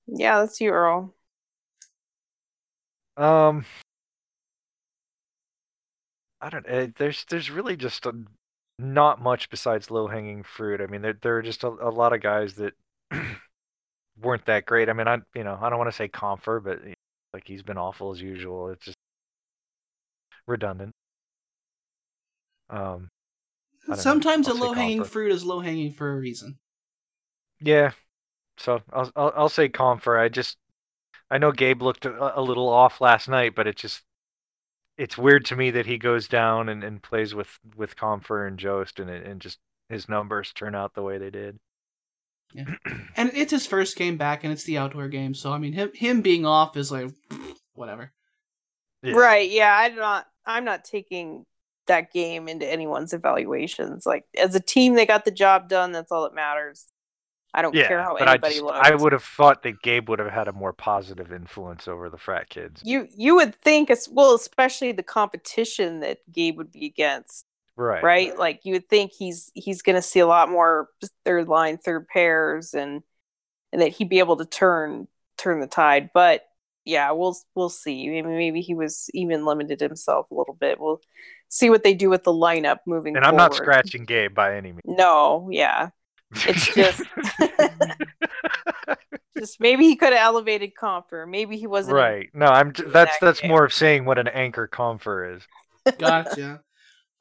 Yeah, 0.08 0.40
that's 0.40 0.62
you, 0.62 0.70
Earl. 0.70 1.14
Um, 3.18 3.66
I 6.40 6.50
don't. 6.50 6.66
Uh, 6.66 6.88
there's 6.96 7.26
there's 7.30 7.52
really 7.52 7.76
just 7.76 8.06
a, 8.06 8.14
not 8.80 9.22
much 9.22 9.50
besides 9.50 9.90
low 9.90 10.08
hanging 10.08 10.44
fruit. 10.44 10.82
I 10.82 10.88
mean, 10.88 11.02
there 11.02 11.18
there 11.22 11.38
are 11.38 11.42
just 11.42 11.64
a, 11.64 11.68
a 11.68 11.90
lot 11.90 12.14
of 12.14 12.22
guys 12.22 12.56
that 12.56 12.74
weren't 14.22 14.46
that 14.46 14.66
great. 14.66 14.90
I 14.90 14.94
mean, 14.94 15.08
I 15.08 15.18
you 15.36 15.44
know 15.44 15.58
I 15.62 15.70
don't 15.70 15.80
want 15.80 15.90
to 15.92 15.96
say 15.96 16.08
Compher, 16.08 16.64
but 16.64 16.82
you 16.84 16.90
know, 16.90 16.96
like 17.34 17.44
he's 17.48 17.64
been 17.64 17.78
awful 17.78 18.12
as 18.12 18.22
usual. 18.22 18.70
It's 18.70 18.86
just 18.86 18.98
redundant. 20.48 20.94
Um, 22.70 23.10
I 23.86 23.96
don't 23.96 23.98
know. 23.98 24.04
Sometimes 24.04 24.48
a 24.48 24.52
I'll 24.52 24.58
say 24.58 24.62
low-hanging 24.62 25.04
fruit 25.06 25.32
is 25.32 25.44
low-hanging 25.46 25.94
for 25.94 26.12
a 26.12 26.18
reason. 26.18 26.58
Yeah. 27.60 27.92
So 28.58 28.82
I'll 28.92 29.12
I'll, 29.16 29.34
I'll 29.36 29.50
say 29.50 29.70
Compher. 29.70 30.20
I 30.20 30.30
just 30.30 30.58
I 31.30 31.38
know 31.38 31.52
Gabe 31.52 31.82
looked 31.82 32.06
a, 32.06 32.40
a 32.40 32.42
little 32.42 32.70
off 32.70 33.02
last 33.02 33.28
night, 33.28 33.56
but 33.56 33.68
it 33.68 33.76
just 33.76 34.04
it's 34.98 35.18
weird 35.18 35.46
to 35.46 35.56
me 35.56 35.72
that 35.72 35.86
he 35.86 35.98
goes 35.98 36.28
down 36.28 36.70
and, 36.70 36.84
and 36.84 37.02
plays 37.02 37.36
with 37.36 37.60
with 37.76 37.96
Compher 37.96 38.48
and 38.48 38.58
Jost 38.58 39.00
and 39.00 39.10
and 39.10 39.42
just 39.42 39.60
his 39.90 40.10
numbers 40.10 40.52
turn 40.54 40.76
out 40.76 40.94
the 40.94 41.04
way 41.04 41.18
they 41.18 41.30
did. 41.30 41.58
Yeah. 42.54 42.76
and 43.16 43.32
it's 43.34 43.52
his 43.52 43.68
first 43.68 43.96
game 43.96 44.18
back, 44.18 44.44
and 44.44 44.52
it's 44.52 44.64
the 44.64 44.78
outdoor 44.78 45.08
game, 45.08 45.34
so 45.34 45.52
I 45.52 45.58
mean, 45.58 45.74
him 45.74 45.92
him 45.94 46.22
being 46.22 46.46
off 46.46 46.78
is 46.78 46.92
like, 46.92 47.12
whatever. 47.74 48.12
Yeah. 49.04 49.14
Right. 49.14 49.50
Yeah. 49.50 49.76
I'm 49.78 49.96
not. 49.96 50.26
I'm 50.46 50.66
not 50.66 50.86
taking 50.86 51.46
that 51.88 52.12
game 52.12 52.48
into 52.48 52.70
anyone's 52.70 53.14
evaluations. 53.14 54.06
Like 54.06 54.26
as 54.38 54.56
a 54.56 54.60
team, 54.60 54.96
they 54.96 55.06
got 55.06 55.26
the 55.26 55.32
job 55.32 55.70
done. 55.70 55.92
That's 55.92 56.12
all 56.12 56.24
that 56.24 56.34
matters. 56.34 56.88
I 57.58 57.62
don't 57.64 57.76
Yeah, 57.76 57.88
care 57.88 58.02
how 58.02 58.18
but 58.18 58.28
I, 58.30 58.38
just, 58.38 58.62
looks. 58.62 58.88
I 58.88 58.96
would 58.96 59.12
have 59.14 59.24
thought 59.24 59.64
that 59.64 59.82
Gabe 59.82 60.08
would 60.10 60.20
have 60.20 60.32
had 60.32 60.48
a 60.48 60.54
more 60.54 60.74
positive 60.74 61.34
influence 61.34 61.88
over 61.88 62.10
the 62.10 62.18
frat 62.18 62.50
kids. 62.50 62.82
You 62.84 63.08
you 63.16 63.36
would 63.36 63.56
think 63.56 63.90
as 63.90 64.08
well, 64.10 64.36
especially 64.36 64.92
the 64.92 65.04
competition 65.04 66.02
that 66.02 66.20
Gabe 66.32 66.58
would 66.58 66.72
be 66.72 66.86
against, 66.86 67.46
Right. 67.76 68.04
right? 68.04 68.38
Like 68.38 68.62
you 68.64 68.74
would 68.74 68.90
think 68.90 69.12
he's 69.12 69.52
he's 69.54 69.82
going 69.82 69.96
to 69.96 70.02
see 70.02 70.20
a 70.20 70.28
lot 70.28 70.50
more 70.50 70.90
third 71.26 71.48
line, 71.48 71.78
third 71.78 72.08
pairs, 72.08 72.74
and 72.74 73.02
and 73.74 73.82
that 73.82 73.90
he'd 73.94 74.10
be 74.10 74.20
able 74.20 74.38
to 74.38 74.46
turn 74.46 75.08
turn 75.38 75.60
the 75.60 75.68
tide. 75.68 76.12
But 76.14 76.44
yeah, 76.86 77.12
we'll 77.12 77.38
we'll 77.56 77.70
see. 77.70 78.08
Maybe 78.10 78.28
maybe 78.28 78.62
he 78.62 78.76
was 78.76 79.10
even 79.14 79.46
limited 79.46 79.82
himself 79.82 80.32
a 80.32 80.36
little 80.36 80.56
bit. 80.56 80.80
We'll 80.80 81.02
see 81.50 81.70
what 81.70 81.84
they 81.84 81.94
do 81.94 82.10
with 82.10 82.24
the 82.24 82.32
lineup 82.34 82.80
moving. 82.86 83.16
And 83.16 83.26
I'm 83.26 83.36
not 83.36 83.54
scratching 83.56 84.06
Gabe 84.06 84.34
by 84.34 84.56
any 84.56 84.72
means. 84.72 84.82
No, 84.86 85.50
yeah, 85.52 85.90
it's 86.32 86.74
just 86.76 87.04
just 89.38 89.60
maybe 89.60 89.84
he 89.86 89.96
could 89.96 90.14
have 90.14 90.22
elevated 90.22 90.72
Compher. 90.80 91.28
Maybe 91.30 91.58
he 91.58 91.68
wasn't 91.68 91.96
right. 91.96 92.30
No, 92.34 92.46
I'm. 92.48 92.74
j- 92.74 92.84
That's 92.84 93.18
that 93.20 93.26
that's 93.26 93.42
game. 93.42 93.50
more 93.52 93.66
of 93.66 93.74
saying 93.74 94.06
what 94.06 94.18
an 94.18 94.28
anchor 94.28 94.68
Compher 94.72 95.36
is. 95.38 95.44
Gotcha. 95.98 96.62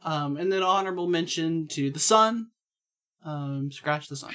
um, 0.03 0.37
and 0.37 0.51
then 0.51 0.63
honorable 0.63 1.07
mention 1.09 1.69
to 1.69 1.91
the 1.91 1.99
Sun. 2.01 2.49
Um, 3.25 3.71
scratch 3.73 4.09
the 4.09 4.17
Sun. 4.17 4.35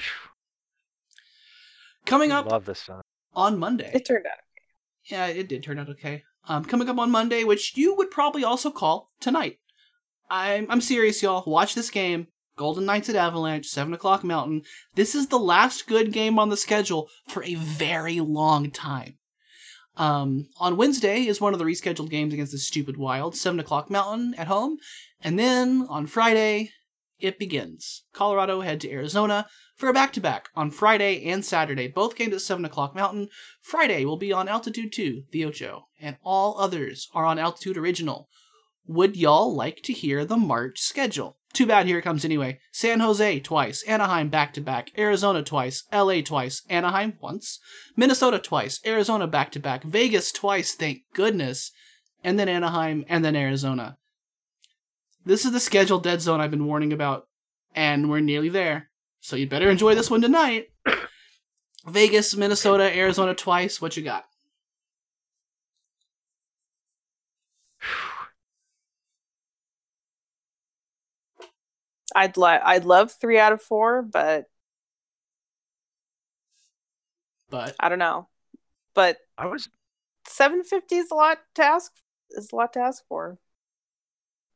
Coming 2.06 2.32
up 2.32 2.50
Love 2.50 2.64
this 2.64 2.80
song. 2.80 3.02
on 3.34 3.58
Monday. 3.58 3.90
It 3.94 4.04
turned 4.06 4.26
out. 4.26 4.38
Yeah, 5.04 5.26
it 5.26 5.48
did 5.48 5.62
turn 5.62 5.78
out 5.78 5.88
okay. 5.90 6.22
Um, 6.48 6.64
coming 6.64 6.88
up 6.88 6.98
on 6.98 7.10
Monday, 7.10 7.44
which 7.44 7.76
you 7.76 7.94
would 7.96 8.10
probably 8.10 8.42
also 8.44 8.70
call 8.70 9.10
tonight. 9.20 9.58
I'm 10.30 10.66
I'm 10.70 10.80
serious, 10.80 11.22
y'all. 11.22 11.42
Watch 11.46 11.74
this 11.74 11.90
game. 11.90 12.26
Golden 12.56 12.84
Knights 12.84 13.08
at 13.08 13.16
Avalanche, 13.16 13.66
seven 13.66 13.94
o'clock 13.94 14.22
Mountain. 14.22 14.62
This 14.94 15.14
is 15.14 15.28
the 15.28 15.38
last 15.38 15.86
good 15.86 16.12
game 16.12 16.38
on 16.38 16.48
the 16.48 16.56
schedule 16.56 17.08
for 17.26 17.42
a 17.44 17.54
very 17.54 18.20
long 18.20 18.70
time. 18.70 19.18
Um, 19.96 20.48
on 20.58 20.76
Wednesday 20.76 21.26
is 21.26 21.40
one 21.40 21.52
of 21.52 21.58
the 21.58 21.64
rescheduled 21.64 22.10
games 22.10 22.32
against 22.32 22.52
the 22.52 22.58
stupid 22.58 22.96
Wild, 22.96 23.36
seven 23.36 23.60
o'clock 23.60 23.90
Mountain 23.90 24.34
at 24.36 24.46
home, 24.46 24.78
and 25.22 25.38
then 25.38 25.86
on 25.88 26.06
Friday 26.06 26.70
it 27.18 27.38
begins. 27.38 28.04
Colorado 28.12 28.60
head 28.60 28.80
to 28.80 28.90
Arizona 28.90 29.46
for 29.76 29.88
a 29.88 29.92
back-to-back 29.92 30.48
on 30.54 30.70
Friday 30.70 31.24
and 31.24 31.44
Saturday, 31.44 31.88
both 31.88 32.16
games 32.16 32.34
at 32.34 32.40
seven 32.40 32.64
o'clock 32.64 32.94
Mountain. 32.94 33.28
Friday 33.60 34.04
will 34.04 34.16
be 34.16 34.32
on 34.32 34.48
Altitude 34.48 34.92
2, 34.92 35.24
the 35.30 35.44
Ocho, 35.44 35.86
and 36.00 36.16
all 36.24 36.58
others 36.58 37.08
are 37.14 37.24
on 37.24 37.38
Altitude 37.38 37.76
Original. 37.76 38.28
Would 38.86 39.16
y'all 39.16 39.54
like 39.54 39.82
to 39.84 39.92
hear 39.92 40.24
the 40.24 40.36
March 40.36 40.80
schedule? 40.80 41.38
Too 41.52 41.66
bad 41.66 41.86
here 41.86 41.98
it 41.98 42.02
comes 42.02 42.24
anyway. 42.24 42.60
San 42.72 43.00
Jose 43.00 43.40
twice, 43.40 43.82
Anaheim 43.82 44.28
back 44.30 44.54
to 44.54 44.60
back, 44.60 44.90
Arizona 44.96 45.42
twice, 45.42 45.84
LA 45.92 46.22
twice, 46.22 46.62
Anaheim 46.70 47.18
once, 47.20 47.58
Minnesota 47.94 48.38
twice, 48.38 48.80
Arizona 48.86 49.26
back 49.26 49.52
to 49.52 49.60
back, 49.60 49.84
Vegas 49.84 50.32
twice, 50.32 50.74
thank 50.74 51.02
goodness, 51.14 51.70
and 52.24 52.38
then 52.38 52.48
Anaheim, 52.48 53.04
and 53.08 53.22
then 53.22 53.36
Arizona. 53.36 53.98
This 55.26 55.44
is 55.44 55.52
the 55.52 55.60
schedule 55.60 55.98
dead 55.98 56.22
zone 56.22 56.40
I've 56.40 56.50
been 56.50 56.66
warning 56.66 56.92
about, 56.92 57.28
and 57.74 58.08
we're 58.08 58.20
nearly 58.20 58.48
there. 58.48 58.90
So 59.20 59.36
you'd 59.36 59.50
better 59.50 59.70
enjoy 59.70 59.94
this 59.94 60.10
one 60.10 60.22
tonight. 60.22 60.68
Vegas, 61.86 62.34
Minnesota, 62.34 62.96
Arizona 62.96 63.34
twice. 63.34 63.80
What 63.80 63.96
you 63.96 64.02
got? 64.02 64.24
I'd 72.14 72.36
like 72.36 72.60
I'd 72.64 72.84
love 72.84 73.12
three 73.12 73.38
out 73.38 73.52
of 73.52 73.62
four, 73.62 74.02
but 74.02 74.46
But 77.50 77.74
I 77.78 77.88
don't 77.88 77.98
know. 77.98 78.28
But 78.94 79.18
I 79.38 79.46
was 79.46 79.68
seven 80.26 80.64
fifty 80.64 80.96
is 80.96 81.10
a 81.10 81.14
lot 81.14 81.38
to 81.56 81.62
ask 81.64 81.92
is 82.30 82.50
a 82.52 82.56
lot 82.56 82.72
to 82.74 82.80
ask 82.80 83.02
for. 83.08 83.38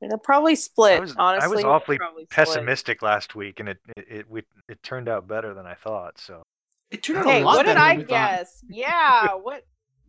And 0.00 0.10
It'll 0.12 0.18
probably 0.18 0.56
split. 0.56 0.98
I 0.98 1.00
was 1.00 1.14
honestly, 1.16 1.44
I 1.44 1.54
was 1.56 1.64
awfully 1.64 1.98
probably 1.98 2.24
split. 2.24 2.36
pessimistic 2.48 3.02
last 3.02 3.34
week, 3.34 3.60
and 3.60 3.68
it 3.70 3.78
it 3.96 4.06
it, 4.10 4.30
we- 4.30 4.42
it 4.68 4.82
turned 4.82 5.08
out 5.08 5.26
better 5.26 5.54
than 5.54 5.66
I 5.66 5.74
thought. 5.74 6.18
So 6.18 6.42
it 6.90 7.02
turned 7.02 7.18
out 7.20 7.26
Hey, 7.26 7.42
a 7.42 7.44
lot 7.44 7.56
what 7.56 7.62
did 7.66 7.76
better 7.76 7.80
I 7.80 7.88
than 7.90 7.98
we 7.98 8.04
thought. 8.04 8.30
guess? 8.30 8.64
Yeah, 8.68 9.34
what 9.34 9.64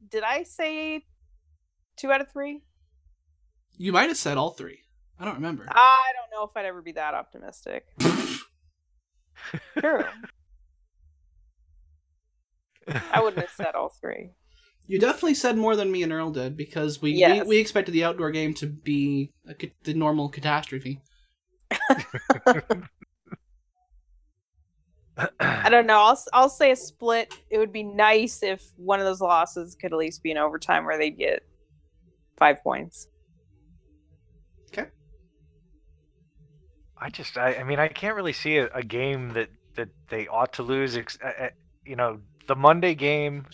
did 0.10 0.24
I 0.24 0.44
say? 0.44 1.04
Two 1.96 2.12
out 2.12 2.22
of 2.22 2.30
three. 2.32 2.62
You 3.78 3.92
might 3.92 4.10
have 4.10 4.18
said 4.18 4.38
all 4.38 4.52
three. 4.52 4.82
I 5.20 5.26
don't 5.26 5.36
remember. 5.36 5.66
I 5.70 6.12
don't 6.16 6.30
know 6.40 6.46
if 6.46 6.56
I'd 6.56 6.66
ever 6.66 6.82
be 6.82 6.92
that 6.94 7.14
optimistic. 7.14 7.86
True. 9.80 10.04
I 13.12 13.22
wouldn't 13.22 13.42
have 13.42 13.52
said 13.56 13.76
all 13.76 13.90
three. 13.90 14.32
You 14.88 15.00
definitely 15.00 15.34
said 15.34 15.58
more 15.58 15.76
than 15.76 15.92
me 15.92 16.04
and 16.04 16.14
Earl 16.14 16.32
did 16.32 16.56
because 16.56 17.02
we 17.02 17.12
Yes. 17.12 17.44
we, 17.44 17.50
we 17.50 17.58
expected 17.58 17.92
the 17.92 18.04
outdoor 18.06 18.32
game 18.32 18.54
to 18.56 18.68
be 18.68 19.32
a, 19.48 19.56
the 19.84 19.94
normal 19.94 20.30
catastrophe. 20.30 21.02
I 25.40 25.70
don't 25.70 25.88
know. 25.88 26.00
I'll 26.00 26.24
I'll 26.32 26.50
say 26.50 26.72
a 26.72 26.76
split. 26.76 27.34
It 27.50 27.58
would 27.58 27.74
be 27.74 27.84
nice 27.84 28.44
if 28.44 28.64
one 28.78 29.00
of 29.00 29.06
those 29.06 29.20
losses 29.20 29.76
could 29.76 29.92
at 29.92 29.98
least 29.98 30.22
be 30.22 30.32
an 30.32 30.38
overtime 30.38 30.86
where 30.86 30.98
they'd 30.98 31.18
get 31.18 31.42
five 32.38 32.62
points. 32.64 33.08
I 37.00 37.10
just, 37.10 37.38
I, 37.38 37.56
I 37.56 37.64
mean, 37.64 37.80
I 37.80 37.88
can't 37.88 38.16
really 38.16 38.34
see 38.34 38.58
a, 38.58 38.68
a 38.74 38.84
game 38.84 39.30
that 39.34 39.50
that 39.76 39.90
they 40.10 40.28
ought 40.28 40.54
to 40.54 40.64
lose. 40.64 40.98
Ex- 40.98 41.20
uh, 41.24 41.44
uh, 41.46 41.50
you 41.86 41.96
know, 41.96 42.20
the 42.48 42.56
Monday 42.56 42.96
game. 42.96 43.46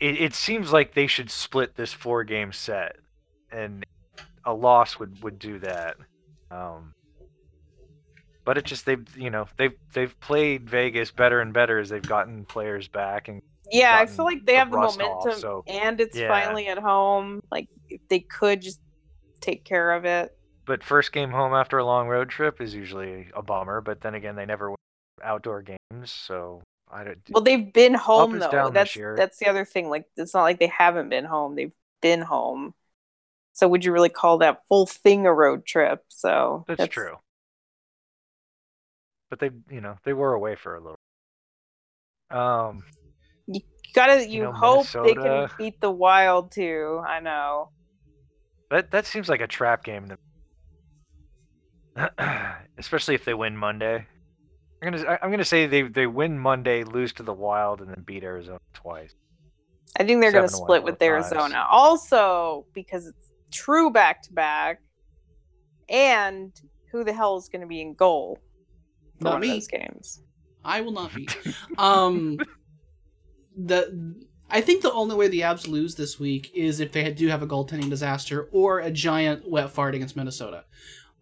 It, 0.00 0.20
it 0.20 0.34
seems 0.34 0.72
like 0.72 0.92
they 0.92 1.06
should 1.06 1.30
split 1.30 1.74
this 1.74 1.92
four 1.92 2.22
game 2.24 2.52
set, 2.52 2.96
and 3.50 3.84
a 4.44 4.52
loss 4.52 4.98
would 4.98 5.22
would 5.22 5.38
do 5.38 5.58
that. 5.60 5.96
Um, 6.50 6.92
but 8.44 8.58
it 8.58 8.64
just 8.64 8.84
they've 8.84 9.06
you 9.16 9.30
know 9.30 9.46
they've 9.56 9.74
they've 9.94 10.18
played 10.20 10.68
Vegas 10.68 11.10
better 11.10 11.40
and 11.40 11.52
better 11.54 11.78
as 11.78 11.88
they've 11.88 12.02
gotten 12.02 12.44
players 12.44 12.88
back 12.88 13.28
and 13.28 13.40
Yeah, 13.70 13.96
I 13.96 14.06
feel 14.06 14.24
like 14.24 14.44
they 14.44 14.52
the 14.54 14.58
have 14.58 14.70
the 14.70 14.76
rust 14.76 15.00
off, 15.00 15.24
momentum, 15.24 15.40
so- 15.40 15.64
and 15.66 16.00
it's 16.00 16.16
Yeah. 16.16 16.28
finally 16.28 16.66
at 16.68 16.78
home. 16.78 17.40
Like 17.50 17.68
if 17.88 18.00
they 18.08 18.20
could 18.20 18.60
just 18.60 18.80
take 19.40 19.64
care 19.64 19.92
of 19.92 20.04
it. 20.04 20.30
But 20.68 20.84
first 20.84 21.12
game 21.12 21.30
home 21.30 21.54
after 21.54 21.78
a 21.78 21.84
long 21.84 22.08
road 22.08 22.28
trip 22.28 22.60
is 22.60 22.74
usually 22.74 23.28
a 23.34 23.42
bummer. 23.42 23.80
But 23.80 24.02
then 24.02 24.14
again, 24.14 24.36
they 24.36 24.44
never 24.44 24.68
win 24.68 24.76
outdoor 25.24 25.62
games, 25.62 26.10
so 26.10 26.62
I 26.92 27.04
don't. 27.04 27.18
Well, 27.30 27.42
they've 27.42 27.72
been 27.72 27.94
home 27.94 28.38
though. 28.38 28.70
That's 28.72 28.96
that's 29.16 29.38
the 29.38 29.48
other 29.48 29.64
thing. 29.64 29.88
Like 29.88 30.04
it's 30.16 30.34
not 30.34 30.42
like 30.42 30.60
they 30.60 30.68
haven't 30.68 31.08
been 31.08 31.24
home. 31.24 31.56
They've 31.56 31.72
been 32.02 32.20
home. 32.20 32.74
So 33.54 33.66
would 33.66 33.84
you 33.84 33.92
really 33.92 34.10
call 34.10 34.38
that 34.38 34.62
full 34.68 34.86
thing 34.86 35.26
a 35.26 35.32
road 35.32 35.64
trip? 35.66 36.04
So 36.08 36.64
That's, 36.68 36.86
true. 36.86 37.16
But 39.30 39.40
they, 39.40 39.50
you 39.70 39.80
know, 39.80 39.96
they 40.04 40.12
were 40.12 40.34
away 40.34 40.54
for 40.54 40.76
a 40.76 40.80
little. 40.80 40.98
Um, 42.30 42.84
You 43.46 43.62
gotta 43.94 44.28
you, 44.28 44.36
You 44.36 44.42
know, 44.44 44.52
hope 44.52 44.86
they 44.92 45.14
can 45.14 45.48
beat 45.58 45.80
the 45.80 45.90
Wild 45.90 46.52
too. 46.52 47.02
I 47.04 47.20
know. 47.20 47.70
that 48.70 48.90
that 48.90 49.06
seems 49.06 49.28
like 49.28 49.40
a 49.40 49.48
trap 49.48 49.82
game 49.82 50.08
to 50.10 50.18
especially 52.78 53.14
if 53.14 53.24
they 53.24 53.34
win 53.34 53.56
Monday. 53.56 54.06
I'm 54.82 54.92
gonna 54.92 55.04
I- 55.08 55.18
I'm 55.22 55.30
gonna 55.30 55.44
say 55.44 55.66
they 55.66 55.82
they 55.82 56.06
win 56.06 56.38
Monday, 56.38 56.84
lose 56.84 57.12
to 57.14 57.22
the 57.22 57.32
Wild, 57.32 57.80
and 57.80 57.90
then 57.90 58.02
beat 58.06 58.22
Arizona 58.22 58.60
twice. 58.74 59.14
I 59.98 60.04
think 60.04 60.20
they're 60.20 60.30
going 60.32 60.44
to 60.44 60.48
Seven 60.48 60.58
to 60.58 60.60
one 60.60 60.66
split 60.68 60.82
with 60.84 60.98
both 60.98 61.08
times. 61.08 61.32
Arizona. 61.32 61.66
Also, 61.68 62.66
because 62.74 63.06
it's 63.06 63.30
true 63.50 63.90
back 63.90 64.22
to 64.24 64.32
back, 64.32 64.80
and 65.88 66.52
who 66.92 67.02
the 67.04 67.12
hell 67.12 67.36
is 67.38 67.48
going 67.48 67.62
to 67.62 67.66
be 67.66 67.80
in 67.80 67.94
goal 67.94 68.38
for 69.18 69.24
Not 69.24 69.32
one 69.34 69.40
me. 69.40 69.48
of 69.48 69.54
those 69.54 69.66
games? 69.66 70.22
I 70.64 70.82
will 70.82 70.92
not 70.92 71.14
be. 71.14 71.28
um, 71.78 72.38
the 73.56 74.14
I 74.50 74.60
think 74.60 74.82
the 74.82 74.92
only 74.92 75.14
way 75.16 75.28
the 75.28 75.40
Avs 75.40 75.66
lose 75.68 75.94
this 75.94 76.18
week 76.20 76.50
is 76.54 76.80
if 76.80 76.92
they 76.92 77.10
do 77.12 77.28
have 77.28 77.42
a 77.42 77.46
goaltending 77.46 77.90
disaster 77.90 78.48
or 78.52 78.80
a 78.80 78.90
giant 78.90 79.48
wet 79.48 79.70
fart 79.70 79.94
against 79.94 80.16
Minnesota. 80.16 80.64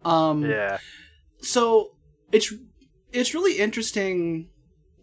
Um, 0.05 0.43
Yeah, 0.43 0.79
so 1.41 1.95
it's 2.31 2.53
it's 3.11 3.33
really 3.33 3.57
interesting 3.57 4.49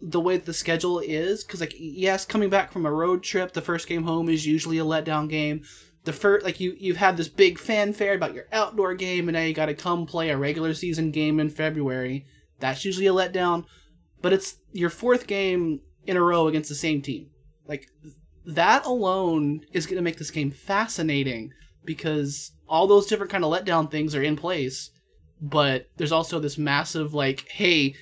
the 0.01 0.19
way 0.19 0.37
the 0.37 0.53
schedule 0.53 0.99
is 0.99 1.43
because 1.43 1.61
like 1.61 1.73
yes 1.77 2.25
coming 2.25 2.49
back 2.49 2.71
from 2.71 2.85
a 2.85 2.91
road 2.91 3.23
trip 3.23 3.53
the 3.53 3.61
first 3.61 3.87
game 3.87 4.03
home 4.03 4.29
is 4.29 4.45
usually 4.45 4.77
a 4.77 4.83
letdown 4.83 5.29
game. 5.29 5.63
The 6.03 6.13
first 6.13 6.45
like 6.45 6.59
you 6.59 6.75
you've 6.77 6.97
had 6.97 7.17
this 7.17 7.29
big 7.29 7.57
fanfare 7.57 8.13
about 8.13 8.35
your 8.35 8.45
outdoor 8.51 8.93
game 8.93 9.27
and 9.27 9.35
now 9.35 9.41
you 9.41 9.53
got 9.53 9.65
to 9.67 9.73
come 9.73 10.05
play 10.05 10.29
a 10.29 10.37
regular 10.37 10.73
season 10.73 11.11
game 11.11 11.39
in 11.39 11.49
february. 11.49 12.25
That's 12.59 12.85
usually 12.85 13.07
a 13.07 13.13
letdown 13.13 13.65
but 14.21 14.33
it's 14.33 14.57
your 14.71 14.89
fourth 14.89 15.27
game 15.27 15.81
in 16.05 16.17
a 16.17 16.21
row 16.21 16.47
against 16.47 16.69
the 16.69 16.75
same 16.75 17.01
team. 17.01 17.29
Like 17.67 17.87
that 18.45 18.85
alone 18.85 19.61
is 19.71 19.85
going 19.85 19.97
to 19.97 20.03
make 20.03 20.17
this 20.17 20.31
game 20.31 20.51
fascinating 20.51 21.53
because 21.85 22.51
all 22.67 22.87
those 22.87 23.05
different 23.05 23.31
kind 23.31 23.43
of 23.43 23.51
letdown 23.51 23.89
things 23.89 24.15
are 24.15 24.23
in 24.23 24.35
place, 24.35 24.91
but 25.41 25.87
there's 25.97 26.11
also 26.11 26.39
this 26.39 26.57
massive 26.57 27.13
like, 27.13 27.47
hey, 27.49 27.95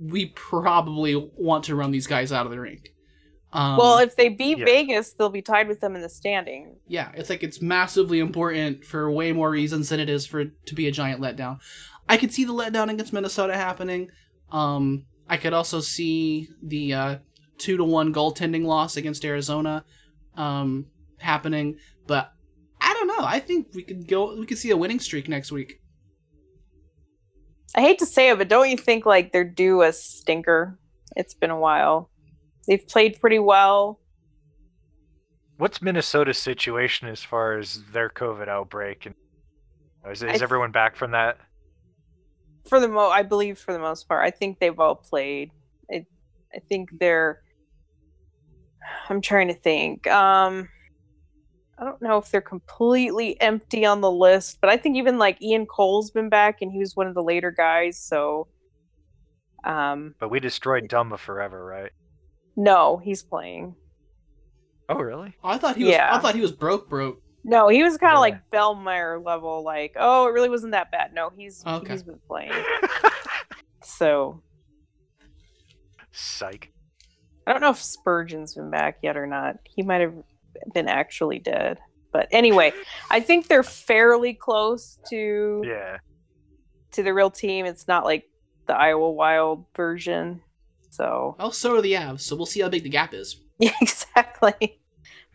we 0.00 0.26
probably 0.26 1.16
want 1.36 1.64
to 1.64 1.74
run 1.74 1.90
these 1.90 2.06
guys 2.06 2.32
out 2.32 2.46
of 2.46 2.52
the 2.52 2.60
rink. 2.60 2.90
Um, 3.52 3.78
well, 3.78 3.98
if 3.98 4.14
they 4.14 4.28
beat 4.28 4.58
yeah. 4.58 4.64
Vegas, 4.64 5.14
they'll 5.14 5.30
be 5.30 5.42
tied 5.42 5.68
with 5.68 5.80
them 5.80 5.96
in 5.96 6.02
the 6.02 6.08
standing. 6.08 6.76
yeah, 6.86 7.10
it's 7.14 7.30
like 7.30 7.42
it's 7.42 7.62
massively 7.62 8.18
important 8.18 8.84
for 8.84 9.10
way 9.10 9.32
more 9.32 9.50
reasons 9.50 9.88
than 9.88 10.00
it 10.00 10.10
is 10.10 10.26
for 10.26 10.40
it 10.40 10.66
to 10.66 10.74
be 10.74 10.86
a 10.86 10.92
giant 10.92 11.20
letdown. 11.20 11.58
I 12.08 12.18
could 12.18 12.32
see 12.32 12.44
the 12.44 12.52
letdown 12.52 12.90
against 12.90 13.12
Minnesota 13.12 13.54
happening. 13.54 14.10
Um, 14.50 15.06
I 15.28 15.38
could 15.38 15.52
also 15.52 15.80
see 15.80 16.48
the 16.62 16.94
uh, 16.94 17.18
two 17.56 17.76
to 17.76 17.84
one 17.84 18.12
goaltending 18.12 18.64
loss 18.64 18.96
against 18.96 19.24
Arizona 19.24 19.84
um, 20.36 20.86
happening, 21.18 21.76
but 22.06 22.26
I 22.26 22.37
don't 22.98 23.18
know. 23.18 23.24
I 23.24 23.40
think 23.40 23.68
we 23.74 23.82
could 23.82 24.06
go. 24.06 24.34
We 24.34 24.46
could 24.46 24.58
see 24.58 24.70
a 24.70 24.76
winning 24.76 25.00
streak 25.00 25.28
next 25.28 25.52
week. 25.52 25.80
I 27.74 27.80
hate 27.80 27.98
to 27.98 28.06
say 28.06 28.30
it, 28.30 28.38
but 28.38 28.48
don't 28.48 28.70
you 28.70 28.76
think 28.76 29.06
like 29.06 29.32
they're 29.32 29.44
due 29.44 29.82
a 29.82 29.92
stinker? 29.92 30.78
It's 31.16 31.34
been 31.34 31.50
a 31.50 31.58
while. 31.58 32.10
They've 32.66 32.86
played 32.86 33.20
pretty 33.20 33.38
well. 33.38 34.00
What's 35.58 35.82
Minnesota's 35.82 36.38
situation 36.38 37.08
as 37.08 37.22
far 37.22 37.58
as 37.58 37.82
their 37.92 38.08
COVID 38.08 38.48
outbreak? 38.48 39.06
And 39.06 39.14
is, 40.10 40.22
is 40.22 40.30
th- 40.30 40.42
everyone 40.42 40.70
back 40.70 40.96
from 40.96 41.10
that? 41.12 41.38
For 42.68 42.78
the 42.78 42.88
mo 42.88 43.08
I 43.08 43.22
believe 43.22 43.58
for 43.58 43.72
the 43.72 43.78
most 43.78 44.08
part. 44.08 44.24
I 44.24 44.30
think 44.30 44.60
they've 44.60 44.78
all 44.78 44.94
played. 44.94 45.50
I 45.92 46.06
I 46.54 46.60
think 46.68 46.90
they're 46.98 47.42
I'm 49.08 49.20
trying 49.20 49.48
to 49.48 49.54
think. 49.54 50.06
Um 50.06 50.68
I 51.80 51.84
don't 51.84 52.02
know 52.02 52.18
if 52.18 52.30
they're 52.30 52.40
completely 52.40 53.40
empty 53.40 53.84
on 53.86 54.00
the 54.00 54.10
list, 54.10 54.58
but 54.60 54.68
I 54.68 54.76
think 54.76 54.96
even 54.96 55.16
like 55.18 55.40
Ian 55.40 55.64
Cole's 55.66 56.10
been 56.10 56.28
back 56.28 56.60
and 56.60 56.72
he 56.72 56.78
was 56.78 56.96
one 56.96 57.06
of 57.06 57.14
the 57.14 57.22
later 57.22 57.50
guys, 57.50 57.98
so 57.98 58.48
um 59.64 60.14
But 60.18 60.30
we 60.30 60.40
destroyed 60.40 60.88
Dumba 60.88 61.18
forever, 61.18 61.64
right? 61.64 61.92
no, 62.56 62.96
he's 62.98 63.22
playing. 63.22 63.76
Oh, 64.88 64.96
really? 64.98 65.36
I 65.44 65.58
thought 65.58 65.76
he 65.76 65.84
was. 65.84 65.92
Yeah. 65.92 66.08
I 66.12 66.18
thought 66.18 66.34
he 66.34 66.40
was 66.40 66.50
broke, 66.50 66.88
broke. 66.88 67.22
No, 67.44 67.68
he 67.68 67.82
was 67.84 67.96
kind 67.98 68.12
of 68.12 68.16
Yeah. 68.16 68.20
like 68.20 68.50
Bellemare 68.50 69.24
level, 69.24 69.62
like, 69.62 69.94
oh, 69.98 70.26
it 70.26 70.32
really 70.32 70.48
wasn't 70.48 70.72
that 70.72 70.90
bad. 70.90 71.14
No, 71.14 71.30
he's 71.36 71.62
Okay. 71.64 71.92
he's 71.92 72.02
been 72.02 72.20
playing. 72.26 72.52
So 73.84 74.42
Psych. 76.12 76.72
I 77.46 77.52
don't 77.52 77.60
know 77.62 77.70
if 77.70 77.80
Spurgeon's 77.80 78.54
been 78.54 78.70
back 78.70 78.98
yet 79.02 79.16
or 79.16 79.26
not. 79.26 79.56
He 79.64 79.82
might 79.82 80.00
have 80.00 80.14
been 80.74 80.88
actually 80.88 81.38
dead. 81.38 81.78
But 82.12 82.28
anyway, 82.30 82.72
I 83.10 83.20
think 83.20 83.48
they're 83.48 83.62
fairly 83.62 84.34
close 84.34 84.98
to 85.10 85.62
Yeah. 85.64 85.98
to 86.92 87.02
the 87.02 87.12
real 87.12 87.30
team. 87.30 87.66
It's 87.66 87.86
not 87.86 88.04
like 88.04 88.24
the 88.66 88.74
Iowa 88.76 89.10
Wild 89.10 89.66
version. 89.76 90.40
So 90.90 91.36
Oh, 91.38 91.50
so 91.50 91.76
are 91.76 91.82
the 91.82 91.92
Avs. 91.92 92.20
So 92.20 92.34
we'll 92.34 92.46
see 92.46 92.60
how 92.60 92.68
big 92.68 92.82
the 92.82 92.88
gap 92.88 93.12
is. 93.14 93.40
yeah, 93.58 93.72
exactly. 93.82 94.80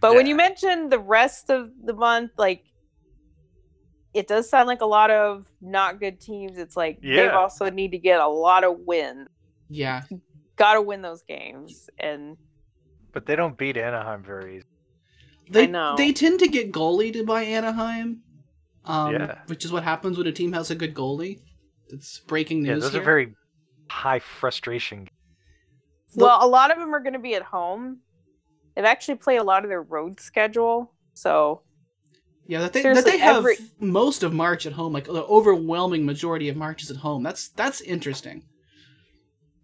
But 0.02 0.16
when 0.16 0.26
you 0.28 0.36
mention 0.36 0.90
the 0.90 1.00
rest 1.00 1.50
of 1.50 1.70
the 1.84 1.94
month, 1.94 2.32
like 2.38 2.64
it 4.14 4.28
does 4.28 4.50
sound 4.50 4.68
like 4.68 4.82
a 4.82 4.86
lot 4.86 5.10
of 5.10 5.48
not 5.62 6.00
good 6.00 6.20
teams. 6.20 6.58
It's 6.58 6.76
like 6.78 7.00
they 7.02 7.30
also 7.30 7.70
need 7.70 7.92
to 7.92 7.98
get 7.98 8.20
a 8.20 8.28
lot 8.28 8.64
of 8.64 8.80
wins. 8.80 9.28
Yeah, 9.70 10.02
Got 10.56 10.74
to 10.76 10.82
win 10.82 11.02
those 11.02 11.24
games, 11.24 11.90
and 11.98 12.38
But 13.12 13.26
they 13.26 13.36
don't 13.36 13.58
beat 13.58 13.76
Anaheim 13.78 14.24
very 14.24 14.58
easy. 14.58 14.66
They 15.50 15.68
know. 15.68 15.96
they 15.98 16.12
tend 16.14 16.40
to 16.40 16.48
get 16.48 16.72
goalied 16.72 17.26
by 17.26 17.44
Anaheim. 17.44 18.22
Um, 18.86 19.14
Yeah. 19.14 19.40
which 19.48 19.64
is 19.64 19.72
what 19.72 19.84
happens 19.84 20.18
when 20.18 20.28
a 20.28 20.32
team 20.34 20.52
has 20.54 20.70
a 20.70 20.76
good 20.76 20.94
goalie. 20.94 21.40
It's 21.88 22.20
breaking 22.20 22.64
news. 22.64 22.68
Yeah, 22.68 22.74
news. 22.76 22.84
those 22.84 22.92
here. 22.94 23.02
are 23.02 23.06
very 23.06 23.36
high 23.90 24.20
frustration. 24.20 25.08
The- 26.16 26.26
well, 26.26 26.46
a 26.46 26.48
lot 26.48 26.70
of 26.72 26.78
them 26.80 26.94
are 26.94 27.00
going 27.00 27.14
to 27.14 27.20
be 27.20 27.36
at 27.36 27.44
home. 27.44 28.00
They've 28.76 28.84
actually 28.86 29.16
played 29.16 29.38
a 29.38 29.44
lot 29.44 29.64
of 29.64 29.70
their 29.70 29.82
road 29.82 30.20
schedule, 30.20 30.92
so 31.14 31.62
Yeah, 32.46 32.60
that 32.62 32.74
they, 32.74 32.82
that 32.82 33.06
they 33.06 33.20
have 33.20 33.38
every- 33.38 33.56
most 33.80 34.22
of 34.24 34.34
March 34.34 34.66
at 34.66 34.74
home, 34.74 34.92
like 34.92 35.06
the 35.06 35.24
overwhelming 35.24 36.06
majority 36.06 36.50
of 36.50 36.58
March 36.58 36.84
is 36.84 36.92
at 36.92 36.98
home. 36.98 37.24
That's 37.24 37.50
that's 37.50 37.80
interesting. 37.82 38.44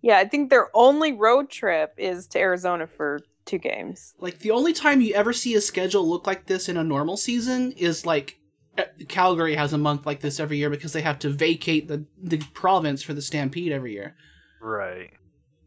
yeah, 0.02 0.18
I 0.18 0.26
think 0.30 0.50
their 0.50 0.70
only 0.74 1.12
road 1.12 1.50
trip 1.50 1.94
is 1.98 2.26
to 2.28 2.40
Arizona 2.40 2.88
for 2.88 3.20
two 3.50 3.58
games. 3.58 4.14
Like 4.20 4.40
the 4.40 4.52
only 4.52 4.74
time 4.74 5.02
you 5.02 5.14
ever 5.14 5.34
see 5.34 5.56
a 5.56 5.62
schedule 5.62 6.08
look 6.08 6.28
like 6.28 6.46
this 6.46 6.70
in 6.70 6.78
a 6.78 6.84
normal 6.84 7.18
season 7.18 7.72
is 7.74 8.06
like 8.06 8.40
uh, 8.78 8.84
Calgary 9.08 9.56
has 9.56 9.74
a 9.74 9.78
month 9.78 10.06
like 10.06 10.20
this 10.22 10.40
every 10.40 10.58
year 10.58 10.70
because 10.70 10.94
they 10.94 11.02
have 11.02 11.20
to 11.20 11.30
vacate 11.30 11.88
the 11.88 12.06
the 12.22 12.38
province 12.54 13.02
for 13.02 13.14
the 13.14 13.22
Stampede 13.22 13.72
every 13.72 13.94
year. 13.94 14.16
Right. 14.62 15.12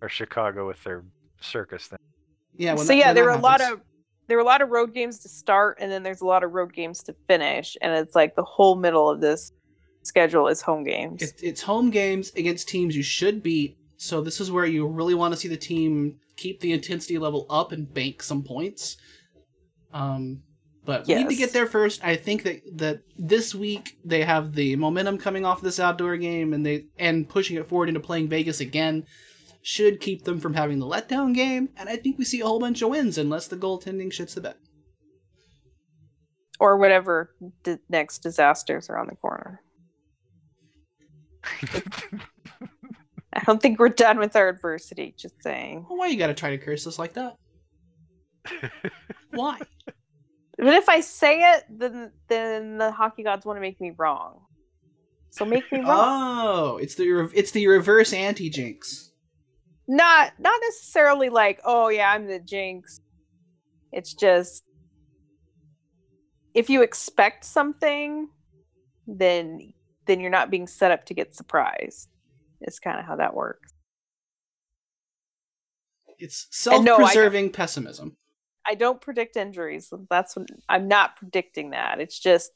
Or 0.00 0.08
Chicago 0.08 0.66
with 0.66 0.82
their 0.84 1.04
circus 1.40 1.86
thing. 1.86 1.98
Yeah. 2.56 2.76
so 2.76 2.84
that- 2.84 2.96
yeah, 2.96 3.12
there 3.12 3.24
that 3.24 3.30
were 3.30 3.36
a 3.38 3.40
lot 3.40 3.60
of 3.60 3.80
there 4.28 4.36
were 4.36 4.42
a 4.42 4.46
lot 4.46 4.62
of 4.62 4.70
road 4.70 4.94
games 4.94 5.18
to 5.20 5.28
start, 5.28 5.78
and 5.80 5.90
then 5.90 6.02
there's 6.04 6.20
a 6.20 6.26
lot 6.26 6.44
of 6.44 6.52
road 6.52 6.72
games 6.72 7.02
to 7.02 7.14
finish, 7.26 7.76
and 7.82 7.92
it's 7.92 8.14
like 8.14 8.36
the 8.36 8.44
whole 8.44 8.76
middle 8.76 9.10
of 9.10 9.20
this 9.20 9.52
schedule 10.04 10.46
is 10.48 10.62
home 10.62 10.84
games. 10.84 11.22
It's, 11.22 11.42
it's 11.42 11.62
home 11.62 11.90
games 11.90 12.32
against 12.36 12.68
teams 12.68 12.96
you 12.96 13.02
should 13.02 13.42
beat. 13.42 13.76
So 14.02 14.20
this 14.20 14.40
is 14.40 14.50
where 14.50 14.66
you 14.66 14.84
really 14.88 15.14
want 15.14 15.32
to 15.32 15.38
see 15.38 15.46
the 15.46 15.56
team 15.56 16.16
keep 16.36 16.58
the 16.58 16.72
intensity 16.72 17.18
level 17.18 17.46
up 17.48 17.70
and 17.70 17.94
bank 17.94 18.20
some 18.20 18.42
points. 18.42 18.96
Um, 19.92 20.42
but 20.84 21.06
we 21.06 21.14
need 21.14 21.28
to 21.28 21.36
get 21.36 21.52
there 21.52 21.68
first. 21.68 22.02
I 22.02 22.16
think 22.16 22.42
that 22.42 22.62
that 22.78 23.02
this 23.16 23.54
week 23.54 23.96
they 24.04 24.24
have 24.24 24.54
the 24.56 24.74
momentum 24.74 25.18
coming 25.18 25.44
off 25.44 25.60
this 25.60 25.78
outdoor 25.78 26.16
game, 26.16 26.52
and 26.52 26.66
they 26.66 26.86
and 26.98 27.28
pushing 27.28 27.56
it 27.56 27.66
forward 27.66 27.88
into 27.88 28.00
playing 28.00 28.26
Vegas 28.26 28.58
again 28.58 29.06
should 29.62 30.00
keep 30.00 30.24
them 30.24 30.40
from 30.40 30.54
having 30.54 30.80
the 30.80 30.86
letdown 30.86 31.32
game. 31.32 31.68
And 31.76 31.88
I 31.88 31.94
think 31.94 32.18
we 32.18 32.24
see 32.24 32.40
a 32.40 32.46
whole 32.46 32.58
bunch 32.58 32.82
of 32.82 32.90
wins 32.90 33.18
unless 33.18 33.46
the 33.46 33.56
goaltending 33.56 34.08
shits 34.08 34.34
the 34.34 34.40
bed. 34.40 34.56
or 36.58 36.76
whatever 36.76 37.36
the 37.62 37.78
next 37.88 38.18
disasters 38.18 38.90
are 38.90 38.98
on 38.98 39.06
the 39.06 39.14
corner. 39.14 39.60
I 43.32 43.42
don't 43.44 43.60
think 43.62 43.78
we're 43.78 43.88
done 43.88 44.18
with 44.18 44.36
our 44.36 44.48
adversity. 44.48 45.14
Just 45.16 45.42
saying. 45.42 45.86
Well, 45.88 45.98
why 45.98 46.08
you 46.08 46.18
got 46.18 46.26
to 46.28 46.34
try 46.34 46.50
to 46.50 46.58
curse 46.58 46.86
us 46.86 46.98
like 46.98 47.14
that? 47.14 47.36
Why? 49.30 49.58
But 50.58 50.74
if 50.74 50.88
I 50.88 51.00
say 51.00 51.40
it, 51.54 51.64
then 51.70 52.12
then 52.28 52.78
the 52.78 52.90
hockey 52.92 53.22
gods 53.22 53.46
want 53.46 53.56
to 53.56 53.60
make 53.60 53.80
me 53.80 53.92
wrong. 53.96 54.40
So 55.30 55.44
make 55.46 55.70
me 55.72 55.80
wrong. 55.80 55.88
Oh, 55.90 56.76
it's 56.76 56.94
the 56.96 57.10
re- 57.10 57.32
it's 57.34 57.52
the 57.52 57.66
reverse 57.66 58.12
anti 58.12 58.50
jinx. 58.50 59.12
not 59.88 60.32
not 60.38 60.60
necessarily 60.62 61.30
like, 61.30 61.60
oh 61.64 61.88
yeah, 61.88 62.10
I'm 62.12 62.26
the 62.26 62.38
jinx. 62.38 63.00
It's 63.92 64.12
just 64.12 64.64
if 66.54 66.68
you 66.68 66.82
expect 66.82 67.44
something, 67.44 68.28
then 69.06 69.72
then 70.06 70.20
you're 70.20 70.30
not 70.30 70.50
being 70.50 70.66
set 70.66 70.90
up 70.90 71.06
to 71.06 71.14
get 71.14 71.34
surprised. 71.34 72.08
It's 72.62 72.78
kind 72.78 72.98
of 72.98 73.04
how 73.04 73.16
that 73.16 73.34
works. 73.34 73.72
It's 76.18 76.48
And 76.70 76.84
no, 76.84 76.94
I- 76.94 76.98
self-preserving 76.98 77.50
pessimism. 77.50 78.16
I 78.64 78.76
don't 78.76 79.00
predict 79.00 79.36
injuries. 79.36 79.92
That's 80.08 80.36
what 80.36 80.46
I'm 80.68 80.86
not 80.86 81.16
predicting 81.16 81.70
that. 81.70 81.98
It's 82.00 82.18
just 82.18 82.52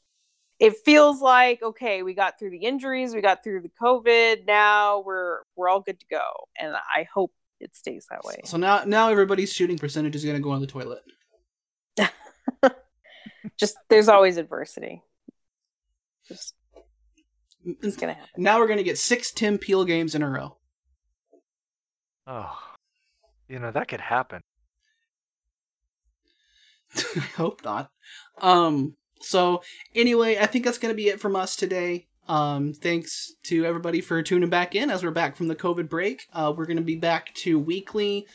it 0.59 0.77
feels 0.85 1.21
like 1.21 1.61
okay, 1.61 2.01
we 2.01 2.13
got 2.13 2.39
through 2.39 2.51
the 2.51 2.63
injuries, 2.63 3.13
we 3.13 3.21
got 3.21 3.43
through 3.43 3.61
the 3.61 3.71
COVID. 3.81 4.47
Now 4.47 5.01
we're 5.01 5.39
we're 5.55 5.67
all 5.67 5.81
good 5.81 5.99
to 5.99 6.05
go, 6.09 6.21
and 6.57 6.73
I 6.73 7.07
hope 7.13 7.33
it 7.59 7.75
stays 7.75 8.07
that 8.09 8.23
way. 8.23 8.39
So 8.45 8.55
now 8.57 8.83
now 8.85 9.09
everybody's 9.09 9.51
shooting 9.51 9.77
percentage 9.77 10.15
is 10.15 10.23
going 10.23 10.37
to 10.37 10.41
go 10.41 10.51
on 10.51 10.61
the 10.61 10.67
toilet. 10.67 11.03
Just 13.59 13.75
there's 13.89 14.07
always 14.07 14.37
adversity. 14.37 15.01
Just 16.27 16.53
it's 17.81 17.97
gonna 17.97 18.13
happen. 18.13 18.29
Now 18.37 18.59
we're 18.59 18.67
going 18.67 18.77
to 18.77 18.83
get 18.83 18.97
six 18.97 19.31
Tim 19.31 19.57
Peel 19.57 19.85
games 19.85 20.15
in 20.15 20.21
a 20.21 20.29
row. 20.29 20.57
Oh. 22.25 22.57
You 23.47 23.59
know, 23.59 23.71
that 23.71 23.87
could 23.87 24.01
happen. 24.01 24.41
I 26.95 27.19
hope 27.37 27.63
not. 27.63 27.91
Um. 28.41 28.95
So 29.19 29.61
anyway, 29.95 30.37
I 30.37 30.45
think 30.45 30.63
that's 30.63 30.77
going 30.77 30.91
to 30.91 30.97
be 30.97 31.09
it 31.09 31.19
from 31.19 31.35
us 31.35 31.55
today. 31.55 32.07
Um. 32.27 32.73
Thanks 32.73 33.33
to 33.43 33.65
everybody 33.65 34.01
for 34.01 34.21
tuning 34.21 34.49
back 34.49 34.75
in 34.75 34.89
as 34.89 35.03
we're 35.03 35.11
back 35.11 35.35
from 35.35 35.47
the 35.47 35.55
COVID 35.55 35.89
break. 35.89 36.27
Uh, 36.33 36.53
we're 36.55 36.65
going 36.65 36.77
to 36.77 36.83
be 36.83 36.95
back 36.97 37.33
to 37.35 37.59
weekly. 37.59 38.27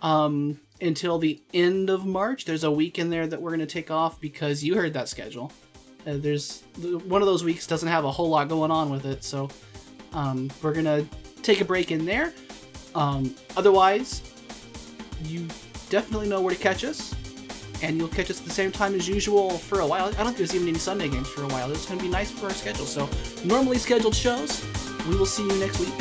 Um. 0.00 0.60
Until 0.80 1.18
the 1.18 1.42
end 1.52 1.90
of 1.90 2.06
March, 2.06 2.44
there's 2.44 2.62
a 2.62 2.70
week 2.70 3.00
in 3.00 3.10
there 3.10 3.26
that 3.26 3.42
we're 3.42 3.50
going 3.50 3.58
to 3.58 3.66
take 3.66 3.90
off 3.90 4.20
because 4.20 4.62
you 4.62 4.76
heard 4.76 4.92
that 4.92 5.08
schedule. 5.08 5.50
Uh, 6.06 6.14
there's 6.16 6.62
one 7.06 7.20
of 7.22 7.26
those 7.26 7.44
weeks 7.44 7.66
doesn't 7.66 7.88
have 7.88 8.04
a 8.04 8.10
whole 8.10 8.28
lot 8.28 8.48
going 8.48 8.70
on 8.70 8.90
with 8.90 9.04
it, 9.04 9.22
so 9.24 9.48
um, 10.12 10.50
we're 10.62 10.72
gonna 10.72 11.04
take 11.42 11.60
a 11.60 11.64
break 11.64 11.90
in 11.90 12.04
there. 12.06 12.32
Um, 12.94 13.34
otherwise, 13.56 14.22
you 15.24 15.46
definitely 15.90 16.28
know 16.28 16.40
where 16.40 16.54
to 16.54 16.60
catch 16.60 16.84
us. 16.84 17.14
and 17.80 17.96
you'll 17.96 18.08
catch 18.08 18.28
us 18.28 18.40
at 18.40 18.44
the 18.44 18.52
same 18.52 18.72
time 18.72 18.92
as 18.96 19.06
usual 19.06 19.50
for 19.50 19.80
a 19.80 19.86
while. 19.86 20.06
I 20.06 20.10
don't 20.10 20.26
think 20.26 20.38
there's 20.38 20.52
even 20.54 20.66
any 20.66 20.78
Sunday 20.78 21.08
games 21.08 21.28
for 21.28 21.44
a 21.44 21.46
while. 21.48 21.70
It's 21.70 21.86
to 21.86 21.96
be 21.96 22.08
nice 22.08 22.28
for 22.28 22.46
our 22.46 22.52
schedule. 22.52 22.86
So, 22.86 23.08
normally 23.44 23.78
scheduled 23.78 24.16
shows. 24.16 24.64
We 25.08 25.16
will 25.16 25.26
see 25.26 25.44
you 25.46 25.54
next 25.60 25.78
week. 25.78 25.94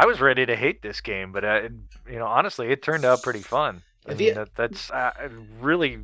I 0.00 0.06
was 0.06 0.18
ready 0.18 0.46
to 0.46 0.56
hate 0.56 0.80
this 0.80 1.02
game, 1.02 1.30
but 1.30 1.44
uh, 1.44 1.60
it, 1.64 1.72
you 2.10 2.18
know, 2.18 2.26
honestly, 2.26 2.68
it 2.68 2.82
turned 2.82 3.04
out 3.04 3.22
pretty 3.22 3.40
fun. 3.40 3.82
I 4.08 4.14
mean, 4.14 4.34
that, 4.34 4.54
that's 4.56 4.90
uh, 4.90 5.12
a 5.20 5.28
really 5.60 5.98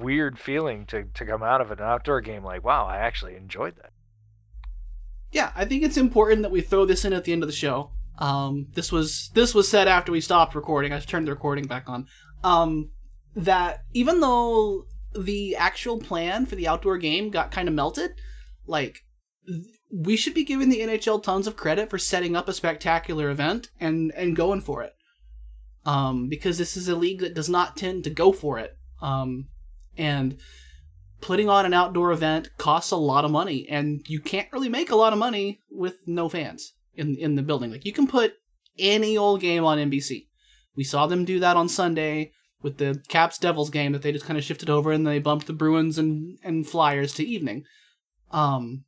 weird 0.00 0.38
feeling 0.38 0.86
to 0.86 1.04
to 1.14 1.26
come 1.26 1.42
out 1.42 1.60
of 1.60 1.70
an 1.70 1.80
outdoor 1.80 2.22
game 2.22 2.42
like, 2.42 2.64
wow, 2.64 2.86
I 2.86 2.96
actually 2.96 3.36
enjoyed 3.36 3.76
that. 3.76 3.92
yeah, 5.30 5.52
I 5.54 5.64
think 5.66 5.82
it's 5.82 5.96
important 5.96 6.42
that 6.42 6.52
we 6.52 6.60
throw 6.62 6.86
this 6.86 7.04
in 7.04 7.12
at 7.12 7.24
the 7.24 7.32
end 7.32 7.42
of 7.42 7.48
the 7.48 7.54
show. 7.54 7.90
Um, 8.18 8.68
this 8.74 8.92
was 8.92 9.30
this 9.34 9.54
was 9.54 9.68
said 9.68 9.88
after 9.88 10.12
we 10.12 10.20
stopped 10.20 10.54
recording. 10.54 10.92
I 10.92 11.00
turned 11.00 11.26
the 11.26 11.32
recording 11.32 11.66
back 11.66 11.88
on. 11.88 12.06
Um, 12.44 12.90
that 13.36 13.80
even 13.92 14.20
though 14.20 14.86
the 15.18 15.56
actual 15.56 15.98
plan 15.98 16.46
for 16.46 16.54
the 16.54 16.68
outdoor 16.68 16.98
game 16.98 17.30
got 17.30 17.50
kind 17.50 17.68
of 17.68 17.74
melted, 17.74 18.12
like 18.66 19.04
we 19.94 20.16
should 20.16 20.34
be 20.34 20.44
giving 20.44 20.68
the 20.68 20.80
NHL 20.80 21.22
tons 21.22 21.46
of 21.46 21.56
credit 21.56 21.88
for 21.88 21.98
setting 21.98 22.34
up 22.34 22.48
a 22.48 22.52
spectacular 22.52 23.30
event 23.30 23.70
and 23.78 24.12
and 24.16 24.34
going 24.34 24.60
for 24.60 24.82
it. 24.82 24.94
Um, 25.86 26.28
because 26.28 26.56
this 26.58 26.76
is 26.76 26.88
a 26.88 26.96
league 26.96 27.20
that 27.20 27.34
does 27.34 27.48
not 27.48 27.76
tend 27.76 28.04
to 28.04 28.10
go 28.10 28.32
for 28.32 28.58
it. 28.58 28.76
Um, 29.02 29.48
and 29.96 30.38
putting 31.20 31.48
on 31.48 31.64
an 31.64 31.72
outdoor 31.72 32.12
event 32.12 32.50
costs 32.58 32.90
a 32.90 32.96
lot 32.96 33.24
of 33.24 33.30
money 33.30 33.66
and 33.68 34.02
you 34.06 34.20
can't 34.20 34.52
really 34.52 34.68
make 34.68 34.90
a 34.90 34.96
lot 34.96 35.12
of 35.12 35.18
money 35.18 35.60
with 35.70 35.96
no 36.06 36.28
fans 36.28 36.74
in 36.96 37.16
in 37.16 37.34
the 37.34 37.42
building 37.42 37.70
like 37.70 37.86
you 37.86 37.92
can 37.92 38.06
put 38.06 38.34
any 38.78 39.16
old 39.16 39.40
game 39.40 39.64
on 39.64 39.78
NBC 39.78 40.26
we 40.76 40.84
saw 40.84 41.06
them 41.06 41.24
do 41.24 41.40
that 41.40 41.56
on 41.56 41.68
Sunday 41.68 42.32
with 42.60 42.76
the 42.76 43.02
Caps 43.08 43.38
Devils 43.38 43.70
game 43.70 43.92
that 43.92 44.02
they 44.02 44.12
just 44.12 44.26
kind 44.26 44.38
of 44.38 44.44
shifted 44.44 44.68
over 44.68 44.92
and 44.92 45.06
they 45.06 45.18
bumped 45.18 45.46
the 45.46 45.54
Bruins 45.54 45.96
and 45.96 46.38
and 46.44 46.66
Flyers 46.66 47.14
to 47.14 47.24
evening 47.24 47.64
um 48.30 48.84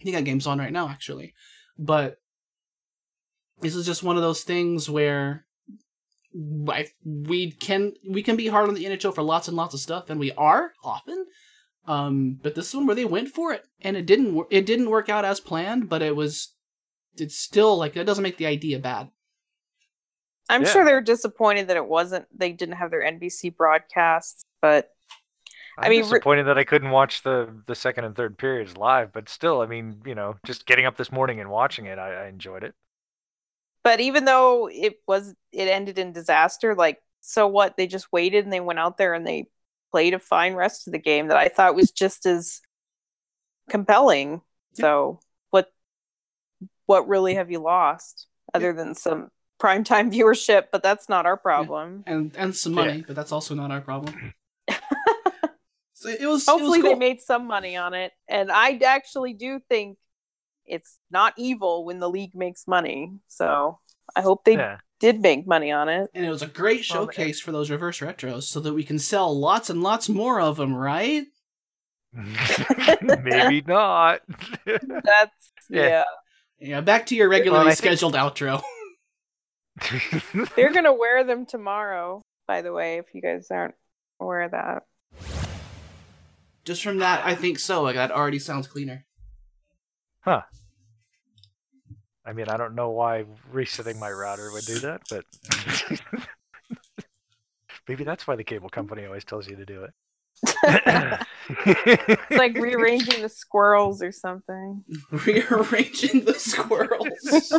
you 0.00 0.12
got 0.12 0.24
games 0.24 0.46
on 0.46 0.58
right 0.58 0.72
now 0.72 0.88
actually 0.88 1.34
but 1.78 2.16
this 3.60 3.74
is 3.76 3.84
just 3.86 4.02
one 4.02 4.16
of 4.16 4.22
those 4.22 4.42
things 4.42 4.88
where 4.88 5.44
I, 6.68 6.86
we 7.04 7.50
can 7.50 7.92
we 8.08 8.22
can 8.22 8.36
be 8.36 8.46
hard 8.48 8.68
on 8.68 8.74
the 8.74 8.84
NHL 8.84 9.14
for 9.14 9.22
lots 9.22 9.48
and 9.48 9.56
lots 9.56 9.74
of 9.74 9.80
stuff, 9.80 10.08
and 10.10 10.20
we 10.20 10.32
are 10.32 10.72
often. 10.84 11.26
Um, 11.86 12.38
but 12.40 12.54
this 12.54 12.68
is 12.68 12.74
one 12.76 12.86
where 12.86 12.94
they 12.96 13.04
went 13.04 13.30
for 13.30 13.52
it, 13.52 13.64
and 13.80 13.96
it 13.96 14.06
didn't 14.06 14.34
wor- 14.34 14.46
it 14.50 14.64
didn't 14.64 14.90
work 14.90 15.08
out 15.08 15.24
as 15.24 15.40
planned, 15.40 15.88
but 15.88 16.02
it 16.02 16.14
was 16.14 16.54
it's 17.16 17.36
still 17.36 17.76
like 17.76 17.94
that 17.94 18.06
doesn't 18.06 18.22
make 18.22 18.36
the 18.36 18.46
idea 18.46 18.78
bad. 18.78 19.10
I'm 20.48 20.62
Yeah. 20.62 20.72
sure 20.72 20.84
they're 20.84 21.00
disappointed 21.00 21.68
that 21.68 21.76
it 21.76 21.86
wasn't 21.86 22.26
they 22.34 22.52
didn't 22.52 22.76
have 22.76 22.90
their 22.90 23.02
NBC 23.02 23.56
broadcasts, 23.56 24.44
but 24.62 24.88
I'm 25.80 25.86
I 25.86 25.88
mean, 25.88 26.08
re- 26.08 26.20
disappointed 26.20 26.44
that 26.44 26.58
I 26.58 26.64
couldn't 26.64 26.90
watch 26.90 27.22
the 27.22 27.62
the 27.66 27.74
second 27.74 28.04
and 28.04 28.14
third 28.14 28.38
periods 28.38 28.76
live, 28.76 29.12
but 29.12 29.28
still, 29.28 29.60
I 29.62 29.66
mean, 29.66 30.02
you 30.06 30.14
know, 30.14 30.36
just 30.44 30.66
getting 30.66 30.86
up 30.86 30.96
this 30.96 31.10
morning 31.12 31.40
and 31.40 31.50
watching 31.50 31.86
it, 31.86 31.98
I, 31.98 32.24
I 32.24 32.28
enjoyed 32.28 32.64
it. 32.64 32.74
but 33.82 34.00
even 34.00 34.24
though 34.24 34.68
it 34.70 35.00
was 35.06 35.34
it 35.52 35.68
ended 35.68 35.98
in 35.98 36.12
disaster, 36.12 36.74
like 36.74 37.00
so 37.20 37.46
what? 37.46 37.76
They 37.76 37.86
just 37.86 38.12
waited 38.12 38.44
and 38.44 38.52
they 38.52 38.60
went 38.60 38.78
out 38.78 38.96
there 38.98 39.14
and 39.14 39.26
they 39.26 39.46
played 39.92 40.14
a 40.14 40.18
fine 40.18 40.54
rest 40.54 40.86
of 40.86 40.92
the 40.92 40.98
game 40.98 41.28
that 41.28 41.36
I 41.36 41.48
thought 41.48 41.74
was 41.74 41.90
just 41.90 42.26
as 42.26 42.60
compelling. 43.68 44.42
So 44.74 45.20
what 45.50 45.70
what 46.86 47.08
really 47.08 47.34
have 47.34 47.50
you 47.50 47.60
lost 47.60 48.26
other 48.54 48.72
than 48.72 48.94
some 48.94 49.30
primetime 49.60 50.12
viewership? 50.14 50.64
But 50.72 50.82
that's 50.82 51.08
not 51.08 51.26
our 51.26 51.36
problem. 51.36 52.04
and 52.06 52.34
and 52.36 52.54
some 52.54 52.74
Yeah. 52.74 52.84
money, 52.86 53.04
but 53.06 53.16
that's 53.16 53.32
also 53.32 53.54
not 53.54 53.70
our 53.70 53.80
problem. 53.80 54.34
So 56.00 56.08
it 56.08 56.26
was 56.26 56.46
Hopefully 56.46 56.78
it 56.80 56.82
was 56.82 56.92
they 56.92 56.98
made 56.98 57.20
some 57.20 57.46
money 57.46 57.76
on 57.76 57.94
it. 57.94 58.12
And 58.28 58.50
I 58.50 58.78
actually 58.84 59.34
do 59.34 59.60
think 59.68 59.98
it's 60.66 60.98
not 61.10 61.34
evil 61.36 61.84
when 61.84 61.98
the 62.00 62.08
league 62.08 62.34
makes 62.34 62.66
money. 62.66 63.12
So 63.28 63.78
I 64.16 64.20
hope 64.22 64.44
they 64.44 64.54
Yeah. 64.54 64.78
did 64.98 65.20
make 65.20 65.46
money 65.46 65.70
on 65.72 65.88
it. 65.88 66.10
and 66.14 66.24
it 66.24 66.30
was 66.30 66.42
a 66.42 66.46
great 66.46 66.84
Well, 66.90 67.04
showcase 67.06 67.40
for 67.40 67.52
those 67.52 67.70
reverse 67.70 68.00
retros, 68.00 68.44
so 68.44 68.60
that 68.60 68.72
we 68.74 68.84
can 68.84 68.98
sell 68.98 69.38
lots 69.38 69.68
and 69.70 69.82
lots 69.82 70.08
more 70.08 70.40
of 70.40 70.56
them, 70.56 70.74
right? 70.74 71.26
Maybe 72.12 73.60
not. 73.66 74.20
That's 74.66 75.52
Yeah. 75.70 75.86
yeah. 75.88 76.04
Yeah, 76.62 76.80
back 76.82 77.06
to 77.06 77.14
your 77.16 77.28
regularly 77.28 77.64
Well, 77.64 77.72
I 77.72 77.74
think- 77.74 77.78
scheduled 77.98 78.14
outro. 78.14 78.62
They're 80.56 80.72
gonna 80.72 80.92
wear 80.92 81.24
them 81.24 81.46
tomorrow, 81.46 82.20
by 82.46 82.62
the 82.62 82.72
way, 82.72 82.98
if 82.98 83.06
you 83.14 83.22
guys 83.22 83.46
aren't 83.50 83.74
aware 84.20 84.42
of 84.42 84.50
that. 84.50 84.82
Just 86.64 86.82
from 86.82 86.98
that, 86.98 87.24
I 87.24 87.34
think 87.34 87.58
so. 87.58 87.82
Like 87.82 87.96
that 87.96 88.10
already 88.10 88.38
sounds 88.38 88.66
cleaner. 88.68 89.04
huh. 90.20 90.42
I 92.24 92.32
mean, 92.32 92.48
I 92.48 92.56
don't 92.56 92.74
know 92.74 92.90
why 92.90 93.24
resetting 93.50 93.98
my 93.98 94.10
router 94.10 94.52
would 94.52 94.64
do 94.66 94.78
that, 94.80 95.02
but 95.08 95.24
maybe 97.88 98.04
that's 98.04 98.26
why 98.26 98.36
the 98.36 98.44
cable 98.44 98.68
company 98.68 99.06
always 99.06 99.24
tells 99.24 99.48
you 99.48 99.56
to 99.56 99.64
do 99.64 99.84
it. 99.84 99.90
It's 101.66 102.38
like 102.38 102.54
rearranging 102.58 103.22
the 103.22 103.28
squirrels 103.28 104.02
or 104.02 104.12
something. 104.12 104.84
Rearranging 105.10 106.24
the 106.24 106.34
squirrels. 106.34 107.52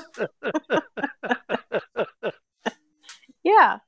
Yeah. 3.43 3.79